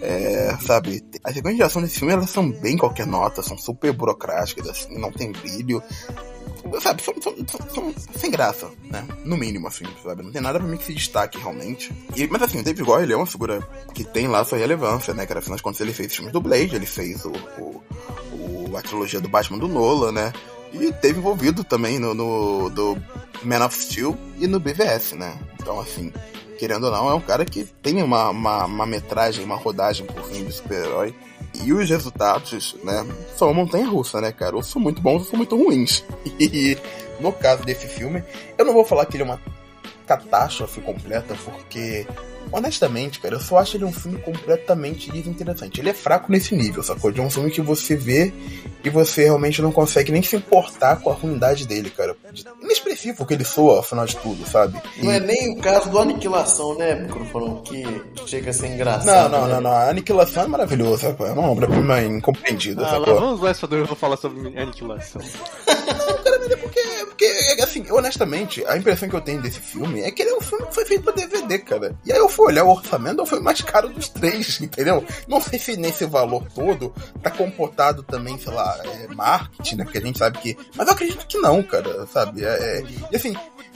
é, 0.00 0.56
sabe? 0.60 1.02
As 1.22 1.34
sequências 1.34 1.56
de 1.56 1.62
ação 1.62 1.82
desse 1.82 1.98
filme 1.98 2.12
elas 2.12 2.30
são 2.30 2.50
bem 2.50 2.76
qualquer 2.76 3.06
nota, 3.06 3.42
são 3.42 3.56
super 3.56 3.92
burocráticas, 3.92 4.68
assim, 4.68 4.98
não 4.98 5.10
tem 5.10 5.32
brilho. 5.32 5.82
Sabe, 6.80 7.02
são, 7.02 7.14
são, 7.20 7.34
são, 7.46 7.60
são, 7.74 7.94
sem 8.16 8.30
graça, 8.30 8.70
né? 8.84 9.06
No 9.24 9.36
mínimo, 9.36 9.68
assim, 9.68 9.84
sabe? 10.02 10.22
Não 10.22 10.32
tem 10.32 10.40
nada 10.40 10.58
pra 10.58 10.66
mim 10.66 10.76
que 10.76 10.84
se 10.84 10.94
destaque 10.94 11.38
realmente. 11.38 11.92
E, 12.16 12.26
mas 12.26 12.42
assim, 12.42 12.58
o 12.58 12.64
David 12.64 12.82
Goyer, 12.82 13.04
ele 13.04 13.12
é 13.12 13.16
uma 13.16 13.26
figura 13.26 13.60
que 13.92 14.02
tem 14.02 14.26
lá 14.26 14.44
sua 14.44 14.58
relevância, 14.58 15.12
né, 15.12 15.26
cara? 15.26 15.40
Afinal 15.40 15.56
de 15.56 15.62
contas, 15.62 15.80
ele 15.80 15.92
fez 15.92 16.14
filmes 16.14 16.32
do 16.32 16.40
Blade, 16.40 16.74
ele 16.74 16.86
fez 16.86 17.24
o, 17.24 17.32
o, 17.58 17.82
o 18.32 18.76
a 18.76 18.82
trilogia 18.82 19.20
do 19.20 19.28
Batman 19.28 19.58
do 19.58 19.68
Nola, 19.68 20.10
né? 20.10 20.32
E 20.72 20.92
teve 20.92 21.18
envolvido 21.18 21.62
também 21.62 21.98
no, 21.98 22.14
no 22.14 22.70
do 22.70 22.96
Man 23.44 23.64
of 23.64 23.78
Steel 23.78 24.16
e 24.38 24.46
no 24.46 24.58
BVS, 24.58 25.12
né? 25.12 25.38
Então, 25.60 25.78
assim, 25.78 26.12
querendo 26.64 26.84
ou 26.84 26.90
não, 26.90 27.10
é 27.10 27.14
um 27.14 27.20
cara 27.20 27.44
que 27.44 27.62
tem 27.82 28.02
uma, 28.02 28.30
uma, 28.30 28.64
uma 28.64 28.86
metragem, 28.86 29.44
uma 29.44 29.54
rodagem 29.54 30.06
por 30.06 30.24
fim 30.24 30.46
de 30.46 30.52
super-herói. 30.52 31.14
E 31.62 31.74
os 31.74 31.88
resultados, 31.90 32.74
né, 32.82 33.06
são 33.36 33.48
uma 33.48 33.62
montanha 33.62 33.86
russa, 33.86 34.18
né, 34.18 34.32
cara? 34.32 34.56
Ou 34.56 34.62
são 34.62 34.80
muito 34.80 35.02
bons 35.02 35.20
ou 35.20 35.24
são 35.26 35.36
muito 35.36 35.54
ruins. 35.56 36.02
E 36.40 36.78
no 37.20 37.32
caso 37.32 37.62
desse 37.64 37.86
filme, 37.86 38.24
eu 38.56 38.64
não 38.64 38.72
vou 38.72 38.84
falar 38.84 39.04
que 39.04 39.16
ele 39.16 39.24
é 39.24 39.26
uma 39.26 39.40
catástrofe 40.06 40.80
completa, 40.80 41.36
porque 41.44 42.06
honestamente, 42.52 43.20
cara, 43.20 43.36
eu 43.36 43.40
só 43.40 43.58
acho 43.58 43.76
ele 43.76 43.84
um 43.84 43.92
filme 43.92 44.18
completamente 44.18 45.10
desinteressante. 45.10 45.80
Ele 45.80 45.90
é 45.90 45.94
fraco 45.94 46.30
nesse 46.30 46.54
nível, 46.54 46.82
sacou? 46.82 47.10
De 47.10 47.20
um 47.20 47.30
filme 47.30 47.50
que 47.50 47.60
você 47.60 47.96
vê 47.96 48.32
e 48.82 48.90
você 48.90 49.24
realmente 49.24 49.62
não 49.62 49.72
consegue 49.72 50.12
nem 50.12 50.22
se 50.22 50.36
importar 50.36 50.96
com 50.96 51.10
a 51.10 51.14
ruindade 51.14 51.66
dele, 51.66 51.90
cara. 51.90 52.16
Inexpressivo 52.62 53.24
que 53.24 53.34
ele 53.34 53.44
soa, 53.44 53.80
afinal 53.80 54.04
de 54.04 54.16
tudo, 54.16 54.46
sabe? 54.46 54.80
Não 55.02 55.10
é 55.10 55.20
nem 55.20 55.56
o 55.56 55.60
caso 55.60 55.90
do 55.90 55.98
Aniquilação, 55.98 56.76
né, 56.76 56.94
microfone? 56.94 57.62
Que 57.62 57.84
chega 58.26 58.50
a 58.50 58.52
ser 58.52 58.68
engraçado. 58.68 59.30
Não, 59.30 59.40
não, 59.40 59.46
né? 59.46 59.54
não, 59.54 59.60
não. 59.62 59.70
A 59.70 59.88
Aniquilação 59.88 60.44
é 60.44 60.46
maravilhoso, 60.46 61.02
sacou? 61.02 61.26
É 61.26 61.32
uma 61.32 61.50
obra-prima 61.50 62.02
incompreendida, 62.02 62.84
ah, 62.86 62.90
sacou? 62.90 63.14
vamos 63.20 63.40
lá, 63.40 63.54
só 63.54 63.66
eu 63.70 63.86
vou 63.86 63.96
falar 63.96 64.16
sobre 64.16 64.58
Aniquilação. 64.58 65.22
não, 65.22 66.18
cara, 66.22 66.38
mas 66.40 66.50
é 66.50 66.56
porque, 66.56 66.80
porque, 67.06 67.62
assim, 67.62 67.90
honestamente, 67.90 68.64
a 68.66 68.76
impressão 68.76 69.08
que 69.08 69.16
eu 69.16 69.20
tenho 69.20 69.40
desse 69.40 69.60
filme 69.60 70.02
é 70.02 70.10
que 70.10 70.22
ele 70.22 70.30
é 70.30 70.36
um 70.36 70.40
filme 70.40 70.66
que 70.66 70.74
foi 70.74 70.84
feito 70.84 71.04
pra 71.04 71.12
DVD, 71.12 71.58
cara. 71.58 71.96
E 72.04 72.12
aí 72.12 72.18
eu 72.18 72.28
fui 72.34 72.46
olhar 72.46 72.64
o 72.64 72.70
orçamento, 72.70 73.24
foi 73.24 73.38
o 73.38 73.42
mais 73.42 73.60
caro 73.62 73.88
dos 73.88 74.08
três, 74.08 74.60
entendeu? 74.60 75.04
Não 75.28 75.40
sei 75.40 75.58
se 75.58 75.76
nesse 75.76 76.04
valor 76.04 76.44
todo 76.54 76.92
tá 77.22 77.30
comportado 77.30 78.02
também, 78.02 78.36
sei 78.38 78.52
lá, 78.52 78.76
é, 78.84 79.14
marketing, 79.14 79.76
né? 79.76 79.84
Porque 79.84 79.98
a 79.98 80.00
gente 80.00 80.18
sabe 80.18 80.38
que. 80.38 80.56
Mas 80.76 80.86
eu 80.88 80.92
acredito 80.92 81.26
que 81.26 81.38
não, 81.38 81.62
cara, 81.62 82.06
sabe? 82.06 82.44
É, 82.44 82.48
é, 82.48 82.84
e 83.10 83.16
assim, 83.16 83.34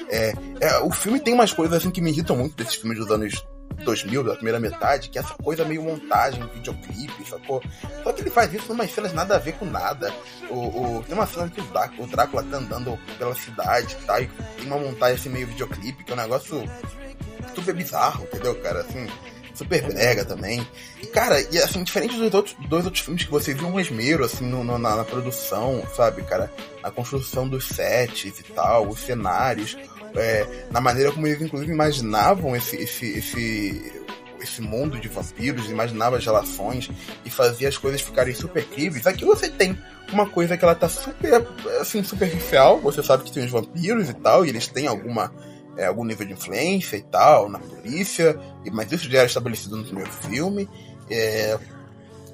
é, 0.08 0.32
é, 0.60 0.78
o 0.80 0.90
filme 0.90 1.20
tem 1.20 1.34
umas 1.34 1.52
coisas 1.52 1.76
assim 1.76 1.90
que 1.90 2.00
me 2.00 2.10
irritam 2.10 2.36
muito 2.36 2.56
desses 2.56 2.74
filmes 2.74 2.98
dos 2.98 3.10
anos 3.10 3.46
2000, 3.84 4.24
da 4.24 4.34
primeira 4.34 4.58
metade, 4.58 5.08
que 5.08 5.18
é 5.18 5.22
essa 5.22 5.34
coisa 5.34 5.64
meio 5.64 5.82
montagem, 5.82 6.44
videoclipe, 6.54 7.28
sacou? 7.28 7.62
Só 8.02 8.12
que 8.12 8.22
ele 8.22 8.30
faz 8.30 8.52
isso 8.52 8.72
umas 8.72 8.90
cenas 8.90 9.12
nada 9.12 9.36
a 9.36 9.38
ver 9.38 9.52
com 9.52 9.66
nada. 9.66 10.12
O, 10.50 10.98
o 10.98 11.04
tem 11.04 11.14
uma 11.14 11.26
cena 11.26 11.48
que 11.48 11.60
o 11.60 11.64
Drácula, 11.64 12.02
o 12.02 12.10
Drácula 12.10 12.42
tá 12.42 12.56
andando 12.56 12.98
pela 13.18 13.34
cidade 13.36 13.96
tá, 14.04 14.20
e 14.20 14.26
tem 14.26 14.66
uma 14.66 14.78
montagem 14.78 15.16
assim 15.16 15.28
meio 15.28 15.46
videoclipe, 15.46 16.02
que 16.02 16.10
é 16.10 16.14
um 16.14 16.18
negócio 16.18 16.64
super 17.54 17.74
bizarro, 17.74 18.24
entendeu, 18.24 18.54
cara? 18.56 18.80
Assim, 18.80 19.06
super 19.58 19.82
brega 19.82 20.24
também. 20.24 20.66
Cara, 21.12 21.40
e 21.40 21.58
assim, 21.58 21.82
diferente 21.82 22.16
dos 22.16 22.32
outros, 22.32 22.56
dois 22.68 22.84
outros 22.84 23.04
filmes 23.04 23.24
que 23.24 23.30
você 23.30 23.52
viu 23.52 23.66
um 23.66 23.80
esmero, 23.80 24.24
assim, 24.24 24.46
no, 24.46 24.62
no, 24.62 24.78
na, 24.78 24.96
na, 24.96 25.04
produção, 25.04 25.82
sabe, 25.96 26.22
cara? 26.22 26.50
Na 26.82 26.90
construção 26.90 27.48
dos 27.48 27.66
sets 27.66 28.38
e 28.38 28.42
tal, 28.54 28.88
os 28.88 29.00
cenários, 29.00 29.76
é, 30.14 30.46
na 30.70 30.80
maneira 30.80 31.10
como 31.10 31.26
eles, 31.26 31.42
inclusive, 31.42 31.72
imaginavam 31.72 32.54
esse, 32.54 32.76
esse, 32.76 33.18
esse, 33.18 33.92
esse 34.40 34.62
mundo 34.62 34.98
de 34.98 35.08
vampiros, 35.08 35.68
imaginava 35.68 36.16
as 36.16 36.24
relações 36.24 36.90
e 37.24 37.30
fazia 37.30 37.68
as 37.68 37.76
coisas 37.76 38.00
ficarem 38.00 38.34
super 38.34 38.64
críveis. 38.64 39.06
Aqui 39.06 39.24
você 39.24 39.48
tem 39.48 39.76
uma 40.12 40.26
coisa 40.26 40.56
que 40.56 40.64
ela 40.64 40.74
tá 40.74 40.88
super, 40.88 41.46
assim, 41.80 42.02
superficial, 42.04 42.80
você 42.80 43.02
sabe 43.02 43.24
que 43.24 43.32
tem 43.32 43.44
os 43.44 43.50
vampiros 43.50 44.08
e 44.08 44.14
tal, 44.14 44.46
e 44.46 44.48
eles 44.48 44.68
têm 44.68 44.86
alguma 44.86 45.32
é, 45.78 45.86
algum 45.86 46.04
nível 46.04 46.26
de 46.26 46.32
influência 46.34 46.96
e 46.96 47.02
tal 47.02 47.48
na 47.48 47.58
polícia, 47.58 48.38
mas 48.72 48.92
isso 48.92 49.08
já 49.08 49.18
era 49.18 49.26
estabelecido 49.26 49.76
no 49.76 49.84
primeiro 49.84 50.12
filme. 50.12 50.68
É, 51.08 51.58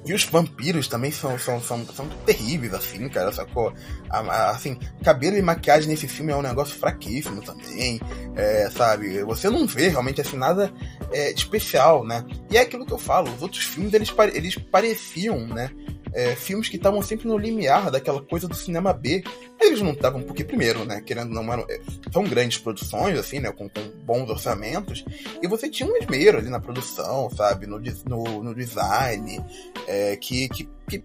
e 0.05 0.13
os 0.13 0.23
vampiros 0.23 0.87
também 0.87 1.09
são, 1.09 1.37
são, 1.39 1.59
são, 1.59 1.83
são 1.87 2.07
terríveis, 2.27 2.75
assim, 2.75 3.09
cara, 3.09 3.31
sacou? 3.31 3.73
Assim, 4.07 4.77
cabelo 5.03 5.35
e 5.35 5.41
maquiagem 5.41 5.89
nesse 5.89 6.07
filme 6.07 6.31
é 6.31 6.35
um 6.35 6.43
negócio 6.43 6.75
fraquíssimo 6.75 7.41
também, 7.41 7.99
é, 8.35 8.69
sabe? 8.69 9.23
Você 9.23 9.49
não 9.49 9.65
vê 9.65 9.87
realmente, 9.87 10.21
assim, 10.21 10.37
nada 10.37 10.71
é, 11.11 11.31
especial, 11.31 12.05
né? 12.05 12.23
E 12.51 12.57
é 12.57 12.61
aquilo 12.61 12.85
que 12.85 12.93
eu 12.93 12.99
falo, 12.99 13.33
os 13.33 13.41
outros 13.41 13.63
filmes, 13.63 13.93
eles, 13.93 14.13
eles 14.35 14.55
pareciam, 14.55 15.47
né? 15.47 15.71
É, 16.15 16.33
filmes 16.33 16.69
que 16.69 16.77
estavam 16.77 17.01
sempre 17.01 17.27
no 17.27 17.37
limiar 17.37 17.91
daquela 17.91 18.21
coisa 18.21 18.47
do 18.47 18.55
cinema 18.55 18.93
B. 18.93 19.21
Eles 19.59 19.81
não 19.81 19.91
estavam, 19.91 20.23
porque 20.23 20.43
primeiro, 20.43 20.85
né, 20.85 21.01
querendo 21.05 21.29
não, 21.29 21.51
eram, 21.51 21.65
é, 21.69 21.79
são 22.11 22.23
grandes 22.23 22.57
produções, 22.57 23.19
assim, 23.19 23.39
né, 23.39 23.51
com, 23.51 23.67
com, 23.67 23.81
bons 24.05 24.29
orçamentos, 24.29 25.03
e 25.41 25.47
você 25.47 25.69
tinha 25.69 25.89
um 25.89 25.97
esmero 25.97 26.37
ali 26.37 26.49
na 26.49 26.59
produção, 26.59 27.29
sabe, 27.35 27.67
no, 27.67 27.79
no, 27.79 28.43
no 28.43 28.55
design, 28.55 29.43
é, 29.87 30.15
que, 30.15 30.47
que, 30.47 30.69
que 30.87 31.03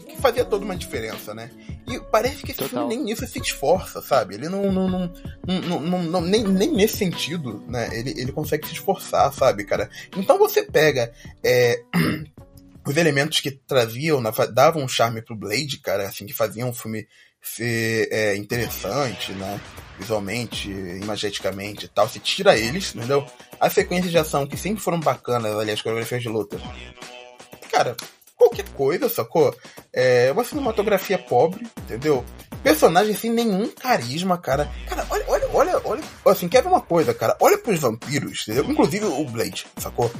que, 0.00 0.16
fazia 0.16 0.44
toda 0.44 0.64
uma 0.64 0.76
diferença, 0.76 1.34
né? 1.34 1.50
E 1.86 2.00
parece 2.00 2.42
que 2.42 2.52
esse 2.52 2.60
Total. 2.60 2.88
filme 2.88 2.96
nem 2.96 3.04
nisso 3.04 3.26
se 3.26 3.38
esforça, 3.38 4.00
sabe? 4.00 4.36
Ele 4.36 4.48
não. 4.48 4.72
não, 4.72 4.88
não, 4.88 5.12
não, 5.46 5.80
não, 5.80 6.02
não 6.02 6.20
nem, 6.22 6.44
nem 6.44 6.72
nesse 6.72 6.96
sentido, 6.96 7.62
né? 7.68 7.90
Ele, 7.92 8.14
ele 8.16 8.32
consegue 8.32 8.66
se 8.66 8.72
esforçar, 8.72 9.32
sabe, 9.32 9.64
cara? 9.64 9.90
Então 10.16 10.38
você 10.38 10.62
pega. 10.62 11.12
É, 11.44 11.82
os 12.86 12.96
elementos 12.96 13.40
que 13.40 13.50
traziam, 13.50 14.22
davam 14.52 14.82
um 14.82 14.88
charme 14.88 15.22
pro 15.22 15.36
Blade, 15.36 15.78
cara, 15.78 16.08
assim, 16.08 16.26
que 16.26 16.32
faziam 16.32 16.70
o 16.70 16.74
filme 16.74 17.06
ser 17.42 18.08
é, 18.12 18.36
interessante, 18.36 19.32
né? 19.32 19.60
Visualmente, 19.98 20.70
imageticamente 20.70 21.86
e 21.86 21.88
tal. 21.88 22.08
Se 22.08 22.18
tira 22.20 22.56
eles, 22.56 22.94
entendeu? 22.94 23.26
As 23.60 23.72
sequências 23.72 24.12
de 24.12 24.18
ação 24.18 24.46
que 24.46 24.56
sempre 24.56 24.82
foram 24.82 25.00
bacanas, 25.00 25.52
aliás, 25.52 25.78
as 25.78 25.82
coreografias 25.82 26.22
de 26.22 26.28
luta. 26.28 26.60
Cara, 27.70 27.96
qualquer 28.36 28.68
coisa, 28.70 29.08
sacou? 29.08 29.54
É 29.92 30.30
uma 30.32 30.44
cinematografia 30.44 31.18
pobre, 31.18 31.66
entendeu? 31.78 32.24
Personagem 32.62 33.14
sem 33.14 33.30
nenhum 33.30 33.68
carisma, 33.68 34.38
cara. 34.38 34.70
Cara, 34.88 35.04
olha, 35.10 35.24
olha, 35.28 35.48
olha, 35.52 35.80
olha. 35.84 36.02
Assim, 36.24 36.48
quer 36.48 36.62
ver 36.62 36.68
uma 36.68 36.80
coisa, 36.80 37.12
cara? 37.12 37.36
Olha 37.40 37.58
pros 37.58 37.80
vampiros, 37.80 38.42
entendeu? 38.42 38.70
Inclusive 38.70 39.04
o 39.04 39.24
Blade, 39.24 39.66
sacou? 39.78 40.10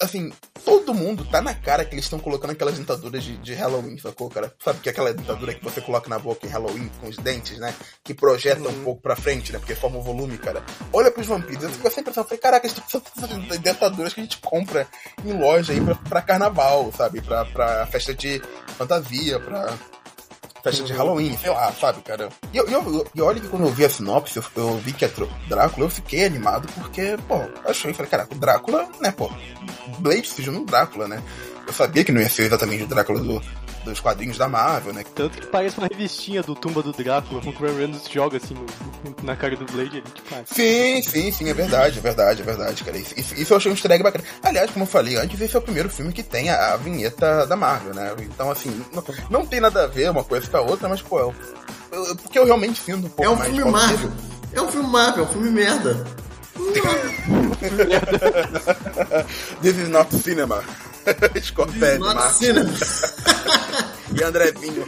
Assim, 0.00 0.32
todo 0.64 0.94
mundo 0.94 1.24
tá 1.24 1.42
na 1.42 1.52
cara 1.52 1.84
que 1.84 1.92
eles 1.92 2.04
estão 2.04 2.20
colocando 2.20 2.52
aquelas 2.52 2.78
dentaduras 2.78 3.24
de, 3.24 3.36
de, 3.38 3.52
Halloween, 3.52 3.98
sacou, 3.98 4.30
cara? 4.30 4.54
Sabe 4.62 4.78
que 4.78 4.88
é 4.88 4.92
aquela 4.92 5.12
dentadura 5.12 5.52
que 5.52 5.64
você 5.64 5.80
coloca 5.80 6.08
na 6.08 6.20
boca 6.20 6.46
em 6.46 6.50
Halloween 6.50 6.88
com 7.00 7.08
os 7.08 7.16
dentes, 7.16 7.58
né? 7.58 7.74
Que 8.04 8.14
projeta 8.14 8.60
uhum. 8.60 8.68
um 8.68 8.84
pouco 8.84 9.02
pra 9.02 9.16
frente, 9.16 9.52
né? 9.52 9.58
Porque 9.58 9.74
forma 9.74 9.98
o 9.98 10.02
volume, 10.02 10.38
cara. 10.38 10.62
Olha 10.92 11.10
pros 11.10 11.26
vampiros, 11.26 11.64
eu 11.64 11.70
fico 11.70 11.90
sempre 11.90 12.12
pensando, 12.12 12.26
falei, 12.26 12.38
caraca, 12.38 12.68
fazendo 12.68 13.58
dentaduras 13.58 14.14
que 14.14 14.20
a 14.20 14.22
gente 14.22 14.38
compra 14.38 14.86
em 15.24 15.32
loja 15.32 15.72
aí 15.72 15.80
pra, 15.80 15.94
pra 15.96 16.22
carnaval, 16.22 16.92
sabe? 16.96 17.20
Pra, 17.20 17.44
pra 17.46 17.84
festa 17.88 18.14
de 18.14 18.40
fantasia, 18.76 19.40
pra 19.40 19.76
festa 20.70 20.84
de 20.84 20.92
Halloween, 20.92 21.36
sei 21.38 21.50
lá, 21.50 21.72
sabe, 21.72 22.00
cara? 22.02 22.28
E, 22.52 22.56
eu, 22.56 22.66
eu, 22.68 23.06
e 23.14 23.20
olha 23.22 23.40
que 23.40 23.48
quando 23.48 23.64
eu 23.64 23.72
vi 23.72 23.84
a 23.84 23.90
sinopse, 23.90 24.36
eu, 24.36 24.44
eu 24.56 24.76
vi 24.78 24.92
que 24.92 25.04
é 25.04 25.10
Drácula, 25.48 25.86
eu 25.86 25.90
fiquei 25.90 26.24
animado 26.24 26.68
porque, 26.74 27.16
pô, 27.26 27.40
achei, 27.64 27.92
falei, 27.92 28.10
caraca, 28.10 28.34
Drácula, 28.34 28.88
né, 29.00 29.10
pô, 29.10 29.30
Blade 29.98 30.28
seja 30.28 30.50
um 30.50 30.64
Drácula, 30.64 31.08
né? 31.08 31.22
Eu 31.68 31.74
sabia 31.74 32.02
que 32.02 32.10
não 32.10 32.22
ia 32.22 32.30
ser 32.30 32.44
exatamente 32.44 32.84
o 32.84 32.86
Drácula 32.86 33.20
do, 33.20 33.42
dos 33.84 34.00
quadrinhos 34.00 34.38
da 34.38 34.48
Marvel, 34.48 34.94
né? 34.94 35.04
Tanto 35.14 35.38
que 35.38 35.46
parece 35.48 35.76
uma 35.76 35.86
revistinha 35.86 36.42
do 36.42 36.54
Tumba 36.54 36.82
do 36.82 36.94
Drácula, 36.94 37.42
com 37.42 37.50
o 37.50 37.52
Ryan 37.52 37.76
Reynolds 37.76 38.10
joga 38.10 38.38
assim 38.38 38.54
na 39.22 39.36
cara 39.36 39.54
do 39.54 39.66
Blade. 39.66 39.98
Ele, 39.98 40.06
tipo, 40.14 40.34
ah, 40.34 40.42
sim, 40.46 41.02
sim, 41.02 41.30
sim, 41.30 41.50
é 41.50 41.52
verdade, 41.52 41.98
é 41.98 42.00
verdade, 42.00 42.40
é 42.40 42.44
verdade, 42.44 42.82
cara. 42.82 42.96
Isso, 42.96 43.34
isso, 43.34 43.52
eu 43.52 43.58
achei 43.58 43.70
um 43.70 43.74
easter 43.74 43.92
egg 43.92 44.02
bacana. 44.02 44.24
Aliás, 44.42 44.70
como 44.70 44.84
eu 44.84 44.88
falei 44.88 45.16
antes, 45.16 45.38
esse 45.38 45.54
é 45.54 45.58
o 45.58 45.62
primeiro 45.62 45.90
filme 45.90 46.10
que 46.10 46.22
tem 46.22 46.48
a, 46.48 46.72
a 46.72 46.76
vinheta 46.78 47.46
da 47.46 47.54
Marvel, 47.54 47.92
né? 47.92 48.14
Então, 48.18 48.50
assim, 48.50 48.70
não, 48.90 49.04
não, 49.28 49.44
tem 49.44 49.60
nada 49.60 49.84
a 49.84 49.86
ver 49.86 50.10
uma 50.10 50.24
coisa 50.24 50.48
com 50.48 50.56
a 50.56 50.62
outra, 50.62 50.88
mas, 50.88 51.02
pô, 51.02 51.20
eu, 51.20 51.34
eu, 51.92 52.16
porque 52.16 52.38
eu 52.38 52.46
realmente 52.46 52.80
sinto 52.80 53.06
um 53.06 53.10
pouco 53.10 53.24
É 53.24 53.28
um 53.28 53.36
filme 53.36 53.70
Marvel. 53.70 54.10
É 54.54 54.62
um 54.62 54.68
filme 54.68 54.88
Marvel, 54.88 55.24
é 55.24 55.28
um 55.28 55.32
filme 55.32 55.50
merda. 55.50 56.06
This 59.62 59.76
is 59.76 59.88
not 59.88 60.10
cinema. 60.16 60.64
Scorsese, 61.42 62.00
e 64.14 64.22
André 64.22 64.52
Vinho. 64.52 64.84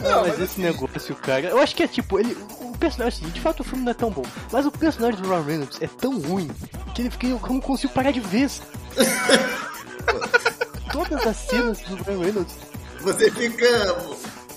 Não, 0.00 0.28
mas 0.28 0.38
esse 0.38 0.60
negócio, 0.60 1.14
cara, 1.16 1.48
eu 1.48 1.58
acho 1.58 1.74
que 1.74 1.82
é 1.82 1.88
tipo, 1.88 2.20
ele, 2.20 2.36
o 2.60 2.76
personagem, 2.76 3.20
assim, 3.20 3.32
de 3.32 3.40
fato 3.40 3.60
o 3.60 3.64
filme 3.64 3.84
não 3.84 3.90
é 3.90 3.94
tão 3.94 4.10
bom, 4.10 4.24
mas 4.52 4.66
o 4.66 4.70
personagem 4.70 5.20
do 5.20 5.28
Ron 5.28 5.42
Reynolds 5.42 5.78
é 5.80 5.86
tão 5.86 6.20
ruim 6.20 6.50
que 6.94 7.02
ele 7.02 7.10
fica, 7.10 7.26
eu 7.26 7.40
não 7.48 7.60
consigo 7.60 7.92
parar 7.92 8.10
de 8.10 8.20
ver. 8.20 8.50
Todas 10.92 11.26
as 11.26 11.36
cenas 11.36 11.78
do 11.80 11.96
Ron 12.04 12.20
Reynolds. 12.20 12.54
Você 13.00 13.30
fica, 13.30 13.96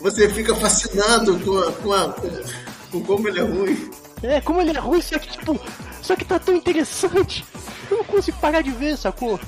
você 0.02 0.30
fica 0.30 0.54
fascinado 0.56 1.40
com, 1.40 1.58
a, 1.58 1.72
com, 1.72 1.94
a, 1.94 2.14
com 2.92 3.04
como 3.04 3.28
ele 3.28 3.40
é 3.40 3.44
ruim. 3.44 3.92
É, 4.24 4.42
como 4.42 4.62
ele 4.62 4.72
é 4.72 4.80
ruim, 4.80 5.02
só 5.02 5.18
que 5.18 5.30
tipo, 5.30 5.60
só 6.02 6.16
que 6.16 6.26
tá 6.26 6.40
tão 6.40 6.56
interessante. 6.56 7.46
Eu 7.90 7.98
não 7.98 8.06
consigo 8.06 8.38
parar 8.40 8.62
de 8.62 8.72
ver, 8.72 8.98
sacou? 8.98 9.40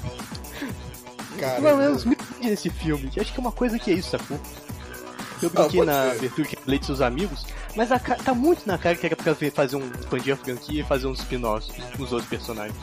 Cara, 1.40 1.62
Pelo 1.62 1.78
menos 1.78 2.06
me 2.06 2.18
nesse 2.42 2.70
filme. 2.70 3.10
Acho 3.18 3.34
que 3.34 3.40
é 3.40 3.42
uma 3.42 3.52
coisa 3.52 3.80
que 3.80 3.92
é 3.92 3.94
isso, 3.94 4.10
sacou? 4.12 4.40
Eu 5.42 5.50
brinquei 5.50 5.82
ah, 5.82 5.86
na 5.86 6.12
abertura 6.12 6.48
que 6.48 6.56
falei 6.58 6.80
de 6.80 6.86
seus 6.86 7.02
amigos, 7.02 7.46
mas 7.76 7.92
a, 7.92 8.00
tá 8.00 8.34
muito 8.34 8.68
na 8.68 8.78
cara 8.78 8.96
que 8.96 9.06
era 9.06 9.16
pra 9.16 9.34
fazer 9.34 9.78
um 9.78 9.90
expandir 10.00 10.34
a 10.34 10.38
franquia 10.38 10.82
e 10.82 10.84
fazer 10.84 11.08
uns 11.08 11.20
spin-offs 11.20 11.72
com 11.96 12.04
os 12.04 12.12
outros 12.12 12.30
personagens. 12.30 12.76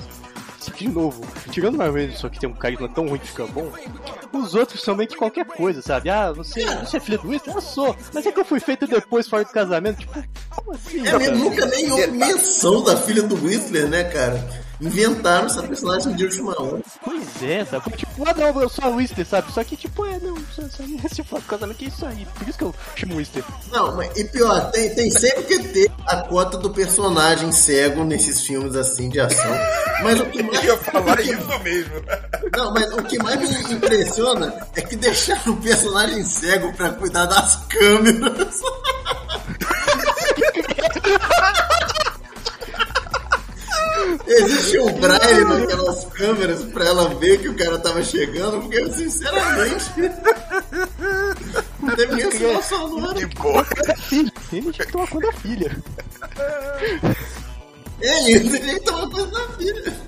Só 0.58 0.72
que, 0.72 0.86
de 0.86 0.92
novo, 0.92 1.24
tirando 1.50 1.76
uma 1.76 1.92
vez 1.92 2.18
só 2.18 2.28
que 2.28 2.40
tem 2.40 2.48
um 2.48 2.54
carisma 2.54 2.88
tão 2.88 3.06
ruim 3.06 3.18
que 3.18 3.28
fica 3.28 3.46
bom, 3.46 3.70
os 4.32 4.54
outros 4.54 4.82
são 4.82 4.96
meio 4.96 5.08
que 5.08 5.16
qualquer 5.16 5.44
coisa, 5.44 5.80
sabe? 5.82 6.08
Ah, 6.08 6.32
você, 6.32 6.64
você 6.64 6.96
é 6.96 7.00
filho 7.00 7.18
do 7.18 7.28
Winston? 7.28 7.52
Eu 7.52 7.60
sou. 7.60 7.96
Mas 8.12 8.26
é 8.26 8.32
que 8.32 8.40
eu 8.40 8.44
fui 8.44 8.58
feito 8.58 8.86
depois, 8.86 9.28
fora 9.28 9.44
do 9.44 9.50
casamento. 9.50 9.98
Tipo, 9.98 10.24
como 10.50 10.72
assim? 10.72 11.06
É, 11.06 11.30
nunca 11.30 11.66
nem 11.66 11.92
houve 11.92 12.06
menção 12.08 12.82
da 12.82 12.96
filha 12.96 13.22
do 13.22 13.36
Whistler, 13.36 13.86
né, 13.86 14.04
cara? 14.04 14.65
Inventaram 14.80 15.46
essa 15.46 15.62
personagem 15.62 16.14
de 16.14 16.24
última 16.24 16.60
hora. 16.60 16.82
Pois 17.02 17.42
é, 17.42 17.64
sabe? 17.64 17.90
Tipo, 17.92 18.28
ah 18.28 18.34
não, 18.34 18.60
eu 18.62 18.68
sou 18.68 18.84
a 18.84 18.88
Wister, 18.88 19.26
sabe? 19.26 19.52
Só 19.52 19.64
que, 19.64 19.76
tipo, 19.76 20.04
é, 20.04 20.18
não, 20.20 20.36
só, 20.54 20.62
só 20.62 20.84
se 21.12 21.22
for 21.22 21.42
casamento, 21.42 21.76
que 21.78 21.86
é 21.86 21.88
isso 21.88 22.06
aí. 22.06 22.26
Por 22.38 22.48
isso 22.48 22.58
que 22.58 22.64
eu 22.64 22.74
chamo 22.94 23.16
Wister. 23.16 23.44
Não, 23.72 23.96
mas, 23.96 24.16
e 24.16 24.24
pior, 24.24 24.70
tem, 24.70 24.94
tem 24.94 25.10
sempre 25.10 25.44
que 25.44 25.58
ter 25.68 25.90
a 26.06 26.16
cota 26.22 26.58
do 26.58 26.70
personagem 26.70 27.50
cego 27.52 28.04
nesses 28.04 28.42
filmes 28.42 28.76
assim 28.76 29.08
de 29.08 29.20
ação. 29.20 29.56
Mas 30.02 30.20
o 30.20 30.26
que 30.26 30.42
mais. 30.42 30.64
Eu 30.64 30.74
ia 30.74 30.78
falar 30.78 31.20
isso 31.22 31.58
mesmo. 31.62 31.94
Não, 32.52 32.72
mas 32.72 32.92
o 32.92 33.02
que 33.02 33.18
mais 33.18 33.38
me 33.40 33.74
impressiona 33.74 34.54
é 34.74 34.80
que 34.80 34.96
deixaram 34.96 35.52
o 35.52 35.56
personagem 35.56 36.24
cego 36.24 36.72
pra 36.74 36.90
cuidar 36.90 37.26
das 37.26 37.56
câmeras. 37.68 38.60
Existe 44.26 44.78
um 44.80 44.92
braille 44.92 45.44
naquelas 45.44 46.04
câmeras 46.06 46.64
pra 46.64 46.84
ela 46.84 47.14
ver 47.14 47.38
que 47.38 47.48
o 47.48 47.56
cara 47.56 47.78
tava 47.78 48.02
chegando, 48.02 48.60
porque 48.60 48.78
eu 48.78 48.92
sinceramente. 48.92 49.90
Não 51.80 51.94
teve 51.94 52.14
nem 52.16 52.30
situação 52.32 52.88
no 52.88 53.14
Que 53.14 53.26
porra. 53.34 53.66
Ele 54.52 54.72
tinha 54.72 54.86
que 54.86 54.92
tomar 54.92 55.08
conta 55.08 55.26
da 55.28 55.32
filha. 55.32 55.76
É 58.00 58.30
isso, 58.30 58.56
ele 58.56 58.58
tinha 58.58 58.74
que 58.74 58.84
tomar 58.84 59.10
conta 59.10 59.26
da 59.26 59.48
filha. 59.54 60.06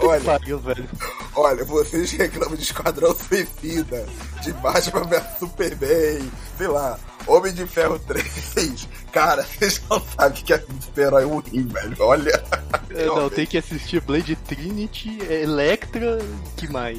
Olha, 0.00 0.20
pariu, 0.20 0.58
velho. 0.60 0.88
olha, 1.34 1.64
vocês 1.64 2.12
reclamam 2.12 2.56
de 2.56 2.62
Esquadrão 2.62 3.14
Suicida, 3.14 4.06
de 4.42 4.52
Batman 4.54 5.04
vs 5.04 5.38
Superman, 5.38 6.30
sei 6.56 6.68
lá, 6.68 6.98
Homem 7.26 7.52
de 7.52 7.66
Ferro 7.66 7.98
3. 7.98 8.88
Cara, 9.12 9.42
vocês 9.58 9.82
não 9.88 10.00
sabem 10.00 10.42
que 10.42 10.52
é 10.52 10.58
super-herói 10.58 11.24
ruim, 11.24 11.66
velho. 11.66 11.96
Olha. 12.00 12.42
É, 12.90 13.06
não, 13.06 13.28
tem 13.30 13.46
que 13.46 13.58
assistir 13.58 14.00
Blade 14.00 14.36
Trinity, 14.36 15.18
Electra, 15.28 16.18
que 16.56 16.68
mais? 16.68 16.98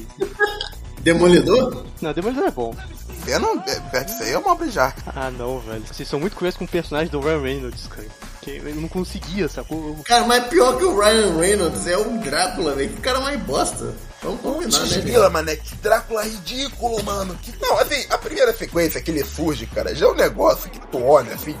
Demolidor? 1.02 1.84
Não, 2.00 2.12
Demolidor 2.12 2.44
é 2.44 2.50
bom. 2.50 2.74
Eu 3.26 3.38
não, 3.38 3.62
é, 3.66 4.04
isso 4.04 4.22
aí 4.22 4.32
é 4.32 4.38
uma 4.38 4.52
obra 4.52 4.68
já. 4.68 4.92
Ah, 5.14 5.30
não, 5.30 5.60
velho. 5.60 5.84
Vocês 5.86 6.08
são 6.08 6.18
muito 6.18 6.34
curiosos 6.34 6.58
com 6.58 6.64
o 6.64 6.68
personagem 6.68 7.10
do 7.10 7.20
Ryan 7.20 7.40
Reynolds, 7.40 7.86
cara. 7.86 8.08
Que 8.40 8.50
ele 8.50 8.80
não 8.80 8.88
conseguia, 8.88 9.48
sacou? 9.48 9.96
Cara, 10.04 10.26
mas 10.26 10.44
pior 10.48 10.76
que 10.76 10.84
o 10.84 10.98
Ryan 10.98 11.38
Reynolds 11.38 11.86
é 11.86 11.96
o 11.96 12.18
Drácula, 12.18 12.74
velho. 12.74 12.90
Que 12.90 13.00
cara 13.00 13.20
mais 13.20 13.40
bosta. 13.42 13.94
Vamos 14.22 14.40
combinar, 14.40 14.80
né? 14.80 14.86
Desgrila, 14.86 15.30
mané, 15.30 15.56
que 15.56 15.74
Drácula 15.76 16.24
ridículo, 16.24 17.02
mano. 17.04 17.36
Que... 17.42 17.52
Não, 17.60 17.78
assim, 17.78 18.04
a 18.10 18.18
primeira 18.18 18.52
sequência 18.52 19.00
que 19.00 19.10
ele 19.10 19.24
surge, 19.24 19.66
cara, 19.66 19.94
já 19.94 20.06
é 20.06 20.08
um 20.08 20.14
negócio 20.14 20.70
que 20.70 20.80
tu 20.80 21.02
olha, 21.04 21.34
assim. 21.34 21.56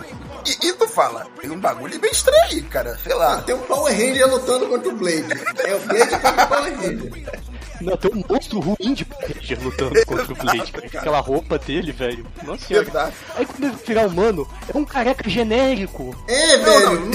E, 0.46 0.66
e 0.66 0.72
tu 0.74 0.88
fala, 0.88 1.26
tem 1.40 1.50
um 1.50 1.58
bagulho 1.58 1.98
bem 1.98 2.10
estranho, 2.10 2.64
cara, 2.64 2.98
sei 2.98 3.14
lá. 3.14 3.42
Tem 3.42 3.54
um 3.54 3.60
Power 3.60 3.92
Ranger 3.92 4.28
lutando 4.28 4.66
contra 4.66 4.88
o 4.88 4.96
Blade. 4.96 5.26
É 5.64 5.74
o 5.74 5.80
Blade 5.80 6.10
contra 6.10 6.44
o 6.44 6.48
Power 6.48 6.80
Ranger. 6.80 7.42
Não, 7.80 7.96
tem 7.96 8.10
um 8.12 8.24
monstro 8.28 8.60
ruim 8.60 8.94
de 8.94 9.06
Ranger 9.20 9.60
lutando 9.62 10.06
contra 10.06 10.32
o 10.32 10.36
Blade, 10.36 10.72
Aquela 10.96 11.20
roupa 11.20 11.58
dele, 11.58 11.92
velho. 11.92 12.26
Nossa 12.44 12.66
senhora. 12.66 12.84
Verdade. 12.84 13.16
Aí 13.34 13.46
quando 13.46 13.64
ele 13.64 13.76
virar 13.84 14.06
humano, 14.06 14.48
é 14.72 14.78
um 14.78 14.84
careca 14.84 15.28
genérico. 15.28 16.14
É, 16.28 16.56
velho. 16.58 17.10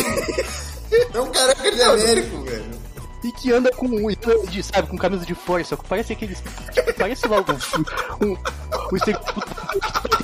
é 1.13 1.21
um 1.21 1.31
careca 1.31 1.71
genérico, 1.71 2.43
velho 2.43 2.77
e 3.23 3.31
que 3.31 3.51
anda 3.51 3.71
com 3.71 3.87
um 3.87 4.07
de, 4.49 4.63
sabe, 4.63 4.87
com 4.87 4.97
camisa 4.97 5.25
de 5.25 5.35
força. 5.35 5.75
Parece 5.75 6.13
aqueles. 6.13 6.41
Tipo, 6.97 7.03
parece 7.03 7.27
logo 7.27 7.53
um. 7.53 8.25
um, 8.25 8.31
um 8.31 8.97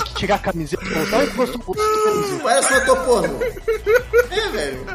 que 0.06 0.14
tirar 0.16 0.36
a 0.36 0.40
camiseta. 0.40 0.84
Sabe 1.10 1.28
que 1.28 1.36
gosto 1.36 1.60
Parece 2.42 2.92
um 2.92 2.96
porno. 3.06 3.40
É, 4.32 4.50
velho. 4.50 4.86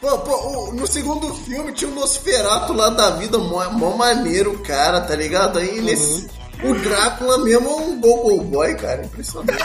Pô, 0.00 0.18
pô, 0.18 0.72
no 0.72 0.86
segundo 0.86 1.34
filme 1.34 1.72
tinha 1.72 1.90
o 1.90 1.92
um 1.92 1.96
Nosferato 1.96 2.72
lá 2.72 2.88
da 2.88 3.10
vida, 3.10 3.36
mó, 3.36 3.68
mó 3.70 3.96
maneiro, 3.96 4.56
cara, 4.60 5.00
tá 5.00 5.14
ligado? 5.14 5.58
Aí 5.58 5.78
uhum. 5.78 5.84
nesse. 5.84 6.28
O 6.62 6.74
Drácula 6.74 7.38
mesmo 7.38 7.68
é 7.68 7.72
um 7.72 8.00
Gogo 8.00 8.42
Boy, 8.42 8.74
cara. 8.76 9.04
Impressionante. 9.04 9.52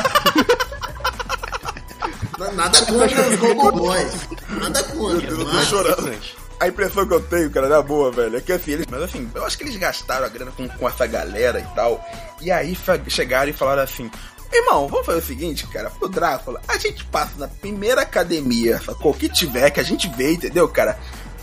Nada 2.55 2.77
contra 2.85 3.29
os 3.29 3.35
Gogo 3.39 3.71
Boys. 3.71 4.13
Nada 4.49 4.83
contra. 4.83 5.27
Eu 5.27 5.37
tô 5.37 5.45
mas- 5.45 5.67
chorando. 5.67 6.42
A 6.59 6.67
impressão 6.67 7.05
que 7.05 7.13
eu 7.13 7.21
tenho, 7.21 7.49
cara, 7.49 7.67
na 7.67 7.81
boa, 7.81 8.11
velho, 8.11 8.37
é 8.37 8.41
que 8.41 8.51
assim, 8.51 8.71
eles, 8.71 8.85
mas 8.89 9.01
assim, 9.01 9.29
eu 9.33 9.45
acho 9.45 9.57
que 9.57 9.63
eles 9.63 9.75
gastaram 9.75 10.25
a 10.25 10.29
grana 10.29 10.51
com, 10.51 10.67
com 10.67 10.87
essa 10.87 11.05
galera 11.05 11.59
e 11.59 11.75
tal. 11.75 12.03
E 12.41 12.51
aí 12.51 12.77
chegaram 13.09 13.49
e 13.49 13.53
falaram 13.53 13.83
assim: 13.83 14.09
Irmão, 14.53 14.87
vamos 14.87 15.05
fazer 15.05 15.17
o 15.17 15.25
seguinte, 15.25 15.65
cara, 15.67 15.89
pro 15.89 16.07
Drácula, 16.07 16.61
a 16.67 16.77
gente 16.77 17.03
passa 17.05 17.33
na 17.37 17.47
primeira 17.47 18.01
academia, 18.01 18.79
sacou? 18.79 19.11
Que 19.11 19.27
tiver, 19.27 19.71
que 19.71 19.79
a 19.79 19.83
gente 19.83 20.07
vê, 20.09 20.33
entendeu, 20.33 20.69
cara? 20.69 20.97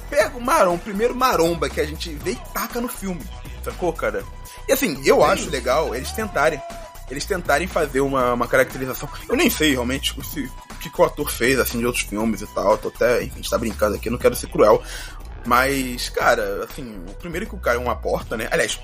Pega 0.09 0.37
o 0.37 0.41
maromba, 0.41 0.77
o 0.77 0.79
primeiro 0.79 1.15
maromba 1.15 1.69
que 1.69 1.81
a 1.81 1.87
gente 1.87 2.09
vê 2.11 2.33
e 2.33 2.41
taca 2.55 2.81
no 2.81 2.89
filme, 2.89 3.21
sacou, 3.65 3.93
cara? 3.93 4.23
E 4.69 4.73
assim, 4.73 5.01
eu 5.05 5.25
acho 5.25 5.51
legal 5.51 5.93
eles 5.95 6.13
tentarem. 6.13 6.63
Eles 7.11 7.25
tentarem 7.25 7.67
fazer 7.67 8.01
uma, 8.01 8.35
uma 8.35 8.47
caracterização. 8.47 9.09
Eu 9.29 9.37
nem 9.37 9.51
sei 9.51 9.73
realmente 9.73 10.19
o 10.19 10.23
se- 10.25 10.51
o 10.71 10.75
que, 10.79 10.91
o 11.01 11.05
ator 11.05 11.31
fez, 11.31 11.59
assim, 11.59 11.79
de 11.79 11.87
outros 11.87 12.05
filmes 12.05 12.41
e 12.41 12.47
tal. 12.49 12.79
Tô 12.79 12.89
até, 12.89 13.23
enfim, 13.23 13.33
a 13.33 13.37
gente 13.37 13.51
tá 13.51 13.59
brincando 13.59 13.97
aqui, 13.97 14.09
não 14.09 14.19
quero 14.19 14.35
ser 14.37 14.47
cruel. 14.49 14.83
Mas, 15.47 16.09
cara, 16.11 16.65
assim, 16.65 17.03
o 17.09 17.15
primeiro 17.15 17.47
que 17.47 17.55
o 17.55 17.59
cara 17.59 17.77
é 17.79 17.81
uma 17.81 17.97
porta, 17.97 18.37
né? 18.37 18.47
Aliás, 18.51 18.79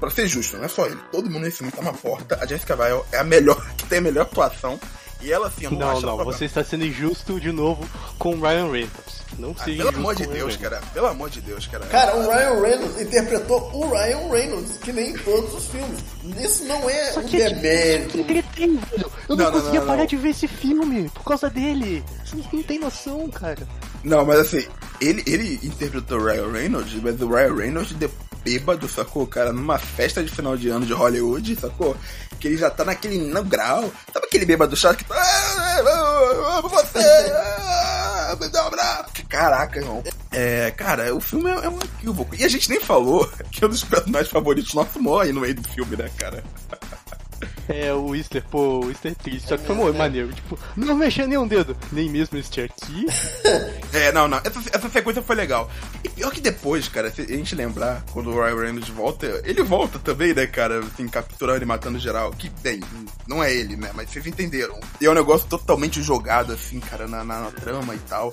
pra 0.00 0.10
ser 0.10 0.26
justo, 0.26 0.56
não 0.56 0.64
é 0.64 0.68
só 0.68 0.86
ele. 0.86 0.98
Todo 1.12 1.30
mundo 1.30 1.42
nesse 1.44 1.58
filme 1.58 1.72
tá 1.72 1.80
uma 1.80 1.92
porta. 1.92 2.38
A 2.40 2.46
Jessica 2.46 2.74
Biel 2.76 3.06
é 3.12 3.18
a 3.18 3.24
melhor, 3.24 3.64
que 3.76 3.86
tem 3.86 3.98
a 3.98 4.02
melhor 4.02 4.22
atuação. 4.22 4.80
E 5.20 5.30
ela, 5.32 5.46
assim, 5.46 5.64
eu 5.66 5.70
não, 5.70 5.78
Não, 6.02 6.16
não, 6.18 6.24
você 6.34 6.46
está 6.46 6.64
sendo 6.64 6.84
injusto 6.84 7.38
de 7.38 7.52
novo 7.52 7.88
com 8.18 8.34
o 8.34 8.40
Ryan 8.40 8.70
Reynolds. 8.72 9.11
Não 9.38 9.54
Ah, 9.58 9.64
seja 9.64 9.76
pelo 9.78 9.88
injusto 9.90 9.98
amor 9.98 10.14
de 10.14 10.26
Deus, 10.26 10.56
cara. 10.56 10.80
Pelo 10.92 11.06
amor 11.06 11.30
de 11.30 11.40
Deus, 11.40 11.66
cara. 11.66 11.86
Cara, 11.86 12.16
o 12.16 12.22
Ryan 12.30 12.60
Reynolds 12.60 13.00
interpretou 13.00 13.70
o 13.72 13.90
Ryan 13.90 14.28
Reynolds, 14.30 14.76
que 14.78 14.92
nem 14.92 15.10
em 15.10 15.18
todos 15.18 15.54
os 15.54 15.66
filmes. 15.66 15.98
Isso 16.40 16.64
não 16.64 16.88
é 16.88 17.12
um 17.18 17.22
que 17.24 17.40
é 17.42 17.50
demérito. 17.50 18.18
entretém, 18.18 18.76
velho. 18.76 19.12
Eu 19.28 19.36
não, 19.36 19.44
Não, 19.46 19.52
conseguia 19.52 19.80
não, 19.80 19.86
parar 19.86 19.98
não. 20.00 20.06
de 20.06 20.16
ver 20.16 20.28
esse 20.30 20.46
filme 20.46 21.08
por 21.14 21.24
causa 21.24 21.48
dele. 21.50 22.04
Você 22.24 22.36
não 22.52 22.62
tem 22.62 22.78
noção, 22.78 23.28
cara. 23.30 23.66
Não, 24.04 24.24
mas 24.24 24.38
assim, 24.40 24.66
ele, 25.00 25.22
ele 25.26 25.60
interpretou 25.62 26.18
o 26.18 26.24
Ryan 26.24 26.52
Reynolds, 26.52 26.94
mas 27.02 27.20
o 27.20 27.28
Ryan 27.28 27.54
Reynolds 27.54 27.98
de 27.98 28.08
bêbado, 28.44 28.88
sacou, 28.88 29.26
cara? 29.26 29.52
Numa 29.52 29.78
festa 29.78 30.22
de 30.22 30.30
final 30.30 30.56
de 30.56 30.68
ano 30.68 30.84
de 30.86 30.92
Hollywood, 30.92 31.56
sacou? 31.60 31.96
Que 32.40 32.48
ele 32.48 32.56
já 32.56 32.70
tá 32.70 32.84
naquele 32.84 33.18
no 33.18 33.42
grau. 33.44 33.90
Sabe 34.12 34.26
aquele 34.26 34.44
bêbado 34.46 34.76
chato 34.76 34.98
que 34.98 35.04
tá. 35.04 35.14
"Ah, 35.16 36.60
você! 36.62 36.98
ah, 36.98 38.36
Me 38.40 38.48
dá 38.48 38.64
um 38.64 38.66
abraço! 38.68 39.10
Caraca, 39.28 39.78
irmão. 39.78 40.02
É, 40.30 40.70
cara, 40.72 41.14
o 41.14 41.20
filme 41.20 41.50
é, 41.50 41.64
é 41.64 41.68
um 41.68 41.78
equívoco. 41.78 42.34
E 42.34 42.44
a 42.44 42.48
gente 42.48 42.68
nem 42.68 42.80
falou 42.80 43.30
que 43.50 43.64
um 43.64 43.68
dos 43.68 43.84
personagens 43.84 44.30
favoritos 44.30 44.74
nossos 44.74 45.00
morre 45.00 45.32
no 45.32 45.40
meio 45.40 45.54
do 45.54 45.68
filme, 45.68 45.96
né, 45.96 46.10
cara? 46.16 46.42
É, 47.68 47.92
o 47.92 48.14
Easter, 48.14 48.42
pô, 48.50 48.80
o 48.80 48.90
Easter 48.90 49.12
é 49.12 49.14
triste, 49.14 49.48
só 49.48 49.56
que 49.56 49.64
foi 49.64 49.76
muito 49.76 49.96
maneiro. 49.96 50.32
Tipo, 50.32 50.58
não 50.76 50.96
mexer 50.96 51.26
nem 51.26 51.38
um 51.38 51.46
dedo. 51.46 51.76
Nem 51.90 52.08
mesmo 52.10 52.38
este 52.38 52.62
aqui. 52.62 53.06
É, 53.92 54.10
não, 54.10 54.26
não. 54.26 54.38
Essa, 54.38 54.58
essa 54.72 54.88
sequência 54.88 55.22
foi 55.22 55.36
legal. 55.36 55.70
E 56.02 56.08
pior 56.08 56.32
que 56.32 56.40
depois, 56.40 56.88
cara, 56.88 57.10
se 57.10 57.20
a 57.20 57.26
gente 57.26 57.54
lembrar, 57.54 58.02
quando 58.10 58.30
o 58.30 58.42
Ryan 58.42 58.58
Reynolds 58.58 58.88
volta, 58.88 59.42
ele 59.44 59.62
volta 59.62 59.98
também, 59.98 60.32
né, 60.32 60.46
cara? 60.46 60.80
Assim, 60.80 61.06
capturando 61.06 61.62
e 61.62 61.66
matando 61.66 61.98
geral. 61.98 62.30
Que, 62.30 62.48
bem, 62.62 62.80
não 63.26 63.44
é 63.44 63.52
ele, 63.52 63.76
né? 63.76 63.90
Mas 63.94 64.08
vocês 64.08 64.26
entenderam. 64.26 64.80
E 64.98 65.04
é 65.04 65.10
um 65.10 65.14
negócio 65.14 65.46
totalmente 65.46 66.02
jogado, 66.02 66.54
assim, 66.54 66.80
cara, 66.80 67.06
na, 67.06 67.22
na, 67.22 67.42
na 67.42 67.50
trama 67.50 67.94
e 67.94 67.98
tal. 67.98 68.32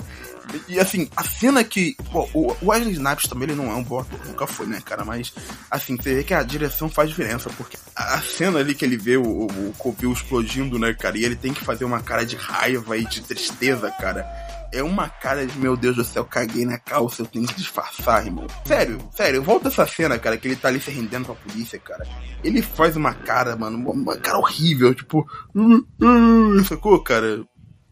E, 0.67 0.79
assim, 0.79 1.09
a 1.15 1.23
cena 1.23 1.63
que. 1.63 1.95
Pô, 2.11 2.27
o 2.33 2.51
o 2.61 2.69
Wesley 2.69 2.93
Snipes 2.93 3.27
também 3.29 3.49
ele 3.49 3.55
não 3.55 3.71
é 3.71 3.75
um 3.75 3.83
bom 3.83 3.99
ator, 3.99 4.19
nunca 4.25 4.45
foi, 4.47 4.65
né, 4.67 4.81
cara? 4.83 5.05
Mas, 5.05 5.33
assim, 5.69 5.95
você 5.95 6.15
vê 6.15 6.23
que 6.23 6.33
a 6.33 6.43
direção 6.43 6.89
faz 6.89 7.09
diferença, 7.09 7.49
porque 7.57 7.77
a 7.95 8.19
cena 8.21 8.59
ali 8.59 8.73
que 8.75 8.83
ele 8.85 8.97
vê 8.97 9.17
o, 9.17 9.23
o, 9.23 9.73
o 9.79 10.11
explodindo, 10.13 10.77
né, 10.79 10.93
cara? 10.93 11.17
E 11.17 11.23
ele 11.25 11.35
tem 11.35 11.53
que 11.53 11.63
fazer 11.63 11.85
uma 11.85 12.01
cara 12.01 12.25
de 12.25 12.35
raiva 12.35 12.97
e 12.97 13.05
de 13.05 13.21
tristeza, 13.21 13.89
cara. 13.91 14.25
É 14.71 14.83
uma 14.83 15.09
cara 15.09 15.47
de, 15.47 15.57
meu 15.57 15.75
Deus 15.75 15.95
do 15.95 16.03
céu, 16.03 16.23
caguei 16.23 16.63
na 16.63 16.77
calça, 16.77 17.23
eu 17.23 17.25
tenho 17.25 17.47
que 17.47 17.55
disfarçar, 17.55 18.23
irmão. 18.25 18.45
Sério, 18.65 18.99
sério, 19.15 19.41
volta 19.41 19.67
essa 19.67 19.85
cena, 19.87 20.19
cara, 20.19 20.37
que 20.37 20.47
ele 20.47 20.55
tá 20.55 20.67
ali 20.67 20.79
se 20.79 20.91
rendendo 20.91 21.25
pra 21.25 21.33
polícia, 21.33 21.79
cara. 21.79 22.05
Ele 22.43 22.61
faz 22.61 22.95
uma 22.95 23.13
cara, 23.13 23.55
mano, 23.55 23.77
uma- 23.91 24.15
cara 24.17 24.37
horrível, 24.37 24.93
tipo. 24.93 25.27
"Uh, 25.55 25.83
uh", 26.01 26.63
sacou, 26.65 26.99
cara? 27.01 27.43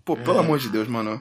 Pô, 0.05 0.15
pelo 0.15 0.37
amor 0.39 0.59
de 0.59 0.69
Deus, 0.69 0.87
mano. 0.87 1.19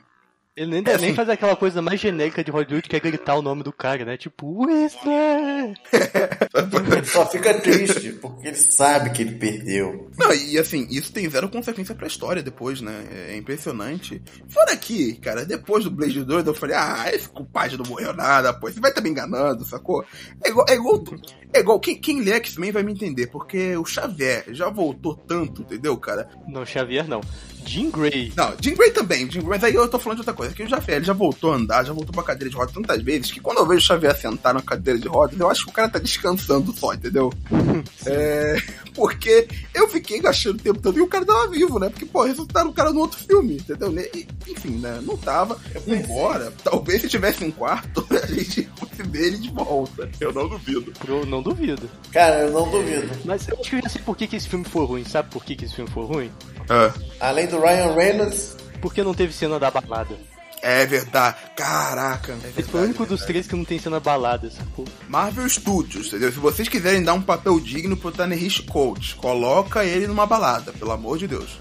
Ele 0.56 0.70
nem, 0.70 0.78
É, 0.80 0.82
nem 0.84 0.94
assim- 1.08 1.14
faz 1.14 1.28
aquela 1.28 1.54
coisa 1.54 1.82
mais 1.82 2.00
genérica 2.00 2.42
de 2.42 2.50
Hollywood 2.50 2.88
que 2.88 2.96
é 2.96 3.00
gritar 3.00 3.34
o 3.36 3.42
nome 3.42 3.62
do 3.62 3.70
cara, 3.72 4.06
né? 4.06 4.16
Tipo, 4.16 4.64
Whistler! 4.64 5.74
Ele 5.92 7.04
só 7.04 7.26
fica 7.26 7.52
triste, 7.60 8.12
porque 8.12 8.48
ele 8.48 8.56
sabe 8.56 9.10
que 9.10 9.20
ele 9.22 9.32
perdeu. 9.34 10.10
Não, 10.18 10.32
e 10.32 10.58
assim, 10.58 10.86
isso 10.90 11.12
tem 11.12 11.28
zero 11.28 11.50
consequência 11.50 11.94
pra 11.94 12.06
história 12.06 12.42
depois, 12.42 12.80
né? 12.80 13.06
É 13.28 13.36
impressionante. 13.36 14.22
Fora 14.48 14.74
que, 14.76 15.16
cara, 15.16 15.44
depois 15.44 15.84
do 15.84 15.90
Blade 15.90 16.24
2, 16.24 16.46
eu 16.46 16.54
falei, 16.54 16.74
ah, 16.76 17.10
esse 17.12 17.28
culpado 17.28 17.76
não 17.76 17.84
morreu 17.84 18.14
nada, 18.14 18.54
pô, 18.54 18.70
você 18.70 18.80
vai 18.80 18.90
estar 18.90 19.02
me 19.02 19.10
enganando, 19.10 19.62
sacou? 19.64 20.04
É 20.42 20.48
igual, 20.48 20.64
é 20.70 20.74
igual, 20.74 21.04
é 21.52 21.60
igual 21.60 21.78
quem, 21.80 22.00
quem 22.00 22.22
lê 22.22 22.32
X-Men 22.32 22.72
vai 22.72 22.82
me 22.82 22.92
entender, 22.92 23.26
porque 23.26 23.76
o 23.76 23.84
Xavier 23.84 24.44
já 24.52 24.70
voltou 24.70 25.14
tanto, 25.14 25.60
entendeu, 25.62 25.96
cara? 25.98 26.28
Não, 26.48 26.64
Xavier 26.64 27.06
não. 27.06 27.20
Jean 27.66 27.90
Grey. 27.90 28.32
Não, 28.36 28.54
Jim 28.60 28.74
Gray 28.74 28.90
também, 28.90 29.30
Jim 29.30 29.40
Gray, 29.40 29.48
mas 29.48 29.64
aí 29.64 29.74
eu 29.74 29.88
tô 29.88 29.98
falando 29.98 30.18
de 30.18 30.20
outra 30.22 30.34
coisa, 30.34 30.54
que 30.54 30.62
o 30.62 30.68
Xavier, 30.68 30.98
ele 30.98 31.04
já 31.04 31.12
voltou 31.12 31.52
a 31.52 31.56
andar, 31.56 31.84
já 31.84 31.92
voltou 31.92 32.12
pra 32.12 32.22
cadeira 32.22 32.48
de 32.48 32.56
rodas 32.56 32.72
tantas 32.72 33.02
vezes, 33.02 33.32
que 33.32 33.40
quando 33.40 33.58
eu 33.58 33.66
vejo 33.66 33.80
o 33.80 33.86
Xavier 33.86 34.16
sentar 34.16 34.54
na 34.54 34.62
cadeira 34.62 34.98
de 34.98 35.08
rodas, 35.08 35.38
eu 35.38 35.50
acho 35.50 35.64
que 35.64 35.70
o 35.70 35.74
cara 35.74 35.88
tá 35.88 35.98
descansando 35.98 36.72
só, 36.72 36.94
entendeu? 36.94 37.32
é, 38.06 38.56
porque 38.94 39.48
eu 39.74 39.88
fiquei 39.88 40.24
achando 40.26 40.56
o 40.56 40.62
tempo 40.62 40.80
todo 40.80 40.98
e 40.98 41.02
o 41.02 41.06
cara 41.06 41.24
tava 41.24 41.48
vivo, 41.48 41.78
né? 41.78 41.88
Porque, 41.88 42.06
pô, 42.06 42.24
ressuscitaram 42.24 42.70
o 42.70 42.72
cara 42.72 42.90
no 42.90 43.00
outro 43.00 43.18
filme, 43.18 43.56
entendeu? 43.56 43.92
E, 44.14 44.26
enfim, 44.48 44.78
né? 44.78 45.00
Não 45.02 45.16
tava. 45.16 45.58
Embora, 45.86 46.52
talvez 46.62 47.02
se 47.02 47.08
tivesse 47.08 47.44
um 47.44 47.50
quarto, 47.50 48.06
a 48.22 48.26
gente 48.26 48.68
fosse 48.76 49.02
ver 49.02 49.26
ele 49.26 49.38
de 49.38 49.50
volta. 49.50 50.08
Eu 50.20 50.32
não 50.32 50.48
duvido. 50.48 50.92
Eu 51.06 51.26
não 51.26 51.42
duvido. 51.42 51.88
Cara, 52.12 52.40
eu 52.42 52.52
não 52.52 52.70
duvido. 52.70 53.08
Mas 53.24 53.46
eu 53.48 53.58
acho 53.60 53.70
que 53.70 53.76
eu 53.76 53.82
já 53.82 53.88
sei 53.88 54.02
por 54.02 54.16
que, 54.16 54.26
que 54.26 54.36
esse 54.36 54.48
filme 54.48 54.64
foi 54.64 54.86
ruim. 54.86 55.04
Sabe 55.04 55.30
por 55.30 55.44
que, 55.44 55.56
que 55.56 55.64
esse 55.64 55.74
filme 55.74 55.90
foi 55.90 56.04
ruim? 56.04 56.30
Ah, 56.68 56.92
Além 57.20 57.46
do 57.46 57.60
Ryan 57.60 57.94
Reynolds, 57.94 58.56
Porque 58.80 59.02
não 59.02 59.14
teve 59.14 59.32
cena 59.32 59.58
da 59.58 59.70
balada. 59.70 60.16
é 60.62 60.84
verdade. 60.86 61.36
Caraca. 61.56 62.36
É 62.44 62.60
Esse 62.60 62.70
foi 62.70 62.80
o 62.80 62.84
único 62.84 63.06
dos 63.06 63.24
três 63.24 63.46
que 63.46 63.54
não 63.56 63.64
tem 63.64 63.78
cena 63.78 64.00
balada, 64.00 64.50
sacou? 64.50 64.84
Marvel 65.08 65.48
Studios, 65.48 66.08
entendeu? 66.08 66.32
Se 66.32 66.38
vocês 66.38 66.68
quiserem 66.68 67.02
dar 67.02 67.14
um 67.14 67.22
papel 67.22 67.58
digno 67.60 67.96
pro 67.96 68.10
Tanner 68.12 68.38
Coach, 68.66 69.14
coloca 69.16 69.84
ele 69.84 70.06
numa 70.06 70.26
balada, 70.26 70.72
pelo 70.72 70.90
amor 70.92 71.18
de 71.18 71.28
Deus. 71.28 71.58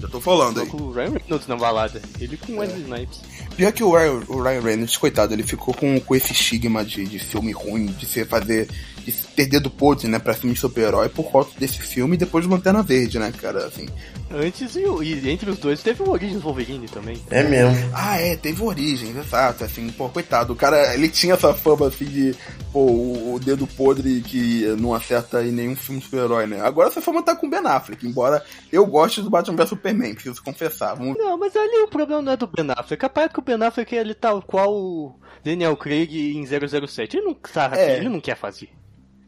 Já 0.00 0.08
tô 0.08 0.20
falando 0.20 0.60
aí. 0.60 0.66
Com 0.66 0.78
o 0.78 0.92
Ryan 0.92 1.10
Reynolds 1.10 1.46
na 1.46 1.56
balada. 1.56 2.00
Ele 2.18 2.36
com 2.38 2.52
o 2.52 2.56
Wesley 2.58 2.82
Snipes. 2.82 3.20
Pior 3.56 3.72
que 3.72 3.84
o 3.84 3.90
Ryan, 3.94 4.22
o 4.28 4.42
Ryan 4.42 4.60
Reynolds, 4.60 4.96
coitado, 4.96 5.34
ele 5.34 5.42
ficou 5.42 5.74
com, 5.74 6.00
com 6.00 6.14
esse 6.14 6.32
estigma 6.32 6.84
de, 6.84 7.04
de 7.04 7.18
filme 7.18 7.52
ruim, 7.52 7.86
de 7.86 8.06
ser 8.06 8.26
fazer. 8.26 8.68
de 9.04 9.12
ter 9.12 9.46
dedo 9.46 9.70
podre, 9.70 10.08
né, 10.08 10.18
pra 10.18 10.34
filme 10.34 10.54
de 10.54 10.60
super-herói 10.60 11.08
por 11.08 11.30
causa 11.32 11.48
desse 11.58 11.80
filme 11.80 12.14
e 12.14 12.18
depois 12.18 12.44
de 12.44 12.50
Lanterna 12.50 12.82
Verde, 12.82 13.18
né, 13.18 13.32
cara, 13.38 13.66
assim. 13.66 13.86
Antes 14.32 14.76
e, 14.76 14.80
e 15.02 15.28
entre 15.28 15.50
os 15.50 15.58
dois 15.58 15.82
teve 15.82 16.02
o 16.04 16.10
Origins 16.10 16.40
Wolverine 16.42 16.86
também. 16.86 17.20
é 17.30 17.42
mesmo. 17.42 17.90
Ah, 17.92 18.16
é, 18.20 18.36
teve 18.36 18.62
origem, 18.62 19.10
exato, 19.18 19.64
assim, 19.64 19.88
pô, 19.90 20.08
coitado, 20.08 20.52
o 20.52 20.56
cara, 20.56 20.94
ele 20.94 21.08
tinha 21.08 21.34
essa 21.34 21.52
fama, 21.52 21.88
assim, 21.88 22.04
de, 22.04 22.34
pô, 22.72 22.80
o, 22.80 23.34
o 23.34 23.40
dedo 23.40 23.66
podre 23.66 24.20
que 24.20 24.66
não 24.78 24.94
acerta 24.94 25.42
em 25.44 25.50
nenhum 25.50 25.74
filme 25.74 25.98
de 26.00 26.04
super-herói, 26.06 26.46
né. 26.46 26.60
Agora 26.60 26.88
essa 26.88 27.00
fama 27.02 27.22
tá 27.22 27.34
com 27.34 27.46
o 27.46 27.50
Ben 27.50 27.60
Affleck, 27.66 28.06
embora 28.06 28.42
eu 28.70 28.86
goste 28.86 29.20
do 29.22 29.30
Batman 29.30 29.56
vs 29.56 29.68
Superman, 29.70 30.14
preciso 30.14 30.42
confessar. 30.42 30.94
Vamos- 30.94 31.16
Não, 31.18 31.36
mas 31.36 31.56
ali 31.56 31.78
o 31.82 31.88
problema 31.88 32.22
não 32.22 32.32
é 32.32 32.36
do 32.36 32.46
Ben 32.46 32.66
Affleck. 32.70 33.00
Capaz 33.00 33.32
que 33.32 33.38
o 33.40 33.42
Ben 33.58 33.66
Affleck 33.66 33.94
ele 33.94 34.14
tal 34.14 34.42
qual 34.42 34.72
o 34.74 35.18
Daniel 35.44 35.76
Craig 35.76 36.36
em 36.36 36.44
007. 36.46 37.16
Ele 37.16 37.26
não 37.26 37.36
sabe, 37.50 37.78
É. 37.78 37.96
ele 37.98 38.08
não 38.08 38.20
quer 38.20 38.36
fazer. 38.36 38.68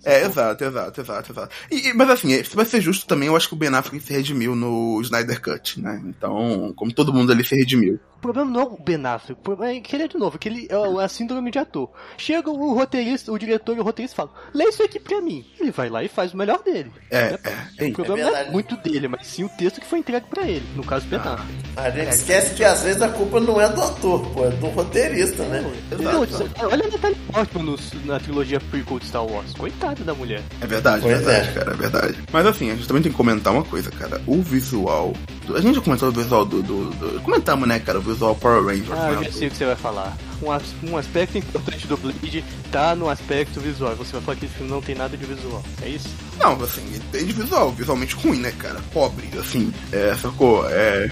É, 0.05 0.25
exato, 0.25 0.64
exato, 0.64 1.01
exato, 1.01 1.33
exato. 1.33 1.55
E, 1.70 1.89
e- 1.91 1.95
mas 1.95 2.11
assim, 2.11 2.43
se 2.43 2.57
vai 2.57 2.64
ser 2.64 2.81
justo 2.81 3.07
também, 3.07 3.29
eu 3.29 3.37
acho 3.37 3.47
que 3.49 3.55
o 3.55 3.57
Ben 3.57 3.73
Affleck 3.73 4.05
se 4.05 4.12
redimiu 4.12 4.57
no 4.57 5.01
Snyder 5.01 5.41
Cut, 5.41 5.81
né? 5.81 6.03
Então, 6.05 6.73
como 6.75 6.93
todo 6.93 7.12
mundo 7.14 7.31
ali 7.31 7.45
se 7.45 7.55
redimiu. 7.55 8.01
O 8.23 8.31
problema 8.31 8.49
não 8.53 8.61
é 8.61 8.64
o 8.64 8.79
Ben 8.81 9.05
Affleck, 9.05 9.33
o 9.41 9.43
problema 9.43 9.75
é 9.75 9.81
que 9.81 9.97
ele 9.97 10.05
é 10.05 10.07
de 10.09 10.16
novo, 10.16 10.39
que 10.39 10.49
ele 10.49 10.68
é 10.70 10.79
o- 10.79 11.01
a 11.01 11.09
síndrome 11.09 11.51
de 11.51 11.59
ator. 11.59 11.91
Chega 12.16 12.51
o 12.51 12.73
roteirista, 12.73 13.33
o 13.33 13.37
diretor 13.39 13.77
e 13.77 13.81
o 13.81 13.83
roteirista 13.83 14.14
falam, 14.16 14.33
lê 14.55 14.64
isso 14.66 14.81
aqui 14.81 15.01
pra 15.01 15.20
mim. 15.20 15.45
Ele 15.59 15.73
vai 15.73 15.89
lá 15.89 16.05
e 16.05 16.09
faz 16.09 16.33
o 16.33 16.37
melhor 16.37 16.62
dele. 16.62 16.93
É, 17.11 17.37
é, 17.81 17.87
O 17.89 17.93
problema 17.93 18.20
É 18.20 18.31
não 18.31 18.37
é 18.39 18.51
muito 18.53 18.77
dele, 18.77 19.09
mas 19.09 19.27
sim 19.27 19.43
o 19.43 19.49
texto 19.49 19.81
que 19.81 19.87
foi 19.89 19.99
entregue 19.99 20.27
pra 20.31 20.47
ele, 20.47 20.64
no 20.77 20.85
caso 20.85 21.05
Ben 21.09 21.18
Affleck. 21.18 21.43
A 21.77 21.91
gente 21.91 22.11
esquece 22.11 22.55
que 22.55 22.62
às 22.62 22.83
vezes 22.85 23.03
a 23.03 23.09
culpa 23.09 23.41
não 23.41 23.61
é 23.61 23.68
do 23.68 23.83
ator, 23.83 24.25
pô, 24.31 24.45
é 24.47 24.51
do 24.51 24.66
roteirista, 24.68 25.43
né? 25.47 25.61
Não, 25.99 26.20
olha 26.20 26.85
a 26.85 26.89
Natalie 26.91 27.16
Portman 27.33 27.64
no- 27.64 27.79
na 28.05 28.21
trilogia 28.21 28.61
prequel 28.61 29.01
de 29.01 29.07
Star 29.07 29.26
Wars. 29.26 29.53
Coitada 29.55 30.05
da 30.05 30.14
mulher. 30.14 30.42
É 30.61 30.67
verdade, 30.68 31.03
Pois 31.03 31.18
verdade, 31.21 31.49
é. 31.49 31.53
cara, 31.53 31.72
é 31.72 31.75
verdade. 31.76 32.18
Mas 32.33 32.46
assim, 32.46 32.71
a 32.71 32.75
gente 32.76 32.87
também 32.87 33.03
tem 33.03 33.11
que 33.11 33.18
comentar 33.18 33.53
uma 33.53 33.64
coisa, 33.64 33.91
cara. 33.91 34.22
O 34.29 34.41
visual. 34.41 35.13
A 35.57 35.61
gente 35.61 35.75
já 35.75 35.80
comentou 35.80 36.09
o 36.09 36.13
visual 36.13 36.45
do. 36.45 36.63
do, 36.63 36.91
do- 36.91 37.21
comentamos, 37.22 37.67
né, 37.67 37.80
cara, 37.80 37.99
o 37.99 38.12
visual 38.13 38.34
Power 38.37 38.64
Rangers, 38.64 38.91
Ah, 38.93 39.11
eu 39.13 39.21
né? 39.21 39.25
já 39.26 39.33
sei 39.33 39.49
o 39.49 39.51
que 39.51 39.57
você 39.57 39.64
vai 39.67 39.76
falar. 39.76 40.17
um, 40.43 40.51
as- 40.51 40.75
um 40.83 40.97
aspecto 40.97 41.39
importante 41.39 41.87
do 41.87 41.97
Blade 41.97 42.45
tá 42.72 42.95
no 42.97 43.09
aspecto 43.09 43.61
visual. 43.61 43.95
Você 43.97 44.13
vai 44.13 44.21
falar 44.22 44.37
que 44.37 44.47
esse 44.47 44.55
filme 44.55 44.71
não 44.71 44.80
tem 44.83 44.95
nada 44.95 45.17
de 45.17 45.25
visual. 45.25 45.63
É 45.83 45.89
isso? 45.89 46.09
Não, 46.39 46.53
assim, 46.63 46.80
ele 46.89 47.03
tem 47.13 47.25
de 47.25 47.33
visual, 47.33 47.71
visualmente 47.71 48.14
ruim, 48.17 48.39
né, 48.39 48.53
cara? 48.59 48.80
Pobre, 48.93 49.29
assim, 49.39 49.72
é, 49.93 50.14
sacou? 50.21 50.68
É. 50.68 51.11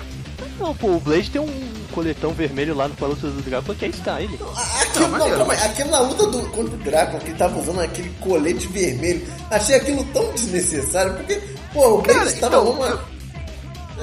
Não, 0.58 0.74
pô, 0.74 0.88
o 0.96 1.00
Blade 1.00 1.30
tem 1.30 1.40
um 1.40 1.70
coletão 1.92 2.32
vermelho 2.32 2.74
lá 2.74 2.86
no 2.88 2.94
Palácio 2.94 3.30
do 3.30 3.42
Drácula 3.42 3.74
que 3.74 3.84
é 3.84 3.88
style. 3.88 4.38
Aquilo, 4.82 5.08
não, 5.08 5.30
calma 5.30 5.52
aí, 5.54 5.60
aquilo 5.62 5.90
na 5.90 6.00
luta 6.00 6.26
do, 6.26 6.40
contra 6.50 6.74
o 6.74 6.78
Drácula, 6.78 7.20
que 7.20 7.28
ele 7.30 7.38
tava 7.38 7.58
usando 7.60 7.80
aquele 7.80 8.10
colete 8.20 8.66
vermelho, 8.68 9.26
achei 9.50 9.76
aquilo 9.76 10.04
tão 10.12 10.30
desnecessário, 10.32 11.14
porque, 11.14 11.40
pô, 11.72 11.98
o 11.98 12.02
Blade 12.02 12.26
estava 12.28 12.56
então, 12.56 12.70
uma... 12.72 13.04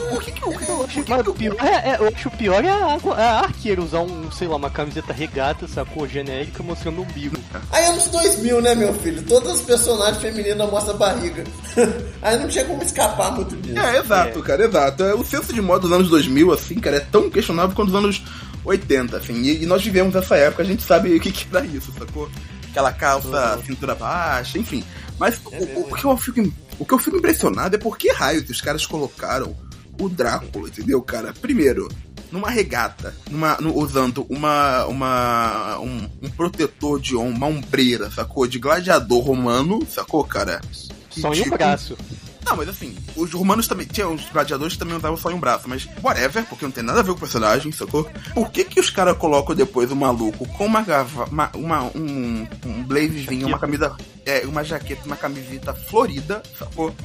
Por 0.10 0.22
que 0.24 0.32
que 0.32 0.46
o 0.46 0.54
Eu 0.54 0.84
acho, 0.86 1.04
mas 1.08 1.28
o 1.28 1.34
pior 1.34 1.56
é, 1.60 1.90
é- 1.92 1.98
eu 2.00 2.08
acho 2.08 2.28
o 2.28 2.32
pior 2.32 2.64
é 2.64 2.70
a, 2.70 2.98
é 3.18 3.24
a 3.28 3.40
arqueira 3.40 3.82
usar 3.82 4.00
um, 4.02 4.32
sei 4.32 4.48
lá, 4.48 4.56
uma 4.56 4.70
camiseta 4.70 5.12
regata, 5.14 5.68
sacou? 5.68 6.08
Genérica 6.08 6.62
mostrando 6.64 7.00
o 7.00 7.04
umbigo. 7.04 7.36
Aí 7.72 7.86
anos 7.86 8.08
2000, 8.08 8.62
né, 8.62 8.76
meu 8.76 8.94
filho? 8.96 9.22
Todas 9.24 9.54
as 9.54 9.62
personagens 9.62 10.22
femininas 10.22 10.70
mostram 10.70 10.96
a 10.96 10.98
barriga. 10.98 11.44
Aí 12.22 12.38
não 12.40 12.48
tinha 12.48 12.66
como 12.66 12.82
escapar 12.84 13.32
muito 13.34 13.56
disso. 13.58 13.78
É, 13.80 13.98
exato, 14.00 14.42
cara, 14.44 14.66
exato. 14.66 15.04
É, 15.04 15.14
O 15.14 15.24
senso 15.26 15.52
de 15.54 15.62
moda 15.62 15.82
dos 15.82 15.92
anos 15.92 16.10
2000, 16.10 16.52
assim, 16.54 16.76
cara, 16.76 16.98
é 16.98 17.02
tão 17.02 17.30
questionável 17.30 17.76
quanto 17.76 17.90
os 17.90 17.96
anos 17.96 18.24
80, 18.66 19.18
assim. 19.18 19.34
E, 19.42 19.64
e 19.64 19.66
nós 19.66 19.84
vivemos 19.84 20.16
essa 20.16 20.36
época, 20.36 20.64
a 20.64 20.66
gente 20.66 20.84
sabe 20.84 21.16
o 21.16 21.20
que, 21.20 21.32
que 21.32 21.46
era 21.56 21.66
isso, 21.66 21.92
sacou? 21.98 22.30
Aquela 22.70 22.92
calça, 22.92 23.60
cintura 23.66 23.96
baixa, 23.96 24.58
enfim. 24.60 24.84
Mas 25.20 25.40
o, 25.44 25.50
o- 25.50 25.90
o 25.92 25.96
que 25.96 26.06
eu 26.06 26.16
fico, 26.18 26.54
o 26.78 26.86
que 26.86 26.94
eu 26.94 27.00
fico 27.00 27.18
impressionado 27.18 27.76
é 27.76 27.80
por 27.80 27.98
que 27.98 28.12
raios 28.12 28.48
os 28.50 28.62
caras 28.62 28.86
colocaram 28.86 29.56
o 30.00 30.10
Drácula, 30.10 30.70
entendeu, 30.70 31.02
cara? 31.02 31.34
Primeiro, 31.42 31.88
numa 32.32 32.50
regata, 32.50 33.14
numa, 33.30 33.58
no- 33.60 33.76
usando 33.78 34.26
uma, 34.30 34.86
uma 34.86 35.80
um, 35.80 36.10
um 36.22 36.30
protetor 36.30 37.00
de 37.00 37.16
uma 37.16 37.48
ombreira, 37.48 38.10
sacou? 38.12 38.46
De 38.48 38.60
gladiador 38.60 39.20
romano, 39.24 39.86
sacou, 39.90 40.24
cara? 40.24 40.62
Só 41.10 41.34
em 41.34 41.40
um 41.40 41.44
tipo- 41.44 41.58
braço. 41.58 41.98
Não, 42.46 42.56
mas 42.56 42.70
assim, 42.70 42.96
os 43.14 43.34
romanos 43.34 43.68
também. 43.68 43.86
Tinha 43.86 44.08
os 44.08 44.24
gladiadores 44.30 44.74
que 44.74 44.80
também 44.80 44.96
usavam 44.96 45.18
só 45.18 45.30
em 45.30 45.34
um 45.34 45.40
braço, 45.40 45.68
mas 45.68 45.86
whatever, 46.02 46.46
porque 46.46 46.64
não 46.64 46.72
tem 46.72 46.82
nada 46.82 47.02
a 47.02 47.04
ver 47.04 47.10
com 47.10 47.18
o 47.18 47.20
personagem, 47.20 47.74
sacou? 47.74 48.10
Por 48.34 48.50
que 48.52 48.64
que 48.64 48.80
os 48.80 48.90
caras 48.90 49.18
colocam 49.18 49.54
depois 49.54 49.92
o 49.92 49.96
maluco 49.98 50.48
com 50.54 50.66
uma 50.66 50.82
gava, 50.82 51.26
uma, 51.26 51.50
uma- 51.54 51.84
um, 51.94 52.48
um 52.66 52.84
blazezinho, 52.84 53.48
uma 53.48 53.60
camisa. 53.60 53.98
É, 54.26 54.46
uma 54.46 54.64
jaqueta, 54.64 55.02
uma 55.06 55.18
camiseta 55.18 55.74
florida, 55.74 56.42
sacou? 56.58 56.96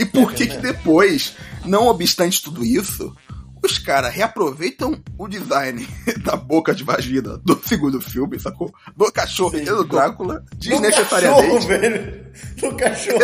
E 0.00 0.04
por 0.06 0.32
que 0.32 0.46
que 0.46 0.56
depois, 0.56 1.36
não 1.66 1.86
obstante 1.88 2.42
tudo 2.42 2.64
isso, 2.64 3.14
os 3.62 3.78
caras 3.78 4.14
reaproveitam 4.14 4.98
o 5.18 5.28
design 5.28 5.86
da 6.24 6.36
boca 6.36 6.74
de 6.74 6.82
vagina 6.82 7.36
do 7.44 7.60
segundo 7.66 8.00
filme, 8.00 8.40
sacou? 8.40 8.72
Do 8.96 9.12
cachorro 9.12 9.58
e 9.58 9.64
do 9.64 9.84
Drácula, 9.84 10.36
cachorro, 10.36 10.58
desnecessariamente. 10.58 11.66
velho. 11.66 12.26
No 12.62 12.76
cachorro. 12.76 13.18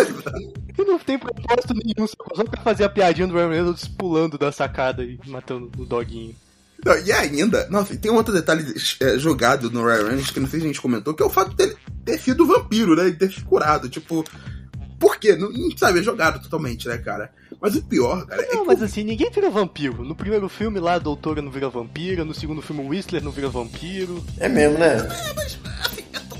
E 0.78 0.84
não 0.84 0.98
tem 0.98 1.18
propósito 1.18 1.72
nenhum? 1.72 2.06
Só 2.06 2.44
pra 2.44 2.60
fazer 2.62 2.84
a 2.84 2.90
piadinha 2.90 3.26
do 3.26 3.32
Ryan 3.32 3.48
Reynolds 3.48 3.88
pulando 3.88 4.36
da 4.36 4.52
sacada 4.52 5.02
e 5.02 5.18
matando 5.26 5.70
o 5.78 5.86
doguinho. 5.86 6.36
Não, 6.84 6.98
e 6.98 7.10
ainda, 7.10 7.66
nossa, 7.70 7.94
e 7.94 7.96
tem 7.96 8.12
um 8.12 8.16
outro 8.16 8.34
detalhe 8.34 8.62
é, 9.00 9.18
jogado 9.18 9.70
no 9.70 9.82
Ryan 9.82 10.08
Reynolds 10.08 10.30
que 10.30 10.40
não 10.40 10.46
sei 10.46 10.60
se 10.60 10.66
a 10.66 10.68
gente 10.68 10.80
comentou, 10.80 11.14
que 11.14 11.22
é 11.22 11.26
o 11.26 11.30
fato 11.30 11.54
dele 11.56 11.74
ter 12.04 12.20
sido 12.20 12.46
vampiro, 12.46 12.94
né? 12.94 13.08
E 13.08 13.12
ter 13.14 13.32
se 13.32 13.40
curado. 13.40 13.88
Tipo, 13.88 14.22
por 14.98 15.18
quê? 15.18 15.36
Não, 15.36 15.50
não 15.50 15.76
sabe, 15.76 16.00
é 16.00 16.02
jogado 16.02 16.42
totalmente, 16.42 16.88
né, 16.88 16.98
cara? 16.98 17.30
Mas 17.60 17.74
o 17.74 17.82
pior, 17.82 18.26
cara, 18.26 18.42
é 18.42 18.54
Não, 18.54 18.62
que 18.62 18.66
mas 18.66 18.82
assim, 18.82 19.02
ninguém 19.04 19.30
vira 19.30 19.50
vampiro. 19.50 20.04
No 20.04 20.14
primeiro 20.14 20.48
filme 20.48 20.78
lá, 20.78 20.94
a 20.94 20.98
doutora 20.98 21.40
não 21.40 21.50
vira 21.50 21.68
vampira. 21.68 22.24
No 22.24 22.34
segundo 22.34 22.60
filme, 22.60 22.82
o 22.82 22.88
Whistler 22.88 23.22
não 23.22 23.30
vira 23.30 23.48
vampiro. 23.48 24.22
É 24.38 24.48
mesmo, 24.48 24.78
né? 24.78 24.96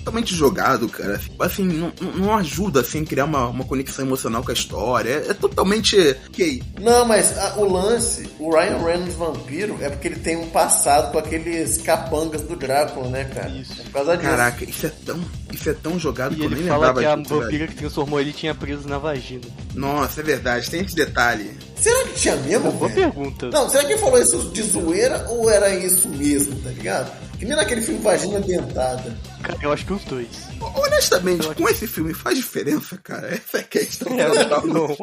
Totalmente 0.07 0.35
jogado, 0.37 0.89
cara. 0.89 1.21
Assim, 1.41 1.65
não, 1.65 1.93
não- 2.15 2.37
ajuda 2.37 2.81
assim, 2.81 3.03
a 3.03 3.05
criar 3.07 3.25
uma, 3.25 3.49
uma 3.49 3.65
conexão 3.65 4.05
emocional 4.05 4.43
com 4.45 4.51
a 4.51 4.55
história. 4.55 5.11
É, 5.27 5.31
é 5.31 5.35
totalmente. 5.35 5.97
Ok. 6.29 6.63
Não, 6.81 7.05
mas 7.05 7.37
a- 7.37 7.55
o 7.57 7.65
lance, 7.73 8.29
o 8.39 8.51
Ryan 8.55 8.79
Reynolds 8.85 9.15
vampiro, 9.17 9.77
é 9.81 9.89
porque 9.91 10.07
ele 10.09 10.17
tem 10.17 10.37
um 10.37 10.49
passado 10.51 11.11
com 11.11 11.19
aqueles 11.19 11.79
capangas 11.79 12.43
do 12.43 12.55
Drácula, 12.55 13.09
né, 13.09 13.25
cara? 13.25 13.49
Isso. 13.51 13.73
É 13.81 13.85
por 13.85 13.93
causa 13.93 14.17
disso. 14.17 14.31
Caraca, 14.31 14.65
isso 14.65 14.87
é 14.87 14.93
tão. 15.05 15.21
Isso 15.53 15.71
é 15.71 15.75
tão 15.75 15.99
jogado 15.99 16.35
E 16.35 16.37
que 16.37 16.45
eu 16.45 16.51
nem 16.51 16.59
ele 16.61 16.69
fala 16.69 16.87
lembrava 16.89 17.01
que 17.01 17.07
a 17.07 17.17
disso, 17.17 17.29
velho. 17.35 17.43
vampira 17.43 17.67
que 17.69 17.75
transformou 17.77 18.21
ele 18.21 18.33
tinha 18.33 18.55
preso 18.55 18.89
na 18.89 18.99
vagina. 18.99 19.43
Nossa, 19.75 20.21
é 20.21 20.25
verdade, 20.25 20.71
tem 20.71 20.83
esse 20.83 20.95
detalhe. 20.95 21.51
Será 21.81 22.05
que 22.05 22.15
tinha 22.15 22.37
mesmo, 22.37 22.71
Boa 22.73 22.89
velho? 22.91 23.13
pergunta. 23.13 23.49
Não, 23.51 23.69
será 23.69 23.85
que 23.85 23.93
ele 23.93 24.01
falou 24.01 24.21
isso 24.21 24.51
de 24.53 24.63
zoeira 24.63 25.25
ou 25.29 25.49
era 25.51 25.75
isso 25.75 26.09
mesmo, 26.09 26.55
tá 26.61 26.71
ligado? 26.71 27.11
Que 27.39 27.45
nem 27.45 27.55
naquele 27.57 27.83
filme 27.83 28.01
Vagina 28.01 28.41
Dentada. 28.41 29.17
Cara, 29.47 29.59
eu 29.63 29.73
acho 29.73 29.87
que 29.87 29.93
os 29.93 30.05
dois. 30.05 30.49
Honestamente, 30.61 31.55
com 31.55 31.69
esse 31.69 31.87
filme 31.87 32.13
faz 32.13 32.37
diferença, 32.37 32.99
cara. 32.99 33.29
Essa 33.29 33.59
é 33.59 33.61
a 33.61 33.65
questão. 33.65 34.13
não. 34.67 34.97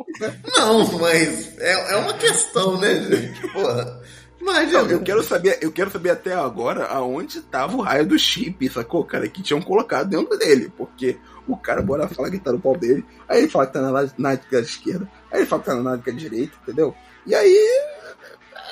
Não, 0.57 0.99
mas 0.99 1.57
é, 1.59 1.93
é 1.93 1.95
uma 1.95 2.13
questão, 2.13 2.77
né, 2.77 2.93
gente? 3.03 3.47
Porra. 3.53 4.01
Imagina. 4.41 4.83
Não, 4.83 4.89
eu 4.89 5.01
quero 5.01 5.23
saber, 5.23 5.59
eu 5.61 5.71
quero 5.71 5.89
saber 5.89 6.09
até 6.09 6.33
agora 6.33 6.87
aonde 6.87 7.41
tava 7.43 7.77
o 7.77 7.81
raio 7.81 8.05
do 8.05 8.19
chip, 8.19 8.67
sacou, 8.67 9.05
cara? 9.05 9.29
Que 9.29 9.41
tinham 9.41 9.61
colocado 9.61 10.09
dentro 10.09 10.37
dele. 10.37 10.69
Porque 10.77 11.17
o 11.47 11.55
cara 11.55 11.81
bora 11.81 12.09
fala 12.09 12.29
que 12.29 12.37
tá 12.39 12.51
no 12.51 12.59
pau 12.59 12.77
dele, 12.77 13.05
aí 13.29 13.39
ele 13.39 13.49
fala 13.49 13.67
que 13.67 13.73
tá 13.73 13.81
na 13.81 14.09
nádica 14.17 14.59
esquerda, 14.59 15.09
aí 15.31 15.39
ele 15.39 15.47
fala 15.47 15.61
que 15.61 15.69
tá 15.69 15.75
na 15.75 15.83
nádica 15.83 16.11
direita, 16.11 16.53
entendeu? 16.61 16.93
E 17.25 17.33
aí. 17.33 17.92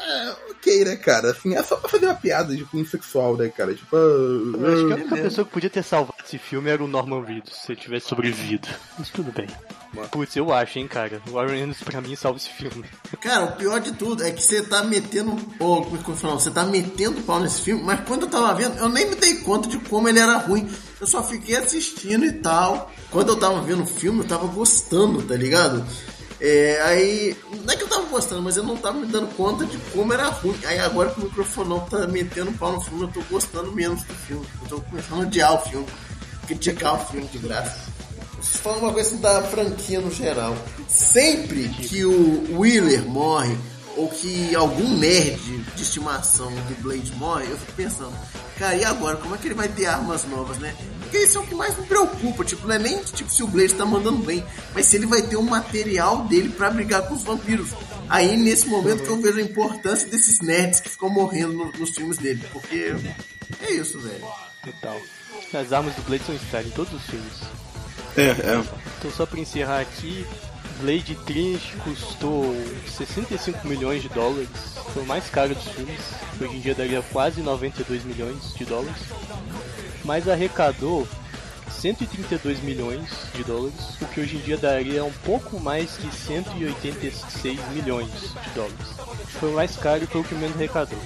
É, 0.02 0.36
ok, 0.52 0.86
né, 0.86 0.96
cara? 0.96 1.32
Assim, 1.32 1.56
é 1.56 1.64
só 1.64 1.76
pra 1.76 1.90
fazer 1.90 2.06
uma 2.08 2.16
piada 2.16 2.56
de 2.56 2.64
cunho 2.66 2.86
sexual, 2.86 3.38
né, 3.38 3.50
cara? 3.50 3.74
Tipo. 3.74 3.96
Eu 3.96 4.74
acho 4.74 4.88
que 4.88 4.94
a 4.94 4.96
ah, 4.96 5.00
única 5.00 5.16
pessoa 5.18 5.46
que 5.46 5.52
podia 5.52 5.70
ter 5.70 5.84
salvado 5.84 6.16
esse 6.26 6.38
filme 6.38 6.70
era 6.70 6.84
o 6.84 6.88
Norman 6.88 7.24
Reedus, 7.24 7.56
se 7.56 7.72
ele 7.72 7.82
tivesse 7.82 8.08
sobrevivido. 8.08 8.68
Mas 8.98 9.10
tudo 9.10 9.32
bem. 9.32 9.48
Putz, 10.10 10.36
eu 10.36 10.54
acho, 10.54 10.80
hein, 10.80 10.88
cara. 10.88 11.22
O 11.28 11.32
Warren 11.32 11.56
Reynolds 11.56 11.84
pra 11.84 12.00
mim 12.00 12.16
salva 12.16 12.38
esse 12.38 12.50
filme. 12.50 12.86
Cara, 13.20 13.46
o 13.46 13.52
pior 13.54 13.80
de 13.82 13.92
tudo 13.92 14.24
é 14.24 14.32
que 14.32 14.42
você 14.42 14.62
tá 14.62 14.84
metendo. 14.84 15.34
Ô, 15.60 15.82
como 15.82 15.98
é 15.98 16.04
que 16.04 16.10
eu 16.10 16.16
falo? 16.16 16.40
Você 16.40 16.50
tá 16.50 16.64
metendo 16.66 17.22
pau 17.22 17.40
nesse 17.40 17.62
filme, 17.62 17.84
mas 17.84 18.00
quando 18.08 18.24
eu 18.24 18.30
tava 18.30 18.54
vendo, 18.54 18.78
eu 18.78 18.88
nem 18.88 19.10
me 19.10 19.16
dei 19.16 19.36
conta 19.42 19.68
de 19.68 19.78
como 19.80 20.08
ele 20.08 20.20
era 20.20 20.38
ruim. 20.38 20.70
Eu 21.00 21.08
só 21.08 21.22
fiquei 21.24 21.58
assistindo 21.58 22.26
e 22.26 22.32
tal. 22.32 22.90
Quando 23.10 23.30
eu 23.30 23.36
tava 23.36 23.62
vendo 23.62 23.84
o 23.84 23.88
filme, 23.88 24.20
eu 24.20 24.28
tava 24.28 24.48
gostando, 24.48 25.22
tá 25.24 25.36
ligado? 25.36 25.86
É, 26.42 26.82
aí. 26.82 27.38
Não 27.64 27.72
é 27.72 27.78
que 27.78 27.84
eu 27.84 27.88
tava 27.88 28.08
gostando, 28.08 28.42
mas 28.42 28.58
eu 28.58 28.64
não 28.64 28.76
tava 28.76 28.98
me 28.98 29.06
dando 29.06 29.28
conta 29.36 29.64
de 29.64 29.78
como 29.94 30.12
era 30.12 30.28
ruim. 30.30 30.60
Aí 30.66 30.80
agora 30.80 31.12
que 31.12 31.22
o 31.22 31.26
microfonão 31.26 31.82
tá 31.82 32.08
metendo 32.08 32.52
pau 32.54 32.74
no 32.74 32.82
filme, 32.82 33.04
eu 33.04 33.08
tô 33.10 33.22
gostando 33.30 33.72
menos 33.72 34.02
do 34.02 34.14
filme. 34.14 34.46
Eu 34.64 34.68
tô 34.68 34.82
começando 34.82 35.20
a 35.20 35.22
odiar 35.22 35.54
o 35.54 35.70
filme. 35.70 35.86
Criticar 36.48 36.96
o 36.96 37.06
filme 37.06 37.28
de 37.28 37.38
graça. 37.38 37.92
Vocês 38.42 38.60
falam 38.60 38.80
uma 38.80 38.92
coisa 38.92 39.16
da 39.18 39.44
franquia 39.44 40.02
no 40.02 40.10
geral. 40.10 40.58
Sempre 40.88 41.70
que 41.70 42.04
o 42.04 42.60
Wheeler 42.60 43.06
morre, 43.08 43.56
ou 43.98 44.08
que 44.10 44.56
algum 44.56 44.98
nerd 44.98 45.38
de 45.76 45.82
estimação 45.84 46.50
do 46.52 46.82
Blade 46.82 47.12
morre, 47.16 47.46
eu 47.50 47.58
fico 47.58 47.74
pensando, 47.74 48.14
cara, 48.58 48.76
e 48.76 48.84
agora? 48.86 49.18
Como 49.18 49.36
é 49.36 49.38
que 49.38 49.48
ele 49.48 49.54
vai 49.56 49.68
ter 49.68 49.86
armas 49.88 50.26
novas, 50.26 50.58
né? 50.60 50.76
Porque 51.02 51.18
isso 51.18 51.38
é 51.38 51.42
o 51.42 51.48
que 51.48 51.54
mais 51.56 51.78
me 51.78 51.86
preocupa, 51.86 52.46
tipo, 52.46 52.66
não 52.68 52.76
é 52.76 52.80
nem 52.80 53.00
tipo 53.04 53.30
se 53.30 53.44
o 53.44 53.48
Blade 53.48 53.74
tá 53.74 53.86
mandando 53.86 54.20
bem, 54.24 54.44
mas 54.74 54.86
se 54.86 54.96
ele 54.96 55.06
vai 55.06 55.22
ter 55.22 55.36
um 55.36 55.42
material 55.44 56.24
dele 56.26 56.50
pra 56.50 56.70
brigar 56.72 57.02
com 57.08 57.16
os 57.16 57.24
vampiros. 57.24 57.70
Aí 58.08 58.38
nesse 58.38 58.68
momento 58.68 59.04
que 59.04 59.10
eu 59.10 59.22
vejo 59.22 59.40
a 59.40 59.42
importância 59.42 60.08
desses 60.08 60.40
nerds 60.40 60.80
que 60.80 60.90
ficam 60.90 61.10
morrendo 61.10 61.54
no- 61.54 61.72
nos 61.74 61.90
filmes 61.92 62.18
dele, 62.18 62.44
porque 62.54 62.94
é 63.62 63.72
isso, 63.74 64.00
velho. 64.00 64.26
Total. 64.64 65.00
As 65.54 65.74
armas 65.74 65.94
do 65.96 66.02
Blade 66.04 66.24
são 66.26 66.36
style 66.36 66.68
em 66.70 66.72
todos 66.72 66.94
os 66.94 67.02
filmes. 67.04 67.34
É, 68.16 68.22
é. 68.24 68.64
Então 69.00 69.12
só 69.12 69.26
pra 69.26 69.40
encerrar 69.40 69.80
aqui, 69.82 70.26
Blade 70.82 71.16
Trinity 71.28 71.78
custou 71.84 72.56
65 72.88 73.68
milhões 73.68 74.02
de 74.02 74.10
dólares. 74.10 74.50
Foi 74.94 75.04
o 75.04 75.06
mais 75.06 75.30
caro 75.30 75.54
dos 75.54 75.68
filmes. 75.68 76.02
Hoje 76.42 76.56
em 76.56 76.60
dia 76.60 76.74
daria 76.74 77.04
quase 77.04 77.42
92 77.42 78.04
milhões 78.04 78.56
de 78.56 78.66
dólares. 78.66 78.98
Mas 80.04 80.28
arrecadou 80.28 81.08
132 81.70 82.64
milhões 82.64 83.08
de 83.36 83.44
dólares, 83.44 84.02
o 84.02 84.06
que 84.08 84.22
hoje 84.22 84.38
em 84.38 84.40
dia 84.40 84.58
daria 84.58 85.06
um 85.06 85.12
pouco 85.24 85.60
mais 85.60 85.98
que 85.98 86.14
186 86.14 87.60
milhões 87.70 88.10
de 88.10 88.50
dólares. 88.56 88.88
Foi 89.40 89.52
o 89.52 89.56
mais 89.56 89.76
caro 89.78 90.04
e 90.04 90.08
foi 90.08 90.22
o 90.22 90.24
que 90.24 90.34
menos 90.34 90.56
arrecadou. 90.56 91.00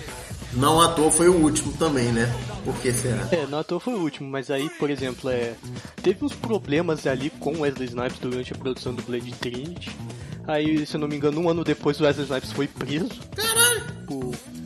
Não 0.56 0.82
à 0.82 0.88
toa 0.88 1.12
foi 1.12 1.28
o 1.28 1.34
último 1.34 1.74
também, 1.74 2.12
né? 2.14 2.32
Por 2.64 2.74
que 2.78 2.92
será? 2.92 3.28
É, 3.32 3.46
não 3.46 3.60
à 3.60 3.64
toa 3.64 3.80
foi 3.80 3.94
o 3.94 4.00
último, 4.00 4.30
mas 4.30 4.50
aí, 4.50 4.70
por 4.80 4.90
exemplo, 4.90 5.30
é, 5.30 5.54
teve 6.02 6.24
uns 6.24 6.34
problemas 6.34 7.06
ali 7.06 7.30
com 7.30 7.60
Wesley 7.60 7.90
Snipes 7.90 8.20
durante 8.20 8.54
a 8.54 8.56
produção 8.56 8.94
do 8.94 9.04
Blade 9.04 9.32
Trinity. 9.34 9.92
Aí, 10.48 10.86
se 10.86 10.96
eu 10.96 11.00
não 11.02 11.08
me 11.08 11.18
engano, 11.18 11.42
um 11.42 11.50
ano 11.50 11.64
depois 11.64 12.00
o 12.00 12.04
Wesley 12.04 12.26
Snipes 12.26 12.52
foi 12.52 12.68
preso. 12.68 13.10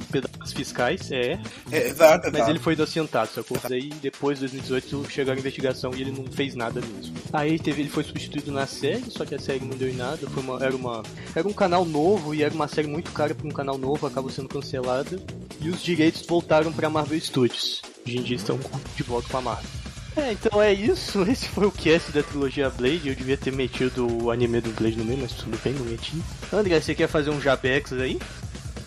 Pedaços 0.09 0.53
fiscais, 0.53 1.11
é. 1.11 1.39
É, 1.71 1.87
exato, 1.87 2.25
Mas 2.25 2.35
exato. 2.35 2.51
ele 2.51 2.59
foi 2.59 2.73
inocentado, 2.73 3.29
sacou? 3.33 3.57
Aí 3.69 3.89
depois 4.01 4.39
de 4.39 4.47
2018 4.47 5.09
chegou 5.11 5.33
a 5.33 5.37
investigação 5.37 5.91
e 5.95 6.01
ele 6.01 6.11
não 6.11 6.25
fez 6.31 6.55
nada 6.55 6.81
mesmo. 6.81 7.15
Aí 7.31 7.59
teve, 7.59 7.81
ele 7.81 7.89
foi 7.89 8.03
substituído 8.03 8.51
na 8.51 8.65
série, 8.65 9.09
só 9.09 9.25
que 9.25 9.35
a 9.35 9.39
série 9.39 9.63
não 9.63 9.77
deu 9.77 9.89
em 9.89 9.95
nada. 9.95 10.27
Foi 10.29 10.43
uma, 10.43 10.63
era, 10.63 10.75
uma, 10.75 11.03
era 11.35 11.47
um 11.47 11.53
canal 11.53 11.85
novo 11.85 12.33
e 12.33 12.43
era 12.43 12.53
uma 12.53 12.67
série 12.67 12.87
muito 12.87 13.11
cara 13.11 13.33
para 13.33 13.47
um 13.47 13.51
canal 13.51 13.77
novo, 13.77 14.07
acabou 14.07 14.29
sendo 14.29 14.49
cancelada. 14.49 15.19
e 15.61 15.69
os 15.69 15.81
direitos 15.81 16.25
voltaram 16.25 16.71
pra 16.71 16.89
Marvel 16.89 17.19
Studios. 17.19 17.81
Hoje 18.05 18.17
em 18.17 18.23
dia 18.23 18.35
estão 18.35 18.59
de 18.95 19.03
volta 19.03 19.29
com 19.29 19.37
a 19.37 19.41
Marvel. 19.41 19.69
É, 20.15 20.31
então 20.33 20.61
é 20.61 20.73
isso. 20.73 21.21
Esse 21.29 21.47
foi 21.47 21.65
o 21.67 21.71
cast 21.71 22.11
da 22.11 22.23
trilogia 22.23 22.69
Blade. 22.69 23.09
Eu 23.09 23.15
devia 23.15 23.37
ter 23.37 23.53
metido 23.53 24.23
o 24.23 24.31
anime 24.31 24.59
do 24.59 24.71
Blade 24.71 24.97
no 24.97 25.05
meio, 25.05 25.19
mas 25.21 25.33
tudo 25.33 25.57
bem, 25.63 25.73
não 25.73 25.85
meti. 25.85 26.21
André, 26.51 26.79
você 26.79 26.93
quer 26.95 27.07
fazer 27.07 27.29
um 27.29 27.39
Jabex 27.39 27.93
aí? 27.93 28.19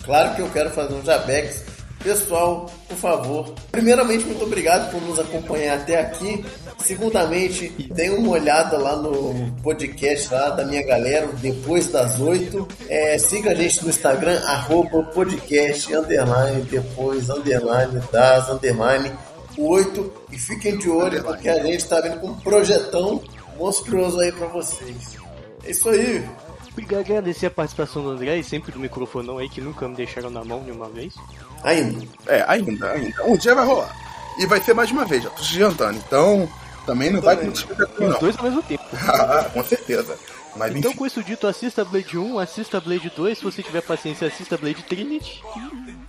Claro 0.04 0.34
que 0.34 0.42
eu 0.42 0.50
quero 0.50 0.70
fazer 0.70 0.94
um 0.94 1.04
Jabex. 1.04 1.64
Pessoal, 2.02 2.68
por 2.88 2.96
favor, 2.96 3.54
primeiramente, 3.70 4.24
muito 4.24 4.42
obrigado 4.42 4.90
por 4.90 5.00
nos 5.02 5.20
acompanhar 5.20 5.78
até 5.78 6.00
aqui. 6.00 6.44
Segundamente, 6.78 7.68
dê 7.94 8.10
uma 8.10 8.30
olhada 8.32 8.76
lá 8.76 8.96
no 8.96 9.52
podcast 9.62 10.34
lá 10.34 10.50
da 10.50 10.64
minha 10.64 10.84
galera, 10.84 11.28
depois 11.40 11.86
das 11.92 12.18
oito. 12.18 12.66
É, 12.88 13.16
siga 13.18 13.52
a 13.52 13.54
gente 13.54 13.84
no 13.84 13.90
Instagram, 13.90 14.40
arroba 14.44 15.04
podcast, 15.14 15.94
underline, 15.94 16.62
depois, 16.62 17.30
underline, 17.30 18.00
das, 18.10 18.48
underline, 18.48 19.12
oito. 19.56 20.12
E 20.32 20.36
fiquem 20.36 20.76
de 20.78 20.90
olho, 20.90 21.22
porque 21.22 21.48
a 21.48 21.62
gente 21.62 21.86
tá 21.86 22.00
vindo 22.00 22.18
com 22.18 22.28
um 22.28 22.40
projetão 22.40 23.22
monstruoso 23.56 24.18
aí 24.18 24.32
pra 24.32 24.48
vocês. 24.48 25.16
É 25.64 25.70
isso 25.70 25.88
aí. 25.88 26.24
Obrigado, 26.72 27.00
agradecer 27.00 27.46
a 27.46 27.50
participação 27.50 28.02
do 28.02 28.10
André 28.10 28.38
e 28.38 28.44
sempre 28.44 28.72
do 28.72 28.78
microfonão 28.80 29.38
aí 29.38 29.48
que 29.48 29.60
nunca 29.60 29.86
me 29.86 29.94
deixaram 29.94 30.30
na 30.30 30.42
mão 30.44 30.62
nenhuma 30.62 30.88
vez. 30.88 31.14
Ainda. 31.62 32.06
É, 32.26 32.44
ainda, 32.48 32.90
ainda. 32.92 33.24
Um 33.24 33.36
dia 33.36 33.54
vai 33.54 33.66
rolar. 33.66 33.94
E 34.38 34.46
vai 34.46 34.60
ser 34.60 34.72
mais 34.74 34.90
uma 34.90 35.04
vez, 35.04 35.22
já 35.22 35.30
tô 35.30 35.42
te 35.42 35.54
jantando. 35.58 35.98
Então, 35.98 36.48
também 36.86 37.10
não 37.10 37.20
vai 37.20 37.36
multiplicar 37.36 37.86
Os 37.88 37.98
não. 38.00 38.18
dois 38.18 38.36
ao 38.36 38.44
mesmo 38.44 38.62
tempo. 38.62 38.82
Ah, 39.08 39.44
com 39.52 39.62
certeza. 39.64 40.16
Mas 40.56 40.74
Então, 40.76 40.90
enfim, 40.90 40.98
com 40.98 41.06
isso 41.06 41.22
dito, 41.22 41.46
assista 41.46 41.84
Blade 41.84 42.18
1, 42.18 42.38
assista 42.38 42.80
Blade 42.80 43.10
2. 43.16 43.38
Se 43.38 43.44
você 43.44 43.62
tiver 43.62 43.80
paciência, 43.82 44.26
assista 44.28 44.56
Blade 44.56 44.82
Trinity. 44.82 45.42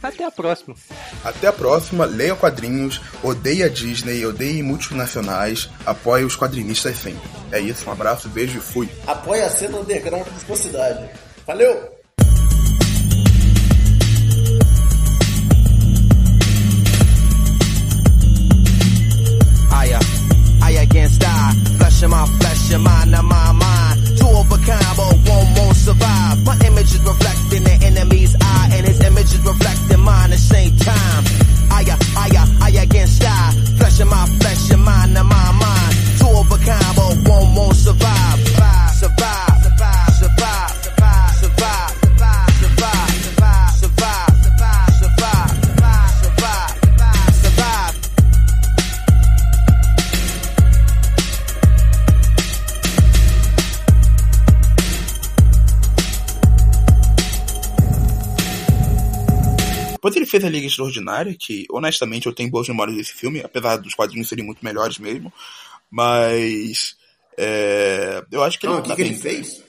Até 0.01 0.25
a 0.25 0.31
próxima. 0.31 0.75
até 1.23 1.47
a 1.47 1.53
próxima. 1.53 2.05
Leia 2.05 2.35
quadrinhos, 2.35 2.99
odeie 3.23 3.63
a 3.63 3.69
Disney, 3.69 4.25
odeie 4.25 4.61
multinacionais, 4.61 5.69
apoie 5.85 6.23
os 6.25 6.35
quadrinistas 6.35 6.97
sempre. 6.97 7.21
É 7.51 7.59
isso, 7.59 7.89
um 7.89 7.93
abraço, 7.93 8.27
beijo 8.29 8.57
e 8.57 8.61
fui. 8.61 8.89
Apoie 9.07 9.41
a 9.43 9.49
cena 9.49 9.77
underground 9.77 10.25
da 10.27 10.39
sua 10.45 10.55
cidade. 10.55 11.09
Valeu! 11.47 11.93
I, 19.71 19.99
I 20.61 20.71
against 20.83 21.23
I, 21.25 21.53
flesh 21.77 22.03
of 22.03 22.09
my 22.11 22.25
flesh, 22.39 22.71
your 22.71 22.79
mind 22.79 23.13
of 23.15 23.23
my 23.25 23.51
mind. 23.53 23.92
Two 24.23 24.29
of 24.29 24.47
a 24.47 24.57
kind, 24.63 24.95
but 24.95 25.19
one 25.27 25.47
won't 25.53 25.75
survive. 25.75 26.45
My 26.45 26.55
image 26.65 26.95
is 26.95 27.03
reflecting 27.03 27.63
the 27.67 27.75
enemy's 27.83 28.37
eye, 28.39 28.69
and 28.71 28.87
his 28.87 29.01
image 29.03 29.35
is 29.35 29.43
reflecting 29.43 29.99
mine 29.99 30.31
at 30.31 30.31
the 30.31 30.37
same 30.37 30.77
time. 30.77 31.23
I, 31.69 31.83
I, 32.15 32.31
uh, 32.31 32.63
I 32.63 32.69
against 32.69 33.21
I, 33.21 33.51
flesh 33.75 33.99
of 33.99 34.07
my 34.07 34.25
flesh, 34.39 34.69
your 34.69 34.77
mind 34.77 35.17
of 35.17 35.25
my 35.25 35.51
mind. 35.51 35.93
Two 36.19 36.31
of 36.39 36.47
a 36.55 36.57
kind, 36.63 36.95
but 36.95 37.27
one 37.27 37.53
won't 37.53 37.75
survive, 37.75 38.39
Depois 60.03 60.17
ele 60.17 60.25
fez 60.25 60.43
a 60.43 60.49
Liga 60.49 60.67
Extraordinária, 60.67 61.33
que 61.39 61.65
honestamente 61.71 62.25
eu 62.25 62.33
tenho 62.33 62.51
boas 62.51 62.67
memórias 62.67 62.97
desse 62.97 63.13
filme, 63.13 63.39
apesar 63.39 63.77
dos 63.77 63.93
quadrinhos 63.93 64.27
serem 64.27 64.43
muito 64.43 64.59
melhores 64.61 64.99
mesmo. 64.99 65.31
Mas. 65.89 66.97
é, 67.37 68.21
eu 68.29 68.43
acho 68.43 68.59
que 68.59 68.65
ele 68.65 68.73
Não, 68.73 68.81
o 68.81 68.83
que, 68.83 68.89
tá 68.89 68.97
que 68.97 69.01
ele 69.01 69.15
fez? 69.15 69.63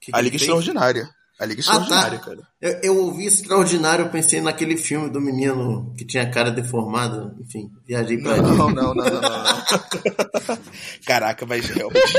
Que 0.00 0.10
A 0.10 0.22
Liga 0.22 0.38
fez? 0.38 0.48
Extraordinária. 0.48 1.06
A 1.40 1.46
Liga 1.46 1.60
Ah, 1.60 1.62
Extraordinária, 1.62 2.18
tá. 2.20 2.24
cara. 2.26 2.38
Eu, 2.62 2.80
eu 2.82 2.96
ouvi 2.98 3.26
extraordinário, 3.26 4.04
eu 4.04 4.08
pensei 4.08 4.40
naquele 4.40 4.76
filme 4.76 5.10
do 5.10 5.20
menino 5.20 5.92
que 5.98 6.04
tinha 6.06 6.22
a 6.22 6.30
cara 6.30 6.50
deformada. 6.50 7.34
Enfim, 7.40 7.68
viajei 7.86 8.18
pra 8.18 8.36
Não, 8.36 8.48
ali. 8.48 8.56
não, 8.58 8.70
não, 8.70 8.94
não, 8.94 9.04
não, 9.04 9.20
não. 9.20 10.58
Caraca, 11.04 11.44
mas 11.44 11.66
realmente. 11.66 12.12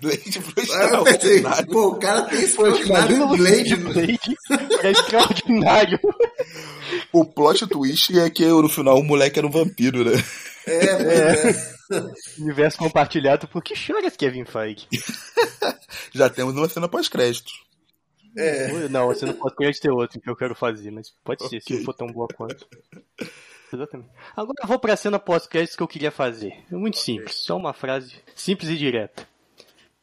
Blade, 0.00 0.38
Ah, 0.72 1.02
pensei, 1.04 1.36
extraordinário. 1.36 1.66
pô, 1.68 1.88
o 1.88 1.94
cara 1.98 2.22
tem 2.22 2.40
extraordinário 2.42 3.28
Blade. 3.28 3.64
de 3.64 3.76
Blade. 3.76 4.36
É 4.82 4.90
extraordinário. 4.90 5.98
O 7.12 7.24
plot 7.24 7.66
twist 7.66 8.18
é 8.18 8.28
que 8.28 8.44
no 8.46 8.68
final 8.68 8.98
o 8.98 9.04
moleque 9.04 9.38
era 9.38 9.46
um 9.46 9.50
vampiro, 9.50 10.04
né? 10.04 10.22
É, 10.66 10.84
é. 11.50 11.72
Universo 12.38 12.78
compartilhado 12.78 13.48
por 13.48 13.62
que 13.62 13.74
choras, 13.74 14.16
Kevin 14.16 14.44
Feige? 14.44 14.88
Já 16.12 16.28
temos 16.30 16.54
uma 16.54 16.68
cena 16.68 16.88
pós-crédito. 16.88 17.50
É. 18.36 18.88
Não, 18.88 19.06
você 19.08 19.26
não 19.26 19.34
pode 19.34 19.80
ter 19.80 19.90
outro 19.90 20.20
que 20.20 20.28
eu 20.28 20.36
quero 20.36 20.54
fazer, 20.54 20.90
mas 20.90 21.10
pode 21.22 21.46
ser, 21.48 21.60
se 21.60 21.74
não 21.74 21.84
for 21.84 21.94
tão 21.94 22.06
boa 22.06 22.26
quanto. 22.34 22.66
Exatamente. 23.72 24.10
Agora 24.36 24.58
eu 24.62 24.68
vou 24.68 24.78
pra 24.78 24.96
cena 24.96 25.18
pós-crédito 25.18 25.76
que 25.76 25.82
eu 25.82 25.88
queria 25.88 26.10
fazer. 26.10 26.64
É 26.70 26.74
muito 26.74 26.98
simples, 26.98 27.36
só 27.36 27.56
uma 27.56 27.72
frase 27.72 28.16
simples 28.34 28.70
e 28.70 28.76
direta. 28.76 29.26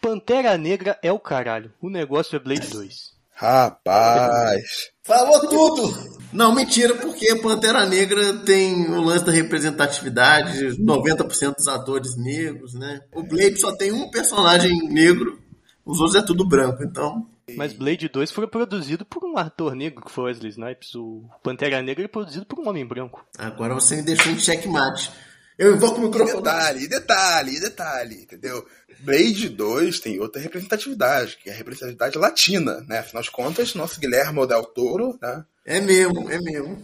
Pantera 0.01 0.57
Negra 0.57 0.97
é 1.03 1.11
o 1.11 1.19
caralho. 1.19 1.73
O 1.81 1.89
negócio 1.89 2.35
é 2.35 2.39
Blade 2.39 2.69
2. 2.69 3.18
Rapaz. 3.39 4.89
Falou 5.01 5.47
tudo! 5.47 6.19
Não, 6.33 6.53
mentira, 6.53 6.93
porque 6.95 7.35
Pantera 7.37 7.85
Negra 7.85 8.33
tem 8.39 8.91
o 8.91 8.99
lance 8.99 9.23
da 9.23 9.31
representatividade, 9.31 10.77
90% 10.77 11.55
dos 11.55 11.67
atores 11.69 12.17
negros, 12.17 12.73
né? 12.73 12.99
O 13.13 13.23
Blade 13.23 13.57
só 13.57 13.73
tem 13.77 13.93
um 13.93 14.11
personagem 14.11 14.89
negro, 14.89 15.39
os 15.85 16.01
outros 16.01 16.21
é 16.21 16.25
tudo 16.25 16.45
branco, 16.45 16.83
então. 16.83 17.25
Mas 17.55 17.71
Blade 17.71 18.09
2 18.09 18.29
foi 18.29 18.45
produzido 18.45 19.05
por 19.05 19.23
um 19.23 19.37
ator 19.37 19.73
negro, 19.73 20.03
que 20.03 20.11
foi 20.11 20.25
Wesley 20.25 20.51
Snipes. 20.51 20.93
O 20.95 21.23
Pantera 21.41 21.81
Negra 21.81 22.03
é 22.03 22.09
produzido 22.09 22.45
por 22.45 22.59
um 22.59 22.67
homem 22.67 22.85
branco. 22.85 23.25
Agora 23.37 23.73
você 23.73 23.95
me 23.95 24.03
deixou 24.03 24.33
em 24.33 24.37
checkmate. 24.37 25.11
Eu 25.57 25.75
invoco 25.75 25.99
o 25.99 26.03
microfone. 26.03 26.37
Detalhe, 26.37 26.87
detalhe, 26.87 27.59
detalhe, 27.59 28.15
entendeu? 28.23 28.65
Blade 29.01 29.49
2 29.49 29.99
tem 29.99 30.19
outra 30.19 30.41
representatividade, 30.41 31.37
que 31.41 31.49
é 31.49 31.53
a 31.53 31.55
representatividade 31.55 32.17
latina, 32.17 32.81
né? 32.87 32.99
Afinal 32.99 33.23
de 33.23 33.31
contas, 33.31 33.73
nosso 33.75 33.99
Guilherme 33.99 34.45
Del 34.47 34.63
Toro, 34.63 35.17
né? 35.21 35.45
É 35.65 35.79
mesmo, 35.79 36.29
é 36.29 36.39
mesmo. 36.39 36.81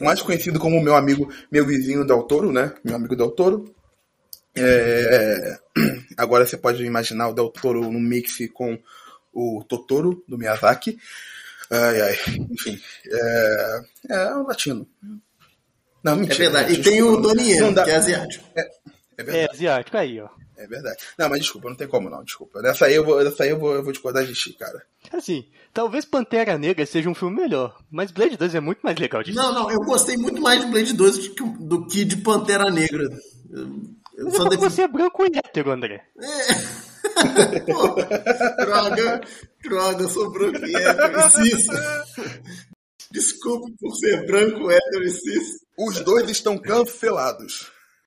mais 0.00 0.22
conhecido 0.22 0.58
como 0.58 0.80
meu 0.82 0.94
amigo, 0.94 1.32
meu 1.50 1.66
vizinho 1.66 2.06
Del 2.06 2.22
Toro, 2.22 2.50
né? 2.52 2.72
Meu 2.84 2.96
amigo 2.96 3.14
Del 3.16 3.30
Toro. 3.30 3.74
É, 4.54 5.58
Agora 6.16 6.46
você 6.46 6.56
pode 6.56 6.82
imaginar 6.84 7.28
o 7.28 7.34
Del 7.34 7.48
Toro 7.50 7.80
no 7.90 8.00
mix 8.00 8.36
com 8.52 8.78
o 9.32 9.64
Totoro 9.68 10.22
do 10.28 10.36
Miyazaki. 10.38 10.98
Ai, 11.70 12.00
ai, 12.02 12.18
enfim. 12.50 12.78
É, 13.06 13.80
é 14.10 14.34
um 14.36 14.42
latino. 14.46 14.86
Não, 16.04 16.16
mentira. 16.16 16.34
É 16.34 16.38
verdade. 16.38 16.72
E 16.74 16.76
desculpa, 16.76 16.90
tem 16.90 17.02
o 17.02 17.16
Donnie 17.16 17.50
Yen, 17.52 17.72
dá- 17.72 17.84
que 17.84 17.90
é 17.90 17.96
asiático. 17.96 18.44
É 18.54 18.60
É, 19.16 19.22
verdade. 19.22 19.48
asiático, 19.52 19.96
aí, 19.96 20.20
ó. 20.20 20.28
É 20.56 20.66
verdade. 20.66 20.98
Não, 21.18 21.28
mas 21.28 21.40
desculpa, 21.40 21.68
não 21.68 21.76
tem 21.76 21.88
como 21.88 22.08
não, 22.10 22.22
desculpa. 22.22 22.60
Dessa 22.62 22.86
aí 22.86 22.94
eu 22.94 23.04
vou, 23.04 23.22
dessa 23.24 23.42
aí 23.44 23.50
eu 23.50 23.58
vou, 23.58 23.74
eu 23.74 23.82
vou 23.82 23.92
discordar 23.92 24.24
de 24.24 24.32
ti, 24.34 24.52
cara. 24.52 24.82
Assim, 25.12 25.46
talvez 25.72 26.04
Pantera 26.04 26.56
Negra 26.58 26.84
seja 26.86 27.08
um 27.08 27.14
filme 27.14 27.40
melhor, 27.40 27.76
mas 27.90 28.10
Blade 28.10 28.36
2 28.36 28.54
é 28.54 28.60
muito 28.60 28.80
mais 28.82 28.98
legal 28.98 29.22
de 29.22 29.32
Não, 29.34 29.52
não, 29.52 29.70
eu 29.70 29.80
gostei 29.80 30.16
muito 30.16 30.40
mais 30.40 30.60
de 30.64 30.70
Blade 30.70 30.92
2 30.92 31.18
do 31.18 31.34
que, 31.34 31.42
do 31.64 31.86
que 31.86 32.04
de 32.04 32.16
Pantera 32.18 32.70
Negra. 32.70 33.02
Eu, 33.50 33.60
eu 34.16 34.24
Mas 34.26 34.36
só 34.36 34.46
é 34.46 34.50
defi- 34.50 34.62
você 34.62 34.82
é 34.82 34.88
branco 34.88 35.24
e 35.24 35.36
hétero, 35.38 35.70
André. 35.72 36.04
Pô, 37.66 37.94
droga, 38.64 39.20
droga, 39.64 40.02
eu 40.04 40.08
sou 40.08 40.30
branco 40.30 40.64
e 40.64 40.76
hétero 40.76 41.18
e 41.18 41.30
cis. 41.30 41.66
Desculpe 43.10 43.72
por 43.80 43.94
ser 43.96 44.26
branco, 44.26 44.70
hétero 44.70 45.02
e 45.04 45.10
cis. 45.10 45.60
Os 45.78 46.00
dois 46.00 46.28
estão 46.30 46.56
cancelados. 46.58 47.71